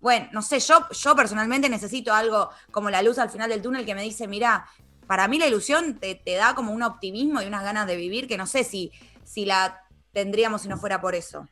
bueno, 0.05 0.29
no 0.33 0.43
sé, 0.43 0.61
yo, 0.61 0.87
yo 0.91 1.17
personalmente 1.17 1.67
necesito 1.71 2.13
algo 2.13 2.51
como 2.71 2.91
la 2.91 3.01
luz 3.01 3.17
al 3.19 3.31
final 3.31 3.49
del 3.49 3.63
túnel 3.63 3.87
que 3.87 3.95
me 3.95 4.03
dice, 4.03 4.29
mira, 4.29 4.67
para 5.07 5.29
mí 5.29 5.39
la 5.39 5.47
ilusión 5.47 5.99
te, 5.99 6.15
te 6.15 6.35
da 6.35 6.55
como 6.55 6.73
un 6.73 6.83
optimismo 6.83 7.41
y 7.41 7.47
unas 7.47 7.65
ganas 7.65 7.87
de 7.87 7.97
vivir 7.97 8.29
que 8.29 8.37
no 8.37 8.47
sé 8.47 8.65
si, 8.65 8.93
si 9.25 9.45
la 9.45 9.81
tendríamos 10.13 10.63
si 10.63 10.69
no 10.69 10.77
fuera 10.77 11.01
por 11.01 11.15
eso. 11.15 11.47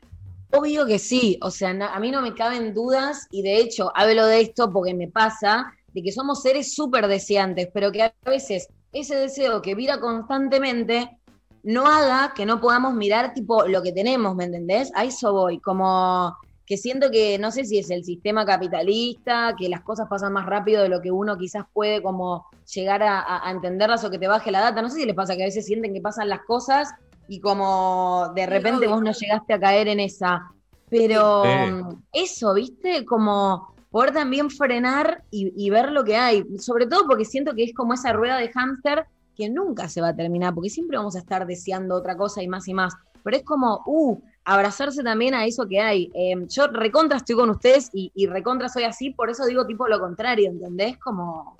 Obvio 0.52 0.86
que 0.86 0.98
sí, 0.98 1.38
o 1.42 1.50
sea, 1.50 1.70
a 1.70 1.98
mí 1.98 2.10
no 2.10 2.20
me 2.20 2.34
caben 2.34 2.74
dudas 2.74 3.26
y 3.30 3.42
de 3.42 3.56
hecho 3.58 3.90
hablo 3.94 4.26
de 4.26 4.42
esto 4.42 4.70
porque 4.72 4.94
me 4.94 5.08
pasa 5.08 5.72
de 5.92 6.02
que 6.02 6.12
somos 6.12 6.42
seres 6.42 6.74
súper 6.74 7.08
deseantes, 7.08 7.68
pero 7.72 7.90
que 7.90 8.02
a 8.02 8.14
veces 8.26 8.68
ese 8.92 9.16
deseo 9.16 9.62
que 9.62 9.74
vira 9.74 9.98
constantemente 9.98 11.18
no 11.62 11.86
haga 11.86 12.34
que 12.34 12.44
no 12.44 12.60
podamos 12.60 12.92
mirar 12.94 13.32
tipo 13.32 13.66
lo 13.66 13.82
que 13.82 13.92
tenemos, 13.92 14.34
¿me 14.34 14.44
entendés? 14.44 14.90
A 14.94 15.04
eso 15.04 15.32
voy, 15.32 15.58
como 15.60 16.36
que 16.66 16.76
siento 16.76 17.10
que 17.10 17.38
no 17.38 17.50
sé 17.50 17.64
si 17.64 17.78
es 17.78 17.90
el 17.90 18.04
sistema 18.04 18.44
capitalista, 18.44 19.54
que 19.58 19.68
las 19.68 19.82
cosas 19.82 20.06
pasan 20.08 20.32
más 20.32 20.46
rápido 20.46 20.82
de 20.82 20.88
lo 20.88 21.00
que 21.00 21.10
uno 21.10 21.36
quizás 21.38 21.64
puede 21.72 22.02
como 22.02 22.46
llegar 22.74 23.02
a- 23.02 23.46
a 23.46 23.50
entenderlas 23.50 24.04
o 24.04 24.10
que 24.10 24.18
te 24.18 24.28
baje 24.28 24.50
la 24.50 24.60
data, 24.60 24.82
no 24.82 24.88
sé 24.90 25.00
si 25.00 25.06
les 25.06 25.14
pasa 25.14 25.34
que 25.36 25.42
a 25.42 25.46
veces 25.46 25.66
sienten 25.66 25.94
que 25.94 26.00
pasan 26.00 26.28
las 26.28 26.40
cosas 26.46 26.88
y 27.28 27.40
como 27.40 28.32
de 28.34 28.46
repente 28.46 28.86
vos 28.86 29.02
no 29.02 29.12
llegaste 29.12 29.54
a 29.54 29.60
caer 29.60 29.88
en 29.88 30.00
esa. 30.00 30.42
Pero 30.90 31.42
Sí. 31.44 31.72
mm, 31.72 32.02
eso, 32.12 32.54
¿viste? 32.54 33.04
Como 33.04 33.74
poder 33.90 34.12
también 34.12 34.50
frenar 34.50 35.22
y, 35.30 35.52
y 35.56 35.70
ver 35.70 35.92
lo 35.92 36.04
que 36.04 36.16
hay. 36.16 36.44
Sobre 36.58 36.86
todo 36.86 37.06
porque 37.06 37.24
siento 37.24 37.54
que 37.54 37.64
es 37.64 37.74
como 37.74 37.94
esa 37.94 38.12
rueda 38.12 38.36
de 38.38 38.50
hámster 38.50 39.06
que 39.36 39.48
nunca 39.48 39.88
se 39.88 40.00
va 40.02 40.08
a 40.08 40.16
terminar, 40.16 40.54
porque 40.54 40.68
siempre 40.68 40.98
vamos 40.98 41.16
a 41.16 41.20
estar 41.20 41.46
deseando 41.46 41.94
otra 41.94 42.16
cosa 42.16 42.42
y 42.42 42.48
más 42.48 42.68
y 42.68 42.74
más. 42.74 42.94
Pero 43.22 43.36
es 43.36 43.44
como, 43.44 43.82
uh, 43.86 44.18
abrazarse 44.44 45.02
también 45.02 45.34
a 45.34 45.46
eso 45.46 45.66
que 45.66 45.80
hay. 45.80 46.10
Eh, 46.14 46.34
yo 46.48 46.66
recontra 46.66 47.18
estoy 47.18 47.36
con 47.36 47.48
ustedes 47.50 47.88
y, 47.92 48.10
y 48.14 48.26
recontra 48.26 48.68
soy 48.68 48.84
así, 48.84 49.10
por 49.10 49.30
eso 49.30 49.46
digo 49.46 49.66
tipo 49.66 49.86
lo 49.88 50.00
contrario, 50.00 50.50
¿entendés? 50.50 50.98
Como, 50.98 51.56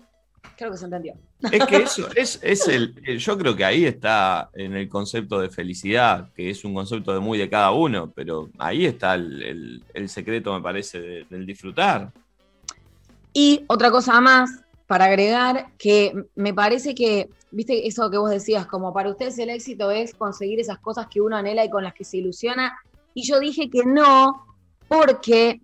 creo 0.57 0.71
que 0.71 0.77
se 0.77 0.85
entendió. 0.85 1.15
Es 1.51 1.65
que 1.67 1.77
eso 1.77 2.09
es, 2.17 2.39
es 2.43 2.69
el. 2.69 2.95
eh, 3.05 3.17
Yo 3.19 3.37
creo 3.39 3.55
que 3.57 3.65
ahí 3.65 3.85
está 3.85 4.51
en 4.55 4.75
el 4.77 4.89
concepto 4.89 5.41
de 5.41 5.49
felicidad, 5.51 6.31
que 6.35 6.51
es 6.51 6.65
un 6.65 6.75
concepto 6.75 7.13
de 7.13 7.21
muy 7.21 7.39
de 7.39 7.49
cada 7.51 7.71
uno, 7.73 8.11
pero 8.15 8.49
ahí 8.59 8.87
está 8.87 9.15
el, 9.15 9.43
el- 9.43 9.85
el 9.95 10.09
secreto, 10.09 10.53
me 10.55 10.61
parece, 10.61 11.01
de- 11.01 11.25
del 11.29 11.47
disfrutar. 11.47 12.13
Y 13.33 13.65
otra 13.67 13.91
cosa 13.91 14.21
más 14.21 14.51
para 14.87 15.07
agregar, 15.07 15.69
que 15.79 16.13
me 16.35 16.53
parece 16.53 16.95
que, 16.95 17.31
viste, 17.51 17.87
eso 17.87 18.11
que 18.11 18.19
vos 18.19 18.31
decías, 18.31 18.67
como 18.67 18.93
para 18.93 19.11
ustedes 19.11 19.39
el 19.39 19.49
éxito 19.51 19.91
es 19.91 20.15
conseguir 20.15 20.61
esas 20.61 20.79
cosas 20.79 21.07
que 21.07 21.21
uno 21.21 21.37
anhela 21.37 21.65
y 21.65 21.71
con 21.71 21.83
las 21.83 21.95
que 21.95 22.05
se 22.05 22.19
ilusiona. 22.19 22.77
Y 23.15 23.23
yo 23.23 23.41
dije 23.41 23.71
que 23.71 23.85
no, 23.87 24.45
porque 24.89 25.61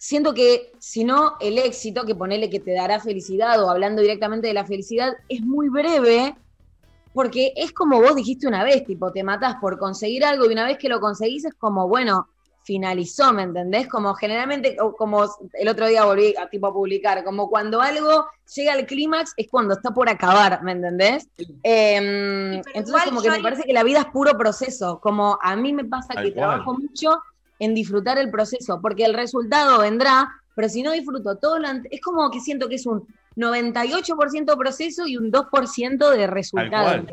siento 0.00 0.32
que 0.32 0.72
si 0.78 1.04
no, 1.04 1.34
el 1.40 1.58
éxito, 1.58 2.06
que 2.06 2.14
ponele 2.14 2.48
que 2.48 2.58
te 2.58 2.72
dará 2.72 3.00
felicidad 3.00 3.62
o 3.62 3.68
hablando 3.68 4.00
directamente 4.00 4.48
de 4.48 4.54
la 4.54 4.64
felicidad, 4.64 5.12
es 5.28 5.42
muy 5.42 5.68
breve. 5.68 6.34
Porque 7.12 7.52
es 7.56 7.72
como 7.72 8.00
vos 8.00 8.14
dijiste 8.14 8.46
una 8.46 8.64
vez, 8.64 8.84
tipo, 8.84 9.12
te 9.12 9.22
matás 9.22 9.56
por 9.60 9.78
conseguir 9.78 10.24
algo 10.24 10.46
y 10.46 10.52
una 10.52 10.64
vez 10.64 10.78
que 10.78 10.88
lo 10.88 11.00
conseguís 11.00 11.44
es 11.44 11.54
como, 11.54 11.86
bueno, 11.86 12.28
finalizó, 12.62 13.32
¿me 13.32 13.42
entendés? 13.42 13.88
Como 13.88 14.14
generalmente, 14.14 14.76
o 14.80 14.94
como 14.94 15.24
el 15.54 15.68
otro 15.68 15.88
día 15.88 16.04
volví 16.04 16.34
a, 16.36 16.48
tipo, 16.48 16.68
a 16.68 16.72
publicar, 16.72 17.22
como 17.24 17.50
cuando 17.50 17.82
algo 17.82 18.26
llega 18.54 18.72
al 18.74 18.86
clímax 18.86 19.34
es 19.36 19.48
cuando 19.50 19.74
está 19.74 19.90
por 19.90 20.08
acabar, 20.08 20.62
¿me 20.62 20.72
entendés? 20.72 21.28
Eh, 21.62 22.62
entonces 22.74 23.04
como 23.04 23.20
que 23.20 23.30
me 23.30 23.40
parece 23.40 23.64
que 23.64 23.72
la 23.72 23.82
vida 23.82 24.00
es 24.00 24.06
puro 24.06 24.38
proceso, 24.38 25.00
como 25.00 25.36
a 25.42 25.56
mí 25.56 25.72
me 25.72 25.84
pasa 25.84 26.14
que 26.14 26.32
cual. 26.32 26.34
trabajo 26.34 26.74
mucho 26.74 27.20
en 27.60 27.74
disfrutar 27.74 28.18
el 28.18 28.30
proceso, 28.30 28.80
porque 28.82 29.04
el 29.04 29.14
resultado 29.14 29.78
vendrá, 29.78 30.28
pero 30.56 30.68
si 30.68 30.82
no 30.82 30.90
disfruto 30.90 31.36
todo 31.36 31.58
lo 31.58 31.68
es 31.68 32.00
como 32.00 32.28
que 32.30 32.40
siento 32.40 32.68
que 32.68 32.74
es 32.74 32.86
un 32.86 33.06
98% 33.36 34.58
proceso 34.58 35.06
y 35.06 35.16
un 35.16 35.30
2% 35.30 36.10
de 36.10 36.26
resultado, 36.26 37.06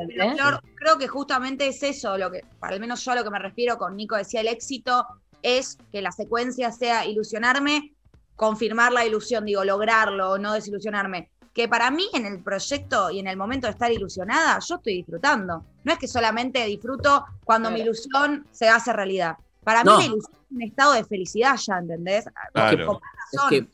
creo 0.75 0.97
que 0.97 1.07
justamente 1.07 1.67
es 1.67 1.83
eso, 1.83 2.17
lo 2.17 2.31
que, 2.31 2.43
al 2.61 2.79
menos 2.79 3.03
yo 3.05 3.11
a 3.11 3.15
lo 3.15 3.23
que 3.23 3.29
me 3.29 3.39
refiero 3.39 3.77
con 3.77 3.95
Nico 3.95 4.15
decía, 4.15 4.41
el 4.41 4.47
éxito 4.47 5.05
es 5.43 5.77
que 5.91 6.01
la 6.01 6.11
secuencia 6.11 6.71
sea 6.71 7.05
ilusionarme, 7.05 7.93
confirmar 8.35 8.91
la 8.93 9.05
ilusión, 9.05 9.45
digo, 9.45 9.63
lograrlo, 9.63 10.37
no 10.37 10.53
desilusionarme. 10.53 11.29
Que 11.53 11.67
para 11.67 11.89
mí 11.89 12.07
en 12.13 12.25
el 12.25 12.43
proyecto 12.43 13.09
y 13.09 13.19
en 13.19 13.27
el 13.27 13.35
momento 13.35 13.67
de 13.67 13.71
estar 13.71 13.91
ilusionada, 13.91 14.59
yo 14.59 14.75
estoy 14.75 14.93
disfrutando. 14.93 15.63
No 15.83 15.91
es 15.91 15.97
que 15.97 16.07
solamente 16.07 16.63
disfruto 16.65 17.25
cuando 17.43 17.71
mi 17.71 17.79
ilusión 17.81 18.45
se 18.51 18.69
hace 18.69 18.93
realidad. 18.93 19.37
Para 19.63 19.83
No. 19.83 19.97
mí 19.97 20.03
la 20.03 20.09
ilusión 20.13 20.36
un 20.49 20.61
estado 20.61 20.93
de 20.93 21.03
felicidad 21.03 21.55
ya, 21.57 21.79
¿entendés? 21.79 22.25
Claro. 22.53 23.01
Es 23.31 23.41
que, 23.49 23.67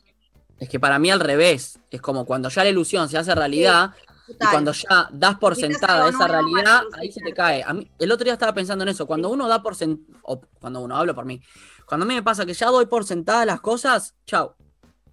es 0.58 0.68
que 0.68 0.80
para 0.80 0.98
mí 0.98 1.10
al 1.10 1.20
revés. 1.20 1.78
Es 1.90 2.00
como 2.00 2.24
cuando 2.24 2.48
ya 2.48 2.64
la 2.64 2.70
ilusión 2.70 3.08
se 3.08 3.18
hace 3.18 3.34
realidad 3.34 3.92
y 4.26 4.34
cuando 4.38 4.72
ya 4.72 5.08
das 5.12 5.38
por 5.38 5.54
sentada 5.54 6.08
esa 6.08 6.26
realidad, 6.26 6.82
ahí 6.98 7.12
se 7.12 7.20
te 7.20 7.32
cae. 7.32 7.62
A 7.62 7.74
mí, 7.74 7.90
el 7.98 8.10
otro 8.10 8.24
día 8.24 8.32
estaba 8.32 8.54
pensando 8.54 8.82
en 8.82 8.88
eso. 8.88 9.06
Cuando 9.06 9.30
uno 9.30 9.46
da 9.46 9.62
por 9.62 9.74
sentada, 9.74 10.18
o 10.22 10.40
cuando 10.58 10.80
uno 10.80 10.96
hablo 10.96 11.14
por 11.14 11.24
mí, 11.24 11.40
cuando 11.86 12.04
a 12.04 12.08
mí 12.08 12.14
me 12.14 12.22
pasa 12.22 12.46
que 12.46 12.54
ya 12.54 12.68
doy 12.68 12.86
por 12.86 13.04
sentada 13.04 13.44
las 13.44 13.60
cosas, 13.60 14.14
chao. 14.26 14.56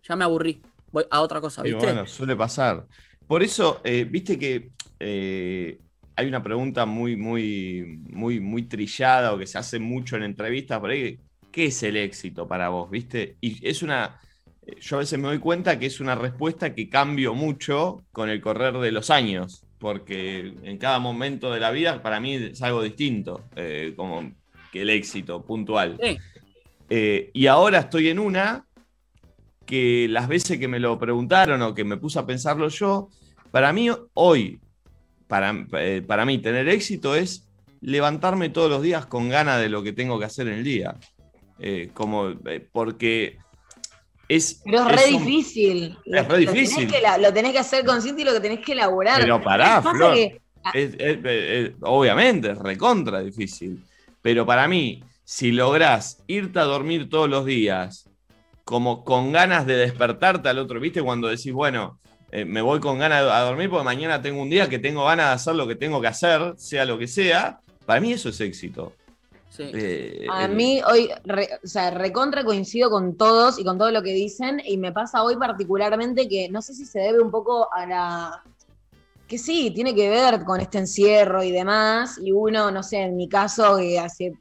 Ya 0.04 0.16
me 0.16 0.24
aburrí. 0.24 0.62
Voy 0.92 1.06
a 1.10 1.22
otra 1.22 1.40
cosa, 1.40 1.62
Y 1.62 1.72
¿viste? 1.72 1.86
bueno, 1.86 2.08
suele 2.08 2.36
pasar. 2.36 2.86
Por 3.28 3.44
eso, 3.44 3.80
eh, 3.84 4.06
viste 4.10 4.38
que 4.38 4.72
eh, 5.00 5.80
hay 6.16 6.28
una 6.28 6.44
pregunta 6.44 6.86
muy, 6.86 7.16
muy, 7.16 8.02
muy, 8.10 8.40
muy 8.40 8.64
trillada 8.64 9.34
o 9.34 9.38
que 9.38 9.48
se 9.48 9.58
hace 9.58 9.80
mucho 9.80 10.16
en 10.16 10.24
entrevistas 10.24 10.80
por 10.80 10.90
ahí. 10.90 11.20
¿Qué 11.52 11.66
es 11.66 11.84
el 11.84 11.98
éxito 11.98 12.48
para 12.48 12.70
vos? 12.70 12.90
¿Viste? 12.90 13.38
Y 13.42 13.66
es 13.68 13.84
una. 13.84 14.20
eh, 14.66 14.78
Yo 14.80 14.96
a 14.98 15.00
veces 15.00 15.20
me 15.20 15.28
doy 15.28 15.40
cuenta 15.40 15.78
que 15.78 15.88
es 15.88 16.00
una 16.00 16.16
respuesta 16.16 16.74
que 16.74 16.90
cambio 16.90 17.34
mucho 17.34 18.04
con 18.12 18.30
el 18.30 18.42
correr 18.42 18.78
de 18.78 18.92
los 18.92 19.10
años, 19.10 19.66
porque 19.80 20.54
en 20.64 20.78
cada 20.78 21.00
momento 21.00 21.52
de 21.52 21.60
la 21.60 21.72
vida 21.72 22.02
para 22.02 22.20
mí 22.20 22.36
es 22.36 22.62
algo 22.62 22.82
distinto, 22.82 23.44
eh, 23.56 23.94
como 23.96 24.32
que 24.72 24.82
el 24.84 24.90
éxito 24.90 25.44
puntual. 25.46 25.98
Sí. 26.02 26.18
Eh, 26.90 27.30
y 27.34 27.48
ahora 27.48 27.80
estoy 27.80 28.10
en 28.10 28.20
una 28.20 28.66
que 29.66 30.08
las 30.10 30.28
veces 30.28 30.60
que 30.60 30.68
me 30.68 30.80
lo 30.80 31.00
preguntaron 31.00 31.62
o 31.62 31.74
que 31.74 31.84
me 31.84 31.98
puse 31.98 32.20
a 32.20 32.26
pensarlo 32.26 32.68
yo, 32.68 33.10
para 33.52 33.72
mí 33.72 33.90
hoy, 34.14 34.60
para, 35.28 35.66
eh, 35.74 36.04
para 36.06 36.26
mí 36.26 36.40
tener 36.40 36.68
éxito 36.68 37.16
es 37.16 37.48
levantarme 37.80 38.50
todos 38.50 38.70
los 38.70 38.82
días 38.82 39.06
con 39.06 39.30
ganas 39.30 39.62
de 39.62 39.70
lo 39.70 39.82
que 39.82 39.94
tengo 39.94 40.20
que 40.20 40.26
hacer 40.26 40.48
en 40.48 40.56
el 40.56 40.64
día. 40.64 40.98
Eh, 41.64 41.92
como, 41.94 42.30
eh, 42.30 42.68
porque 42.72 43.38
es... 44.28 44.62
Pero 44.66 44.90
es 44.90 45.06
re 45.06 45.14
un- 45.16 45.26
difícil. 45.26 45.98
Es 46.06 46.28
re 46.28 46.40
Lo 46.46 46.52
tenés 46.52 46.54
difícil. 46.54 46.92
que 46.92 47.02
la- 47.02 47.18
Lo 47.20 47.32
tenés 47.32 47.52
que 47.52 47.60
hacer 47.60 47.86
consciente 47.86 48.24
y 48.24 48.26
lo 48.26 48.34
que 48.34 48.40
tenés 48.40 48.60
que 48.62 48.72
elaborar. 48.72 49.22
Pero 49.22 49.40
pará, 49.42 49.82
Flor. 49.82 50.16
que- 50.16 50.42
es- 50.74 50.96
es- 50.98 51.72
obviamente, 51.82 52.52
es 52.52 52.58
recontra 52.58 53.20
difícil. 53.22 53.84
Pero 54.24 54.46
para 54.46 54.68
mí, 54.68 55.04
si 55.24 55.52
lográs 55.52 56.24
irte 56.28 56.60
a 56.60 56.64
dormir 56.64 57.10
todos 57.10 57.30
los 57.30 57.46
días, 57.46 58.10
como 58.64 59.04
con 59.04 59.32
ganas 59.32 59.66
de 59.68 59.76
despertarte 59.76 60.50
al 60.50 60.58
otro, 60.60 60.80
¿viste? 60.80 61.02
Cuando 61.02 61.28
decís, 61.28 61.52
bueno, 61.54 62.00
eh, 62.32 62.46
me 62.46 62.62
voy 62.62 62.80
con 62.80 62.98
ganas 63.00 63.24
a 63.24 63.42
dormir 63.42 63.70
porque 63.70 63.84
mañana 63.84 64.22
tengo 64.22 64.42
un 64.42 64.50
día 64.50 64.70
que 64.70 64.80
tengo 64.80 65.06
ganas 65.06 65.28
de 65.28 65.34
hacer 65.34 65.56
lo 65.56 65.68
que 65.68 65.76
tengo 65.76 66.00
que 66.02 66.08
hacer, 66.08 66.54
sea 66.58 66.86
lo 66.86 66.98
que 66.98 67.08
sea, 67.08 67.60
para 67.86 68.00
mí 68.00 68.14
eso 68.14 68.30
es 68.30 68.40
éxito. 68.40 68.94
Eh, 69.60 70.26
A 70.30 70.48
mí 70.48 70.82
hoy, 70.88 71.10
re- 71.26 71.60
o 71.64 71.68
sea, 71.68 71.92
recontra 71.92 72.44
coincido 72.46 72.90
con 72.90 73.18
todos 73.18 73.60
y 73.60 73.64
con 73.66 73.78
todo 73.78 73.92
lo 73.92 74.02
que 74.02 74.14
dicen 74.14 74.62
y 74.66 74.78
me 74.78 74.92
pasa 74.94 75.24
hoy 75.24 75.36
particularmente 75.36 76.28
que 76.30 76.48
no 76.50 76.62
sé 76.62 76.74
si 76.74 76.86
se 76.86 77.00
debe 77.00 77.22
un 77.22 77.32
poco 77.32 77.68
a 77.74 77.86
la... 77.86 78.44
que 79.28 79.38
sí, 79.38 79.72
tiene 79.72 79.94
que 79.94 80.10
ver 80.10 80.44
con 80.46 80.62
este 80.62 80.78
encierro 80.78 81.44
y 81.44 81.52
demás 81.52 82.18
y 82.24 82.32
uno, 82.32 82.72
no 82.72 82.82
sé, 82.82 83.00
en 83.02 83.18
mi 83.18 83.28
caso, 83.28 83.78
que 83.78 84.00
hace 84.00 84.34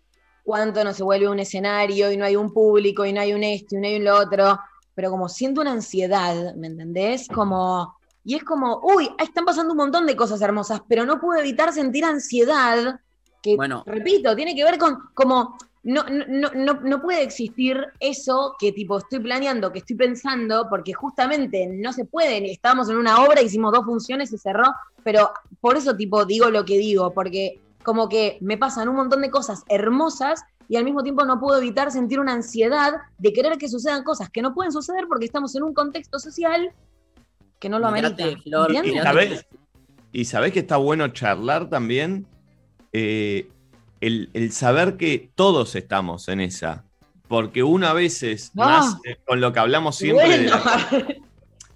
cuánto 0.44 0.84
no 0.84 0.92
se 0.94 1.02
vuelve 1.02 1.28
un 1.28 1.40
escenario 1.40 2.10
y 2.12 2.16
no 2.16 2.24
hay 2.24 2.36
un 2.36 2.52
público 2.52 3.04
y 3.04 3.12
no 3.12 3.20
hay 3.20 3.32
un 3.32 3.42
esto 3.42 3.76
y 3.76 3.80
no 3.80 3.86
hay 3.88 3.96
un 3.96 4.04
lo 4.04 4.16
otro, 4.16 4.60
pero 4.94 5.10
como 5.10 5.28
siento 5.28 5.60
una 5.60 5.72
ansiedad, 5.72 6.54
¿me 6.54 6.68
entendés? 6.68 7.26
Como... 7.28 7.96
Y 8.22 8.36
es 8.36 8.44
como, 8.44 8.80
uy, 8.82 9.08
están 9.18 9.44
pasando 9.46 9.72
un 9.72 9.78
montón 9.78 10.06
de 10.06 10.14
cosas 10.14 10.40
hermosas, 10.42 10.82
pero 10.86 11.04
no 11.06 11.18
puedo 11.20 11.40
evitar 11.40 11.72
sentir 11.72 12.04
ansiedad 12.04 13.00
que, 13.42 13.56
Bueno. 13.56 13.82
repito, 13.86 14.34
tiene 14.36 14.54
que 14.54 14.64
ver 14.64 14.78
con 14.78 14.98
como 15.14 15.56
no, 15.82 16.04
no, 16.04 16.50
no, 16.54 16.74
no, 16.74 17.02
puede 17.02 17.22
existir 17.22 17.86
eso 18.00 18.54
que 18.58 18.72
tipo 18.72 18.98
estoy 18.98 19.18
planeando, 19.20 19.72
que 19.72 19.78
estoy 19.78 19.96
pensando, 19.96 20.66
porque 20.68 20.92
justamente 20.92 21.66
no 21.66 21.92
se 21.92 22.04
puede, 22.04 22.50
estábamos 22.50 22.90
en 22.90 22.96
una 22.96 23.24
obra, 23.24 23.40
hicimos 23.40 23.72
dos 23.72 23.86
funciones, 23.86 24.28
se 24.28 24.36
cerró, 24.36 24.74
pero 25.02 25.32
por 25.60 25.78
eso 25.78 25.96
tipo 25.96 26.26
digo 26.26 26.50
lo 26.50 26.66
que 26.66 26.76
digo, 26.76 27.12
porque 27.14 27.60
como 27.82 28.10
que 28.10 28.36
me 28.42 28.58
pasan 28.58 28.88
un 28.88 28.96
montón 28.96 29.22
de 29.22 29.30
cosas 29.30 29.62
hermosas 29.68 30.44
y 30.68 30.76
al 30.76 30.84
mismo 30.84 31.02
tiempo 31.02 31.24
no 31.24 31.40
puedo 31.40 31.58
evitar 31.58 31.90
sentir 31.90 32.20
una 32.20 32.34
ansiedad 32.34 32.92
de 33.16 33.32
querer 33.32 33.56
que 33.56 33.68
sucedan 33.68 34.04
cosas 34.04 34.28
que 34.28 34.42
no 34.42 34.54
pueden 34.54 34.72
suceder 34.72 35.06
porque 35.08 35.24
estamos 35.24 35.54
en 35.56 35.62
un 35.62 35.72
contexto 35.72 36.18
social 36.18 36.72
que 37.58 37.68
no 37.70 37.78
lo 37.78 37.86
amerita. 37.86 38.24
Y 40.12 40.24
sabés 40.26 40.52
que 40.52 40.60
está 40.60 40.76
bueno 40.76 41.08
charlar 41.08 41.70
también 41.70 42.26
eh, 42.92 43.48
el, 44.00 44.30
el 44.32 44.52
saber 44.52 44.96
que 44.96 45.30
todos 45.34 45.74
estamos 45.76 46.28
en 46.28 46.40
esa. 46.40 46.84
Porque 47.28 47.62
uno 47.62 47.86
a 47.86 47.92
veces, 47.92 48.50
más 48.54 48.96
eh, 49.04 49.16
con 49.24 49.40
lo 49.40 49.52
que 49.52 49.60
hablamos 49.60 49.96
siempre, 49.96 50.28
de 50.28 50.50
Bueno. 50.50 50.64
la- 50.64 51.06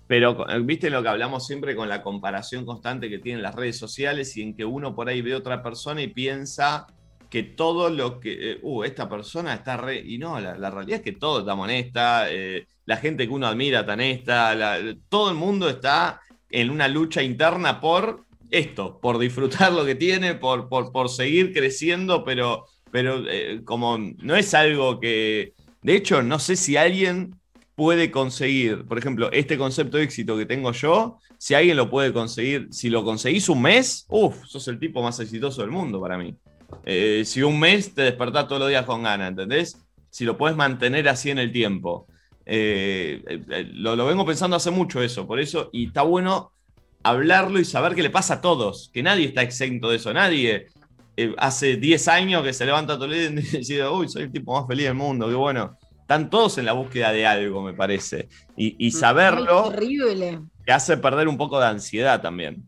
pero 0.07 0.37
viste 0.62 0.91
lo 0.91 1.03
que 1.03 1.09
hablamos 1.09 1.47
siempre 1.47 1.75
con 1.75 1.89
la 1.89 2.03
comparación 2.03 2.67
constante 2.67 3.09
que 3.09 3.19
tienen 3.19 3.43
las 3.43 3.55
redes 3.55 3.79
sociales 3.79 4.37
y 4.37 4.43
en 4.43 4.55
que 4.55 4.65
uno 4.65 4.95
por 4.95 5.09
ahí 5.09 5.23
ve 5.23 5.33
a 5.33 5.39
otra 5.39 5.62
persona 5.62 6.03
y 6.03 6.09
piensa 6.09 6.87
que 7.31 7.43
todo 7.43 7.89
lo 7.89 8.21
que, 8.21 8.53
eh, 8.53 8.59
uh, 8.62 8.85
esta 8.85 9.09
persona 9.09 9.55
está 9.55 9.77
re, 9.77 9.99
y 10.01 10.19
no, 10.19 10.39
la, 10.39 10.57
la 10.59 10.71
realidad 10.71 10.99
es 10.99 11.03
que 11.05 11.12
todos 11.12 11.41
estamos 11.41 11.69
en 11.71 11.77
esta, 11.77 12.31
eh, 12.31 12.67
la 12.85 12.97
gente 12.99 13.27
que 13.27 13.33
uno 13.33 13.47
admira 13.47 13.81
está 13.81 13.95
en 13.95 14.01
esta, 14.03 14.55
la- 14.55 14.79
todo 15.09 15.31
el 15.31 15.37
mundo 15.37 15.69
está 15.69 16.21
en 16.51 16.71
una 16.71 16.87
lucha 16.87 17.23
interna 17.23 17.81
por 17.81 18.25
esto, 18.59 18.98
por 19.00 19.18
disfrutar 19.18 19.72
lo 19.72 19.84
que 19.84 19.94
tiene, 19.94 20.34
por, 20.34 20.68
por, 20.68 20.92
por 20.92 21.09
seguir 21.09 21.52
creciendo, 21.52 22.24
pero, 22.24 22.66
pero 22.90 23.22
eh, 23.28 23.62
como 23.64 23.98
no 23.98 24.36
es 24.36 24.55
algo 24.55 25.00
que, 25.00 25.55
de 25.82 25.96
hecho, 25.96 26.22
no 26.22 26.38
sé 26.38 26.57
si 26.57 26.76
alguien 26.76 27.34
puede 27.74 28.11
conseguir, 28.11 28.84
por 28.84 28.98
ejemplo, 28.98 29.30
este 29.32 29.59
concepto 29.59 29.96
de 29.96 30.05
éxito 30.05 30.36
que 30.36 30.46
tengo 30.46 30.72
yo, 30.72 31.18
si 31.38 31.55
alguien 31.55 31.76
lo 31.76 31.90
puede 31.90 32.12
conseguir, 32.12 32.68
si 32.70 32.88
lo 32.88 33.05
conseguís 33.05 33.48
un 33.48 33.62
mes, 33.62 34.07
uff, 34.09 34.44
sos 34.46 34.66
el 34.68 34.78
tipo 34.78 35.02
más 35.02 35.18
exitoso 35.20 35.61
del 35.62 35.70
mundo 35.70 36.00
para 36.00 36.16
mí. 36.16 36.34
Eh, 36.84 37.22
si 37.26 37.42
un 37.42 37.59
mes 37.59 37.94
te 37.94 38.02
despertás 38.02 38.46
todos 38.48 38.61
los 38.61 38.68
días 38.68 38.86
con 38.86 39.02
ganas, 39.02 39.30
¿entendés? 39.30 39.78
Si 40.11 40.24
lo 40.24 40.38
puedes 40.38 40.57
mantener 40.57 41.09
así 41.09 41.30
en 41.30 41.38
el 41.38 41.52
tiempo. 41.52 42.07
Eh, 42.46 43.22
lo, 43.72 43.96
lo 43.96 44.07
vengo 44.07 44.24
pensando 44.24 44.57
hace 44.57 44.70
mucho 44.70 45.02
eso, 45.02 45.26
por 45.26 45.40
eso, 45.40 45.70
y 45.72 45.86
está 45.86 46.02
bueno 46.02 46.52
hablarlo 47.05 47.61
y 47.61 47.64
saber 47.64 47.94
qué 47.94 48.02
le 48.02 48.11
pasa 48.11 48.34
a 48.34 48.40
todos, 48.40 48.90
que 48.92 49.02
nadie 49.02 49.26
está 49.26 49.42
exento 49.42 49.90
de 49.90 49.96
eso, 49.96 50.12
nadie 50.12 50.66
eh, 51.16 51.34
hace 51.38 51.76
10 51.76 52.09
años 52.09 52.42
que 52.42 52.52
se 52.52 52.66
levanta 52.66 52.94
el 52.94 53.11
día 53.11 53.24
y 53.26 53.28
dice, 53.59 53.86
uy, 53.86 54.09
soy 54.09 54.22
el 54.24 54.32
tipo 54.32 54.52
más 54.59 54.66
feliz 54.66 54.86
del 54.86 54.94
mundo, 54.94 55.28
qué 55.28 55.34
bueno. 55.34 55.78
Están 56.00 56.28
todos 56.28 56.59
en 56.59 56.66
la 56.66 56.72
búsqueda 56.72 57.12
de 57.12 57.24
algo, 57.24 57.62
me 57.62 57.72
parece. 57.72 58.28
Y, 58.57 58.74
y 58.84 58.90
saberlo 58.90 59.64
Ay, 59.66 59.70
terrible. 59.70 60.40
te 60.66 60.72
hace 60.72 60.96
perder 60.98 61.28
un 61.28 61.38
poco 61.38 61.59
de 61.59 61.66
ansiedad 61.66 62.20
también. 62.20 62.62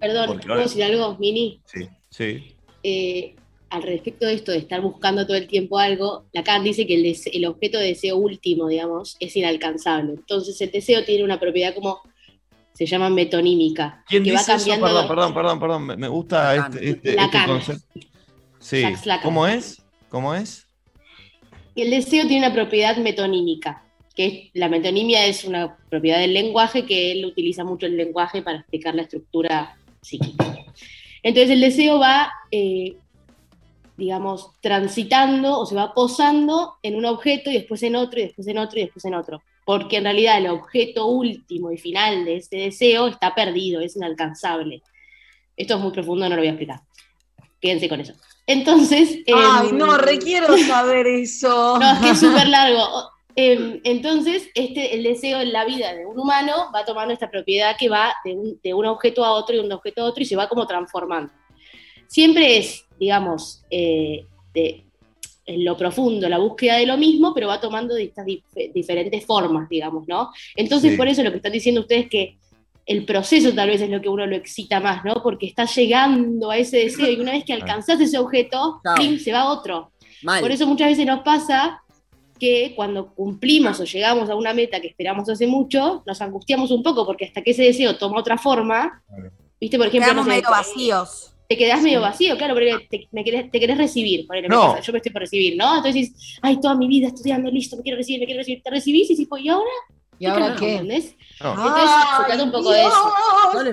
Perdón, 0.00 0.26
Porque 0.28 0.42
¿puedo 0.46 0.54
ahora- 0.54 0.64
decir 0.64 0.82
algo, 0.84 1.16
Mini? 1.18 1.60
Sí, 1.66 1.88
sí. 2.08 2.56
Eh, 2.82 3.34
al 3.68 3.82
respecto 3.82 4.26
de 4.26 4.34
esto 4.34 4.52
de 4.52 4.58
estar 4.58 4.80
buscando 4.80 5.26
todo 5.26 5.36
el 5.36 5.46
tiempo 5.48 5.78
algo, 5.78 6.24
Lacan 6.32 6.64
dice 6.64 6.86
que 6.86 6.94
el, 6.94 7.14
el 7.32 7.46
objeto 7.46 7.78
de 7.78 7.88
deseo 7.88 8.16
último, 8.16 8.68
digamos, 8.68 9.16
es 9.20 9.36
inalcanzable. 9.36 10.12
Entonces 10.14 10.58
el 10.60 10.70
deseo 10.70 11.04
tiene 11.04 11.24
una 11.24 11.38
propiedad 11.38 11.74
como 11.74 12.00
se 12.72 12.86
llama 12.86 13.10
metonímica, 13.10 14.02
¿Quién 14.08 14.24
que 14.24 14.32
dice 14.32 14.50
va 14.52 14.56
eso? 14.56 14.66
cambiando. 14.70 14.86
Perdón, 14.86 15.08
perdón, 15.08 15.34
perdón, 15.34 15.60
perdón. 15.60 16.00
Me, 16.00 16.08
gusta 16.08 16.54
Lacan. 16.54 16.72
este, 16.74 16.90
este- 16.90 17.20
este 17.20 17.38
concepto. 17.46 18.00
Sí. 18.58 18.80
Jacques 18.80 19.06
Lacan. 19.06 19.24
¿Cómo 19.24 19.46
es? 19.46 19.82
¿Cómo 20.08 20.34
es? 20.34 20.66
El 21.74 21.90
deseo 21.90 22.26
tiene 22.26 22.46
una 22.46 22.54
propiedad 22.54 22.96
metonímica, 22.98 23.82
que 24.14 24.26
es, 24.26 24.50
la 24.54 24.68
metonimia 24.68 25.26
es 25.26 25.44
una 25.44 25.76
propiedad 25.88 26.18
del 26.18 26.34
lenguaje 26.34 26.84
que 26.84 27.12
él 27.12 27.24
utiliza 27.24 27.64
mucho 27.64 27.86
el 27.86 27.96
lenguaje 27.96 28.42
para 28.42 28.58
explicar 28.58 28.94
la 28.94 29.02
estructura 29.02 29.76
psíquica. 30.00 30.54
Entonces 31.22 31.50
el 31.50 31.60
deseo 31.60 31.98
va, 31.98 32.30
eh, 32.50 32.96
digamos, 33.96 34.50
transitando 34.60 35.58
o 35.58 35.66
se 35.66 35.74
va 35.74 35.94
posando 35.94 36.74
en 36.82 36.96
un 36.96 37.04
objeto 37.04 37.50
y 37.50 37.54
después 37.54 37.82
en 37.84 37.96
otro 37.96 38.20
y 38.20 38.24
después 38.24 38.46
en 38.48 38.58
otro 38.58 38.78
y 38.78 38.82
después 38.82 39.04
en 39.04 39.14
otro. 39.14 39.42
Porque 39.64 39.98
en 39.98 40.04
realidad 40.04 40.38
el 40.38 40.48
objeto 40.48 41.06
último 41.06 41.70
y 41.70 41.78
final 41.78 42.24
de 42.24 42.36
ese 42.36 42.56
deseo 42.56 43.06
está 43.06 43.34
perdido, 43.34 43.80
es 43.80 43.96
inalcanzable. 43.96 44.82
Esto 45.56 45.74
es 45.74 45.80
muy 45.80 45.92
profundo, 45.92 46.28
no 46.28 46.34
lo 46.34 46.40
voy 46.40 46.48
a 46.48 46.50
explicar. 46.50 46.80
Quédense 47.60 47.88
con 47.88 48.00
eso. 48.00 48.14
Entonces... 48.46 49.20
Ay, 49.32 49.68
em, 49.68 49.78
no, 49.78 49.96
requiero 49.98 50.56
saber 50.58 51.06
eso. 51.06 51.78
no, 51.80 51.92
es 51.92 51.98
que 52.00 52.10
es 52.10 52.20
súper 52.20 52.48
largo. 52.48 53.10
Em, 53.34 53.80
entonces, 53.84 54.50
este, 54.54 54.94
el 54.94 55.04
deseo 55.04 55.40
en 55.40 55.54
la 55.54 55.64
vida 55.64 55.94
de 55.94 56.04
un 56.04 56.18
humano 56.18 56.70
va 56.74 56.84
tomando 56.84 57.14
esta 57.14 57.30
propiedad 57.30 57.76
que 57.78 57.88
va 57.88 58.12
de 58.26 58.34
un, 58.34 58.60
de 58.62 58.74
un 58.74 58.84
objeto 58.84 59.24
a 59.24 59.32
otro 59.32 59.56
y 59.56 59.58
un 59.58 59.72
objeto 59.72 60.02
a 60.02 60.04
otro 60.04 60.22
y 60.22 60.26
se 60.26 60.36
va 60.36 60.50
como 60.50 60.66
transformando. 60.66 61.32
Siempre 62.08 62.58
es, 62.58 62.84
digamos, 62.98 63.64
eh, 63.70 64.26
de- 64.52 64.81
en 65.44 65.64
lo 65.64 65.76
profundo 65.76 66.28
la 66.28 66.38
búsqueda 66.38 66.76
de 66.76 66.86
lo 66.86 66.96
mismo, 66.96 67.34
pero 67.34 67.48
va 67.48 67.60
tomando 67.60 67.96
estas 67.96 68.24
dif- 68.26 68.44
diferentes 68.72 69.24
formas, 69.26 69.68
digamos, 69.68 70.06
¿no? 70.06 70.30
Entonces, 70.54 70.92
Sí. 70.92 70.96
por 70.96 71.08
eso 71.08 71.22
lo 71.22 71.30
que 71.30 71.38
están 71.38 71.52
diciendo 71.52 71.80
ustedes 71.80 72.08
que 72.08 72.38
el 72.86 73.04
proceso 73.04 73.52
tal 73.52 73.68
vez 73.68 73.80
es 73.80 73.90
lo 73.90 74.00
que 74.00 74.08
uno 74.08 74.26
lo 74.26 74.34
excita 74.36 74.80
más, 74.80 75.04
¿no? 75.04 75.14
Porque 75.22 75.46
está 75.46 75.64
llegando 75.66 76.50
a 76.50 76.56
ese 76.58 76.78
deseo 76.78 77.10
y 77.10 77.20
una 77.20 77.32
vez 77.32 77.44
que 77.44 77.52
alcanzás 77.52 78.00
ese 78.00 78.18
objeto, 78.18 78.80
se 79.22 79.32
va 79.32 79.40
a 79.42 79.50
otro. 79.52 79.90
Mal. 80.22 80.40
Por 80.40 80.50
eso 80.52 80.66
muchas 80.66 80.88
veces 80.88 81.06
nos 81.06 81.20
pasa 81.22 81.80
que 82.38 82.72
cuando 82.74 83.12
cumplimos 83.14 83.78
o 83.78 83.84
llegamos 83.84 84.28
a 84.30 84.34
una 84.34 84.52
meta 84.52 84.80
que 84.80 84.88
esperamos 84.88 85.28
hace 85.28 85.46
mucho, 85.46 86.02
nos 86.06 86.20
angustiamos 86.20 86.70
un 86.72 86.82
poco 86.82 87.06
porque 87.06 87.24
hasta 87.26 87.40
que 87.42 87.52
ese 87.52 87.62
deseo 87.62 87.96
toma 87.96 88.18
otra 88.18 88.36
forma, 88.36 89.00
viste, 89.60 89.78
por 89.78 89.86
ejemplo, 89.86 90.10
Quedamos 90.10 90.26
no 90.26 90.32
sé, 90.32 90.38
medio 90.38 90.50
vacíos. 90.50 91.31
Te 91.52 91.58
quedás 91.58 91.82
medio 91.82 92.00
vacío, 92.00 92.36
claro, 92.38 92.54
porque 92.54 92.86
te, 92.90 93.08
me 93.12 93.22
querés, 93.24 93.50
te 93.50 93.60
querés 93.60 93.76
recibir, 93.76 94.26
ponele, 94.26 94.48
me 94.48 94.54
No. 94.54 94.68
pasa, 94.72 94.80
yo 94.80 94.92
me 94.92 94.98
estoy 94.98 95.12
por 95.12 95.20
recibir, 95.22 95.56
¿no? 95.56 95.76
Entonces 95.76 95.94
dices, 95.94 96.38
ay, 96.42 96.58
toda 96.60 96.74
mi 96.74 96.88
vida 96.88 97.08
estudiando, 97.08 97.50
listo, 97.50 97.76
me 97.76 97.82
quiero 97.82 97.98
recibir, 97.98 98.20
me 98.20 98.26
quiero 98.26 98.40
recibir, 98.40 98.62
te 98.62 98.70
recibís 98.70 99.10
y 99.10 99.16
tipo, 99.16 99.36
¿y 99.36 99.48
ahora? 99.48 99.70
¿Y 100.18 100.26
ahora 100.26 100.54
qué? 100.58 100.72
¿Entendés? 100.76 101.16
No. 101.42 101.50
Entonces, 101.52 101.90
se 102.16 102.24
trata 102.26 102.42
un 102.44 102.52
poco 102.52 102.70
de 102.70 102.80
eso. 102.82 103.12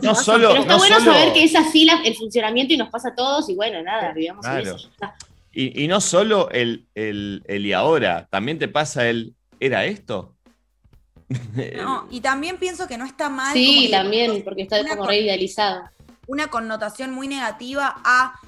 No 0.02 0.16
solo- 0.16 0.50
Pero 0.50 0.62
está 0.62 0.74
no 0.74 0.80
bueno 0.80 1.00
solo- 1.00 1.14
saber 1.14 1.34
que 1.34 1.44
es 1.44 1.56
así 1.56 1.86
la- 1.86 2.02
el 2.04 2.16
funcionamiento 2.16 2.74
y 2.74 2.78
nos 2.78 2.90
pasa 2.90 3.10
a 3.10 3.16
todos 3.16 3.48
y 3.50 3.56
bueno, 3.56 3.82
nada, 3.84 4.12
vivamos 4.14 4.46
en 4.46 4.52
Claro. 4.62 4.76
eso. 4.76 4.90
Y, 5.54 5.84
y 5.84 5.88
no 5.88 6.02
solo 6.02 6.50
el, 6.52 6.86
el, 6.96 7.44
el 7.48 7.66
y 7.66 7.74
ahora, 7.74 8.28
también 8.32 8.58
te 8.60 8.68
pasa 8.68 9.08
el 9.10 9.34
¿era 9.60 9.86
esto? 9.86 10.36
No, 11.78 12.08
y 12.10 12.22
también 12.22 12.58
pienso 12.58 12.88
que 12.88 12.98
no 12.98 13.06
está 13.06 13.30
mal. 13.30 13.54
Sí, 13.54 13.90
también, 13.92 14.42
porque 14.44 14.64
está 14.64 14.82
como 14.88 15.04
co- 15.04 15.08
re 15.08 15.20
idealizado. 15.22 15.84
Una 16.30 16.48
connotación 16.48 17.12
muy 17.12 17.28
negativa 17.28 17.96
a, 18.04 18.40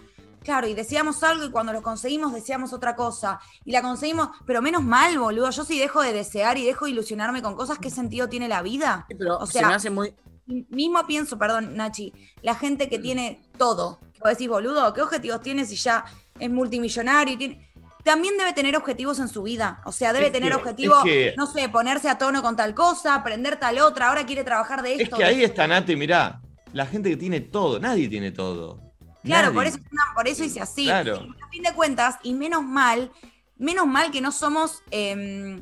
claro, 0.43 0.67
y 0.67 0.73
decíamos 0.75 1.23
algo 1.23 1.45
y 1.45 1.49
cuando 1.51 1.73
lo 1.73 1.81
conseguimos 1.81 2.31
decíamos 2.31 2.73
otra 2.73 2.95
cosa. 2.95 3.39
Y 3.65 3.71
la 3.71 3.81
conseguimos, 3.81 4.29
pero 4.45 4.61
menos 4.61 4.83
mal, 4.83 5.17
boludo. 5.17 5.49
Yo 5.49 5.63
si 5.63 5.79
dejo 5.79 6.01
de 6.03 6.13
desear 6.13 6.57
y 6.59 6.65
dejo 6.65 6.85
de 6.85 6.91
ilusionarme 6.91 7.41
con 7.41 7.55
cosas, 7.55 7.79
¿qué 7.79 7.89
sentido 7.89 8.29
tiene 8.29 8.47
la 8.47 8.61
vida? 8.61 9.07
Pero 9.17 9.37
O 9.39 9.45
se 9.47 9.53
sea, 9.59 9.67
me 9.67 9.73
hace 9.73 9.89
muy. 9.89 10.13
Mismo 10.45 11.05
pienso, 11.07 11.37
perdón, 11.39 11.75
Nachi, 11.75 12.13
la 12.41 12.55
gente 12.55 12.87
que 12.87 12.99
tiene 12.99 13.41
todo, 13.57 13.99
Vos 14.19 14.29
decís, 14.29 14.47
boludo, 14.47 14.93
¿qué 14.93 15.01
objetivos 15.01 15.41
tiene 15.41 15.65
si 15.65 15.75
ya 15.75 16.05
es 16.37 16.49
multimillonario? 16.51 17.33
y 17.33 17.37
tiene- 17.37 17.71
También 18.03 18.37
debe 18.37 18.53
tener 18.53 18.75
objetivos 18.77 19.17
en 19.19 19.27
su 19.27 19.41
vida. 19.43 19.81
O 19.85 19.91
sea, 19.91 20.13
debe 20.13 20.27
Es 20.27 20.31
tener 20.31 20.49
que- 20.51 20.55
objetivos, 20.57 20.99
es 20.99 21.03
que- 21.05 21.33
no 21.37 21.47
sé, 21.47 21.69
ponerse 21.69 22.09
a 22.09 22.17
tono 22.19 22.41
con 22.43 22.55
tal 22.55 22.75
cosa, 22.75 23.15
aprender 23.15 23.59
tal 23.59 23.79
otra, 23.79 24.09
ahora 24.09 24.23
quiere 24.25 24.43
trabajar 24.43 24.83
de 24.83 24.93
Es 24.95 25.01
esto. 25.01 25.17
que 25.17 25.23
de 25.23 25.29
ahí 25.29 25.43
está 25.43 25.65
Nati, 25.67 25.95
mirá. 25.95 26.39
La 26.73 26.85
gente 26.85 27.09
que 27.09 27.17
tiene 27.17 27.41
todo, 27.41 27.79
nadie 27.79 28.07
tiene 28.07 28.31
todo. 28.31 28.79
Claro, 29.23 29.47
Nadie. 29.47 29.55
por 29.55 29.65
eso, 29.67 29.77
por 30.15 30.27
eso 30.27 30.43
hice 30.43 30.61
así. 30.61 30.85
Claro. 30.85 31.27
A 31.45 31.49
fin 31.49 31.61
de 31.63 31.73
cuentas, 31.73 32.15
y 32.23 32.33
menos 32.33 32.63
mal, 32.63 33.11
menos 33.57 33.85
mal 33.85 34.09
que 34.09 34.19
no 34.21 34.31
somos, 34.31 34.81
em, 34.89 35.61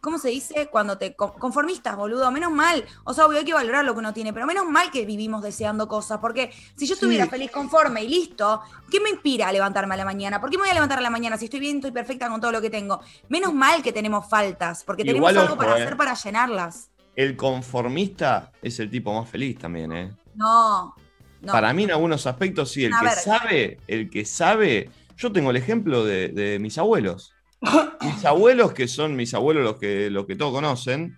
¿cómo 0.00 0.16
se 0.18 0.28
dice? 0.30 0.68
Cuando 0.68 0.96
te 0.96 1.14
con- 1.14 1.32
conformistas, 1.38 1.96
boludo. 1.96 2.30
Menos 2.30 2.50
mal. 2.50 2.82
O 3.04 3.12
sea, 3.12 3.26
obvio 3.26 3.38
hay 3.40 3.44
que 3.44 3.52
valorar 3.52 3.84
lo 3.84 3.92
que 3.92 3.98
uno 3.98 4.14
tiene, 4.14 4.32
pero 4.32 4.46
menos 4.46 4.64
mal 4.66 4.90
que 4.90 5.04
vivimos 5.04 5.42
deseando 5.42 5.86
cosas. 5.86 6.18
Porque 6.18 6.50
si 6.76 6.86
yo 6.86 6.94
estuviera 6.94 7.24
Sí. 7.24 7.30
feliz, 7.30 7.50
conforme 7.50 8.04
y 8.04 8.08
listo, 8.08 8.62
¿qué 8.90 9.00
me 9.00 9.10
inspira 9.10 9.48
a 9.48 9.52
levantarme 9.52 9.94
a 9.94 9.98
la 9.98 10.04
mañana? 10.06 10.40
¿Por 10.40 10.48
qué 10.48 10.56
me 10.56 10.62
voy 10.62 10.70
a 10.70 10.74
levantar 10.74 10.98
a 10.98 11.02
la 11.02 11.10
mañana 11.10 11.36
si 11.36 11.46
estoy 11.46 11.60
bien, 11.60 11.76
estoy 11.76 11.90
perfecta 11.92 12.30
con 12.30 12.40
todo 12.40 12.52
lo 12.52 12.62
que 12.62 12.70
tengo? 12.70 13.00
Menos 13.28 13.52
mal 13.52 13.82
que 13.82 13.92
tenemos 13.92 14.26
faltas, 14.30 14.82
porque 14.84 15.04
tenemos 15.04 15.28
algo 15.30 15.42
ojo, 15.44 15.56
para 15.58 15.78
eh. 15.78 15.82
hacer 15.82 15.96
para 15.98 16.14
llenarlas. 16.14 16.88
El 17.16 17.36
conformista 17.36 18.50
es 18.62 18.80
el 18.80 18.88
tipo 18.90 19.12
más 19.12 19.28
feliz 19.28 19.58
también, 19.58 19.92
¿eh? 19.92 20.10
No. 20.34 20.94
no. 21.42 21.52
Para 21.52 21.72
mí, 21.72 21.84
en 21.84 21.90
algunos 21.92 22.26
aspectos, 22.26 22.70
sí. 22.70 22.84
El 22.84 22.92
que 22.92 22.96
sabe, 23.22 23.78
el 23.86 24.10
que 24.10 24.24
sabe. 24.24 24.90
Yo 25.16 25.30
tengo 25.32 25.50
el 25.50 25.56
ejemplo 25.56 26.04
de, 26.04 26.28
de 26.28 26.58
mis 26.58 26.76
abuelos. 26.78 27.32
mis 28.00 28.24
abuelos, 28.24 28.72
que 28.72 28.88
son 28.88 29.14
mis 29.16 29.32
abuelos 29.34 29.62
los 29.64 29.76
que, 29.78 30.10
los 30.10 30.26
que 30.26 30.36
todos 30.36 30.52
conocen, 30.52 31.16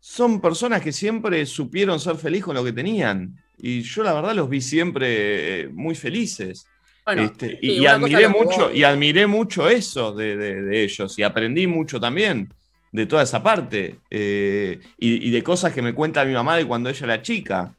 son 0.00 0.40
personas 0.40 0.82
que 0.82 0.92
siempre 0.92 1.46
supieron 1.46 1.98
ser 1.98 2.16
feliz 2.16 2.44
con 2.44 2.54
lo 2.54 2.62
que 2.64 2.72
tenían. 2.72 3.34
Y 3.58 3.80
yo, 3.82 4.02
la 4.02 4.12
verdad, 4.12 4.34
los 4.34 4.48
vi 4.48 4.60
siempre 4.60 5.62
eh, 5.62 5.68
muy 5.68 5.94
felices. 5.94 6.66
Bueno, 7.06 7.22
Este, 7.22 7.58
y, 7.62 7.86
admiré 7.86 8.28
mucho, 8.28 8.70
y 8.72 8.84
admiré 8.84 9.26
mucho 9.26 9.68
eso 9.68 10.12
de, 10.14 10.36
de- 10.36 10.62
de 10.62 10.82
ellos. 10.84 11.18
Y 11.18 11.22
aprendí 11.22 11.66
mucho 11.66 11.98
también 12.00 12.52
de 12.92 13.06
toda 13.06 13.22
esa 13.22 13.42
parte. 13.42 14.00
eh, 14.10 14.80
y, 14.98 15.28
y 15.28 15.30
de 15.30 15.42
cosas 15.42 15.72
que 15.72 15.82
me 15.82 15.94
cuenta 15.94 16.24
mi 16.24 16.32
mamá 16.34 16.56
de 16.56 16.66
cuando 16.66 16.90
ella 16.90 17.04
era 17.04 17.22
chica. 17.22 17.74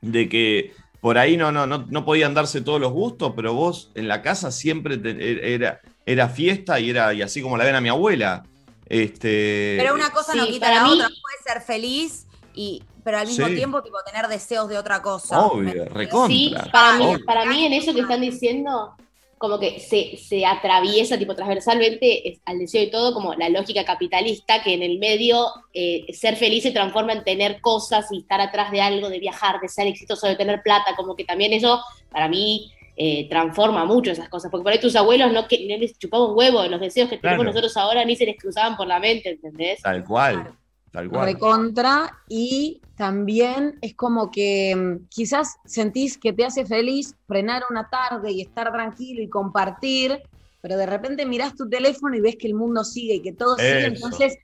De 0.00 0.28
que 0.28 0.72
por 1.00 1.18
ahí 1.18 1.36
no, 1.36 1.52
no, 1.52 1.66
no, 1.66 1.86
no 1.88 2.04
podían 2.04 2.34
darse 2.34 2.60
todos 2.60 2.80
los 2.80 2.92
gustos, 2.92 3.32
pero 3.36 3.54
vos 3.54 3.90
en 3.94 4.08
la 4.08 4.22
casa 4.22 4.50
siempre 4.50 4.96
te- 4.98 5.54
era, 5.54 5.80
era 6.06 6.28
fiesta 6.28 6.80
y 6.80 6.90
era 6.90 7.12
y 7.14 7.22
así 7.22 7.40
como 7.42 7.56
la 7.56 7.64
ven 7.64 7.74
a 7.76 7.80
mi 7.80 7.88
abuela. 7.88 8.44
Este, 8.88 9.76
Pero 9.78 9.94
una 9.94 10.10
cosa 10.10 10.34
no 10.34 10.46
quita 10.46 10.72
la 10.74 10.84
mí- 10.84 10.92
otra. 10.94 11.08
Puede 11.08 11.36
ser 11.54 11.62
feliz, 11.62 12.26
y, 12.54 12.82
pero 13.04 13.18
al 13.18 13.26
mismo 13.26 13.46
Sí. 13.46 13.54
tiempo 13.54 13.82
tipo, 13.82 13.96
tener 14.04 14.26
deseos 14.28 14.68
de 14.68 14.78
otra 14.78 15.02
cosa. 15.02 15.40
Obvio, 15.40 15.84
recontra. 15.86 16.28
Sí, 16.34 16.54
para 16.72 16.98
mí, 16.98 17.18
para 17.24 17.44
mí 17.44 17.64
en 17.66 17.72
eso 17.74 17.94
que 17.94 18.00
están 18.00 18.20
diciendo, 18.20 18.94
como 19.38 19.58
que 19.58 19.80
se, 19.80 20.16
se 20.16 20.44
atraviesa 20.44 21.18
tipo 21.18 21.34
transversalmente 21.34 22.28
es- 22.28 22.40
al 22.44 22.58
deseo 22.58 22.82
y 22.82 22.90
todo, 22.90 23.14
como 23.14 23.34
la 23.34 23.48
lógica 23.48 23.84
capitalista, 23.84 24.62
que 24.62 24.74
en 24.74 24.82
el 24.82 24.98
medio 24.98 25.46
eh, 25.72 26.04
ser 26.12 26.36
feliz 26.36 26.62
se 26.64 26.70
transforma 26.72 27.12
en 27.12 27.24
tener 27.24 27.60
cosas 27.60 28.06
y 28.12 28.18
estar 28.18 28.40
atrás 28.40 28.70
de 28.70 28.80
algo, 28.80 29.08
de 29.08 29.18
viajar, 29.18 29.60
de 29.60 29.68
ser 29.68 29.86
exitoso, 29.86 30.26
de 30.26 30.36
tener 30.36 30.62
plata, 30.62 30.94
como 30.96 31.14
que 31.16 31.24
también 31.24 31.52
eso 31.52 31.80
para 32.10 32.28
mí 32.28 32.72
eh, 32.96 33.28
transforma 33.28 33.84
mucho 33.84 34.10
esas 34.10 34.28
cosas, 34.28 34.50
porque 34.50 34.64
por 34.64 34.72
ahí 34.72 34.80
tus 34.80 34.96
abuelos 34.96 35.32
no, 35.32 35.46
que, 35.46 35.66
no 35.68 35.76
les 35.78 35.96
chupaban 35.98 36.30
un 36.30 36.36
huevo, 36.36 36.64
los 36.64 36.80
deseos 36.80 37.08
que 37.08 37.16
tenemos 37.18 37.44
Claro. 37.44 37.50
nosotros 37.52 37.76
ahora 37.76 38.04
ni 38.04 38.16
se 38.16 38.26
les 38.26 38.36
cruzaban 38.36 38.76
por 38.76 38.88
la 38.88 38.98
mente, 38.98 39.30
¿entendés? 39.30 39.80
Tal 39.82 40.04
cual. 40.04 40.52
Tal 40.90 41.08
cual. 41.08 41.26
recontra 41.26 42.18
y 42.28 42.80
también 42.96 43.78
es 43.82 43.94
como 43.94 44.30
que 44.30 44.74
mm, 44.74 45.08
quizás 45.08 45.56
sentís 45.64 46.18
que 46.18 46.32
te 46.32 46.44
hace 46.44 46.64
feliz 46.64 47.14
frenar 47.26 47.62
una 47.70 47.88
tarde 47.88 48.32
y 48.32 48.40
estar 48.40 48.72
tranquilo 48.72 49.22
y 49.22 49.28
compartir, 49.28 50.22
pero 50.60 50.76
de 50.76 50.86
repente 50.86 51.24
mirás 51.26 51.54
tu 51.54 51.68
teléfono 51.68 52.16
y 52.16 52.20
ves 52.20 52.36
que 52.36 52.48
el 52.48 52.54
mundo 52.54 52.84
sigue 52.84 53.16
y 53.16 53.22
que 53.22 53.32
todo 53.32 53.56
sigue, 53.56 53.84
entonces 53.86 54.38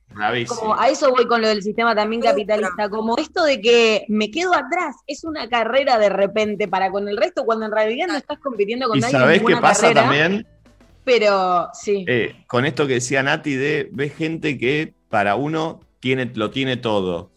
como 0.46 0.78
a 0.78 0.88
eso 0.88 1.10
voy 1.10 1.26
con 1.26 1.40
lo 1.40 1.48
del 1.48 1.62
sistema 1.62 1.94
también 1.94 2.22
capitalista, 2.22 2.88
como 2.88 3.16
esto 3.18 3.42
de 3.42 3.60
que 3.60 4.04
me 4.08 4.30
quedo 4.30 4.54
atrás, 4.54 4.94
es 5.08 5.24
una 5.24 5.48
carrera 5.48 5.98
de 5.98 6.10
repente 6.10 6.68
para 6.68 6.90
con 6.90 7.08
el 7.08 7.16
resto, 7.16 7.44
cuando 7.44 7.66
en 7.66 7.72
realidad 7.72 8.06
no 8.06 8.16
estás 8.16 8.38
compitiendo 8.38 8.86
con 8.86 8.98
¿Y 8.98 9.00
nadie 9.00 9.14
en 9.14 9.20
sabés 9.20 9.38
qué 9.38 9.44
ninguna 9.46 9.60
pasa 9.60 9.82
carrera, 9.82 10.02
también? 10.02 10.46
pero 11.04 11.68
sí. 11.74 12.04
Eh, 12.08 12.44
con 12.46 12.64
esto 12.64 12.86
que 12.86 12.94
decía 12.94 13.22
Nati 13.22 13.54
de 13.56 13.88
ve 13.92 14.08
gente 14.08 14.56
que 14.56 14.94
para 15.08 15.34
uno 15.36 15.80
tiene, 16.04 16.30
lo 16.34 16.50
tiene 16.50 16.76
todo. 16.76 17.30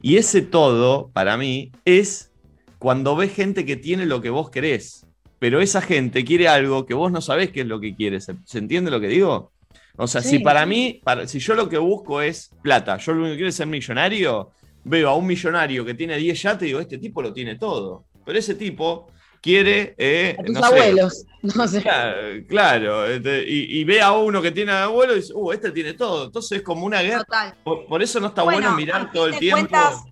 Y 0.00 0.18
ese 0.18 0.40
todo, 0.40 1.10
para 1.12 1.36
mí, 1.36 1.72
es 1.84 2.30
cuando 2.78 3.16
ves 3.16 3.34
gente 3.34 3.66
que 3.66 3.74
tiene 3.74 4.06
lo 4.06 4.22
que 4.22 4.30
vos 4.30 4.50
querés. 4.50 5.04
Pero 5.40 5.60
esa 5.60 5.80
gente 5.80 6.24
quiere 6.24 6.46
algo 6.46 6.86
que 6.86 6.94
vos 6.94 7.10
no 7.10 7.20
sabés 7.20 7.50
qué 7.50 7.62
es 7.62 7.66
lo 7.66 7.80
que 7.80 7.96
quiere. 7.96 8.20
¿Se, 8.20 8.36
se 8.44 8.58
entiende 8.58 8.92
lo 8.92 9.00
que 9.00 9.08
digo? 9.08 9.50
O 9.96 10.06
sea, 10.06 10.22
Sí, 10.22 10.28
si 10.28 10.38
para 10.38 10.64
mí, 10.64 11.00
para, 11.02 11.26
si 11.26 11.40
yo 11.40 11.56
lo 11.56 11.68
que 11.68 11.78
busco 11.78 12.22
es 12.22 12.52
plata, 12.62 12.98
yo 12.98 13.14
lo 13.14 13.22
único 13.22 13.32
que 13.32 13.36
quiero 13.38 13.48
es 13.48 13.56
ser 13.56 13.66
millonario, 13.66 14.52
veo 14.84 15.08
a 15.08 15.16
un 15.16 15.26
millonario 15.26 15.84
que 15.84 15.94
tiene 15.94 16.16
10 16.18 16.40
yates 16.40 16.62
y 16.62 16.66
digo, 16.66 16.78
este 16.78 16.98
tipo 16.98 17.20
lo 17.20 17.32
tiene 17.32 17.56
todo. 17.56 18.04
Pero 18.24 18.38
ese 18.38 18.54
tipo 18.54 19.10
quiere, 19.40 19.94
eh, 19.98 20.36
A 20.38 20.42
tus 20.42 20.54
no 20.54 20.60
sé, 20.60 20.66
abuelos, 20.66 21.24
no 21.42 21.68
sé. 21.68 21.82
Claro, 21.82 22.16
claro, 22.48 23.06
este, 23.06 23.44
y, 23.48 23.80
y 23.80 23.84
ve 23.84 24.00
a 24.02 24.12
uno 24.12 24.42
que 24.42 24.50
tiene 24.50 24.72
abuelo 24.72 25.12
y 25.14 25.16
dice, 25.16 25.32
uh, 25.34 25.52
este 25.52 25.70
tiene 25.70 25.94
todo. 25.94 26.26
Entonces 26.26 26.58
es 26.58 26.62
como 26.64 26.84
una 26.86 27.00
guerra. 27.02 27.24
Total. 27.24 27.54
Por, 27.64 27.86
por 27.86 28.02
eso 28.02 28.20
no 28.20 28.28
está 28.28 28.42
Bueno, 28.42 28.72
mirar 28.72 29.10
todo 29.12 29.26
el 29.26 29.38
tiempo. 29.38 29.60
cuentas, 29.68 30.02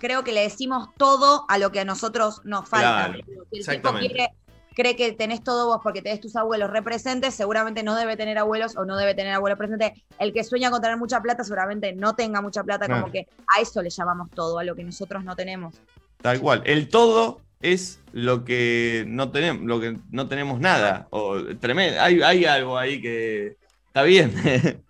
creo 0.00 0.22
que 0.24 0.32
le 0.32 0.42
decimos 0.42 0.88
todo 0.96 1.44
a 1.48 1.58
lo 1.58 1.72
que 1.72 1.80
a 1.80 1.84
nosotros 1.84 2.40
nos 2.44 2.68
falta. 2.68 3.06
Claro, 3.06 3.12
Si 3.14 3.18
el 3.20 3.24
tipo 3.26 3.44
exactamente. 3.52 4.08
quiere- 4.08 4.30
cree 4.76 4.96
que 4.96 5.12
tenés 5.12 5.44
todo 5.44 5.66
vos 5.68 5.78
porque 5.84 6.02
tenés 6.02 6.20
tus 6.20 6.34
abuelos 6.34 6.68
representes, 6.68 7.32
seguramente 7.32 7.84
no 7.84 7.94
debe 7.94 8.16
tener 8.16 8.38
abuelos 8.38 8.76
o 8.76 8.84
no 8.84 8.96
debe 8.96 9.14
tener 9.14 9.32
abuelos 9.32 9.56
presentes. 9.56 9.92
El 10.18 10.32
que 10.32 10.42
sueña 10.42 10.68
con 10.70 10.82
tener 10.82 10.96
mucha 10.96 11.20
plata, 11.22 11.44
seguramente 11.44 11.92
no 11.92 12.16
tenga 12.16 12.42
mucha 12.42 12.64
plata, 12.64 12.86
Claro. 12.86 13.02
como 13.02 13.12
que 13.12 13.28
a 13.56 13.60
eso 13.60 13.80
le 13.82 13.90
llamamos 13.90 14.30
todo, 14.32 14.58
a 14.58 14.64
lo 14.64 14.74
que 14.74 14.82
nosotros 14.82 15.22
no 15.22 15.36
tenemos. 15.36 15.76
Tal 16.20 16.40
cual. 16.40 16.62
El 16.66 16.88
todo 16.88 17.40
es 17.64 18.00
lo 18.12 18.44
que 18.44 19.04
no 19.08 19.30
tenemos, 19.30 19.64
lo 19.64 19.80
que 19.80 19.96
no 20.10 20.28
tenemos 20.28 20.60
nada. 20.60 21.08
O, 21.10 21.42
tremendo. 21.58 22.00
Hay, 22.00 22.20
hay 22.22 22.44
algo 22.44 22.76
ahí 22.76 23.00
que 23.00 23.56
está 23.86 24.02
bien. 24.02 24.32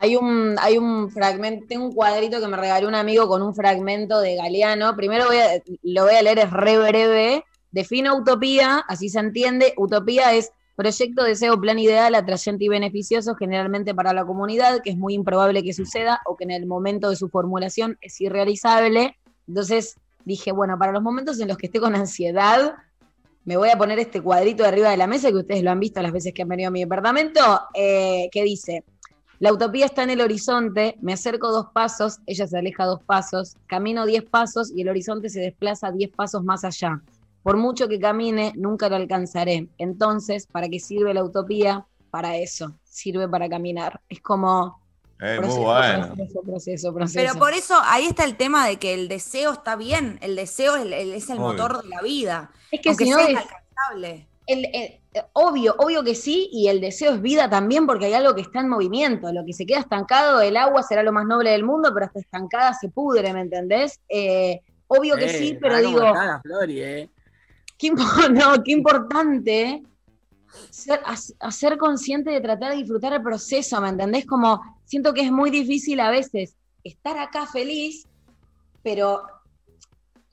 Hay 0.00 0.16
un, 0.16 0.56
hay 0.60 0.76
un 0.76 1.10
fragmento, 1.10 1.64
tengo 1.66 1.86
un 1.86 1.94
cuadrito 1.94 2.38
que 2.38 2.46
me 2.46 2.58
regaló 2.58 2.88
un 2.88 2.94
amigo 2.94 3.26
con 3.26 3.40
un 3.40 3.54
fragmento 3.54 4.20
de 4.20 4.36
Galeano. 4.36 4.94
Primero 4.96 5.24
voy 5.24 5.38
lo 5.82 6.04
voy 6.04 6.14
a 6.14 6.20
leer, 6.20 6.40
es 6.40 6.50
re 6.50 6.76
breve. 6.76 7.44
Defino 7.70 8.14
utopía, 8.14 8.84
así 8.86 9.08
se 9.08 9.20
entiende. 9.20 9.72
Utopía 9.78 10.34
es 10.34 10.52
proyecto, 10.76 11.24
deseo, 11.24 11.58
plan 11.58 11.78
ideal, 11.78 12.14
atrayente 12.16 12.64
y 12.64 12.68
beneficioso, 12.68 13.34
generalmente 13.34 13.94
para 13.94 14.12
la 14.12 14.26
comunidad, 14.26 14.82
que 14.82 14.90
es 14.90 14.98
muy 14.98 15.14
improbable 15.14 15.62
que 15.62 15.72
suceda 15.72 16.20
o 16.26 16.36
que 16.36 16.44
en 16.44 16.50
el 16.50 16.66
momento 16.66 17.08
de 17.08 17.16
su 17.16 17.30
formulación 17.30 17.96
es 18.02 18.20
irrealizable. 18.20 19.16
Entonces 19.48 19.96
dije, 20.24 20.52
bueno, 20.52 20.78
para 20.78 20.92
los 20.92 21.02
momentos 21.02 21.40
en 21.40 21.48
los 21.48 21.56
que 21.56 21.66
esté 21.66 21.80
con 21.80 21.94
ansiedad, 21.94 22.74
me 23.44 23.56
voy 23.56 23.68
a 23.68 23.76
poner 23.76 23.98
este 23.98 24.20
cuadrito 24.20 24.62
de 24.62 24.70
arriba 24.70 24.90
de 24.90 24.96
la 24.96 25.06
mesa, 25.06 25.28
que 25.28 25.36
ustedes 25.36 25.62
lo 25.62 25.70
han 25.70 25.80
visto 25.80 26.00
las 26.00 26.12
veces 26.12 26.32
que 26.32 26.42
han 26.42 26.48
venido 26.48 26.68
a 26.68 26.70
mi 26.70 26.80
departamento, 26.80 27.40
eh, 27.74 28.28
que 28.32 28.42
dice, 28.42 28.84
la 29.38 29.52
utopía 29.52 29.86
está 29.86 30.02
en 30.04 30.10
el 30.10 30.20
horizonte, 30.20 30.96
me 31.02 31.12
acerco 31.12 31.50
dos 31.50 31.66
pasos, 31.74 32.18
ella 32.26 32.46
se 32.46 32.56
aleja 32.56 32.86
dos 32.86 33.02
pasos, 33.02 33.56
camino 33.66 34.06
diez 34.06 34.24
pasos 34.24 34.72
y 34.74 34.82
el 34.82 34.88
horizonte 34.88 35.28
se 35.28 35.40
desplaza 35.40 35.90
diez 35.90 36.10
pasos 36.10 36.42
más 36.44 36.64
allá. 36.64 37.02
Por 37.42 37.58
mucho 37.58 37.88
que 37.88 37.98
camine, 37.98 38.52
nunca 38.56 38.88
lo 38.88 38.96
alcanzaré. 38.96 39.68
Entonces, 39.76 40.46
¿para 40.46 40.68
qué 40.68 40.80
sirve 40.80 41.12
la 41.12 41.22
utopía? 41.22 41.84
Para 42.10 42.36
eso, 42.36 42.78
sirve 42.84 43.28
para 43.28 43.48
caminar. 43.48 44.00
Es 44.08 44.22
como 44.22 44.80
Eh, 45.20 45.40
muy 45.40 45.54
bueno. 45.56 46.14
proceso, 46.14 46.42
proceso, 46.42 46.94
proceso. 46.94 47.14
Pero 47.18 47.38
por 47.38 47.52
eso 47.52 47.74
ahí 47.84 48.06
está 48.06 48.24
el 48.24 48.36
tema 48.36 48.66
de 48.66 48.76
que 48.78 48.94
el 48.94 49.08
deseo 49.08 49.52
está 49.52 49.76
bien, 49.76 50.18
el 50.22 50.36
deseo 50.36 50.76
es 50.76 50.82
el, 50.84 50.92
es 50.92 51.28
motor 51.30 51.82
de 51.82 51.88
la 51.88 52.02
vida. 52.02 52.50
Es 52.70 52.80
que 52.80 52.94
si 52.94 53.10
no 53.10 53.18
es-. 53.20 53.38
El- 54.46 54.66
el- 54.74 55.00
obvio, 55.32 55.74
obvio 55.78 56.02
que 56.02 56.14
sí, 56.14 56.50
y 56.52 56.68
el 56.68 56.80
deseo 56.80 57.14
es 57.14 57.22
vida 57.22 57.48
también, 57.48 57.86
porque 57.86 58.06
hay 58.06 58.14
algo 58.14 58.34
que 58.34 58.42
está 58.42 58.60
en 58.60 58.68
movimiento. 58.68 59.32
Lo 59.32 59.44
que 59.44 59.52
se 59.54 59.64
queda 59.64 59.78
estancado, 59.78 60.40
el 60.42 60.56
agua 60.56 60.82
será 60.82 61.02
lo 61.02 61.12
más 61.12 61.24
noble 61.24 61.50
del 61.50 61.64
mundo, 61.64 61.90
pero 61.94 62.06
hasta 62.06 62.18
estancada 62.20 62.74
se 62.74 62.88
pudre, 62.90 63.32
¿me 63.32 63.40
entendés? 63.40 64.00
Eh, 64.08 64.60
obvio 64.88 65.16
que 65.16 65.26
Eh, 65.26 65.38
sí, 65.38 65.58
pero 65.60 65.78
digo, 65.78 66.00
la 66.00 66.40
Flori, 66.42 66.82
eh. 66.82 67.10
qué, 67.78 67.90
no, 68.32 68.62
qué 68.64 68.72
importante 68.72 69.82
ser, 70.70 71.00
hacer 71.40 71.78
consciente 71.78 72.30
de 72.30 72.40
tratar 72.40 72.72
de 72.72 72.78
disfrutar 72.78 73.12
el 73.14 73.22
proceso, 73.22 73.80
¿me 73.80 73.88
entendés? 73.88 74.26
Como 74.26 74.73
siento 74.84 75.14
que 75.14 75.22
es 75.22 75.32
muy 75.32 75.50
difícil 75.50 76.00
a 76.00 76.10
veces 76.10 76.56
estar 76.82 77.18
acá 77.18 77.46
feliz, 77.46 78.06
pero 78.82 79.22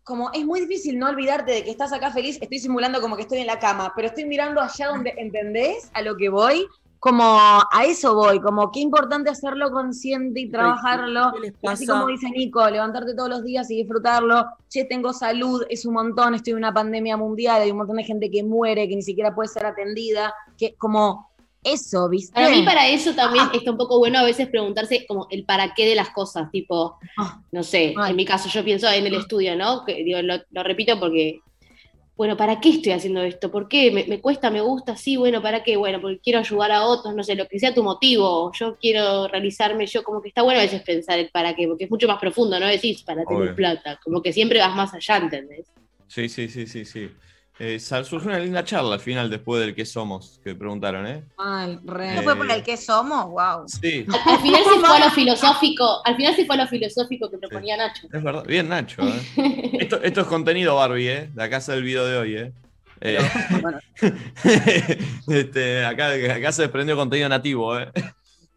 como 0.04 0.32
es 0.34 0.46
muy 0.46 0.60
difícil 0.62 1.00
no 1.00 1.08
olvidarte 1.08 1.52
de 1.52 1.64
que 1.64 1.72
estás 1.72 1.94
acá 1.94 2.12
feliz, 2.12 2.38
estoy 2.42 2.60
simulando 2.60 3.02
como 3.02 3.16
que 3.16 3.22
estoy 3.22 3.40
en 3.40 3.48
la 3.48 3.60
cama, 3.60 3.94
pero 3.96 4.08
estoy 4.08 4.26
mirando 4.26 4.62
allá 4.62 4.90
donde, 4.90 5.14
¿entendés? 5.18 5.90
A 5.94 6.02
lo 6.02 6.18
que 6.18 6.30
voy. 6.30 6.68
como 7.00 7.24
a 7.24 7.84
eso 7.86 8.14
voy, 8.14 8.40
como 8.40 8.72
qué 8.72 8.80
importante 8.80 9.32
hacerlo 9.32 9.72
consciente 9.72 10.40
y 10.42 10.52
trabajarlo. 10.52 11.32
¿Qué 11.34 11.40
les 11.40 11.54
Y 11.62 11.68
así 11.68 11.88
como 11.88 12.08
dice 12.08 12.30
Nico, 12.30 12.68
levantarte 12.70 13.16
todos 13.16 13.30
los 13.30 13.44
días 13.44 13.72
y 13.72 13.78
disfrutarlo. 13.78 14.46
Che, 14.70 14.86
tengo 14.86 15.12
salud, 15.12 15.64
es 15.70 15.86
un 15.86 15.96
montón, 15.96 16.36
estoy 16.36 16.52
en 16.52 16.58
una 16.58 16.74
pandemia 16.74 17.18
mundial, 17.18 17.62
hay 17.62 17.72
un 17.72 17.78
montón 17.78 17.96
de 17.96 18.04
gente 18.04 18.30
que 18.30 18.44
muere, 18.44 18.88
que 18.88 18.96
ni 18.96 19.02
siquiera 19.02 19.34
puede 19.34 19.50
ser 19.50 19.66
atendida, 19.66 20.34
que 20.58 20.76
como 20.76 21.31
eso, 21.64 22.10
¿viste? 22.10 22.34
Para 22.34 22.50
mí, 22.50 22.64
para 22.64 22.88
eso 22.88 23.14
también 23.14 23.46
está 23.54 23.72
un 23.72 23.78
poco 23.78 24.00
bueno 24.00 24.20
a 24.20 24.24
veces 24.24 24.48
preguntarse 24.48 25.06
como 25.06 25.28
el 25.30 25.46
para 25.46 25.74
qué 25.74 25.86
de 25.86 25.96
las 25.96 26.10
cosas, 26.10 26.50
tipo, 26.52 26.98
no 27.52 27.64
sé, 27.64 27.94
en 28.08 28.16
mi 28.16 28.26
caso 28.26 28.50
yo 28.50 28.64
pienso 28.64 28.90
en 28.90 29.06
el 29.06 29.14
estudio, 29.16 29.56
¿no? 29.56 29.86
Que, 29.86 30.04
digo, 30.04 30.22
lo, 30.22 30.36
lo 30.50 30.64
repito 30.64 31.00
porque, 31.00 31.40
bueno, 32.16 32.36
¿para 32.36 32.60
qué 32.60 32.70
estoy 32.70 32.94
haciendo 32.94 33.22
esto? 33.22 33.52
¿Por 33.52 33.68
qué? 33.68 33.92
¿Me, 33.92 34.06
me 34.06 34.20
cuesta? 34.20 34.50
¿Me 34.50 34.62
gusta? 34.62 34.96
Sí, 34.96 35.18
bueno, 35.18 35.42
¿para 35.42 35.64
qué? 35.64 35.78
Bueno, 35.78 36.02
porque 36.02 36.20
quiero 36.20 36.40
ayudar 36.40 36.72
a 36.72 36.84
otros, 36.86 37.16
no 37.16 37.24
sé, 37.24 37.36
lo 37.36 37.48
que 37.48 37.60
sea 37.60 37.74
tu 37.74 37.84
motivo, 37.84 38.52
yo 38.54 38.78
quiero 38.78 39.28
realizarme, 39.28 39.86
yo 39.86 40.04
como 40.04 40.22
que 40.22 40.30
está 40.30 40.42
bueno 40.42 40.60
a 40.60 40.64
veces 40.64 40.82
pensar 40.82 41.20
el 41.20 41.30
para 41.30 41.56
qué, 41.56 41.68
porque 41.68 41.84
es 41.84 41.92
mucho 41.92 42.08
más 42.08 42.20
profundo, 42.20 42.60
¿no? 42.60 42.66
Decís, 42.68 43.04
para 43.04 43.24
tener 43.26 43.44
Obvio. 43.44 43.56
plata, 43.56 44.00
como 44.04 44.22
que 44.22 44.34
siempre 44.34 44.60
vas 44.60 44.76
más 44.76 44.94
allá, 44.94 45.18
¿entendés? 45.18 45.68
Sí, 46.08 46.28
sí, 46.28 46.50
sí, 46.50 46.68
sí, 46.68 46.86
sí. 46.86 47.10
Eh, 47.64 47.80
surgió 47.80 48.28
una 48.28 48.40
linda 48.40 48.66
charla 48.66 48.96
al 48.96 49.00
final 49.00 49.30
después 49.30 49.62
del 49.64 49.76
qué 49.76 49.86
somos, 49.86 50.40
que 50.44 50.56
preguntaron, 50.56 51.06
¿eh? 51.06 51.24
Mal, 51.38 51.80
re. 51.86 52.16
¿No 52.16 52.24
fue 52.24 52.36
por 52.36 52.50
el 52.50 52.64
que 52.64 52.76
somos? 52.76 53.26
Wow. 53.26 53.68
Sí, 53.68 54.04
Al, 54.26 54.34
al 54.34 54.42
final 54.42 54.64
se 54.64 54.80
fue 54.80 54.98
a 54.98 55.06
lo 55.06 55.12
filosófico, 55.12 56.02
al 56.04 56.16
final 56.16 56.36
se 56.36 56.46
fue 56.48 56.56
a 56.56 56.64
lo 56.64 56.68
filosófico 56.68 57.30
que 57.30 57.38
proponía 57.38 57.78
Nacho. 57.78 58.08
es 58.12 58.24
verdad. 58.24 58.44
Bien, 58.48 58.68
Nacho. 58.68 59.04
¿eh? 59.04 59.70
Esto, 59.80 60.02
esto 60.02 60.22
es 60.22 60.28
contenido 60.28 60.76
Barbie, 60.76 61.08
¿eh? 61.08 61.30
De 61.36 61.44
acá 61.44 61.62
sale 61.62 61.78
el 61.78 61.84
video 61.84 62.04
de 62.06 62.18
hoy, 62.18 62.36
¿eh? 62.36 62.52
Eh, 63.02 63.20
este, 65.28 65.86
acá, 65.86 66.10
acá 66.34 66.52
se 66.52 66.64
desprendió 66.64 66.96
contenido 66.96 67.30
nativo, 67.30 67.78
¿eh? 67.78 67.92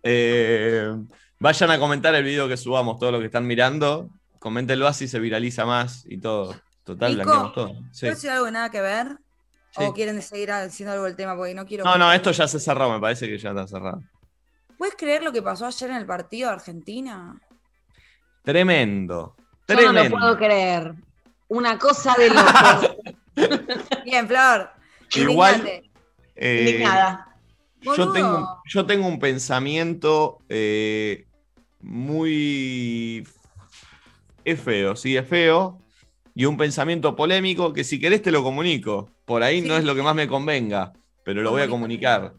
Eh, 0.03 0.95
Vayan 1.39 1.71
a 1.71 1.79
comentar 1.79 2.15
el 2.15 2.25
video 2.25 2.49
que 2.49 2.57
subamos, 2.57 2.99
todo 2.99 3.13
lo 3.13 3.21
que 3.21 3.27
están 3.27 3.47
mirando. 3.47 4.09
Coméntenlo 4.39 4.87
así 4.87 5.09
se 5.09 5.19
viraliza 5.19 5.67
más 5.67 6.07
y 6.09 6.17
todo. 6.17 6.55
Total, 6.85 7.13
Nico, 7.13 7.25
blanqueamos 7.25 7.53
todo. 7.55 7.69
Sí. 7.93 8.01
¿Puedo 8.01 8.15
decir 8.15 8.31
algo 8.31 8.45
que 8.45 8.51
nada 8.53 8.71
que 8.71 8.81
ver? 8.81 9.19
Sí. 9.71 9.83
¿O 9.85 9.93
quieren 9.93 10.23
seguir 10.23 10.53
haciendo 10.53 10.93
algo 10.93 11.07
del 11.07 11.17
tema? 11.17 11.35
Porque 11.37 11.55
no 11.55 11.67
quiero. 11.67 11.85
No, 11.85 11.99
no, 11.99 12.13
esto 12.13 12.31
ya 12.31 12.47
se 12.47 12.61
cerró, 12.61 12.91
me 12.91 13.01
parece 13.01 13.27
que 13.27 13.39
ya 13.39 13.51
está 13.51 13.67
cerrado. 13.67 14.03
¿Puedes 14.79 14.95
creer 14.97 15.23
lo 15.23 15.33
que 15.33 15.43
pasó 15.43 15.67
ayer 15.67 15.91
en 15.91 15.97
el 15.97 16.07
partido 16.07 16.49
de 16.49 16.55
Argentina? 16.55 17.41
Tremendo. 18.43 19.35
Yo 19.67 19.75
no 19.75 19.81
lo 19.81 19.93
Tremendo. 19.93 20.19
puedo 20.19 20.37
creer. 20.37 20.95
Una 21.49 21.79
cosa 21.79 22.15
de 22.19 22.29
loco. 22.29 22.97
Bien, 24.05 24.29
Flor. 24.29 24.71
Igual, 25.15 25.67
eh, 26.37 26.57
Indignada. 26.61 27.37
yo, 27.81 28.13
tengo, 28.13 28.63
yo 28.67 28.87
tengo 28.87 29.07
un 29.07 29.19
pensamiento 29.19 30.39
eh, 30.49 31.27
muy. 31.81 33.27
Es 34.45 34.61
feo, 34.61 34.97
sí, 34.97 35.17
es 35.17 35.27
feo. 35.27 35.81
Y 36.35 36.47
un 36.47 36.57
pensamiento 36.57 37.15
polémico 37.15 37.73
que 37.73 37.85
si 37.85 38.01
querés 38.01 38.23
te 38.23 38.33
lo 38.33 38.43
comunico. 38.43 39.11
Por 39.25 39.43
ahí 39.43 39.61
no 39.61 39.77
es 39.77 39.85
lo 39.85 39.95
que 39.95 40.03
más 40.03 40.15
me 40.15 40.27
convenga, 40.29 40.93
pero 41.25 41.43
lo 41.43 41.51
voy 41.51 41.63
a 41.63 41.69
comunicar. 41.69 42.35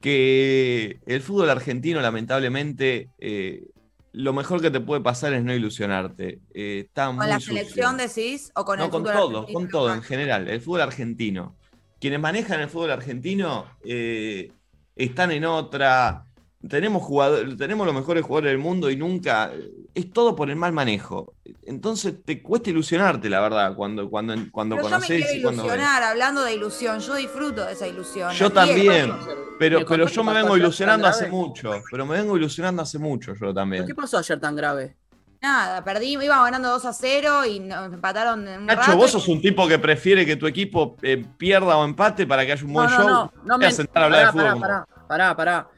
Que 0.00 1.00
el 1.06 1.22
fútbol 1.22 1.50
argentino, 1.50 2.00
lamentablemente, 2.00 3.08
eh, 3.18 3.64
lo 4.12 4.32
mejor 4.32 4.60
que 4.60 4.70
te 4.70 4.80
puede 4.80 5.00
pasar 5.00 5.32
es 5.32 5.42
no 5.44 5.54
ilusionarte. 5.54 6.40
Eh, 6.52 6.84
está 6.86 7.06
¿Con 7.06 7.16
muy 7.16 7.26
la 7.26 7.40
sucio. 7.40 7.54
selección 7.54 7.96
decís? 7.96 8.50
¿O 8.54 8.64
con 8.64 8.78
no, 8.78 8.86
el 8.86 8.90
con 8.90 9.02
fútbol 9.02 9.14
todo, 9.16 9.38
argentino? 9.38 9.58
con 9.60 9.68
todo 9.68 9.94
en 9.94 10.02
general. 10.02 10.48
El 10.48 10.60
fútbol 10.60 10.80
argentino. 10.82 11.56
Quienes 12.00 12.20
manejan 12.20 12.60
el 12.60 12.68
fútbol 12.68 12.90
argentino 12.90 13.66
eh, 13.84 14.52
están 14.96 15.30
en 15.32 15.44
otra. 15.46 16.25
Tenemos 16.68 17.02
jugadores, 17.02 17.56
tenemos 17.56 17.86
los 17.86 17.94
mejores 17.94 18.24
jugadores 18.24 18.50
del 18.52 18.58
mundo 18.58 18.90
y 18.90 18.96
nunca. 18.96 19.50
Es 19.94 20.12
todo 20.12 20.34
por 20.36 20.50
el 20.50 20.56
mal 20.56 20.72
manejo. 20.72 21.34
Entonces 21.64 22.14
te 22.24 22.42
cuesta 22.42 22.70
ilusionarte, 22.70 23.28
la 23.30 23.40
verdad, 23.40 23.74
cuando, 23.74 24.08
cuando, 24.10 24.34
cuando 24.52 24.76
Pero 24.76 24.88
yo 24.88 24.90
me 24.90 24.96
conoces 24.96 25.16
quiero 25.24 25.38
y 25.38 25.42
cuando 25.42 25.64
ves. 25.64 25.80
hablando 25.82 26.42
de 26.44 26.54
ilusión. 26.54 27.00
Yo 27.00 27.14
disfruto 27.14 27.64
de 27.64 27.72
esa 27.72 27.86
ilusión. 27.86 28.32
Yo 28.32 28.50
también, 28.50 29.12
pero, 29.58 29.80
¿Me 29.80 29.84
pero 29.86 30.06
yo 30.06 30.24
me 30.24 30.32
vengo 30.34 30.56
ilusionando 30.56 31.06
hace 31.06 31.28
mucho. 31.28 31.72
Pero 31.90 32.06
me 32.06 32.16
vengo 32.16 32.36
ilusionando 32.36 32.82
hace 32.82 32.98
mucho 32.98 33.34
yo 33.40 33.52
también. 33.54 33.86
¿Qué 33.86 33.94
pasó 33.94 34.18
ayer 34.18 34.38
tan 34.38 34.54
grave? 34.56 34.96
Nada, 35.42 35.84
perdí, 35.84 36.14
íbamos 36.14 36.44
ganando 36.46 36.70
2 36.70 36.84
a 36.86 36.92
0 36.94 37.44
y 37.44 37.60
nos 37.60 37.92
empataron 37.92 38.48
en 38.48 38.60
un 38.60 38.66
Nacho, 38.66 38.80
rato 38.80 38.96
vos 38.96 39.10
y- 39.10 39.12
sos 39.12 39.28
un 39.28 39.40
tipo 39.40 39.68
que 39.68 39.78
prefiere 39.78 40.24
que 40.24 40.34
tu 40.36 40.46
equipo 40.46 40.96
eh, 41.02 41.24
pierda 41.36 41.76
o 41.76 41.84
empate 41.84 42.26
para 42.26 42.44
que 42.46 42.52
haya 42.52 42.64
un 42.64 42.72
buen 42.72 42.88
no, 42.90 42.98
no, 42.98 42.98
show. 42.98 43.08
no, 43.08 43.32
no 43.44 43.56
Voy 43.58 43.66
a 43.66 43.68
me. 43.68 43.72
sentar 43.74 44.02
a 44.02 44.06
hablar 44.06 44.20
de 44.20 44.32
pará, 44.32 44.50
fútbol. 44.52 44.60
pará, 44.62 44.84
como- 44.86 45.06
pará, 45.06 45.36
pará, 45.36 45.36
pará. 45.36 45.70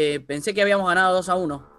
Eh, 0.00 0.20
pensé 0.20 0.54
que 0.54 0.62
habíamos 0.62 0.86
ganado 0.86 1.12
2 1.16 1.28
a 1.28 1.34
1. 1.34 1.78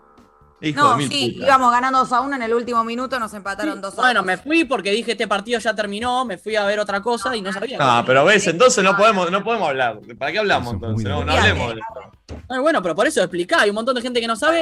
Hijo 0.61 0.77
No, 0.77 0.91
de 0.91 0.97
mil 0.97 1.09
sí, 1.09 1.31
putas. 1.31 1.47
íbamos 1.47 1.71
ganando 1.71 1.99
2 1.99 2.11
a 2.11 2.19
1 2.19 2.35
en 2.35 2.41
el 2.41 2.53
último 2.53 2.83
minuto, 2.83 3.17
nos 3.17 3.33
empataron 3.33 3.79
2 3.79 3.93
a 3.93 3.95
1. 3.95 4.01
Bueno, 4.05 4.23
me 4.23 4.35
fui 4.35 4.65
porque 4.65 4.91
dije 4.91 5.13
este 5.13 5.25
partido 5.25 5.57
ya 5.57 5.73
terminó, 5.73 6.25
me 6.25 6.37
fui 6.37 6.57
a 6.57 6.65
ver 6.65 6.81
otra 6.81 7.01
cosa 7.01 7.33
y 7.33 7.41
no 7.41 7.53
sabía. 7.53 7.77
No, 7.77 8.03
pero 8.05 8.25
ves, 8.25 8.45
entonces 8.47 8.83
no 8.83 8.97
podemos, 8.97 9.31
no 9.31 9.41
podemos 9.41 9.69
hablar. 9.69 9.99
¿Para 10.17 10.33
qué 10.33 10.39
hablamos 10.39 10.73
entonces? 10.73 11.07
No, 11.07 11.23
no 11.23 11.31
hablemos 11.31 11.75
de 11.75 11.79
esto. 11.79 12.43
Ay, 12.49 12.59
bueno, 12.59 12.81
pero 12.81 12.93
por 12.93 13.07
eso 13.07 13.21
explicá, 13.21 13.61
hay 13.61 13.69
un 13.69 13.75
montón 13.75 13.95
de 13.95 14.01
gente 14.01 14.19
que 14.19 14.27
no 14.27 14.35
sabe. 14.35 14.61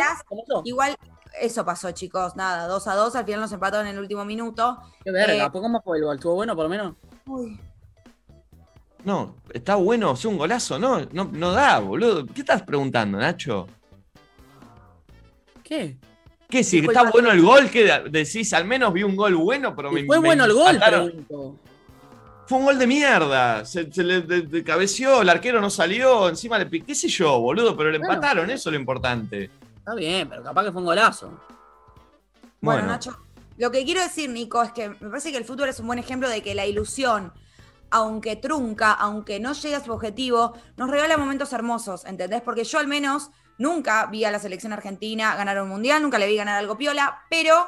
Igual, 0.65 0.95
eso 1.41 1.65
pasó, 1.65 1.89
chicos. 1.93 2.35
Nada, 2.35 2.67
2 2.67 2.87
a 2.89 2.93
2, 2.93 3.15
al 3.15 3.25
final 3.25 3.41
nos 3.41 3.51
empataron 3.51 3.87
en 3.87 3.95
el 3.95 3.99
último 3.99 4.23
minuto. 4.23 4.77
Qué 5.03 5.09
verga, 5.09 5.45
Eh, 5.45 5.49
¿cómo 5.51 5.81
fue 5.81 5.97
el 5.97 6.03
gol? 6.03 6.17
¿Estuvo 6.17 6.35
bueno 6.35 6.55
por 6.55 6.65
lo 6.65 6.69
menos? 6.69 6.93
uy, 7.25 7.59
No, 9.07 9.37
está 9.53 9.75
bueno, 9.75 10.11
es 10.11 10.25
un 10.25 10.37
golazo, 10.37 10.77
no, 10.77 10.99
no, 11.13 11.29
no 11.31 11.53
da, 11.53 11.79
boludo. 11.79 12.25
¿Qué 12.25 12.41
estás 12.41 12.61
preguntando, 12.63 13.17
Nacho? 13.17 13.65
¿Qué? 15.63 15.95
¿Qué 16.49 16.61
si 16.61 16.79
está 16.79 17.09
bueno 17.09 17.31
el 17.31 17.41
gol? 17.41 17.69
¿Qué 17.69 17.85
decís? 18.09 18.51
Al 18.51 18.65
menos 18.65 18.91
vi 18.91 19.03
un 19.03 19.15
gol 19.15 19.33
bueno, 19.37 19.73
pero 19.73 19.93
me. 19.93 20.03
Fue 20.03 20.19
me 20.19 20.27
bueno 20.27 20.43
el 20.43 20.51
gol, 20.51 20.77
pregunto. 20.85 21.55
Fue 22.47 22.57
un 22.57 22.65
gol 22.65 22.77
de 22.77 22.85
mierda. 22.85 23.63
Se, 23.63 23.89
se 23.89 24.03
le 24.03 24.19
de- 24.23 24.41
de- 24.41 24.63
cabeció, 24.65 25.21
el 25.21 25.29
arquero 25.29 25.61
no 25.61 25.69
salió, 25.69 26.27
encima 26.27 26.57
le 26.59 26.65
piqué, 26.65 26.87
qué 26.87 26.95
sé 26.95 27.07
yo, 27.07 27.39
boludo, 27.39 27.77
pero 27.77 27.89
le 27.89 27.99
Bueno. 27.99 28.13
empataron, 28.13 28.49
eso 28.51 28.67
es 28.69 28.73
lo 28.73 28.77
importante. 28.79 29.49
Está 29.77 29.95
bien, 29.95 30.27
pero 30.27 30.43
capaz 30.43 30.65
que 30.65 30.71
fue 30.73 30.81
un 30.81 30.85
golazo. 30.87 31.27
Bueno, 31.29 32.81
Bueno. 32.81 32.87
Nacho, 32.87 33.17
lo 33.57 33.71
que 33.71 33.85
quiero 33.85 34.01
decir, 34.01 34.29
Nico, 34.29 34.61
es 34.63 34.73
que 34.73 34.89
me 34.89 34.95
parece 35.09 35.31
que 35.31 35.37
el 35.37 35.45
fútbol 35.45 35.69
es 35.69 35.79
un 35.79 35.87
buen 35.87 35.99
ejemplo 35.99 36.27
de 36.27 36.41
que 36.43 36.53
la 36.55 36.65
ilusión, 36.65 37.31
aunque 37.91 38.35
trunca, 38.35 38.91
aunque 38.93 39.39
no 39.39 39.53
llegue 39.53 39.75
a 39.75 39.83
su 39.83 39.91
objetivo, 39.91 40.53
nos 40.75 40.89
regala 40.89 41.17
momentos 41.17 41.53
hermosos, 41.53 42.05
¿entendés? 42.05 42.41
Porque 42.41 42.63
yo 42.63 42.79
al 42.79 42.87
menos 42.87 43.31
nunca 43.57 44.05
vi 44.07 44.23
a 44.25 44.31
la 44.31 44.39
selección 44.39 44.73
argentina 44.73 45.35
ganar 45.35 45.61
un 45.61 45.69
mundial, 45.69 46.01
nunca 46.01 46.19
le 46.19 46.27
vi 46.27 46.35
ganar 46.35 46.57
algo 46.57 46.77
piola, 46.77 47.21
pero 47.29 47.67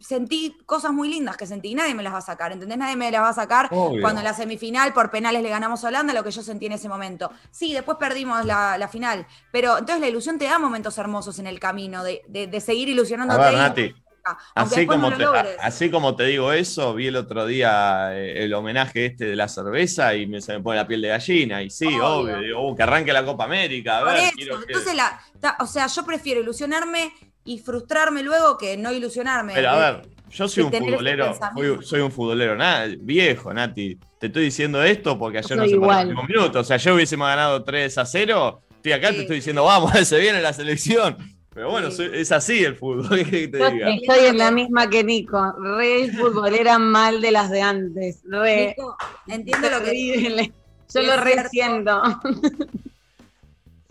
sentí 0.00 0.56
cosas 0.64 0.92
muy 0.92 1.10
lindas 1.10 1.36
que 1.36 1.46
sentí, 1.46 1.74
nadie 1.74 1.94
me 1.94 2.02
las 2.02 2.14
va 2.14 2.18
a 2.18 2.22
sacar, 2.22 2.52
¿entendés? 2.52 2.78
Nadie 2.78 2.96
me 2.96 3.10
las 3.10 3.20
va 3.22 3.28
a 3.28 3.34
sacar 3.34 3.68
Obvio. 3.70 4.00
cuando 4.00 4.20
en 4.20 4.24
la 4.24 4.32
semifinal 4.32 4.94
por 4.94 5.10
penales 5.10 5.42
le 5.42 5.50
ganamos 5.50 5.84
a 5.84 5.88
Holanda, 5.88 6.14
lo 6.14 6.24
que 6.24 6.30
yo 6.30 6.42
sentí 6.42 6.66
en 6.66 6.72
ese 6.72 6.88
momento. 6.88 7.30
Sí, 7.50 7.74
después 7.74 7.98
perdimos 7.98 8.46
la, 8.46 8.78
la 8.78 8.88
final, 8.88 9.26
pero 9.52 9.72
entonces 9.78 10.00
la 10.00 10.08
ilusión 10.08 10.38
te 10.38 10.46
da 10.46 10.58
momentos 10.58 10.96
hermosos 10.96 11.38
en 11.38 11.46
el 11.46 11.60
camino, 11.60 12.02
de, 12.02 12.22
de- 12.28 12.46
de 12.46 12.60
seguir 12.60 12.88
A 12.88 12.92
ilusionándote. 12.92 13.40
ver, 13.42 13.54
Nati, 13.54 13.82
aunque 13.82 14.09
Así 14.54 14.76
después 14.80 14.98
como, 14.98 15.10
no 15.10 15.32
te, 15.32 15.48
así 15.60 15.90
como 15.90 16.16
te 16.16 16.24
digo 16.24 16.52
eso, 16.52 16.94
vi 16.94 17.06
el 17.08 17.16
otro 17.16 17.46
día 17.46 18.10
eh, 18.16 18.44
el 18.44 18.54
homenaje 18.54 19.06
este 19.06 19.26
de 19.26 19.36
la 19.36 19.48
cerveza 19.48 20.14
y 20.14 20.26
me, 20.26 20.40
se 20.40 20.52
me 20.54 20.60
pone 20.60 20.76
la 20.78 20.86
piel 20.86 21.02
de 21.02 21.08
gallina. 21.08 21.62
Y 21.62 21.70
sí, 21.70 21.86
Obvio. 21.86 22.06
obvio, 22.06 22.38
digo, 22.40 22.68
uh, 22.70 22.76
que 22.76 22.82
arranque 22.82 23.12
la 23.12 23.24
Copa 23.24 23.44
América. 23.44 23.98
A 23.98 24.04
Por 24.04 24.12
ver, 24.12 24.22
eso, 24.24 24.32
quiero 24.36 24.58
que- 24.60 24.66
entonces 24.72 24.94
la, 24.94 25.20
ta- 25.40 25.56
o 25.60 25.66
sea, 25.66 25.86
yo 25.86 26.04
prefiero 26.04 26.40
ilusionarme 26.40 27.12
y 27.44 27.58
frustrarme 27.58 28.22
luego 28.22 28.56
que 28.58 28.76
no 28.76 28.92
ilusionarme. 28.92 29.54
Pero 29.54 29.70
a 29.70 29.78
ver, 29.92 30.08
yo 30.30 30.46
soy 30.46 30.62
un 30.64 30.74
ese 30.74 30.84
futbolero, 30.84 31.34
soy, 31.54 31.78
soy 31.82 32.00
un 32.00 32.12
futbolero 32.12 32.54
na- 32.56 32.86
viejo, 32.98 33.52
Nati. 33.52 33.98
Te 34.18 34.26
estoy 34.26 34.44
diciendo 34.44 34.82
esto 34.82 35.18
porque 35.18 35.38
ayer 35.38 35.56
no 35.56 35.64
se 35.64 35.70
igual. 35.70 36.14
un 36.16 36.26
minuto. 36.26 36.60
O 36.60 36.64
sea, 36.64 36.76
yo 36.76 36.94
hubiésemos 36.94 37.26
ganado 37.26 37.64
3 37.64 37.96
a 37.98 38.04
0. 38.04 38.60
Estoy 38.76 38.92
acá, 38.92 39.10
te 39.10 39.20
estoy 39.22 39.36
diciendo, 39.36 39.64
vamos, 39.64 39.92
se 40.06 40.18
viene 40.18 40.40
la 40.42 40.52
selección. 40.52 41.16
Pero 41.52 41.70
bueno, 41.70 41.90
soy- 41.90 42.10
es 42.14 42.30
así 42.32 42.64
el 42.64 42.76
fútbol. 42.76 43.08
¿qué 43.18 43.24
querés 43.24 43.30
que 43.30 43.48
te 43.48 43.58
Yo 43.58 43.70
diga? 43.70 43.90
estoy 43.94 44.26
en 44.26 44.38
la 44.38 44.50
misma 44.50 44.88
que 44.88 45.02
Nico. 45.04 45.52
Re 45.58 46.10
futbolera 46.12 46.78
mal 46.78 47.20
de 47.20 47.30
las 47.32 47.50
de 47.50 47.60
antes. 47.62 48.20
Re. 48.24 48.68
Nico, 48.68 48.96
entiendo 49.26 49.68
lo 49.70 49.78
que 49.80 49.84
Terrible. 49.90 50.52
Yo 50.92 51.02
lo 51.02 51.16
resiento. 51.18 52.02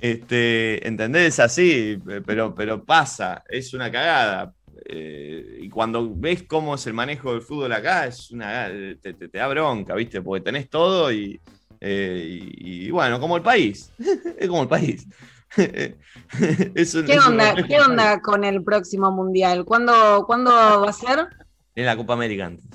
Este, 0.02 0.88
¿entendés? 0.88 1.34
Es 1.34 1.40
así, 1.40 1.98
pero, 2.26 2.56
pero 2.56 2.84
pasa, 2.84 3.44
es 3.49 3.73
una 3.73 3.91
cagada. 3.91 4.53
Eh, 4.86 5.60
y 5.61 5.69
cuando 5.69 6.14
ves 6.15 6.44
cómo 6.44 6.76
es 6.76 6.88
el 6.88 6.94
manejo 6.94 7.34
del 7.34 7.41
fútbol 7.41 7.72
acá, 7.73 8.07
es 8.07 8.31
una 8.31 8.69
te, 9.02 9.14
te- 9.14 9.27
te 9.27 9.38
da 9.38 9.48
bronca, 9.48 9.94
¿viste? 9.95 10.22
Porque 10.22 10.44
tenés 10.45 10.69
todo 10.69 11.11
y, 11.11 11.40
eh, 11.81 12.40
y- 12.56 12.88
y 12.88 12.91
bueno, 12.91 13.19
como 13.19 13.36
el 13.36 13.44
país. 13.44 13.91
es 14.38 14.48
como 14.48 14.64
el 14.64 14.69
país. 14.69 15.06
¿Qué 15.55 17.19
onda, 17.26 17.55
¿qué 17.67 17.80
onda 17.81 18.21
con 18.21 18.43
el 18.43 18.63
próximo 18.63 19.11
mundial? 19.11 19.65
¿Cuándo, 19.65 20.23
¿cuándo 20.27 20.51
va 20.51 20.89
a 20.89 20.93
ser? 20.93 21.27
En 21.76 21.85
la 21.85 21.95
Copa 21.97 22.13
América 22.13 22.45
antes. 22.47 22.65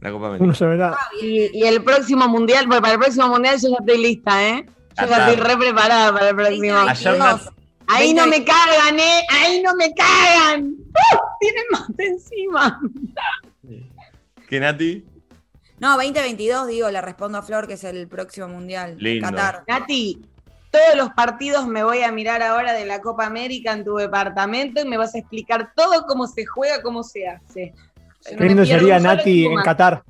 La 0.00 0.10
Copa 0.12 0.26
América. 0.26 0.44
Uno 0.44 0.54
se 0.54 0.66
verá. 0.66 0.96
Y, 1.20 1.50
y 1.58 1.64
el 1.64 1.82
próximo 1.82 2.28
mundial, 2.28 2.66
porque 2.66 2.80
para 2.82 2.92
el 2.94 2.98
próximo 3.00 3.28
mundial 3.28 3.56
yo 3.60 3.68
ya 3.70 3.76
estoy 3.80 4.02
lista, 4.02 4.48
¿eh? 4.48 4.66
Yo 5.00 5.06
ya 5.08 5.28
estoy 5.30 5.44
re 5.44 5.56
preparada 5.56 6.12
para 6.12 6.28
el 6.30 6.36
próximo. 6.36 6.74
Nat- 6.74 7.52
Ahí 7.86 8.14
no 8.14 8.26
me 8.26 8.44
cagan, 8.44 8.98
¿eh? 8.98 9.20
Ahí 9.28 9.60
no 9.62 9.74
me 9.74 9.92
cagan. 9.92 10.64
¡Uh! 10.68 11.18
Tienen 11.40 11.64
más 11.70 11.86
encima. 11.98 12.80
¿Qué, 14.48 14.60
Nati? 14.60 15.04
No, 15.80 15.96
2022, 15.96 16.68
digo, 16.68 16.90
le 16.90 17.00
respondo 17.02 17.38
a 17.38 17.42
Flor, 17.42 17.66
que 17.66 17.74
es 17.74 17.84
el 17.84 18.08
próximo 18.08 18.48
mundial. 18.48 18.96
Lindo. 18.98 19.28
Qatar. 19.28 19.64
Nati, 19.68 20.22
todos 20.74 20.96
los 20.96 21.10
partidos 21.10 21.68
me 21.68 21.84
voy 21.84 22.02
a 22.02 22.10
mirar 22.10 22.42
ahora 22.42 22.72
de 22.72 22.84
la 22.84 23.00
Copa 23.00 23.24
América 23.24 23.72
en 23.72 23.84
tu 23.84 23.94
departamento 23.94 24.80
y 24.80 24.84
me 24.84 24.96
vas 24.96 25.14
a 25.14 25.18
explicar 25.18 25.70
todo 25.76 26.04
cómo 26.08 26.26
se 26.26 26.44
juega, 26.44 26.82
cómo 26.82 27.04
se 27.04 27.28
hace. 27.28 27.72
No 28.32 28.38
Qué 28.38 28.44
lindo 28.44 28.66
sería 28.66 28.98
Nati 28.98 29.46
en. 29.46 29.62
Qatar. 29.62 30.02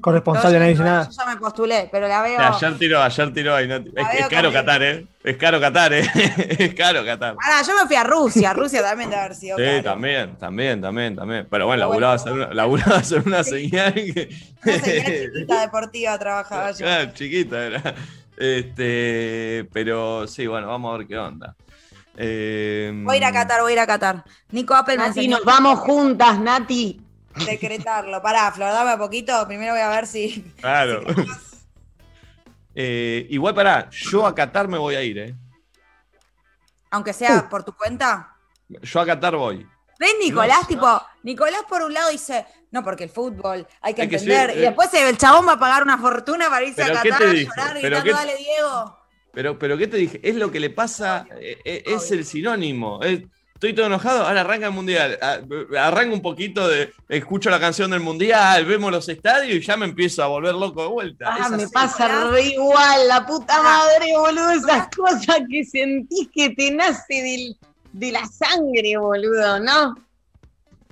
Corresponsal 0.00 0.52
de 0.52 0.58
Nadie 0.58 0.72
Dice 0.72 0.82
Nada. 0.82 1.08
Yo 1.08 1.16
ya 1.16 1.26
me 1.26 1.36
postulé, 1.36 1.88
pero 1.92 2.08
la 2.08 2.22
veo. 2.22 2.40
Ayer 2.40 2.76
tiró, 2.78 3.00
ayer 3.00 3.32
tiró 3.32 3.54
ahí, 3.54 3.68
Nati. 3.68 3.92
Es, 3.94 4.20
es 4.20 4.26
caro 4.26 4.52
Qatar, 4.52 4.82
¿eh? 4.82 5.06
Es 5.22 5.36
caro 5.36 5.60
Qatar, 5.60 5.92
¿eh? 5.92 6.02
es 6.58 6.74
caro 6.74 7.04
Qatar. 7.04 7.36
Ah, 7.40 7.62
yo 7.64 7.72
me 7.80 7.86
fui 7.86 7.94
a 7.94 8.02
Rusia. 8.02 8.52
Rusia 8.52 8.82
también 8.82 9.10
debe 9.10 9.22
haber 9.22 9.36
sido. 9.36 9.58
Sí, 9.58 9.64
caro. 9.64 9.82
también, 9.82 10.36
también, 10.38 10.80
también, 10.80 11.14
también. 11.14 11.46
Pero 11.48 11.66
bueno, 11.66 11.88
Pero 11.88 12.00
bueno. 12.00 12.00
laburaba 12.00 12.12
a 12.12 12.16
hacer 12.16 12.54
laburaba 12.54 12.96
hacer 12.96 13.22
una 13.24 13.44
señal 13.44 13.94
que. 13.94 14.28
Una 14.64 14.78
señal 14.80 15.04
chiquita 15.32 15.60
deportiva 15.60 16.18
trabajaba 16.18 16.72
yo. 16.72 16.78
Claro, 16.78 17.12
chiquita 17.14 17.66
era. 17.66 17.94
Este, 18.40 19.68
pero 19.70 20.26
sí, 20.26 20.46
bueno, 20.46 20.68
vamos 20.68 20.94
a 20.94 20.96
ver 20.98 21.06
qué 21.06 21.18
onda. 21.18 21.54
Eh, 22.16 22.90
Voy 23.04 23.16
a 23.16 23.18
ir 23.18 23.24
a 23.26 23.32
Qatar, 23.32 23.60
voy 23.60 23.72
a 23.72 23.74
ir 23.74 23.78
a 23.80 23.86
Qatar. 23.86 24.24
Nico 24.50 24.74
Apple 24.74 24.96
Nati, 24.96 25.28
nos 25.28 25.44
vamos 25.44 25.78
juntas, 25.80 26.40
Nati. 26.40 27.00
decretarlo. 27.46 28.22
Pará, 28.22 28.50
Flor, 28.50 28.72
dame 28.72 28.92
a 28.92 28.96
poquito. 28.98 29.46
Primero 29.46 29.72
voy 29.74 29.82
a 29.82 29.90
ver 29.90 30.06
si. 30.06 30.42
Claro. 30.58 31.02
Eh, 32.74 33.26
igual 33.30 33.54
pará, 33.54 33.90
yo 33.90 34.24
a 34.26 34.34
Qatar 34.34 34.68
me 34.68 34.78
voy 34.78 34.94
a 34.94 35.02
ir, 35.02 35.18
¿eh? 35.18 35.34
Aunque 36.90 37.12
sea 37.12 37.48
por 37.48 37.62
tu 37.62 37.74
cuenta. 37.76 38.36
Yo 38.68 39.00
a 39.00 39.06
Qatar 39.06 39.36
voy. 39.36 39.66
¿Ves, 39.98 40.14
Nicolás? 40.22 40.60
No, 40.62 40.66
tipo, 40.68 41.02
Nicolás 41.22 41.62
por 41.68 41.82
un 41.82 41.92
lado 41.92 42.10
dice, 42.10 42.46
no, 42.70 42.82
porque 42.82 43.04
el 43.04 43.10
fútbol 43.10 43.66
hay 43.80 43.94
que 43.94 44.02
Hay 44.02 44.08
que 44.08 44.16
entender. 44.16 44.50
y 44.56 44.58
eh. 44.58 44.62
después 44.62 44.92
el 44.94 45.16
chabón 45.18 45.46
va 45.46 45.52
a 45.52 45.58
pagar 45.58 45.82
una 45.82 45.98
fortuna 45.98 46.48
para 46.48 46.64
irse 46.64 46.82
a 46.82 46.86
¿Pero 46.86 47.02
qué 47.02 47.08
Qatar 47.10 47.26
a 47.28 47.32
llorar 47.32 47.78
¿Pero 47.80 47.80
gritando, 47.80 48.04
qué- 48.04 48.10
dale, 48.12 48.36
Diego. 48.36 48.96
Pero, 49.32 49.58
pero 49.58 49.78
¿qué 49.78 49.86
te 49.86 49.96
dije? 49.96 50.20
Es 50.22 50.34
lo 50.36 50.50
que 50.50 50.58
le 50.60 50.70
pasa, 50.70 51.26
eh, 51.40 51.58
eh, 51.64 51.82
es 51.86 52.10
el 52.10 52.24
sinónimo. 52.24 53.00
Es- 53.02 53.22
estoy 53.54 53.74
todo 53.74 53.86
enojado, 53.86 54.26
ahora 54.26 54.40
arranca 54.40 54.66
el 54.66 54.72
mundial. 54.72 55.18
Ah, 55.22 55.38
Arranca 55.78 56.14
un 56.14 56.22
poquito 56.22 56.66
de. 56.66 56.92
Escucho 57.08 57.48
la 57.50 57.60
canción 57.60 57.90
del 57.92 58.00
mundial, 58.00 58.64
vemos 58.64 58.90
los 58.90 59.08
estadios 59.08 59.54
y 59.54 59.60
ya 59.60 59.76
me 59.76 59.84
empiezo 59.84 60.24
a 60.24 60.26
volver 60.26 60.54
loco 60.54 60.82
de 60.82 60.88
vuelta. 60.88 61.26
Ah, 61.38 61.48
me 61.50 61.68
pasa 61.68 62.28
re 62.30 62.42
igual, 62.46 63.06
la 63.06 63.24
puta 63.26 63.62
madre, 63.62 64.06
boludo. 64.16 64.50
Esas 64.52 64.88
cosas 64.96 65.40
que 65.48 65.64
sentís 65.64 66.28
que 66.34 66.50
te 66.50 66.70
nace 66.72 67.22
del- 67.22 67.56
de 67.92 68.10
la 68.12 68.24
sangre, 68.26 68.96
boludo, 68.96 69.60
¿no? 69.60 69.94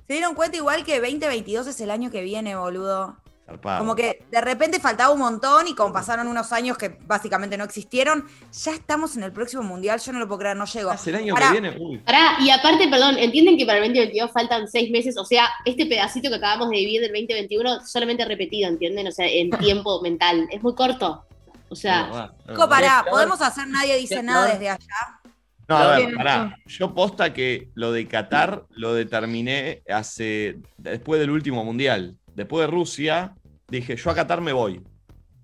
Se 0.09 0.15
dieron 0.15 0.35
cuenta 0.35 0.57
igual 0.57 0.85
que 0.85 1.01
2022 1.01 1.67
es 1.67 1.81
el 1.83 1.91
año 1.91 2.11
que 2.11 2.23
viene, 2.23 2.57
boludo. 2.57 3.19
Zarpado. 3.45 3.81
Como 3.81 3.95
que 3.95 4.25
de 4.31 4.41
repente 4.41 4.81
faltaba 4.81 5.13
un 5.13 5.19
montón 5.19 5.69
y 5.69 5.75
como 5.75 5.93
pasaron 5.93 6.29
unos 6.29 6.51
años 6.51 6.79
que 6.79 6.99
básicamente 7.03 7.59
no 7.59 7.65
existieron, 7.65 8.27
ya 8.51 8.73
estamos 8.73 9.19
en 9.19 9.23
el 9.23 9.33
próximo 9.33 9.63
mundial. 9.63 10.01
Yo 10.01 10.13
no 10.15 10.19
lo 10.19 10.27
puedo 10.27 10.39
creer, 10.39 10.57
no 10.57 10.65
llego. 10.65 10.91
Hace 10.91 11.11
el 11.11 11.17
año 11.17 11.35
Pará, 11.35 11.49
que 11.49 11.61
viene. 11.61 11.77
Uy. 11.79 11.99
Pará, 11.99 12.39
y 12.41 12.49
aparte, 12.49 12.89
perdón, 12.89 13.19
entienden 13.19 13.59
que 13.59 13.67
para 13.67 13.81
el 13.81 13.85
2022 13.85 14.31
faltan 14.33 14.67
seis 14.67 14.91
meses, 14.91 15.19
o 15.19 15.27
sea, 15.27 15.47
este 15.67 15.85
pedacito 15.85 16.31
que 16.31 16.37
acabamos 16.37 16.71
de 16.71 16.77
vivir 16.77 17.03
del 17.03 17.11
2021 17.11 17.85
solamente 17.85 18.25
repetido, 18.25 18.71
¿entienden? 18.71 19.09
O 19.09 19.13
sea, 19.13 19.27
en 19.27 19.51
tiempo 19.59 20.01
mental. 20.01 20.49
Es 20.51 20.63
muy 20.63 20.75
corto. 20.75 21.23
O 21.69 21.77
sea, 21.77 22.33
Nico, 22.49 22.67
pará, 22.67 23.03
Flor. 23.03 23.11
podemos 23.11 23.43
hacer 23.43 23.69
nadie 23.69 23.97
dice 23.97 24.23
nada 24.23 24.47
desde 24.47 24.71
allá. 24.71 25.21
No, 25.69 25.77
a 25.77 25.99
ver, 25.99 26.15
pará. 26.15 26.57
Yo 26.67 26.95
posta 26.95 27.35
que 27.35 27.69
lo 27.75 27.93
de 27.93 28.07
Qatar 28.09 28.65
lo 28.71 28.95
determiné 28.95 29.83
hace. 29.89 30.59
después 30.79 31.21
del 31.21 31.31
último 31.31 31.63
mundial. 31.65 32.17
Después 32.35 32.67
de 32.67 32.73
Rusia, 32.73 33.35
dije, 33.69 33.97
yo 33.97 34.11
a 34.11 34.15
Qatar 34.15 34.41
me 34.41 34.53
voy. 34.53 34.81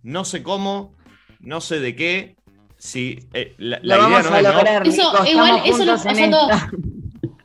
No 0.02 0.24
sé 0.24 0.42
cómo, 0.42 0.94
no 1.40 1.60
sé 1.60 1.80
de 1.80 1.94
qué. 1.94 2.36
Si 2.78 3.18
eh, 3.32 3.54
la, 3.58 3.78
la 3.82 3.96
Lo 3.96 4.08
idea 4.08 4.18
vamos 4.18 4.30
no 4.30 4.36
a 4.36 4.40
es. 4.40 4.80
¿no? 4.80 4.90
Eso, 4.90 5.26
igual, 5.26 5.62
eso 5.64 5.92
a 5.92 6.30
todos. 6.30 6.62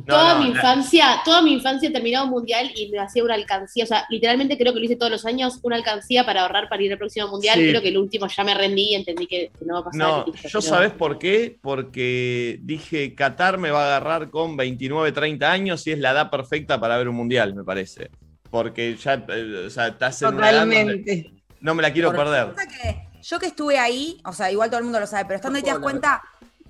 toda 0.10 0.34
no, 0.36 0.42
mi 0.42 0.50
infancia, 0.50 1.22
toda 1.24 1.42
mi 1.42 1.54
infancia 1.54 1.92
terminaba 1.92 2.26
un 2.26 2.32
mundial 2.32 2.72
y 2.76 2.90
me 2.90 3.00
hacía 3.00 3.24
una 3.24 3.36
alcancía. 3.36 3.84
O 3.84 3.88
sea, 3.88 4.06
literalmente 4.10 4.58
creo 4.58 4.74
que 4.74 4.80
lo 4.80 4.86
hice 4.86 4.96
todos 4.96 5.12
los 5.12 5.26
años, 5.26 5.60
una 5.64 5.76
alcancía 5.76 6.26
para 6.26 6.42
ahorrar 6.42 6.68
para 6.70 6.84
ir 6.84 6.92
al 6.92 6.98
próximo 6.98 7.28
mundial. 7.28 7.60
Sí. 7.60 7.70
Creo 7.70 7.82
que 7.82 7.90
el 7.90 7.98
último 7.98 8.28
ya 8.28 8.44
me 8.44 8.54
rendí 8.54 8.90
y 8.92 8.96
entendí 8.96 9.28
que, 9.28 9.52
que 9.58 9.66
no 9.66 9.76
va 9.76 9.80
a 9.82 9.84
pasar. 9.86 10.00
No, 10.00 10.24
y 10.28 10.32
listo, 10.32 10.48
yo 10.50 10.60
pero- 10.60 10.62
sabés 10.62 10.92
por 10.92 11.18
qué, 11.20 11.58
porque 11.62 12.60
dije 12.62 13.16
Qatar 13.16 13.58
me 13.58 13.72
va 13.72 13.84
a 13.84 13.88
agarrar 13.98 14.30
con 14.30 14.58
29, 14.58 15.12
30 15.12 15.52
años 15.52 15.86
y 15.88 15.92
es 15.92 16.00
la 16.00 16.12
edad 16.12 16.30
perfecta 16.30 16.80
para 16.80 16.98
ver 16.98 17.08
un 17.10 17.16
mundial, 17.16 17.54
me 17.56 17.64
parece. 17.64 18.10
Porque 18.50 18.96
ya, 18.96 19.24
eh, 19.30 19.66
o 19.68 19.70
sea, 19.70 19.88
estás 19.90 20.22
en 20.24 20.30
una 20.36 20.50
edad 20.50 20.60
donde 20.62 20.76
Totalmente. 20.78 21.34
no 21.62 21.76
me 21.76 21.82
la 21.84 21.94
quiero 21.94 22.10
Por- 22.12 22.26
perder. 22.26 22.48
Que 22.56 23.22
yo 23.22 23.38
que 23.40 23.46
estuve 23.48 23.78
ahí, 23.78 24.20
o 24.26 24.34
sea, 24.34 24.52
igual 24.52 24.70
todo 24.70 24.80
el 24.80 24.86
mundo 24.86 25.00
lo 25.00 25.06
sabe, 25.08 25.26
pero 25.26 25.36
estando 25.36 25.58
ahí 25.58 25.64
te 25.64 25.70
das 25.70 25.80
cuenta 25.80 26.22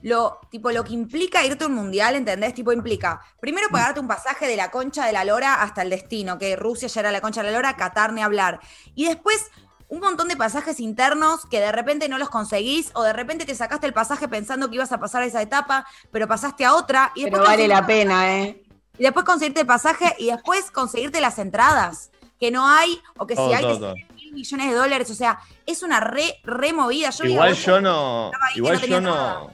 lo, 0.02 0.40
tipo, 0.50 0.72
lo 0.72 0.84
que 0.84 0.94
implica 0.94 1.46
irte 1.46 1.64
a 1.64 1.68
un 1.68 1.76
mundial, 1.76 2.16
¿entendés? 2.16 2.54
Tipo, 2.54 2.72
implica 2.72 3.22
primero 3.40 3.68
pagarte 3.70 4.00
un 4.00 4.08
pasaje 4.08 4.48
de 4.48 4.56
la 4.56 4.72
concha 4.72 5.06
de 5.06 5.14
la 5.14 5.24
lora 5.26 5.62
hasta 5.62 5.82
el 5.82 5.90
destino, 5.90 6.38
que 6.38 6.56
Rusia 6.56 6.88
ya 6.88 7.02
era 7.02 7.12
la 7.12 7.22
concha 7.22 7.42
de 7.42 7.52
la 7.52 7.58
lora, 7.58 7.76
Qatar 7.76 8.14
ni 8.14 8.22
hablar. 8.22 8.60
Y 8.96 9.06
después 9.06 9.50
un 9.90 10.02
montón 10.02 10.28
de 10.28 10.38
pasajes 10.38 10.80
internos 10.80 11.46
que 11.48 11.60
de 11.60 11.72
repente 11.72 12.08
no 12.10 12.18
los 12.18 12.30
conseguís 12.30 12.92
o 12.94 13.04
de 13.04 13.12
repente 13.12 13.46
te 13.46 13.56
sacaste 13.56 13.88
el 13.88 13.94
pasaje 13.94 14.28
pensando 14.28 14.70
que 14.70 14.76
ibas 14.76 14.92
a 14.92 15.00
pasar 15.00 15.24
a 15.24 15.26
esa 15.26 15.42
etapa, 15.42 15.86
pero 16.12 16.28
pasaste 16.28 16.64
a 16.64 16.76
otra 16.76 17.12
y 17.16 17.24
después 17.24 17.42
Pero 17.42 17.50
vale 17.52 17.68
la 17.68 17.86
pena, 17.86 18.38
¿eh? 18.38 18.64
y 19.00 19.04
después 19.04 19.26
conseguirte 19.26 19.62
el 19.62 19.68
pasaje 19.68 20.16
y 20.20 20.28
después 20.28 20.70
conseguirte 20.72 21.22
las 21.22 21.40
entradas 21.40 22.12
que 22.40 22.52
no 22.52 22.68
hay 22.68 23.02
o 23.18 23.26
que 23.26 23.36
si 23.36 23.42
hay 23.42 23.62
todo, 23.62 23.80
todo. 23.80 23.96
mil 24.16 24.34
millones 24.34 24.70
de 24.70 24.76
dólares, 24.76 25.10
o 25.10 25.16
sea, 25.16 25.40
es 25.66 25.82
una 25.84 26.00
re 26.00 26.36
removida. 26.44 27.10
Yo 27.10 27.26
Igual 27.26 27.54
digo, 27.54 27.66
yo 27.66 27.82
no. 27.82 28.26
estaba 28.28 28.46
ahí 28.48 28.54
que 28.54 28.60
Igual 28.60 28.74
no 28.76 28.80
tenía 28.80 28.98
yo 28.98 29.02
nada. 29.02 29.54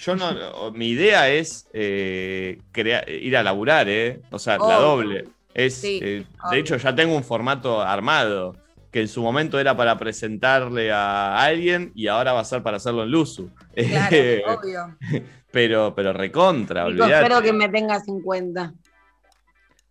Yo 0.00 0.16
no. 0.16 0.70
Mi 0.72 0.88
idea 0.88 1.28
es 1.28 1.68
eh, 1.72 2.58
crea- 2.72 3.04
ir 3.08 3.36
a 3.36 3.42
laburar, 3.42 3.88
¿eh? 3.88 4.20
O 4.30 4.38
sea, 4.38 4.56
la 4.58 4.76
doble. 4.76 5.28
Es, 5.52 5.74
Sí, 5.74 6.00
eh, 6.02 6.24
de 6.50 6.58
hecho, 6.58 6.76
ya 6.76 6.94
tengo 6.94 7.14
un 7.16 7.24
formato 7.24 7.80
armado 7.82 8.56
que 8.90 9.00
en 9.02 9.08
su 9.08 9.22
momento 9.22 9.58
era 9.60 9.76
para 9.76 9.98
presentarle 9.98 10.90
a 10.90 11.40
alguien 11.42 11.92
y 11.94 12.06
ahora 12.08 12.32
va 12.32 12.40
a 12.40 12.44
ser 12.44 12.62
para 12.62 12.78
hacerlo 12.78 13.02
en 13.04 13.10
Luzu. 13.10 13.50
Claro, 13.74 14.16
obvio. 14.58 14.96
pero, 15.52 15.94
pero 15.94 16.12
recontra, 16.12 16.86
olvidate. 16.86 17.12
espero 17.14 17.42
que 17.42 17.52
me 17.52 17.68
tengas 17.68 18.08
en 18.08 18.20
cuenta. 18.22 18.72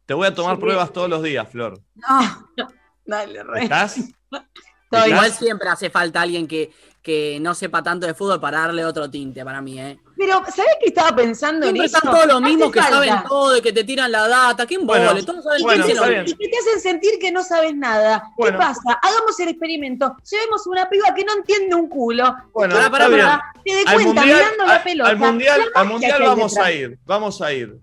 Te 0.05 0.13
voy 0.13 0.27
a 0.27 0.33
tomar 0.33 0.55
Sí. 0.55 0.61
pruebas 0.61 0.91
todos 0.91 1.09
los 1.09 1.21
días, 1.21 1.47
Flor. 1.49 1.79
No, 1.95 2.47
Dale, 3.05 3.43
re. 3.43 3.63
¿Estás? 3.63 3.99
Igual 5.07 5.31
siempre 5.31 5.69
hace 5.69 5.89
falta 5.91 6.21
alguien 6.21 6.47
que, 6.47 6.71
que 7.09 7.39
no 7.41 7.55
sepa 7.55 7.81
tanto 7.81 8.05
de 8.05 8.13
fútbol 8.13 8.39
para 8.39 8.59
darle 8.59 8.85
otro 8.85 9.09
tinte 9.09 9.43
para 9.43 9.61
mí, 9.63 9.79
¿eh? 9.81 9.97
Pero, 10.15 10.33
¿sabés 10.55 10.75
qué 10.79 10.89
estaba 10.89 11.15
pensando 11.15 11.63
Siempre 11.63 11.79
en 11.79 11.85
eso? 11.87 11.97
están 11.97 12.11
todos 12.13 12.27
los 12.27 12.41
mismos 12.41 12.71
que 12.71 12.79
falta. 12.81 12.95
saben 12.97 13.23
todo 13.27 13.57
y 13.57 13.61
que 13.61 13.73
te 13.73 13.83
tiran 13.83 14.11
la 14.11 14.27
data. 14.27 14.67
¿Quién 14.67 14.85
Bueno, 14.85 15.07
vole? 15.07 15.23
Todos 15.23 15.43
saben 15.43 15.61
bueno, 15.63 15.85
quién 15.85 15.97
se 15.97 16.05
lo 16.05 16.21
Y 16.21 16.25
que 16.35 16.47
te 16.49 16.57
hacen 16.59 16.79
sentir 16.81 17.11
que 17.19 17.31
no 17.31 17.41
sabes 17.43 17.75
nada. 17.75 18.23
Bueno. 18.37 18.59
¿Qué 18.59 18.63
pasa? 18.63 18.99
Hagamos 19.01 19.39
el 19.39 19.47
experimento. 19.49 20.15
Llevemos 20.29 20.67
una 20.67 20.87
piba 20.87 21.13
que 21.15 21.23
no 21.25 21.33
entiende 21.37 21.73
un 21.73 21.89
culo. 21.89 22.35
Bueno, 22.53 22.75
Pará, 22.75 22.85
está 22.85 22.91
pará, 22.91 23.07
bien. 23.07 23.19
pará. 23.21 23.43
Te 23.65 23.73
dé 23.73 23.79
Al 23.87 23.93
cuenta 23.95 24.05
mundial, 24.21 24.25
mirando 24.27 24.65
la 24.67 24.75
al- 24.75 24.83
pelota. 24.83 25.09
al 25.09 25.17
mundial, 25.17 25.61
al 25.73 25.87
mundial 25.87 26.21
vamos 26.21 26.57
a 26.57 26.71
ir. 26.71 26.99
Vamos 27.05 27.41
a 27.41 27.53
ir. 27.53 27.77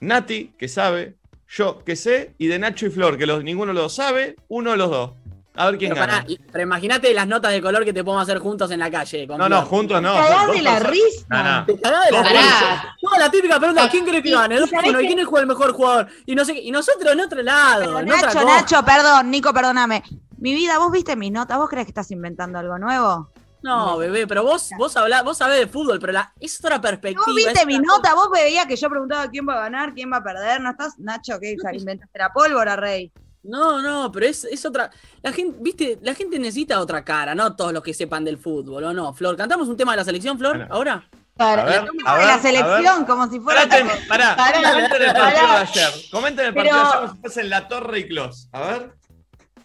Nati, 0.00 0.52
que 0.58 0.68
sabe, 0.68 1.16
yo 1.48 1.82
que 1.84 1.96
sé, 1.96 2.34
y 2.38 2.46
de 2.46 2.58
Nacho 2.58 2.86
y 2.86 2.90
Flor, 2.90 3.16
que 3.18 3.26
los, 3.26 3.42
ninguno 3.42 3.68
de 3.72 3.74
los 3.74 3.84
dos 3.84 3.94
sabe, 3.94 4.36
uno 4.48 4.72
de 4.72 4.76
los 4.76 4.90
dos. 4.90 5.10
A 5.56 5.66
ver 5.66 5.78
quién 5.78 5.92
Pero, 5.94 6.00
gana. 6.06 6.24
y- 6.26 6.36
pero 6.38 6.64
imagínate 6.64 7.14
las 7.14 7.28
notas 7.28 7.52
de 7.52 7.62
color 7.62 7.84
que 7.84 7.92
te 7.92 8.02
podemos 8.02 8.24
hacer 8.24 8.40
juntos 8.40 8.70
en 8.72 8.80
la 8.80 8.90
calle. 8.90 9.26
con 9.26 9.38
No, 9.38 9.48
no, 9.48 9.62
juntos 9.62 10.02
no. 10.02 10.12
Te 10.14 10.18
cagás 10.18 10.50
de 10.52 10.62
la 10.62 10.78
risa. 10.80 11.26
No, 11.28 11.42
no. 11.44 11.64
Te 11.66 11.80
cagás 11.80 12.04
de 12.06 12.10
la 12.12 12.22
risa. 12.24 12.96
No, 13.02 13.18
la 13.18 13.30
típica 13.30 13.58
pregunta, 13.58 13.88
¿quién 13.88 14.04
cree 14.04 14.22
que 14.22 14.30
gane? 14.32 14.60
bueno, 14.60 15.00
¿y 15.00 15.02
que- 15.02 15.14
quién 15.14 15.18
es 15.20 15.28
el 15.32 15.46
mejor 15.46 15.72
jugador? 15.72 16.08
Y 16.26 16.34
no 16.34 16.44
sé 16.44 16.54
qué- 16.54 16.62
y 16.62 16.70
nosotros 16.72 17.12
en 17.12 17.20
otro 17.20 17.40
lado, 17.42 18.00
en 18.00 18.06
Nacho. 18.06 18.44
Nacho, 18.44 18.84
perdón, 18.84 19.30
Nico, 19.30 19.52
perdóname. 19.54 20.02
Mi 20.38 20.54
vida, 20.54 20.78
¿vos 20.78 20.90
viste 20.90 21.14
mis 21.14 21.30
notas? 21.30 21.56
¿Vos 21.56 21.68
crees 21.70 21.86
que 21.86 21.90
estás 21.90 22.10
inventando 22.10 22.58
algo 22.58 22.76
nuevo? 22.78 23.30
No, 23.62 23.96
bebé, 23.96 24.26
pero 24.26 24.42
vos, 24.42 24.70
vos 24.76 24.94
hablás, 24.96 25.24
vos 25.24 25.38
sabés 25.38 25.58
de 25.60 25.66
fútbol, 25.68 25.98
pero 25.98 26.12
la, 26.12 26.34
es 26.38 26.58
otra 26.62 26.80
perspectiva. 26.80 27.24
¿Vos 27.24 27.34
viste 27.34 27.62
otra 27.62 27.78
notas? 27.78 28.14
¿Vos 28.14 28.28
veías 28.30 28.66
que 28.66 28.76
yo 28.76 28.90
preguntaba 28.90 29.30
quién 29.30 29.48
va 29.48 29.54
a 29.54 29.60
ganar, 29.60 29.94
quién 29.94 30.12
va 30.12 30.18
a 30.18 30.22
perder? 30.22 30.60
¿No 30.60 30.70
estás, 30.70 30.98
Nacho, 30.98 31.38
qué 31.40 31.56
inventaste 31.72 32.18
la 32.18 32.30
pólvora, 32.30 32.76
rey? 32.76 33.10
No, 33.44 33.80
no, 33.82 34.10
pero 34.10 34.26
es, 34.26 34.44
es 34.44 34.64
otra. 34.64 34.90
La 35.22 35.32
gente, 35.32 35.58
viste, 35.60 35.98
la 36.02 36.14
gente 36.14 36.38
necesita 36.38 36.80
otra 36.80 37.04
cara, 37.04 37.34
no 37.34 37.54
todos 37.54 37.72
los 37.72 37.82
que 37.82 37.92
sepan 37.94 38.24
del 38.24 38.38
fútbol, 38.38 38.84
¿o 38.84 38.92
no? 38.92 39.12
Flor, 39.14 39.36
¿cantamos 39.36 39.68
un 39.68 39.76
tema 39.76 39.92
de 39.92 39.98
la 39.98 40.04
selección, 40.04 40.38
Flor? 40.38 40.56
Bueno. 40.56 40.74
¿Ahora? 40.74 41.08
Para, 41.36 41.62
A 41.62 41.66
ver, 41.66 41.84
la 42.04 42.34
a 42.34 42.38
selección, 42.38 43.04
como 43.04 43.28
si 43.28 43.40
fuera. 43.40 43.68
Pará, 43.68 43.86
pará, 44.08 44.36
Pará, 44.36 44.70
comenten 44.72 45.02
el 45.02 45.12
pará. 45.12 45.24
partido 45.24 45.48
de 45.48 45.56
ayer. 45.56 45.90
Comenten 46.12 46.46
el 46.46 46.54
partido 46.54 46.76
Pero- 46.76 46.76
de 46.76 46.88
ayer 46.88 47.00
como 47.00 47.14
si 47.14 47.20
fuesen 47.20 47.50
la 47.50 47.68
Torre 47.68 47.98
y 47.98 48.08
Clos. 48.08 48.48
A 48.52 48.60
ver. 48.60 48.92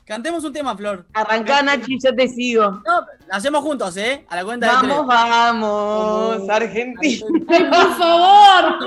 Cantemos 0.10 0.44
un 0.44 0.52
tema, 0.52 0.76
Flor. 0.76 1.06
Arrancá, 1.14 1.61
Nachi, 1.61 1.99
yo 2.03 2.15
te 2.15 2.27
sigo. 2.27 2.64
No, 2.72 3.02
lo 3.02 3.06
hacemos 3.30 3.61
juntos, 3.64 3.95
¿eh? 3.95 4.26
A 4.27 4.38
la 4.38 4.44
cuenta 4.44 4.65
de 4.65 4.73
Vamos, 4.73 5.06
tres. 5.07 5.07
vamos, 5.07 6.49
Argentina. 6.49 7.26
por 7.69 7.94
favor. 7.95 8.80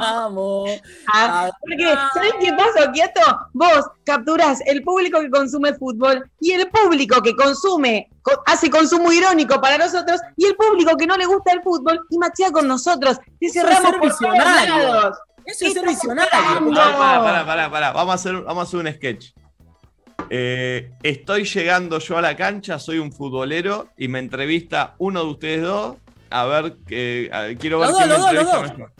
Vamos. 0.00 0.70
Ah, 1.12 1.50
porque, 1.60 1.94
¿sabes 2.14 2.32
qué 2.40 2.52
pasa, 2.54 2.90
Quieto? 2.90 3.20
Vos 3.52 3.84
capturás 4.04 4.60
el 4.64 4.82
público 4.82 5.20
que 5.20 5.28
consume 5.28 5.74
fútbol 5.74 6.24
y 6.40 6.52
el 6.52 6.70
público 6.70 7.20
que 7.20 7.36
consume, 7.36 8.08
co- 8.22 8.42
hace 8.46 8.70
consumo 8.70 9.12
irónico 9.12 9.60
para 9.60 9.76
nosotros 9.76 10.22
y 10.38 10.46
el 10.46 10.56
público 10.56 10.96
que 10.96 11.06
no 11.06 11.18
le 11.18 11.26
gusta 11.26 11.52
el 11.52 11.60
fútbol 11.62 12.00
y 12.08 12.16
machea 12.16 12.50
con 12.50 12.66
nosotros. 12.66 13.18
Te 13.38 13.46
Eso 13.48 13.60
es 13.60 13.66
cerramos 13.66 13.90
ser 13.90 14.00
por 14.00 14.08
todos 14.08 14.20
visionario. 14.20 14.76
lados. 14.94 15.18
Eso 15.44 15.66
es 15.66 15.72
ser 15.74 15.84
Estamos 15.84 15.94
visionario. 15.94 16.30
hablando. 16.32 16.74
Pará, 16.80 16.96
pará, 16.96 17.22
pará, 17.22 17.44
pará, 17.46 17.70
pará. 17.70 17.92
Vamos 17.92 18.12
a 18.12 18.14
hacer, 18.14 18.40
vamos 18.40 18.60
a 18.60 18.62
hacer 18.66 18.80
un 18.80 18.90
sketch. 18.94 19.26
Eh, 20.30 20.92
estoy 21.02 21.44
llegando 21.44 21.98
yo 21.98 22.18
a 22.18 22.22
la 22.22 22.36
cancha, 22.36 22.78
soy 22.78 22.98
un 22.98 23.12
futbolero 23.12 23.88
y 23.96 24.08
me 24.08 24.18
entrevista 24.18 24.94
uno 24.98 25.22
de 25.24 25.30
ustedes 25.30 25.62
dos. 25.62 25.96
A 26.30 26.44
ver, 26.46 26.76
que, 26.86 27.30
a 27.32 27.42
ver, 27.42 27.58
quiero 27.58 27.78
ver 27.78 27.90
Los 27.90 27.98
quién 27.98 28.08
dos, 28.08 28.18
me 28.18 28.24
los 28.24 28.32
dos, 28.34 28.34
los 28.34 28.54
entrevista 28.54 28.78
mejor. 28.78 28.92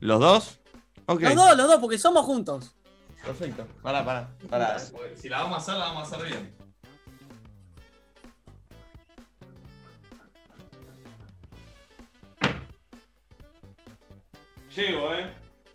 ¿Los 0.00 0.20
dos? 0.20 0.60
Los 1.08 1.34
dos, 1.34 1.56
los 1.56 1.66
dos, 1.68 1.80
porque 1.80 1.98
somos 1.98 2.24
juntos. 2.24 2.76
Perfecto. 3.24 3.66
Pará, 3.82 4.04
pará, 4.04 4.28
pará. 4.48 4.78
Si 5.16 5.28
la 5.28 5.42
vamos 5.42 5.56
a 5.56 5.60
hacer, 5.60 5.74
la 5.74 5.86
vamos 5.86 6.12
a 6.12 6.16
hacer 6.16 6.26
bien. 6.28 6.54
Llego, 14.76 15.14
¿eh? 15.14 15.30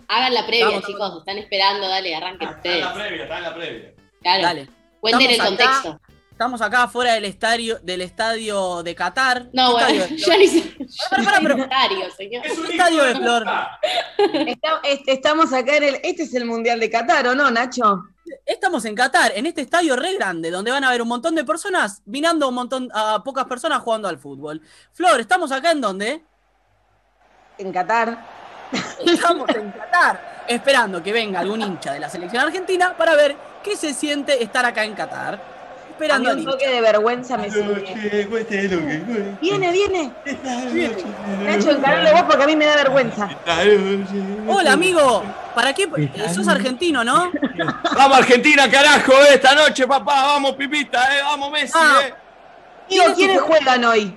Hagan 0.07 0.33
la 0.33 0.45
previa, 0.45 0.67
Vamos, 0.67 0.85
chicos. 0.85 1.17
Están 1.19 1.37
esperando, 1.37 1.87
dale, 1.87 2.15
arranquen 2.15 2.47
Está 2.49 2.51
en 2.51 2.57
ustedes. 2.57 2.85
la 2.85 2.93
previa, 2.93 3.23
está 3.23 3.37
en 3.37 3.43
la 3.43 3.55
previa. 3.55 3.93
Claro. 4.25 4.41
Dale. 4.41 4.69
Cuenten 4.99 5.29
el 5.29 5.35
acá- 5.39 5.45
contexto. 5.49 5.99
Estamos 6.31 6.61
acá 6.61 6.83
afuera 6.83 7.13
del 7.13 7.25
estadio, 7.25 7.77
del 7.83 8.01
estadio 8.01 8.81
de 8.83 8.93
Qatar. 8.95 9.47
No, 9.53 9.77
¿Qué 9.77 9.83
bueno, 9.85 10.03
estadio 10.03 10.15
es? 10.15 10.25
ya 10.25 10.37
ni 10.37 10.47
sé. 10.47 10.77
Pará, 11.23 11.37
pero- 11.41 11.55
Estadio, 11.63 12.11
señor. 12.11 12.41
¿Qué 12.43 12.71
estadio 12.71 13.05
es, 13.05 13.17
Flor? 13.19 13.45
Está- 14.47 14.79
este, 14.83 15.11
estamos 15.13 15.53
acá 15.53 15.77
en 15.77 15.83
el. 15.83 15.95
Este 16.03 16.23
es 16.23 16.33
el 16.33 16.45
Mundial 16.45 16.79
de 16.79 16.89
Qatar, 16.89 17.27
¿o 17.27 17.35
no, 17.35 17.49
Nacho? 17.51 18.03
Estamos 18.47 18.83
en 18.85 18.95
Qatar, 18.95 19.31
en 19.35 19.45
este 19.45 19.61
estadio 19.61 19.95
re 19.95 20.15
grande, 20.15 20.49
donde 20.49 20.71
van 20.71 20.83
a 20.83 20.89
haber 20.89 21.03
un 21.03 21.07
montón 21.07 21.35
de 21.35 21.43
personas, 21.45 22.01
mirando 22.05 22.49
un 22.49 22.55
montón, 22.55 22.89
a 22.93 23.23
pocas 23.23 23.45
personas 23.45 23.81
jugando 23.83 24.07
al 24.07 24.17
fútbol. 24.17 24.59
Flor, 24.91 25.19
¿estamos 25.21 25.51
acá 25.51 25.69
en 25.71 25.79
dónde? 25.81 26.23
En 27.59 27.71
Qatar. 27.71 28.17
Estamos 29.05 29.47
en 29.49 29.71
Qatar, 29.71 30.43
esperando 30.47 31.01
que 31.01 31.13
venga 31.13 31.39
algún 31.39 31.61
hincha 31.61 31.93
de 31.93 31.99
la 31.99 32.09
selección 32.09 32.43
argentina 32.43 32.97
para 32.97 33.15
ver 33.15 33.37
qué 33.65 33.75
se 33.75 33.93
siente 33.93 34.41
estar 34.43 34.63
acá 34.63 34.85
en 34.85 34.93
Qatar. 34.93 35.33
A 35.33 35.37
mí 35.37 36.03
Esperando 36.05 36.33
un 36.33 36.45
toque 36.45 36.69
de 36.69 36.81
vergüenza 36.81 37.37
me 37.37 37.49
sube. 37.49 37.83
Viene, 39.41 39.71
viene. 39.71 40.11
Nacho, 41.45 41.71
encaralo 41.71 42.11
vos 42.11 42.23
porque 42.23 42.43
a 42.43 42.47
mí 42.47 42.55
me 42.55 42.65
da 42.65 42.75
vergüenza. 42.75 43.29
Hola, 44.47 44.73
amigo. 44.73 45.23
¿Para 45.55 45.73
qué? 45.73 45.89
Sos 46.33 46.47
argentino, 46.49 47.03
¿no? 47.03 47.31
Vamos 47.95 48.17
Argentina, 48.17 48.69
carajo, 48.69 49.13
eh, 49.13 49.35
esta 49.35 49.55
noche, 49.55 49.87
papá, 49.87 50.25
vamos 50.25 50.51
Pipita, 50.55 51.15
eh, 51.15 51.21
vamos 51.23 51.49
Messi, 51.49 51.71
Ah. 51.73 52.01
eh. 52.05 52.13
Digo, 52.89 53.05
¿quiénes 53.15 53.39
juegan 53.39 53.85
hoy? 53.85 54.13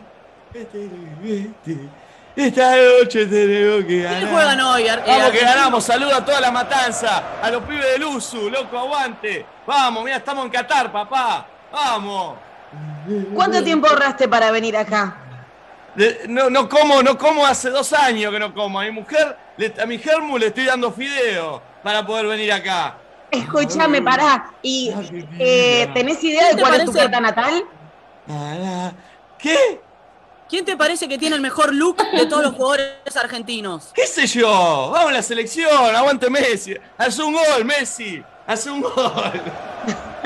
Esta 2.38 2.76
noche 2.76 3.26
tenemos 3.26 3.84
que 3.84 4.02
ganar. 4.02 4.18
¿Quiénes 4.18 4.32
juegan 4.32 4.60
hoy? 4.60 4.88
Ar- 4.88 4.98
eh, 5.00 5.02
Vamos 5.08 5.30
que 5.32 5.40
ganamos, 5.40 5.84
saluda 5.84 6.16
a 6.18 6.24
toda 6.24 6.40
la 6.40 6.52
matanza, 6.52 7.22
a 7.42 7.50
los 7.50 7.64
pibes 7.64 7.84
del 7.94 8.04
USU, 8.04 8.48
loco, 8.48 8.78
aguante. 8.78 9.44
Vamos, 9.66 10.04
mira, 10.04 10.18
estamos 10.18 10.44
en 10.44 10.50
Qatar, 10.52 10.92
papá. 10.92 11.44
Vamos. 11.72 12.36
¿Cuánto 13.34 13.60
tiempo 13.64 13.88
ahorraste 13.88 14.28
para 14.28 14.52
venir 14.52 14.76
acá? 14.76 15.16
De- 15.96 16.26
no, 16.28 16.48
no 16.48 16.68
como, 16.68 17.02
no 17.02 17.18
como 17.18 17.44
hace 17.44 17.70
dos 17.70 17.92
años 17.92 18.32
que 18.32 18.38
no 18.38 18.54
como. 18.54 18.78
A 18.78 18.84
mi 18.84 18.92
mujer, 18.92 19.36
le- 19.56 19.74
a 19.82 19.84
mi 19.86 19.98
germu 19.98 20.38
le 20.38 20.46
estoy 20.46 20.66
dando 20.66 20.92
fideo 20.92 21.60
para 21.82 22.06
poder 22.06 22.28
venir 22.28 22.52
acá. 22.52 22.98
Escúchame, 23.32 24.00
pará. 24.00 24.52
¿Y 24.62 24.94
eh, 25.40 25.90
tenés 25.92 26.22
idea 26.22 26.50
¿Qué 26.50 26.54
de 26.54 26.62
cuál 26.62 26.74
es 26.80 26.84
tu 26.84 26.92
carta 26.92 27.18
natal? 27.20 27.64
¿Qué? 29.38 29.80
¿Quién 30.48 30.64
te 30.64 30.76
parece 30.76 31.08
que 31.08 31.18
tiene 31.18 31.36
el 31.36 31.42
mejor 31.42 31.74
look 31.74 31.96
de 32.12 32.26
todos 32.26 32.42
los 32.42 32.54
jugadores 32.54 32.94
argentinos? 33.20 33.90
¿Qué 33.94 34.06
sé 34.06 34.26
yo? 34.26 34.90
Vamos 34.92 35.10
a 35.10 35.14
la 35.14 35.22
selección, 35.22 35.94
aguante 35.94 36.30
Messi. 36.30 36.74
Hace 36.96 37.22
un 37.22 37.34
gol, 37.34 37.64
Messi. 37.64 38.22
Hace 38.46 38.70
un 38.70 38.80
gol. 38.80 38.94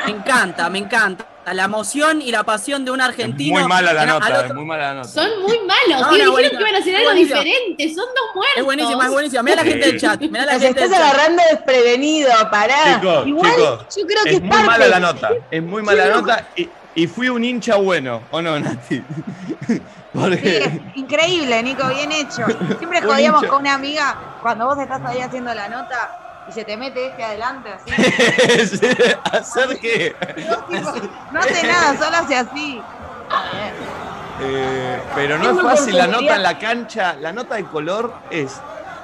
Me 0.07 0.13
encanta, 0.13 0.71
me 0.71 0.79
encanta. 0.79 1.27
La 1.53 1.65
emoción 1.65 2.23
y 2.23 2.31
la 2.31 2.45
pasión 2.45 2.85
de 2.85 2.93
un 2.93 3.01
argentino. 3.01 3.59
Muy 3.59 3.69
mala 3.69 3.93
la 3.93 4.07
nota, 4.07 4.27
otro- 4.27 4.47
es 4.47 4.55
muy 4.55 4.65
mala 4.65 4.83
la 4.91 4.95
nota. 4.95 5.09
Son 5.09 5.43
muy 5.43 5.59
malos. 5.59 6.01
No, 6.03 6.09
tío, 6.11 6.11
dijeron 6.11 6.31
buenísima. 6.33 6.59
que 6.59 6.63
iban 6.63 6.75
a 6.77 6.79
hacer 6.79 6.97
algo 6.97 7.11
diferente. 7.15 7.89
Son 7.89 7.97
dos 7.97 8.35
muertos. 8.37 8.59
Es 8.59 8.65
buenísima, 8.65 9.05
es 9.07 9.11
buenísima. 9.11 9.43
Mira 9.43 9.57
la 9.57 9.65
gente 9.65 9.87
del 9.87 10.01
chat. 10.01 10.21
Mira 10.21 10.47
la 10.47 10.53
Nos 10.53 10.63
gente 10.63 10.81
del 10.83 10.93
estás 10.93 11.05
chat. 11.05 11.15
agarrando 11.15 11.43
desprevenido, 11.51 12.31
pará. 12.49 13.01
Chicos, 13.01 13.27
Igual, 13.27 13.53
chicos, 13.57 13.97
yo 13.97 14.07
creo 14.07 14.23
que 14.23 14.31
es 14.31 14.35
es, 14.37 14.41
muy 14.41 14.51
parte. 14.51 14.67
mala 14.67 14.87
la 14.89 15.01
nota. 15.01 15.31
Es 15.51 15.63
muy 15.65 15.83
mala 15.83 16.07
la 16.07 16.15
nota 16.15 16.47
y, 16.55 16.69
y 16.95 17.07
fui 17.07 17.29
un 17.29 17.45
hincha 17.45 17.77
bueno, 17.77 18.23
¿o 18.31 18.43
no, 18.43 18.59
Nati? 18.59 19.03
Porque 20.13 20.83
Sí, 20.95 21.01
increíble, 21.01 21.63
Nico, 21.63 21.89
bien 21.89 22.13
hecho. 22.13 22.45
Siempre 22.79 23.01
jodíamos 23.01 23.43
hincha. 23.43 23.53
con 23.53 23.63
una 23.63 23.75
amiga 23.75 24.17
cuando 24.43 24.67
vos 24.67 24.79
estás 24.79 25.01
ahí 25.07 25.21
haciendo 25.21 25.55
la 25.55 25.69
nota 25.69 26.45
y 26.49 26.53
se 26.53 26.65
te 26.65 26.77
mete 26.77 27.07
este 27.07 27.23
adelante 27.23 27.71
así. 27.73 27.91
hacer 29.33 29.79
que 29.79 30.15
No 31.33 31.41
hace 31.41 31.67
nada, 31.67 31.97
solo 31.99 32.17
hace 32.19 32.37
así. 32.37 32.83
Eh, 34.43 35.01
pero 35.15 35.39
no 35.39 35.51
Es 35.51 35.57
es 35.57 35.63
fácil 35.63 35.97
la 35.97 36.07
nota 36.07 36.37
en 36.37 36.43
la 36.43 36.59
cancha. 36.59 37.15
La 37.15 37.33
nota 37.33 37.55
de 37.55 37.65
color 37.65 38.13
es 38.31 38.61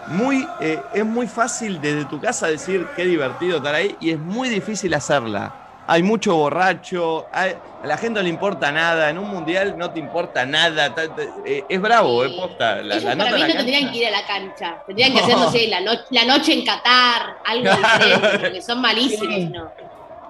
muy, 0.09 0.47
eh, 0.61 0.83
es 0.93 1.05
muy 1.05 1.27
fácil 1.27 1.81
desde 1.81 2.05
tu 2.05 2.21
casa 2.21 2.49
decir 2.49 2.87
qué 2.97 3.05
divertido 3.05 3.59
estar 3.59 3.75
ahí 3.75 3.97
y 4.01 4.11
es 4.11 4.19
muy 4.19 4.49
difícil 4.49 4.93
hacerla. 4.95 5.53
Hay 5.91 6.03
mucho 6.03 6.37
borracho, 6.37 7.27
hay- 7.33 7.57
a 7.83 7.87
la 7.87 7.97
gente 7.97 8.21
no 8.21 8.23
le 8.25 8.29
importa 8.29 8.71
nada. 8.71 9.09
En 9.09 9.17
un 9.19 9.29
mundial 9.29 9.75
no 9.79 9.91
te 9.91 9.99
importa 9.99 10.45
nada. 10.45 10.95
ta- 10.95 11.09
ta- 11.15 11.23
eh, 11.47 11.65
es 11.69 11.81
bravo, 11.81 12.25
eh, 12.25 12.31
posta. 12.37 12.77
La, 12.83 12.97
Ellos 12.97 13.05
la 13.05 13.17
para 13.25 13.31
mí 13.37 13.41
no 13.43 13.49
la 13.49 13.55
tendrían 13.57 13.91
que 13.91 13.99
ir 13.99 14.07
a 14.07 14.11
la 14.11 14.27
cancha. 14.27 14.83
Tendrían 14.87 15.13
que 15.15 15.21
hacer, 15.21 15.37
no 15.37 15.51
sé, 15.51 15.67
la, 15.67 15.81
no- 15.81 15.99
la 16.11 16.25
noche 16.27 16.53
en 16.53 16.65
Qatar, 16.65 17.39
algo 17.45 17.71
diferente, 17.77 18.39
porque 18.39 18.63
son 18.63 18.81
malísimos, 18.83 19.51
¿no? 19.51 19.73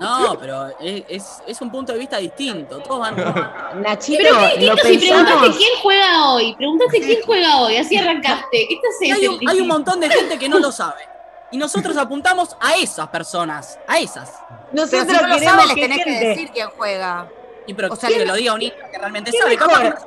No, 0.01 0.39
pero 0.39 0.69
es, 0.79 1.03
es- 1.09 1.43
es 1.45 1.61
un 1.61 1.73
punto 1.73 1.93
de 1.93 1.99
vista 1.99 2.19
distinto. 2.19 2.79
Todos 2.79 3.01
van. 3.01 3.17
Nachito, 3.83 4.23
Pero 4.23 4.37
qué 4.57 4.65
lo 4.67 4.75
distinto 4.77 5.01
si 5.01 5.09
preguntaste 5.09 5.57
quién 5.59 5.71
juega 5.83 6.31
hoy. 6.31 6.55
Preguntaste 6.55 7.01
quién 7.01 7.19
juega 7.27 7.57
hoy, 7.63 7.77
así 7.79 7.97
arrancaste. 7.97 8.69
Hay, 9.13 9.27
un, 9.27 9.49
hay 9.49 9.61
montón 9.63 9.99
de 9.99 10.09
gente 10.09 10.39
que 10.39 10.49
no 10.49 10.61
lo 10.61 10.71
sabe. 10.71 11.03
Y 11.51 11.57
nosotros 11.57 11.97
apuntamos 11.97 12.57
a 12.61 12.75
esas 12.77 13.09
personas. 13.09 13.79
A 13.87 13.99
esas. 13.99 14.31
Nosotros 14.73 15.05
Pero 15.07 15.19
si 15.19 15.25
no 15.25 15.29
lo 15.29 15.39
sabes, 15.39 15.67
les 15.67 15.75
que 15.75 15.81
tenés 15.83 15.99
que 15.99 16.05
gente- 16.05 16.27
decir 16.29 16.51
quién 16.53 16.69
juega. 16.77 17.27
Y 17.67 17.75
pero 17.75 17.93
O 17.93 17.97
sea, 17.97 18.09
que 18.09 18.17
¿quién- 18.17 18.29
lo 18.29 18.35
diga 18.35 18.55
un 18.55 18.63
hincha 18.63 18.91
que 18.91 18.99
realmente 18.99 19.31
¿Qué 19.31 19.39
sabe. 19.39 19.57
mejor? 19.57 19.99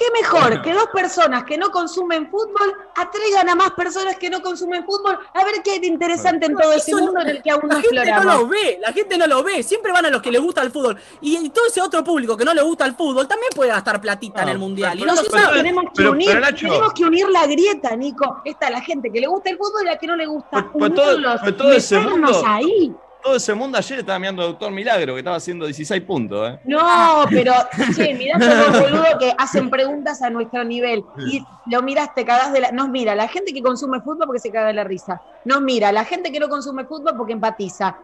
¿Qué 0.00 0.06
mejor 0.22 0.62
que 0.62 0.72
dos 0.72 0.86
personas 0.94 1.44
que 1.44 1.58
no 1.58 1.70
consumen 1.70 2.30
fútbol 2.30 2.74
atraigan 2.96 3.50
a 3.50 3.54
más 3.54 3.72
personas 3.72 4.16
que 4.16 4.30
no 4.30 4.40
consumen 4.40 4.82
fútbol 4.86 5.18
a 5.34 5.44
ver 5.44 5.56
qué 5.62 5.72
hay 5.72 5.78
de 5.78 5.88
interesante 5.88 6.46
en 6.46 6.56
todo 6.56 6.72
ese 6.72 6.94
mundo 6.96 7.20
en 7.20 7.28
el 7.28 7.42
que 7.42 7.50
aún 7.50 7.68
no 7.68 7.74
La 7.74 7.82
gente 7.82 7.96
no 7.96 8.02
exploramos? 8.02 8.40
lo 8.42 8.48
ve, 8.48 8.78
la 8.80 8.92
gente 8.94 9.18
no 9.18 9.26
lo 9.26 9.42
ve. 9.42 9.62
Siempre 9.62 9.92
van 9.92 10.06
a 10.06 10.10
los 10.10 10.22
que 10.22 10.30
les 10.32 10.40
gusta 10.40 10.62
el 10.62 10.70
fútbol. 10.70 10.96
Y, 11.20 11.50
todo 11.50 11.66
ese 11.66 11.82
otro 11.82 12.02
público 12.02 12.34
que 12.34 12.46
no 12.46 12.54
le 12.54 12.62
gusta 12.62 12.86
el 12.86 12.94
fútbol 12.94 13.28
también 13.28 13.50
puede 13.54 13.70
gastar 13.72 14.00
platita 14.00 14.42
en 14.42 14.48
el 14.48 14.58
mundial. 14.58 14.98
y 14.98 15.02
Nosotros 15.02 15.42
tenemos 15.52 15.84
que, 15.84 15.90
pero- 15.96 16.12
unir, 16.12 16.40
Nacho- 16.40 16.66
tenemos 16.68 16.92
que 16.94 17.04
unir 17.04 17.28
la 17.28 17.46
grieta, 17.46 17.94
Nico. 17.94 18.40
Está 18.46 18.70
la 18.70 18.80
gente 18.80 19.12
que 19.12 19.20
le 19.20 19.26
gusta 19.26 19.50
el 19.50 19.58
fútbol 19.58 19.82
y 19.82 19.84
la 19.84 19.98
que 19.98 20.06
no 20.06 20.16
le 20.16 20.24
gusta. 20.24 20.66
Pues 20.72 20.94
todo- 20.94 21.18
pues 21.42 21.56
todo 21.58 21.72
ese 21.72 21.98
mundo- 22.00 22.42
ahí. 22.46 22.94
Todo 23.22 23.36
ese 23.36 23.52
mundo 23.54 23.76
ayer 23.76 23.98
estaba 24.00 24.18
mirando 24.18 24.42
a 24.42 24.46
Doctor 24.46 24.70
Milagro, 24.72 25.12
que 25.14 25.20
estaba 25.20 25.36
haciendo 25.36 25.66
16 25.66 26.02
puntos, 26.02 26.48
¿eh? 26.50 26.60
No, 26.64 27.24
pero, 27.28 27.52
che, 27.94 28.14
mirá 28.14 28.38
todos 28.38 28.54
los 28.68 28.80
boludos 28.90 29.08
que 29.18 29.34
hacen 29.36 29.68
preguntas 29.68 30.22
a 30.22 30.30
nuestro 30.30 30.64
nivel. 30.64 31.04
Y 31.30 31.44
lo 31.70 31.82
mirás, 31.82 32.14
te 32.14 32.24
cagás 32.24 32.52
de 32.52 32.60
la. 32.60 32.72
Nos 32.72 32.88
mira 32.88 33.14
la 33.14 33.28
gente 33.28 33.52
que 33.52 33.62
consume 33.62 34.00
fútbol 34.00 34.26
porque 34.26 34.40
se 34.40 34.50
caga 34.50 34.68
de 34.68 34.72
la 34.74 34.84
risa. 34.84 35.20
Nos 35.44 35.60
mira 35.60 35.92
la 35.92 36.04
gente 36.04 36.32
que 36.32 36.40
no 36.40 36.48
consume 36.48 36.84
fútbol 36.86 37.14
porque 37.16 37.34
empatiza. 37.34 37.96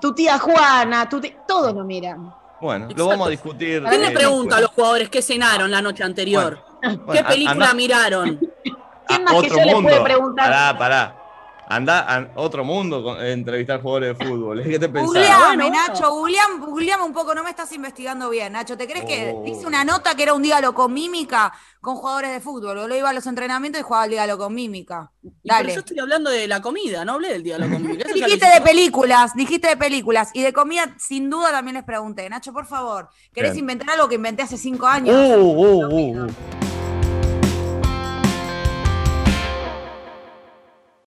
Tu 0.00 0.14
tía 0.14 0.38
Juana, 0.38 1.08
tu 1.08 1.20
tía- 1.20 1.36
todos 1.46 1.74
nos 1.74 1.84
miran. 1.86 2.32
Bueno, 2.60 2.84
Exacto. 2.86 3.02
lo 3.02 3.08
vamos 3.08 3.26
a 3.26 3.30
discutir. 3.30 3.82
¿Quién 3.88 4.00
le 4.00 4.08
eh, 4.08 4.12
pregunta 4.12 4.56
a 4.56 4.60
los 4.60 4.70
jugadores 4.70 5.08
qué 5.10 5.22
cenaron 5.22 5.70
la 5.70 5.82
noche 5.82 6.02
anterior? 6.04 6.58
Bueno, 6.82 7.06
¿Qué 7.12 7.18
a- 7.18 7.26
película 7.26 7.52
anda- 7.52 7.74
miraron? 7.74 8.40
¿Quién 9.08 9.22
más 9.24 9.32
que 9.34 9.38
otro 9.38 9.58
yo 9.58 9.64
mundo. 9.74 9.88
puede 9.88 10.00
preguntar? 10.02 10.44
Pará, 10.46 10.78
pará. 10.78 11.16
Anda 11.68 12.00
a 12.00 12.28
otro 12.36 12.64
mundo 12.64 13.02
con- 13.02 13.20
eh, 13.20 13.32
entrevistar 13.32 13.82
jugadores 13.82 14.16
de 14.18 14.24
fútbol. 14.26 14.62
¿Qué 14.62 14.78
te 14.78 14.88
pensás? 14.88 15.06
Googleame. 15.06 15.70
Nacho, 15.70 16.10
googleame, 16.10 16.58
googleame 16.64 17.02
un 17.04 17.12
poco, 17.12 17.34
no 17.34 17.42
me 17.42 17.50
estás 17.50 17.72
investigando 17.72 18.30
bien, 18.30 18.52
Nacho. 18.52 18.76
¿Te 18.76 18.86
crees 18.86 19.04
que 19.04 19.32
Oh. 19.34 19.44
hice 19.46 19.66
una 19.66 19.84
nota 19.84 20.14
que 20.14 20.22
era 20.22 20.34
un 20.34 20.42
dígalo 20.42 20.74
con 20.74 20.92
mímica 20.92 21.52
con 21.80 21.96
jugadores 21.96 22.30
de 22.30 22.40
fútbol? 22.40 22.88
Lo 22.88 22.96
iba 22.96 23.10
a 23.10 23.12
los 23.12 23.26
entrenamientos 23.26 23.80
y 23.80 23.82
jugaba 23.84 24.04
el 24.04 24.10
dígalo 24.12 24.38
con 24.38 24.54
mímica. 24.54 25.10
Y 25.22 25.28
pero 25.48 25.54
Dale. 25.56 25.72
yo 25.74 25.80
estoy 25.80 25.98
hablando 25.98 26.30
de 26.30 26.46
la 26.46 26.60
comida, 26.62 27.04
no 27.04 27.14
hablé 27.14 27.30
del 27.30 27.42
diálogo 27.42 27.72
ya 27.72 27.78
lo 28.08 28.14
Dijiste 28.14 28.46
de 28.46 28.60
películas, 28.60 29.34
dijiste 29.34 29.68
de 29.68 29.76
películas. 29.76 30.30
Y 30.34 30.42
de 30.42 30.52
comida, 30.52 30.94
sin 30.98 31.28
duda, 31.30 31.50
también 31.50 31.74
les 31.74 31.84
pregunté. 31.84 32.28
Nacho, 32.30 32.52
por 32.52 32.66
favor, 32.66 33.08
¿querés 33.32 33.52
Bien. 33.52 33.64
inventar 33.64 33.90
algo 33.90 34.08
que 34.08 34.14
inventé 34.14 34.42
hace 34.42 34.56
cinco 34.56 34.86
años? 34.86 35.14
Uh, 35.14 35.40
uh, 35.42 35.86
uh, 35.86 36.24
uh. 36.26 36.30